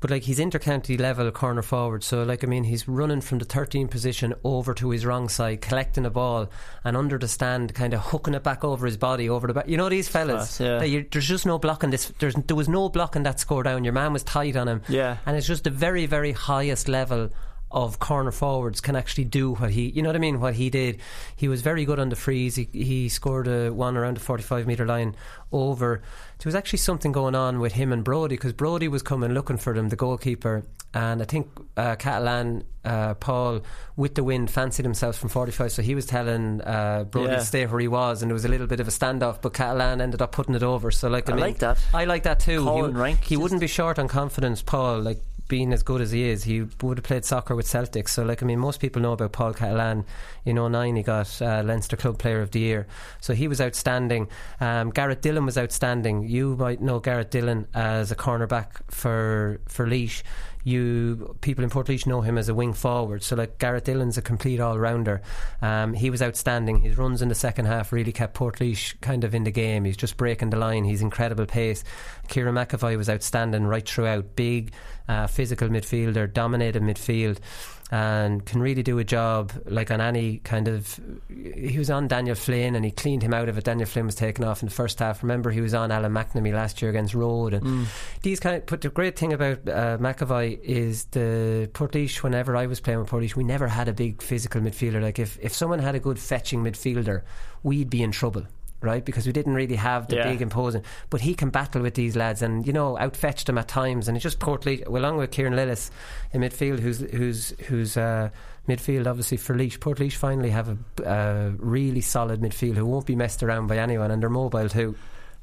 But 0.00 0.10
like 0.10 0.22
he's 0.22 0.38
intercounty 0.38 0.98
level 0.98 1.30
corner 1.30 1.62
forward, 1.62 2.02
so 2.02 2.22
like 2.22 2.42
I 2.42 2.46
mean 2.46 2.64
he's 2.64 2.88
running 2.88 3.20
from 3.20 3.38
the 3.38 3.44
13 3.44 3.88
position 3.88 4.34
over 4.44 4.72
to 4.74 4.90
his 4.90 5.04
wrong 5.04 5.28
side, 5.28 5.60
collecting 5.60 6.06
a 6.06 6.10
ball 6.10 6.50
and 6.84 6.96
under 6.96 7.18
the 7.18 7.28
stand, 7.28 7.74
kind 7.74 7.92
of 7.92 8.00
hooking 8.00 8.34
it 8.34 8.42
back 8.42 8.64
over 8.64 8.86
his 8.86 8.96
body 8.96 9.28
over 9.28 9.46
the 9.46 9.54
back. 9.54 9.68
You 9.68 9.76
know 9.76 9.88
these 9.88 10.08
fellas. 10.08 10.56
Class, 10.56 10.60
yeah. 10.60 10.82
you, 10.82 11.06
there's 11.10 11.28
just 11.28 11.44
no 11.44 11.58
blocking 11.58 11.90
this. 11.90 12.12
There's, 12.18 12.34
there 12.34 12.56
was 12.56 12.68
no 12.68 12.88
blocking 12.88 13.24
that 13.24 13.40
score 13.40 13.62
down. 13.62 13.84
Your 13.84 13.92
man 13.92 14.12
was 14.12 14.22
tight 14.22 14.56
on 14.56 14.68
him. 14.68 14.82
Yeah. 14.88 15.18
and 15.26 15.36
it's 15.36 15.46
just 15.46 15.64
the 15.64 15.70
very 15.70 16.06
very 16.06 16.32
highest 16.32 16.88
level 16.88 17.30
of 17.70 18.00
corner 18.00 18.32
forwards 18.32 18.80
can 18.80 18.96
actually 18.96 19.24
do 19.24 19.52
what 19.54 19.70
he 19.70 19.88
you 19.90 20.02
know 20.02 20.08
what 20.08 20.16
I 20.16 20.20
mean 20.20 20.40
what 20.40 20.54
he 20.54 20.70
did 20.70 21.00
he 21.36 21.46
was 21.46 21.62
very 21.62 21.84
good 21.84 22.00
on 22.00 22.08
the 22.08 22.16
freeze 22.16 22.56
he, 22.56 22.68
he 22.72 23.08
scored 23.08 23.46
a 23.46 23.72
one 23.72 23.96
around 23.96 24.16
the 24.16 24.20
45 24.20 24.66
metre 24.66 24.86
line 24.86 25.14
over 25.52 26.02
there 26.40 26.48
was 26.48 26.54
actually 26.54 26.78
something 26.78 27.12
going 27.12 27.34
on 27.34 27.60
with 27.60 27.72
him 27.74 27.92
and 27.92 28.02
Brody 28.02 28.34
because 28.36 28.52
Brody 28.52 28.88
was 28.88 29.02
coming 29.02 29.32
looking 29.32 29.56
for 29.58 29.74
them 29.74 29.88
the 29.90 29.96
goalkeeper 29.96 30.64
and 30.92 31.22
I 31.22 31.24
think 31.24 31.48
uh, 31.76 31.94
Cahillane 31.96 32.64
uh, 32.84 33.14
Paul 33.14 33.60
with 33.96 34.14
the 34.14 34.24
wind 34.24 34.50
fancied 34.50 34.84
himself 34.84 35.16
from 35.16 35.28
45 35.28 35.70
so 35.72 35.82
he 35.82 35.94
was 35.94 36.06
telling 36.06 36.60
uh, 36.62 37.04
Brody 37.04 37.32
Yeah. 37.32 37.38
to 37.38 37.44
stay 37.44 37.66
where 37.66 37.78
he 37.80 37.88
was 37.88 38.22
and 38.22 38.30
there 38.30 38.34
was 38.34 38.44
a 38.44 38.48
little 38.48 38.66
bit 38.66 38.80
of 38.80 38.88
a 38.88 38.90
standoff 38.90 39.40
but 39.42 39.52
Cahillane 39.52 40.00
ended 40.00 40.20
up 40.22 40.32
putting 40.32 40.54
it 40.54 40.62
over 40.62 40.90
so 40.90 41.08
like 41.08 41.28
I, 41.28 41.32
I 41.32 41.36
mean, 41.36 41.44
like 41.44 41.58
that. 41.58 41.78
I 41.94 42.06
like 42.06 42.22
that 42.24 42.40
too 42.40 42.64
Colin 42.64 42.94
he, 42.94 43.00
Rank 43.00 43.24
he 43.24 43.36
wouldn't 43.36 43.60
be 43.60 43.66
short 43.68 43.98
on 43.98 44.08
confidence 44.08 44.62
Paul 44.62 45.00
like 45.00 45.18
being 45.50 45.74
as 45.74 45.82
good 45.82 46.00
as 46.00 46.12
he 46.12 46.22
is, 46.22 46.44
he 46.44 46.62
would 46.80 46.96
have 46.96 47.04
played 47.04 47.26
soccer 47.26 47.54
with 47.54 47.66
Celtic. 47.66 48.08
So, 48.08 48.22
like, 48.22 48.42
I 48.42 48.46
mean, 48.46 48.60
most 48.60 48.80
people 48.80 49.02
know 49.02 49.12
about 49.12 49.32
Paul 49.32 49.52
Cahillane. 49.52 50.06
In 50.46 50.56
09, 50.56 50.96
he 50.96 51.02
got 51.02 51.42
uh, 51.42 51.62
Leinster 51.62 51.96
Club 51.96 52.18
Player 52.18 52.40
of 52.40 52.52
the 52.52 52.60
Year. 52.60 52.86
So 53.20 53.34
he 53.34 53.48
was 53.48 53.60
outstanding. 53.60 54.28
Um, 54.60 54.90
Gareth 54.90 55.20
Dillon 55.20 55.44
was 55.44 55.58
outstanding. 55.58 56.28
You 56.28 56.56
might 56.56 56.80
know 56.80 57.00
Gareth 57.00 57.30
Dillon 57.30 57.66
as 57.74 58.10
a 58.10 58.16
cornerback 58.16 58.80
for, 58.88 59.60
for 59.66 59.86
Laois. 59.86 60.22
You 60.64 61.36
people 61.40 61.64
in 61.64 61.70
Portlaoise 61.70 62.06
know 62.06 62.20
him 62.20 62.36
as 62.38 62.48
a 62.48 62.54
wing 62.54 62.72
forward. 62.72 63.22
So 63.22 63.36
like 63.36 63.58
Gareth 63.58 63.84
Dillon's 63.84 64.18
a 64.18 64.22
complete 64.22 64.60
all 64.60 64.78
rounder. 64.78 65.22
Um, 65.62 65.94
he 65.94 66.10
was 66.10 66.22
outstanding. 66.22 66.80
His 66.80 66.98
runs 66.98 67.22
in 67.22 67.28
the 67.28 67.34
second 67.34 67.66
half 67.66 67.92
really 67.92 68.12
kept 68.12 68.36
Portlaoise 68.36 69.00
kind 69.00 69.24
of 69.24 69.34
in 69.34 69.44
the 69.44 69.50
game. 69.50 69.84
He's 69.84 69.96
just 69.96 70.16
breaking 70.16 70.50
the 70.50 70.58
line. 70.58 70.84
He's 70.84 71.02
incredible 71.02 71.46
pace. 71.46 71.84
Kieran 72.28 72.54
McAvoy 72.54 72.96
was 72.96 73.08
outstanding 73.08 73.66
right 73.66 73.88
throughout. 73.88 74.36
Big, 74.36 74.72
uh, 75.08 75.26
physical 75.26 75.68
midfielder, 75.68 76.32
dominated 76.32 76.82
midfield. 76.82 77.38
And 77.92 78.46
can 78.46 78.60
really 78.60 78.84
do 78.84 79.00
a 79.00 79.04
job 79.04 79.52
like 79.66 79.90
on 79.90 80.00
any 80.00 80.38
kind 80.38 80.68
of. 80.68 81.00
He 81.28 81.76
was 81.76 81.90
on 81.90 82.06
Daniel 82.06 82.36
Flynn 82.36 82.76
and 82.76 82.84
he 82.84 82.92
cleaned 82.92 83.22
him 83.22 83.34
out 83.34 83.48
of 83.48 83.58
it. 83.58 83.64
Daniel 83.64 83.88
Flynn 83.88 84.06
was 84.06 84.14
taken 84.14 84.44
off 84.44 84.62
in 84.62 84.68
the 84.68 84.74
first 84.74 85.00
half. 85.00 85.24
Remember, 85.24 85.50
he 85.50 85.60
was 85.60 85.74
on 85.74 85.90
Alan 85.90 86.12
McNamee 86.12 86.54
last 86.54 86.80
year 86.80 86.90
against 86.90 87.14
Rhode. 87.14 87.54
And 87.54 87.88
these 88.22 88.38
kind 88.38 88.56
of. 88.56 88.66
But 88.66 88.82
the 88.82 88.90
great 88.90 89.18
thing 89.18 89.32
about 89.32 89.68
uh, 89.68 89.98
McAvoy 89.98 90.60
is 90.62 91.06
the 91.06 91.68
Portlaoise. 91.72 92.22
Whenever 92.22 92.56
I 92.56 92.66
was 92.66 92.78
playing 92.78 93.00
with 93.00 93.10
Portlaoise, 93.10 93.34
we 93.34 93.42
never 93.42 93.66
had 93.66 93.88
a 93.88 93.92
big 93.92 94.22
physical 94.22 94.60
midfielder. 94.60 95.02
Like 95.02 95.18
if 95.18 95.36
if 95.42 95.52
someone 95.52 95.80
had 95.80 95.96
a 95.96 96.00
good 96.00 96.18
fetching 96.18 96.62
midfielder, 96.62 97.22
we'd 97.64 97.90
be 97.90 98.04
in 98.04 98.12
trouble. 98.12 98.46
Right, 98.82 99.04
because 99.04 99.26
we 99.26 99.32
didn't 99.32 99.52
really 99.54 99.76
have 99.76 100.06
the 100.08 100.16
Yeah. 100.16 100.30
big 100.30 100.40
imposing, 100.40 100.82
but 101.10 101.20
he 101.20 101.34
can 101.34 101.50
battle 101.50 101.82
with 101.82 101.94
these 101.94 102.16
lads, 102.16 102.40
and 102.40 102.66
you 102.66 102.72
know, 102.72 102.96
outfetch 102.98 103.44
them 103.44 103.58
at 103.58 103.68
times, 103.68 104.08
and 104.08 104.16
it's 104.16 104.22
just 104.22 104.38
Portlaoise, 104.38 104.86
along 104.86 105.18
with 105.18 105.30
Kieran 105.32 105.52
Lillis 105.52 105.90
in 106.32 106.40
midfield, 106.40 106.78
who's 106.80 107.00
who's 107.00 107.50
who's 107.68 107.98
uh, 107.98 108.30
midfield 108.66 109.06
obviously 109.06 109.36
for 109.36 109.54
Laois. 109.54 109.78
Portlaoise 109.78 110.14
finally 110.14 110.48
have 110.50 110.78
a 111.02 111.06
uh, 111.06 111.50
really 111.58 112.00
solid 112.00 112.40
midfield 112.40 112.76
who 112.76 112.86
won't 112.86 113.04
be 113.04 113.14
messed 113.16 113.42
around 113.42 113.66
by 113.66 113.76
anyone, 113.76 114.10
and 114.10 114.22
they're 114.22 114.30
mobile 114.30 114.68
too. 114.70 114.94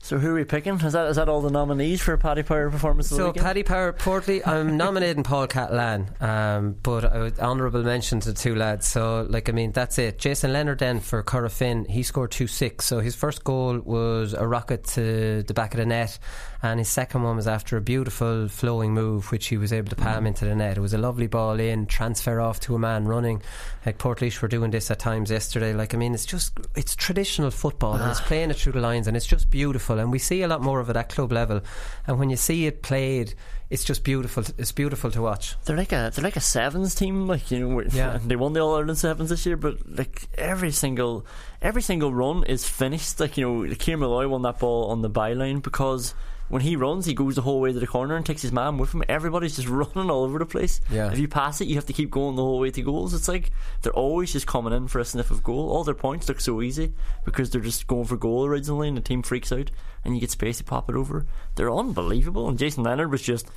So 0.07 0.17
who 0.17 0.29
are 0.29 0.35
we 0.35 0.45
picking? 0.45 0.75
Is 0.75 0.93
that 0.93 1.07
is 1.09 1.17
that 1.17 1.27
all 1.27 1.41
the 1.41 1.49
nominees 1.49 2.01
for 2.01 2.15
Paddy 2.15 2.41
Power 2.41 2.69
performance? 2.69 3.11
of 3.11 3.17
the 3.17 3.23
So? 3.25 3.33
Paddy 3.33 3.63
Power 3.63 3.91
Portley, 3.91 4.41
I'm 4.47 4.77
nominating 4.77 5.23
Paul 5.23 5.49
Cahillane, 5.49 6.21
um, 6.21 6.77
but 6.81 7.03
I 7.03 7.17
would 7.19 7.37
honourable 7.39 7.83
mention 7.83 8.21
to 8.21 8.29
the 8.29 8.33
two 8.33 8.55
lads. 8.55 8.87
So 8.87 9.27
like 9.29 9.49
I 9.49 9.51
mean 9.51 9.73
that's 9.73 9.99
it. 9.99 10.17
Jason 10.17 10.53
Leonard 10.53 10.79
then 10.79 11.01
for 11.01 11.21
Corofin, 11.23 11.85
he 11.89 12.03
scored 12.03 12.31
two 12.31 12.47
six. 12.47 12.85
So 12.85 13.01
his 13.01 13.15
first 13.15 13.43
goal 13.43 13.79
was 13.79 14.31
a 14.31 14.47
rocket 14.47 14.85
to 14.95 15.43
the 15.43 15.53
back 15.53 15.73
of 15.73 15.77
the 15.77 15.85
net, 15.85 16.17
and 16.63 16.79
his 16.79 16.87
second 16.87 17.23
one 17.23 17.35
was 17.35 17.45
after 17.45 17.75
a 17.75 17.81
beautiful 17.81 18.47
flowing 18.47 18.93
move 18.93 19.29
which 19.33 19.47
he 19.47 19.57
was 19.57 19.73
able 19.73 19.89
to 19.89 19.97
palm 19.97 20.25
into 20.25 20.45
the 20.45 20.55
net. 20.55 20.77
It 20.77 20.79
was 20.79 20.93
a 20.93 20.97
lovely 20.97 21.27
ball 21.27 21.59
in, 21.59 21.85
transfer 21.85 22.39
off 22.39 22.61
to 22.61 22.75
a 22.75 22.79
man 22.79 23.03
running. 23.09 23.41
Like 23.85 23.97
Portlaoise 23.97 24.41
were 24.41 24.47
doing 24.47 24.71
this 24.71 24.89
at 24.89 24.99
times 24.99 25.31
yesterday. 25.31 25.73
Like 25.73 25.93
I 25.93 25.97
mean 25.97 26.13
it's 26.13 26.25
just 26.25 26.57
it's 26.77 26.95
traditional 26.95 27.51
football 27.51 27.95
and 27.95 28.09
it's 28.09 28.21
playing 28.21 28.51
it 28.51 28.55
through 28.55 28.71
the 28.71 28.79
lines 28.79 29.07
and 29.07 29.17
it's 29.17 29.25
just 29.25 29.49
beautiful 29.49 29.96
and 29.99 30.11
we 30.11 30.19
see 30.19 30.41
a 30.41 30.47
lot 30.47 30.61
more 30.61 30.79
of 30.79 30.89
it 30.89 30.95
at 30.95 31.09
club 31.09 31.31
level. 31.31 31.61
And 32.05 32.19
when 32.19 32.29
you 32.29 32.37
see 32.37 32.65
it 32.65 32.81
played, 32.81 33.33
it's 33.69 33.83
just 33.83 34.03
beautiful. 34.03 34.43
It's 34.57 34.71
beautiful 34.71 35.11
to 35.11 35.21
watch. 35.21 35.55
They're 35.65 35.75
like 35.75 35.91
a 35.91 36.11
they're 36.13 36.23
like 36.23 36.35
a 36.37 36.41
sevens 36.41 36.95
team, 36.95 37.27
like 37.27 37.51
you 37.51 37.59
know. 37.59 37.81
Yeah. 37.81 38.19
they 38.25 38.35
won 38.35 38.53
the 38.53 38.61
All 38.61 38.75
Ireland 38.75 38.97
sevens 38.97 39.29
this 39.29 39.45
year, 39.45 39.57
but 39.57 39.77
like 39.87 40.27
every 40.37 40.71
single 40.71 41.25
every 41.61 41.81
single 41.81 42.13
run 42.13 42.43
is 42.45 42.67
finished. 42.67 43.19
Like 43.19 43.37
you 43.37 43.65
know, 43.65 43.75
Kieran 43.75 43.99
Molloy 43.99 44.27
won 44.27 44.43
that 44.43 44.59
ball 44.59 44.89
on 44.91 45.01
the 45.01 45.09
byline 45.09 45.61
because 45.61 46.13
when 46.49 46.61
he 46.61 46.75
runs, 46.75 47.05
he 47.05 47.13
goes 47.13 47.35
the 47.35 47.41
whole 47.41 47.59
way 47.59 47.73
to 47.73 47.79
the 47.79 47.87
corner 47.87 48.15
and 48.15 48.25
takes 48.25 48.41
his 48.41 48.51
man 48.51 48.77
with 48.77 48.93
him. 48.93 49.03
Everybody's 49.09 49.55
just 49.55 49.67
running 49.69 50.09
all 50.09 50.23
over 50.23 50.39
the 50.39 50.45
place. 50.45 50.79
Yeah. 50.89 51.11
If 51.11 51.19
you 51.19 51.27
pass 51.27 51.61
it, 51.61 51.67
you 51.67 51.75
have 51.75 51.85
to 51.87 51.93
keep 51.93 52.09
going 52.09 52.35
the 52.35 52.43
whole 52.43 52.59
way 52.59 52.71
to 52.71 52.81
goals. 52.81 53.13
It's 53.13 53.27
like 53.27 53.51
they're 53.81 53.93
always 53.93 54.33
just 54.33 54.47
coming 54.47 54.73
in 54.73 54.87
for 54.87 54.99
a 54.99 55.05
sniff 55.05 55.31
of 55.31 55.43
goal. 55.43 55.69
All 55.69 55.83
their 55.83 55.93
points 55.93 56.27
look 56.27 56.39
so 56.39 56.61
easy 56.61 56.93
because 57.25 57.49
they're 57.49 57.61
just 57.61 57.87
going 57.87 58.05
for 58.05 58.17
goal 58.17 58.45
originally, 58.45 58.87
and 58.87 58.97
the 58.97 59.01
team 59.01 59.23
freaks 59.23 59.51
out, 59.51 59.71
and 60.03 60.15
you 60.15 60.21
get 60.21 60.31
space 60.31 60.57
to 60.59 60.63
pop 60.63 60.89
it 60.89 60.95
over. 60.95 61.25
They're 61.55 61.71
unbelievable. 61.71 62.47
And 62.47 62.57
Jason 62.57 62.83
Leonard 62.83 63.11
was 63.11 63.21
just. 63.21 63.49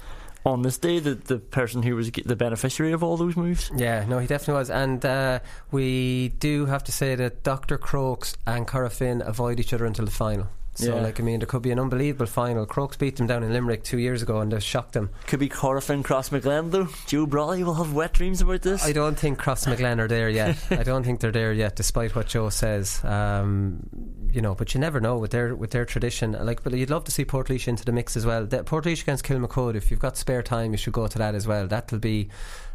On 0.42 0.62
this 0.62 0.78
day, 0.78 1.00
the 1.00 1.14
the 1.16 1.38
person 1.38 1.82
who 1.82 1.94
was 1.94 2.10
the 2.10 2.34
beneficiary 2.34 2.92
of 2.92 3.02
all 3.02 3.18
those 3.18 3.36
moves. 3.36 3.70
Yeah, 3.76 4.06
no, 4.08 4.18
he 4.18 4.26
definitely 4.26 4.54
was. 4.54 4.70
And 4.70 5.04
uh, 5.04 5.40
we 5.70 6.28
do 6.38 6.64
have 6.64 6.82
to 6.84 6.92
say 6.92 7.14
that 7.14 7.42
Dr. 7.42 7.76
Crokes 7.76 8.38
and 8.46 8.66
Corofin 8.66 9.20
avoid 9.20 9.60
each 9.60 9.74
other 9.74 9.84
until 9.84 10.06
the 10.06 10.10
final. 10.10 10.48
So, 10.80 10.96
Yeah. 10.96 11.02
like, 11.02 11.20
I 11.20 11.22
mean, 11.22 11.40
there 11.40 11.46
could 11.46 11.62
be 11.62 11.70
an 11.70 11.78
unbelievable 11.78 12.26
final. 12.26 12.66
Crokes 12.66 12.96
beat 12.96 13.16
them 13.16 13.26
down 13.26 13.42
in 13.42 13.52
Limerick 13.52 13.84
two 13.84 13.98
years 13.98 14.22
ago 14.22 14.40
and 14.40 14.50
they 14.52 14.60
shocked 14.60 14.92
them. 14.94 15.10
Could 15.26 15.40
be 15.40 15.48
Corofin 15.48 16.02
Crossmaglen 16.02 16.70
though. 16.70 16.88
Joe 17.06 17.26
Brolly 17.26 17.62
will 17.64 17.74
have 17.74 17.92
wet 17.92 18.12
dreams 18.14 18.40
about 18.40 18.62
this. 18.62 18.84
I 18.84 18.92
don't 18.92 19.18
think 19.18 19.38
Crossmaglen 19.38 19.98
are 19.98 20.08
there 20.08 20.28
yet. 20.28 20.56
I 20.70 20.82
don't 20.82 21.04
think 21.04 21.20
they're 21.20 21.30
there 21.32 21.52
yet, 21.52 21.76
despite 21.76 22.14
what 22.16 22.26
Joe 22.28 22.48
says. 22.48 23.04
Um, 23.04 23.88
you 24.32 24.40
know, 24.40 24.54
but 24.54 24.74
you 24.74 24.80
never 24.80 25.00
know 25.00 25.18
with 25.18 25.30
their 25.32 25.54
with 25.54 25.70
their 25.72 25.84
tradition. 25.84 26.32
Like, 26.32 26.62
but 26.62 26.72
you'd 26.72 26.90
love 26.90 27.04
to 27.04 27.10
see 27.12 27.24
Portlaoise 27.24 27.66
into 27.68 27.84
the 27.84 27.92
mix 27.92 28.16
as 28.16 28.24
well. 28.24 28.46
Portlaoise 28.46 29.02
against 29.02 29.24
Kilmacud. 29.24 29.74
If 29.74 29.90
you've 29.90 30.00
got 30.00 30.16
spare 30.16 30.42
time, 30.42 30.70
you 30.72 30.78
should 30.78 30.92
go 30.92 31.06
to 31.08 31.18
that 31.18 31.34
as 31.34 31.46
well. 31.46 31.66
That'll 31.66 31.98
be. 31.98 32.28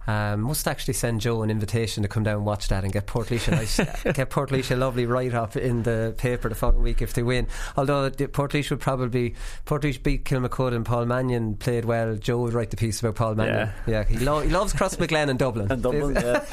Um, 0.07 0.41
must 0.41 0.67
actually 0.67 0.93
send 0.93 1.21
Joe 1.21 1.41
an 1.41 1.49
invitation 1.49 2.03
to 2.03 2.09
come 2.09 2.23
down 2.23 2.37
and 2.37 2.45
watch 2.45 2.67
that 2.67 2.83
and 2.83 2.93
get 2.93 3.07
Portlaoise 3.07 3.47
a 3.47 3.51
nice, 3.51 3.77
get 4.13 4.29
Portlaoise 4.29 4.71
a 4.71 4.75
lovely 4.75 5.05
write 5.05 5.33
up 5.33 5.55
in 5.55 5.83
the 5.83 6.13
paper 6.17 6.49
the 6.49 6.55
following 6.55 6.83
week 6.83 7.01
if 7.01 7.13
they 7.13 7.23
win. 7.23 7.47
Although 7.75 8.09
Portlaoise 8.09 8.69
would 8.69 8.79
probably 8.79 9.35
Portlaoise 9.65 10.01
beat 10.01 10.25
Kilmacud 10.25 10.73
and 10.73 10.85
Paul 10.85 11.05
Mannion 11.05 11.55
played 11.55 11.85
well. 11.85 12.15
Joe 12.15 12.41
would 12.41 12.53
write 12.53 12.69
the 12.71 12.77
piece 12.77 12.99
about 12.99 13.15
Paul 13.15 13.35
Mannion. 13.35 13.69
Yeah, 13.87 14.03
he, 14.03 14.17
lo- 14.19 14.41
he 14.41 14.49
loves 14.49 14.73
Cross 14.73 14.95
McGlen 14.97 15.29
and 15.29 15.39
Dublin. 15.39 15.71
And 15.71 15.81
Dublin, 15.81 16.15
yeah. 16.15 16.45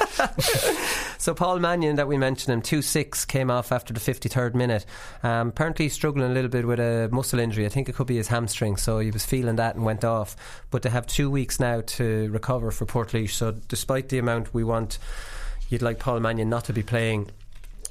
So 1.17 1.33
Paul 1.33 1.59
Mannion, 1.59 1.95
that 1.97 2.07
we 2.07 2.17
mentioned 2.17 2.53
him, 2.53 2.61
two 2.61 2.81
six 2.81 3.23
came 3.23 3.49
off 3.49 3.71
after 3.71 3.93
the 3.93 3.99
fifty 3.99 4.29
third 4.29 4.55
minute. 4.55 4.85
Um, 5.21 5.49
apparently 5.49 5.85
he's 5.85 5.93
struggling 5.93 6.29
a 6.29 6.33
little 6.33 6.49
bit 6.49 6.67
with 6.67 6.79
a 6.79 7.09
muscle 7.11 7.39
injury. 7.39 7.65
I 7.65 7.69
think 7.69 7.87
it 7.87 7.95
could 7.95 8.07
be 8.07 8.17
his 8.17 8.27
hamstring, 8.27 8.77
so 8.77 8.99
he 8.99 9.11
was 9.11 9.25
feeling 9.25 9.55
that 9.57 9.75
and 9.75 9.85
went 9.85 10.03
off. 10.03 10.35
But 10.71 10.81
they 10.81 10.89
have 10.89 11.07
two 11.07 11.29
weeks 11.29 11.59
now 11.59 11.81
to 11.81 12.29
recover 12.31 12.71
for 12.71 12.85
Portlaoise. 12.85 13.31
So 13.31 13.42
despite 13.51 14.09
the 14.09 14.17
amount 14.19 14.53
we 14.53 14.63
want, 14.63 14.97
you'd 15.69 15.81
like 15.81 15.99
Paul 15.99 16.19
Mannion 16.19 16.49
not 16.49 16.65
to 16.65 16.73
be 16.73 16.83
playing. 16.83 17.29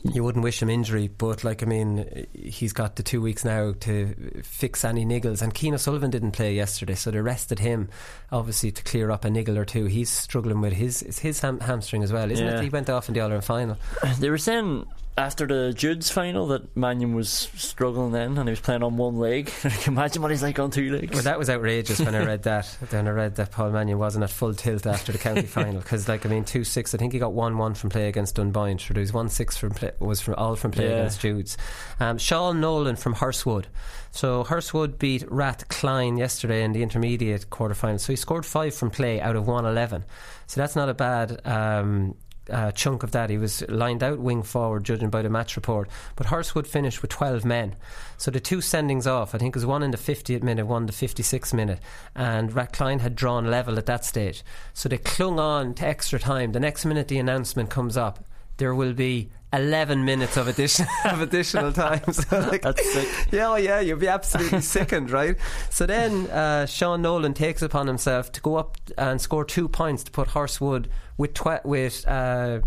You 0.04 0.24
wouldn't 0.24 0.42
wish 0.42 0.60
him 0.60 0.68
injury, 0.68 1.06
but 1.06 1.44
like 1.44 1.62
I 1.62 1.66
mean, 1.66 2.26
he's 2.32 2.72
got 2.72 2.96
the 2.96 3.04
two 3.04 3.20
weeks 3.22 3.44
now 3.44 3.72
to 3.80 4.42
fix 4.42 4.84
any 4.84 5.06
niggles. 5.06 5.42
And 5.42 5.56
Cian 5.56 5.74
O'Sullivan 5.74 6.10
didn't 6.10 6.32
play 6.32 6.54
yesterday, 6.56 6.96
so 6.96 7.12
they 7.12 7.20
rested 7.20 7.60
him 7.60 7.88
obviously 8.32 8.72
to 8.72 8.82
clear 8.82 9.12
up 9.12 9.24
a 9.24 9.30
niggle 9.30 9.56
or 9.56 9.64
two. 9.64 9.84
He's 9.86 10.10
struggling 10.10 10.60
with 10.60 10.72
his 10.72 11.20
his 11.20 11.38
ham- 11.38 11.60
hamstring 11.60 12.02
as 12.02 12.12
well, 12.12 12.28
isn't 12.32 12.44
Yeah. 12.44 12.58
it? 12.58 12.64
He 12.64 12.68
went 12.68 12.90
off 12.90 13.06
in 13.08 13.14
the 13.14 13.20
All 13.20 13.26
Ireland 13.26 13.44
final. 13.44 13.76
They 14.18 14.28
were 14.30 14.38
saying 14.38 14.86
after 15.18 15.46
the 15.46 15.74
Jude's 15.74 16.10
final 16.10 16.46
that 16.48 16.74
Mannion 16.76 17.14
was 17.14 17.28
struggling 17.28 18.12
then 18.12 18.38
and 18.38 18.48
he 18.48 18.52
was 18.52 18.60
playing 18.60 18.82
on 18.82 18.96
one 18.96 19.16
leg. 19.16 19.50
I 19.64 19.68
can 19.68 19.92
imagine 19.92 20.22
what 20.22 20.30
he's 20.30 20.42
like 20.42 20.58
on 20.58 20.70
two 20.70 20.90
legs. 20.96 21.12
Well, 21.12 21.22
that 21.24 21.38
was 21.38 21.50
outrageous 21.50 22.00
when 22.00 22.14
I 22.14 22.24
read 22.24 22.42
that. 22.44 22.74
Then 22.90 23.06
I 23.06 23.10
read 23.10 23.36
that 23.36 23.50
Paul 23.50 23.70
Mannion 23.70 23.98
wasn't 23.98 24.24
at 24.24 24.30
full 24.30 24.54
tilt 24.54 24.86
after 24.86 25.12
the 25.12 25.18
county 25.18 25.42
final 25.42 25.80
because, 25.80 26.08
like, 26.08 26.24
I 26.24 26.28
mean, 26.30 26.44
two 26.44 26.64
six. 26.64 26.94
I 26.94 26.98
think 26.98 27.12
he 27.12 27.18
got 27.18 27.32
one 27.34 27.58
one 27.58 27.74
from 27.74 27.90
play 27.90 28.08
against 28.08 28.36
Dunboyne. 28.36 28.78
Sure, 28.78 28.94
there 28.94 29.02
was 29.02 29.12
one 29.12 29.28
six 29.28 29.56
from 29.56 29.72
play, 29.72 29.90
was 29.98 30.20
from 30.20 30.34
all 30.36 30.56
from 30.56 30.70
play 30.70 30.88
Yeah. 30.88 30.96
against 30.96 31.20
Jude's. 31.20 31.56
Um, 32.00 32.16
Sean 32.18 32.60
Nolan 32.60 32.96
from 32.96 33.14
Horeswood. 33.14 33.66
So 34.12 34.44
Horeswood 34.44 34.98
beat 34.98 35.22
Rathcline 35.28 36.18
yesterday 36.18 36.62
in 36.64 36.72
the 36.72 36.82
intermediate 36.82 37.48
quarter 37.50 37.74
final. 37.74 37.98
So 37.98 38.12
he 38.12 38.16
scored 38.16 38.44
five 38.46 38.74
from 38.74 38.90
play 38.90 39.20
out 39.20 39.36
of 39.36 39.46
one 39.46 39.64
eleven. 39.66 40.04
So 40.46 40.60
that's 40.60 40.76
not 40.76 40.88
a 40.88 40.94
bad. 40.94 41.40
Um, 41.46 42.14
uh, 42.50 42.72
chunk 42.72 43.02
of 43.02 43.12
that. 43.12 43.30
He 43.30 43.38
was 43.38 43.62
lined 43.68 44.02
out 44.02 44.18
wing 44.18 44.42
forward, 44.42 44.84
judging 44.84 45.10
by 45.10 45.22
the 45.22 45.30
match 45.30 45.56
report. 45.56 45.88
But 46.16 46.26
Horeswood 46.26 46.66
finished 46.66 47.02
with 47.02 47.10
12 47.10 47.44
men. 47.44 47.76
So 48.16 48.30
the 48.30 48.40
two 48.40 48.58
sendings 48.58 49.06
off, 49.06 49.34
I 49.34 49.38
think, 49.38 49.54
was 49.54 49.66
one 49.66 49.82
in 49.82 49.90
the 49.90 49.96
50th 49.96 50.42
minute, 50.42 50.66
one 50.66 50.82
in 50.82 50.86
the 50.86 50.92
56th 50.92 51.52
minute. 51.52 51.80
And 52.14 52.50
Rathcline 52.52 53.00
had 53.00 53.14
drawn 53.14 53.50
level 53.50 53.78
at 53.78 53.86
that 53.86 54.04
stage. 54.04 54.42
So 54.74 54.88
they 54.88 54.98
clung 54.98 55.38
on 55.38 55.74
to 55.74 55.86
extra 55.86 56.18
time. 56.18 56.52
The 56.52 56.60
next 56.60 56.84
minute 56.84 57.08
the 57.08 57.18
announcement 57.18 57.70
comes 57.70 57.96
up, 57.96 58.24
there 58.56 58.74
will 58.74 58.92
be 58.92 59.30
11 59.52 60.04
minutes 60.04 60.36
of 60.36 60.48
addition 60.48 60.86
of 61.04 61.20
additional 61.20 61.72
time. 61.72 62.00
So 62.12 62.40
like, 62.40 62.62
That's 62.62 62.92
sick. 62.92 63.08
yeah, 63.30 63.56
yeah, 63.56 63.80
you'll 63.80 63.98
be 63.98 64.08
absolutely 64.08 64.60
sickened, 64.60 65.10
right? 65.10 65.36
So 65.70 65.86
then 65.86 66.26
uh, 66.28 66.66
Sean 66.66 67.02
Nolan 67.02 67.34
takes 67.34 67.62
upon 67.62 67.86
himself 67.86 68.32
to 68.32 68.40
go 68.40 68.56
up 68.56 68.78
and 68.96 69.20
score 69.20 69.44
two 69.44 69.68
points 69.68 70.04
to 70.04 70.10
put 70.10 70.28
Horeswood 70.28 70.86
with 71.16 71.34
tw- 71.34 71.64
with 71.64 72.06
uh, 72.08 72.60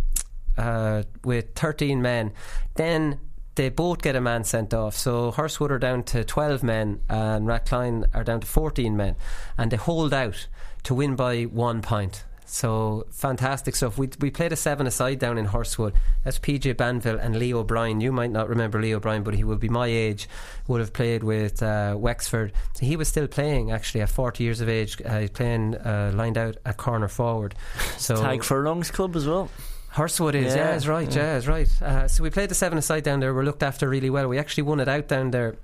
uh, 0.57 1.03
with 1.23 1.53
13 1.55 2.01
men. 2.01 2.31
Then 2.75 3.19
they 3.55 3.69
both 3.69 4.01
get 4.01 4.15
a 4.15 4.21
man 4.21 4.43
sent 4.43 4.73
off. 4.73 4.95
So 4.95 5.31
Horeswood 5.31 5.69
are 5.71 5.79
down 5.79 6.03
to 6.03 6.23
12 6.23 6.61
men 6.61 6.99
and 7.09 7.47
Rathcline 7.47 8.05
are 8.13 8.23
down 8.23 8.41
to 8.41 8.47
14 8.47 8.95
men. 8.95 9.15
And 9.57 9.71
they 9.71 9.77
hold 9.77 10.13
out 10.13 10.47
to 10.83 10.93
win 10.93 11.15
by 11.15 11.43
one 11.43 11.81
point. 11.81 12.25
So 12.47 13.07
fantastic 13.09 13.75
stuff. 13.75 13.97
We 13.97 14.09
we 14.19 14.29
played 14.29 14.53
a 14.53 14.55
seven 14.55 14.85
aside 14.87 15.19
down 15.19 15.37
in 15.37 15.47
Horeswood. 15.47 15.93
That's 16.23 16.37
PJ 16.39 16.77
Banville 16.77 17.17
and 17.19 17.35
Leo 17.35 17.59
O'Brien. 17.59 18.01
You 18.01 18.11
might 18.11 18.31
not 18.31 18.49
remember 18.49 18.79
Leo 18.79 18.97
O'Brien, 18.97 19.23
but 19.23 19.33
he 19.33 19.43
would 19.43 19.59
be 19.59 19.69
my 19.69 19.87
age. 19.87 20.29
Would 20.67 20.79
have 20.79 20.93
played 20.93 21.23
with 21.23 21.63
uh, 21.63 21.95
Wexford. 21.97 22.53
So 22.73 22.85
he 22.85 22.95
was 22.95 23.07
still 23.07 23.27
playing 23.27 23.71
actually 23.71 24.01
at 24.01 24.09
40 24.09 24.43
years 24.43 24.61
of 24.61 24.69
age. 24.69 25.01
Uh, 25.03 25.21
he's 25.21 25.31
playing 25.31 25.75
uh, 25.75 26.11
lined 26.13 26.37
out 26.37 26.57
at 26.65 26.77
corner 26.77 27.07
forward. 27.07 27.55
So 27.97 28.15
Tadhg 28.17 28.43
Furlong's 28.43 28.91
club 28.91 29.15
as 29.15 29.25
well. 29.25 29.49
Horeswood 29.93 30.35
is, 30.35 30.53
yeah, 30.53 30.77
Yeah, 30.77 30.89
right, 30.89 31.15
yeah. 31.15 31.21
yeah, 31.23 31.37
is 31.37 31.47
right. 31.47 31.81
Uh, 31.81 32.07
so 32.07 32.21
we 32.21 32.29
played 32.29 32.49
the 32.49 32.55
seven 32.55 32.77
aside 32.77 33.03
down 33.03 33.21
there. 33.21 33.33
We're 33.33 33.43
looked 33.45 33.63
after 33.63 33.87
really 33.87 34.09
well. 34.09 34.27
We 34.27 34.37
actually 34.37 34.63
won 34.63 34.79
it 34.81 34.87
out 34.89 35.07
down 35.07 35.31
there, 35.31 35.55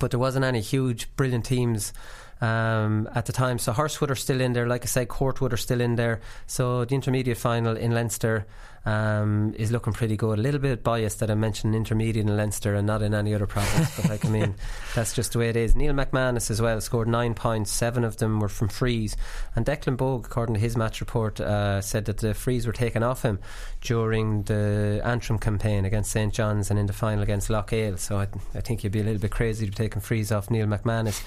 but 0.00 0.10
there 0.10 0.18
wasn't 0.18 0.44
any 0.46 0.60
huge, 0.60 1.14
brilliant 1.16 1.44
teams 1.44 1.92
um, 2.40 3.08
at 3.14 3.26
the 3.26 3.32
time. 3.32 3.58
So 3.58 3.72
Horeswood 3.72 4.10
are 4.10 4.16
still 4.16 4.40
in 4.40 4.52
there. 4.52 4.66
Like 4.66 4.82
I 4.82 4.86
said, 4.86 5.08
Courtwood 5.08 5.52
are 5.52 5.58
still 5.58 5.80
in 5.80 5.96
there. 5.96 6.20
So 6.46 6.84
the 6.84 6.94
intermediate 6.94 7.38
final 7.38 7.76
in 7.76 7.92
Leinster 7.92 8.46
um, 8.84 9.54
is 9.56 9.72
looking 9.72 9.92
pretty 9.92 10.16
good. 10.16 10.38
A 10.38 10.42
little 10.42 10.60
bit 10.60 10.82
biased 10.82 11.20
that 11.20 11.30
I 11.30 11.34
mentioned 11.34 11.74
intermediate 11.74 12.26
in 12.26 12.36
Leinster 12.36 12.74
and 12.74 12.86
not 12.86 13.02
in 13.02 13.14
any 13.14 13.34
other 13.34 13.46
province, 13.46 13.96
but 13.96 14.10
like 14.10 14.24
I 14.24 14.28
mean, 14.28 14.54
that's 14.94 15.14
just 15.14 15.32
the 15.32 15.38
way 15.38 15.48
it 15.48 15.56
is. 15.56 15.74
Neil 15.74 15.94
McManus 15.94 16.50
as 16.50 16.60
well 16.60 16.80
scored 16.80 17.08
nine 17.08 17.34
points. 17.34 17.70
Seven 17.70 18.04
of 18.04 18.18
them 18.18 18.40
were 18.40 18.48
from 18.48 18.68
frees, 18.68 19.16
and 19.56 19.64
Declan 19.64 19.96
Bogue, 19.96 20.26
according 20.26 20.54
to 20.54 20.60
his 20.60 20.76
match 20.76 21.00
report, 21.00 21.40
uh, 21.40 21.80
said 21.80 22.04
that 22.06 22.18
the 22.18 22.34
frees 22.34 22.66
were 22.66 22.72
taken 22.72 23.02
off 23.02 23.22
him 23.22 23.38
during 23.80 24.42
the 24.44 25.00
Antrim 25.04 25.38
campaign 25.38 25.84
against 25.84 26.10
St 26.10 26.32
John's 26.32 26.70
and 26.70 26.78
in 26.78 26.86
the 26.86 26.92
final 26.92 27.22
against 27.22 27.48
Loch 27.48 27.70
Lockale. 27.70 27.98
So 27.98 28.18
I, 28.18 28.28
I 28.54 28.60
think 28.60 28.82
you'd 28.82 28.92
be 28.92 29.00
a 29.00 29.04
little 29.04 29.20
bit 29.20 29.30
crazy 29.30 29.66
to 29.66 29.70
be 29.70 29.76
taking 29.76 30.00
frees 30.00 30.32
off 30.32 30.50
Neil 30.50 30.66
McManus. 30.66 31.22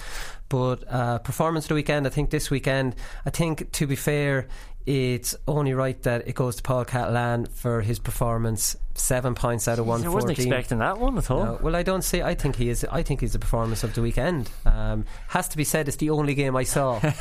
But 0.50 0.84
uh, 0.88 1.20
performance 1.20 1.66
of 1.66 1.70
the 1.70 1.76
weekend, 1.76 2.06
I 2.06 2.10
think 2.10 2.30
this 2.30 2.50
weekend, 2.50 2.96
I 3.26 3.30
think 3.30 3.72
to 3.72 3.88
be 3.88 3.96
fair, 3.96 4.48
it's 4.86 5.36
only 5.48 5.74
right 5.74 6.02
that 6.04 6.28
it 6.28 6.36
goes 6.36 6.58
to 6.58 6.64
Paul 6.64 6.86
Cahillane 6.86 7.50
for 7.50 7.82
his 7.82 8.00
performance. 8.00 8.76
Seven 8.96 9.34
points 9.34 9.68
out 9.68 9.80
of 9.80 9.88
one 9.88 10.06
I 10.06 10.10
wasn't 10.10 10.38
expecting 10.38 10.80
that 10.80 11.00
one 11.00 11.18
at 11.18 11.32
all. 11.32 11.46
No, 11.46 11.60
well, 11.62 11.76
I 11.76 11.84
don't 11.84 12.04
say. 12.04 12.22
I 12.22 12.36
think 12.36 12.58
he 12.58 12.70
is. 12.70 12.86
I 12.92 13.02
think 13.02 13.22
he's 13.22 13.34
the 13.34 13.40
performance 13.40 13.84
of 13.84 13.96
the 13.96 14.02
weekend. 14.02 14.50
Um, 14.66 15.06
has 15.30 15.48
to 15.50 15.58
be 15.58 15.64
said, 15.64 15.88
it's 15.88 15.98
the 15.98 16.10
only 16.12 16.36
game 16.36 16.56
I 16.56 16.64
saw. 16.64 17.00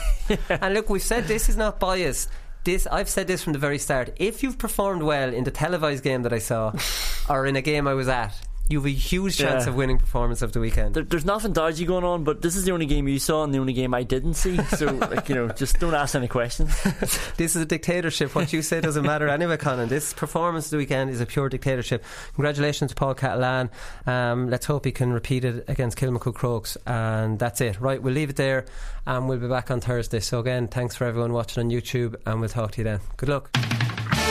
And 0.49 0.75
look, 0.75 0.91
we've 0.91 1.03
said 1.03 1.25
this 1.25 1.49
is 1.49 1.57
not 1.57 1.81
biased. 1.81 2.29
This 2.65 2.87
I've 2.87 3.09
said 3.09 3.27
this 3.27 3.43
from 3.43 3.53
the 3.55 3.59
very 3.59 3.79
start. 3.79 4.11
If 4.17 4.43
you've 4.43 4.59
performed 4.59 5.03
well 5.03 5.33
in 5.33 5.45
the 5.45 5.51
televised 5.51 6.05
game 6.05 6.23
that 6.23 6.33
I 6.33 6.39
saw, 6.39 6.73
or 7.29 7.47
in 7.47 7.57
a 7.57 7.63
game 7.63 7.89
I 7.89 7.95
was 7.95 8.09
at, 8.09 8.39
you 8.69 8.79
have 8.79 8.87
a 8.87 8.91
huge 8.91 9.37
chance 9.37 9.65
Yeah. 9.65 9.71
of 9.71 9.77
winning 9.77 9.99
performance 9.99 10.41
of 10.41 10.53
the 10.53 10.61
weekend. 10.61 10.95
There, 10.95 11.03
there's 11.03 11.25
nothing 11.25 11.53
dodgy 11.53 11.85
going 11.85 12.05
on, 12.05 12.25
but 12.25 12.41
this 12.43 12.57
is 12.57 12.65
the 12.65 12.73
only 12.73 12.87
game 12.87 13.07
you 13.09 13.19
saw 13.19 13.45
and 13.45 13.53
the 13.53 13.59
only 13.59 13.73
game 13.75 13.93
I 13.93 14.03
didn't 14.03 14.35
see. 14.35 14.57
So, 14.77 14.87
like, 15.11 15.29
you 15.29 15.35
know, 15.35 15.49
just 15.49 15.79
don't 15.79 15.95
ask 15.95 16.15
any 16.15 16.29
questions. 16.29 16.71
this 17.37 17.55
is 17.55 17.63
a 17.63 17.67
dictatorship. 17.67 18.35
What 18.35 18.53
you 18.53 18.63
say 18.63 18.81
doesn't 18.81 19.05
matter 19.05 19.29
anyway, 19.29 19.57
Conan. 19.59 19.89
This 19.89 20.15
performance 20.15 20.67
of 20.67 20.71
the 20.73 20.77
weekend 20.79 21.11
is 21.11 21.21
a 21.21 21.27
pure 21.27 21.49
dictatorship. 21.49 22.05
Congratulations 22.35 22.91
to 22.91 22.95
Paul 22.95 23.15
Cahillane. 23.15 23.69
Um, 24.07 24.49
let's 24.49 24.65
hope 24.67 24.85
he 24.85 24.93
can 24.93 25.13
repeat 25.13 25.45
it 25.45 25.65
against 25.69 25.99
Kilmacud 25.99 26.35
Crokes. 26.35 26.79
And 26.87 27.39
that's 27.39 27.61
it. 27.61 27.81
Right, 27.81 28.01
we'll 28.03 28.15
leave 28.15 28.31
it 28.31 28.37
there 28.37 28.65
and 29.07 29.29
we'll 29.29 29.39
be 29.39 29.49
back 29.49 29.71
on 29.71 29.81
Thursday. 29.81 30.21
So, 30.21 30.39
again, 30.39 30.69
thanks 30.69 30.95
for 30.97 31.05
everyone 31.05 31.33
watching 31.33 31.63
on 31.65 31.71
YouTube 31.71 32.15
and 32.25 32.41
we'll 32.41 32.49
talk 32.49 32.71
to 32.73 32.79
you 32.79 32.85
then. 32.85 33.01
Good 33.17 33.29
luck. 33.29 34.22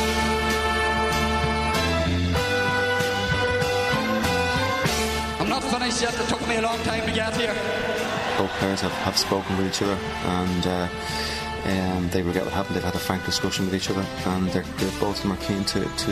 I'm 5.92 5.98
not 5.98 6.04
finished 6.04 6.18
yet. 6.18 6.26
It 6.26 6.30
took 6.30 6.48
me 6.48 6.56
a 6.56 6.62
long 6.62 6.78
time 6.84 7.06
to 7.06 7.12
get 7.12 7.36
here. 7.36 7.54
Both 8.38 8.52
players 8.60 8.82
have, 8.82 8.92
have 9.04 9.18
spoken 9.18 9.58
with 9.58 9.68
each 9.68 9.82
other 9.82 9.98
and 10.26 10.68
uh, 10.68 10.88
um, 11.66 12.10
they 12.10 12.22
regret 12.22 12.46
what 12.46 12.54
happened. 12.54 12.76
They've 12.76 12.84
had 12.84 12.96
a 12.96 13.00
frank 13.00 13.26
discussion 13.26 13.66
with 13.66 13.76
each 13.76 13.90
other 13.90 14.06
and 14.26 14.48
they're, 14.50 14.64
they're, 14.64 15.00
both 15.00 15.18
of 15.18 15.24
them 15.24 15.34
are 15.34 15.44
keen 15.44 15.64
to, 15.66 15.84
to 15.84 16.12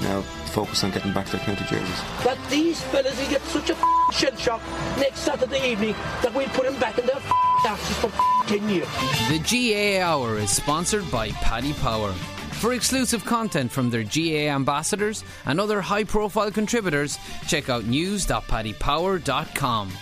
now 0.00 0.22
focus 0.52 0.82
on 0.84 0.90
getting 0.92 1.12
back 1.12 1.26
to 1.26 1.32
their 1.32 1.44
county 1.44 1.64
jerseys. 1.64 2.02
That 2.24 2.38
these 2.48 2.82
fellas 2.84 3.18
will 3.20 3.30
get 3.30 3.42
such 3.42 3.70
a 3.70 3.76
shell 4.12 4.36
shock 4.36 4.62
next 4.96 5.20
Saturday 5.20 5.72
evening 5.72 5.94
that 6.22 6.32
we'll 6.34 6.48
put 6.48 6.64
them 6.64 6.78
back 6.80 6.98
in 6.98 7.06
their 7.06 7.20
asses 7.66 7.96
for 7.98 8.10
10 8.46 8.68
years. 8.68 8.88
The 9.28 9.38
GAA 9.44 10.04
Hour 10.04 10.38
is 10.38 10.50
sponsored 10.50 11.10
by 11.10 11.30
Paddy 11.30 11.74
Power. 11.74 12.14
For 12.58 12.72
exclusive 12.72 13.24
content 13.24 13.70
from 13.70 13.88
their 13.88 14.02
GAA 14.02 14.52
ambassadors 14.52 15.22
and 15.46 15.60
other 15.60 15.80
high 15.80 16.02
profile 16.02 16.50
contributors, 16.50 17.16
check 17.46 17.70
out 17.70 17.84
news.paddypower.com. 17.84 19.92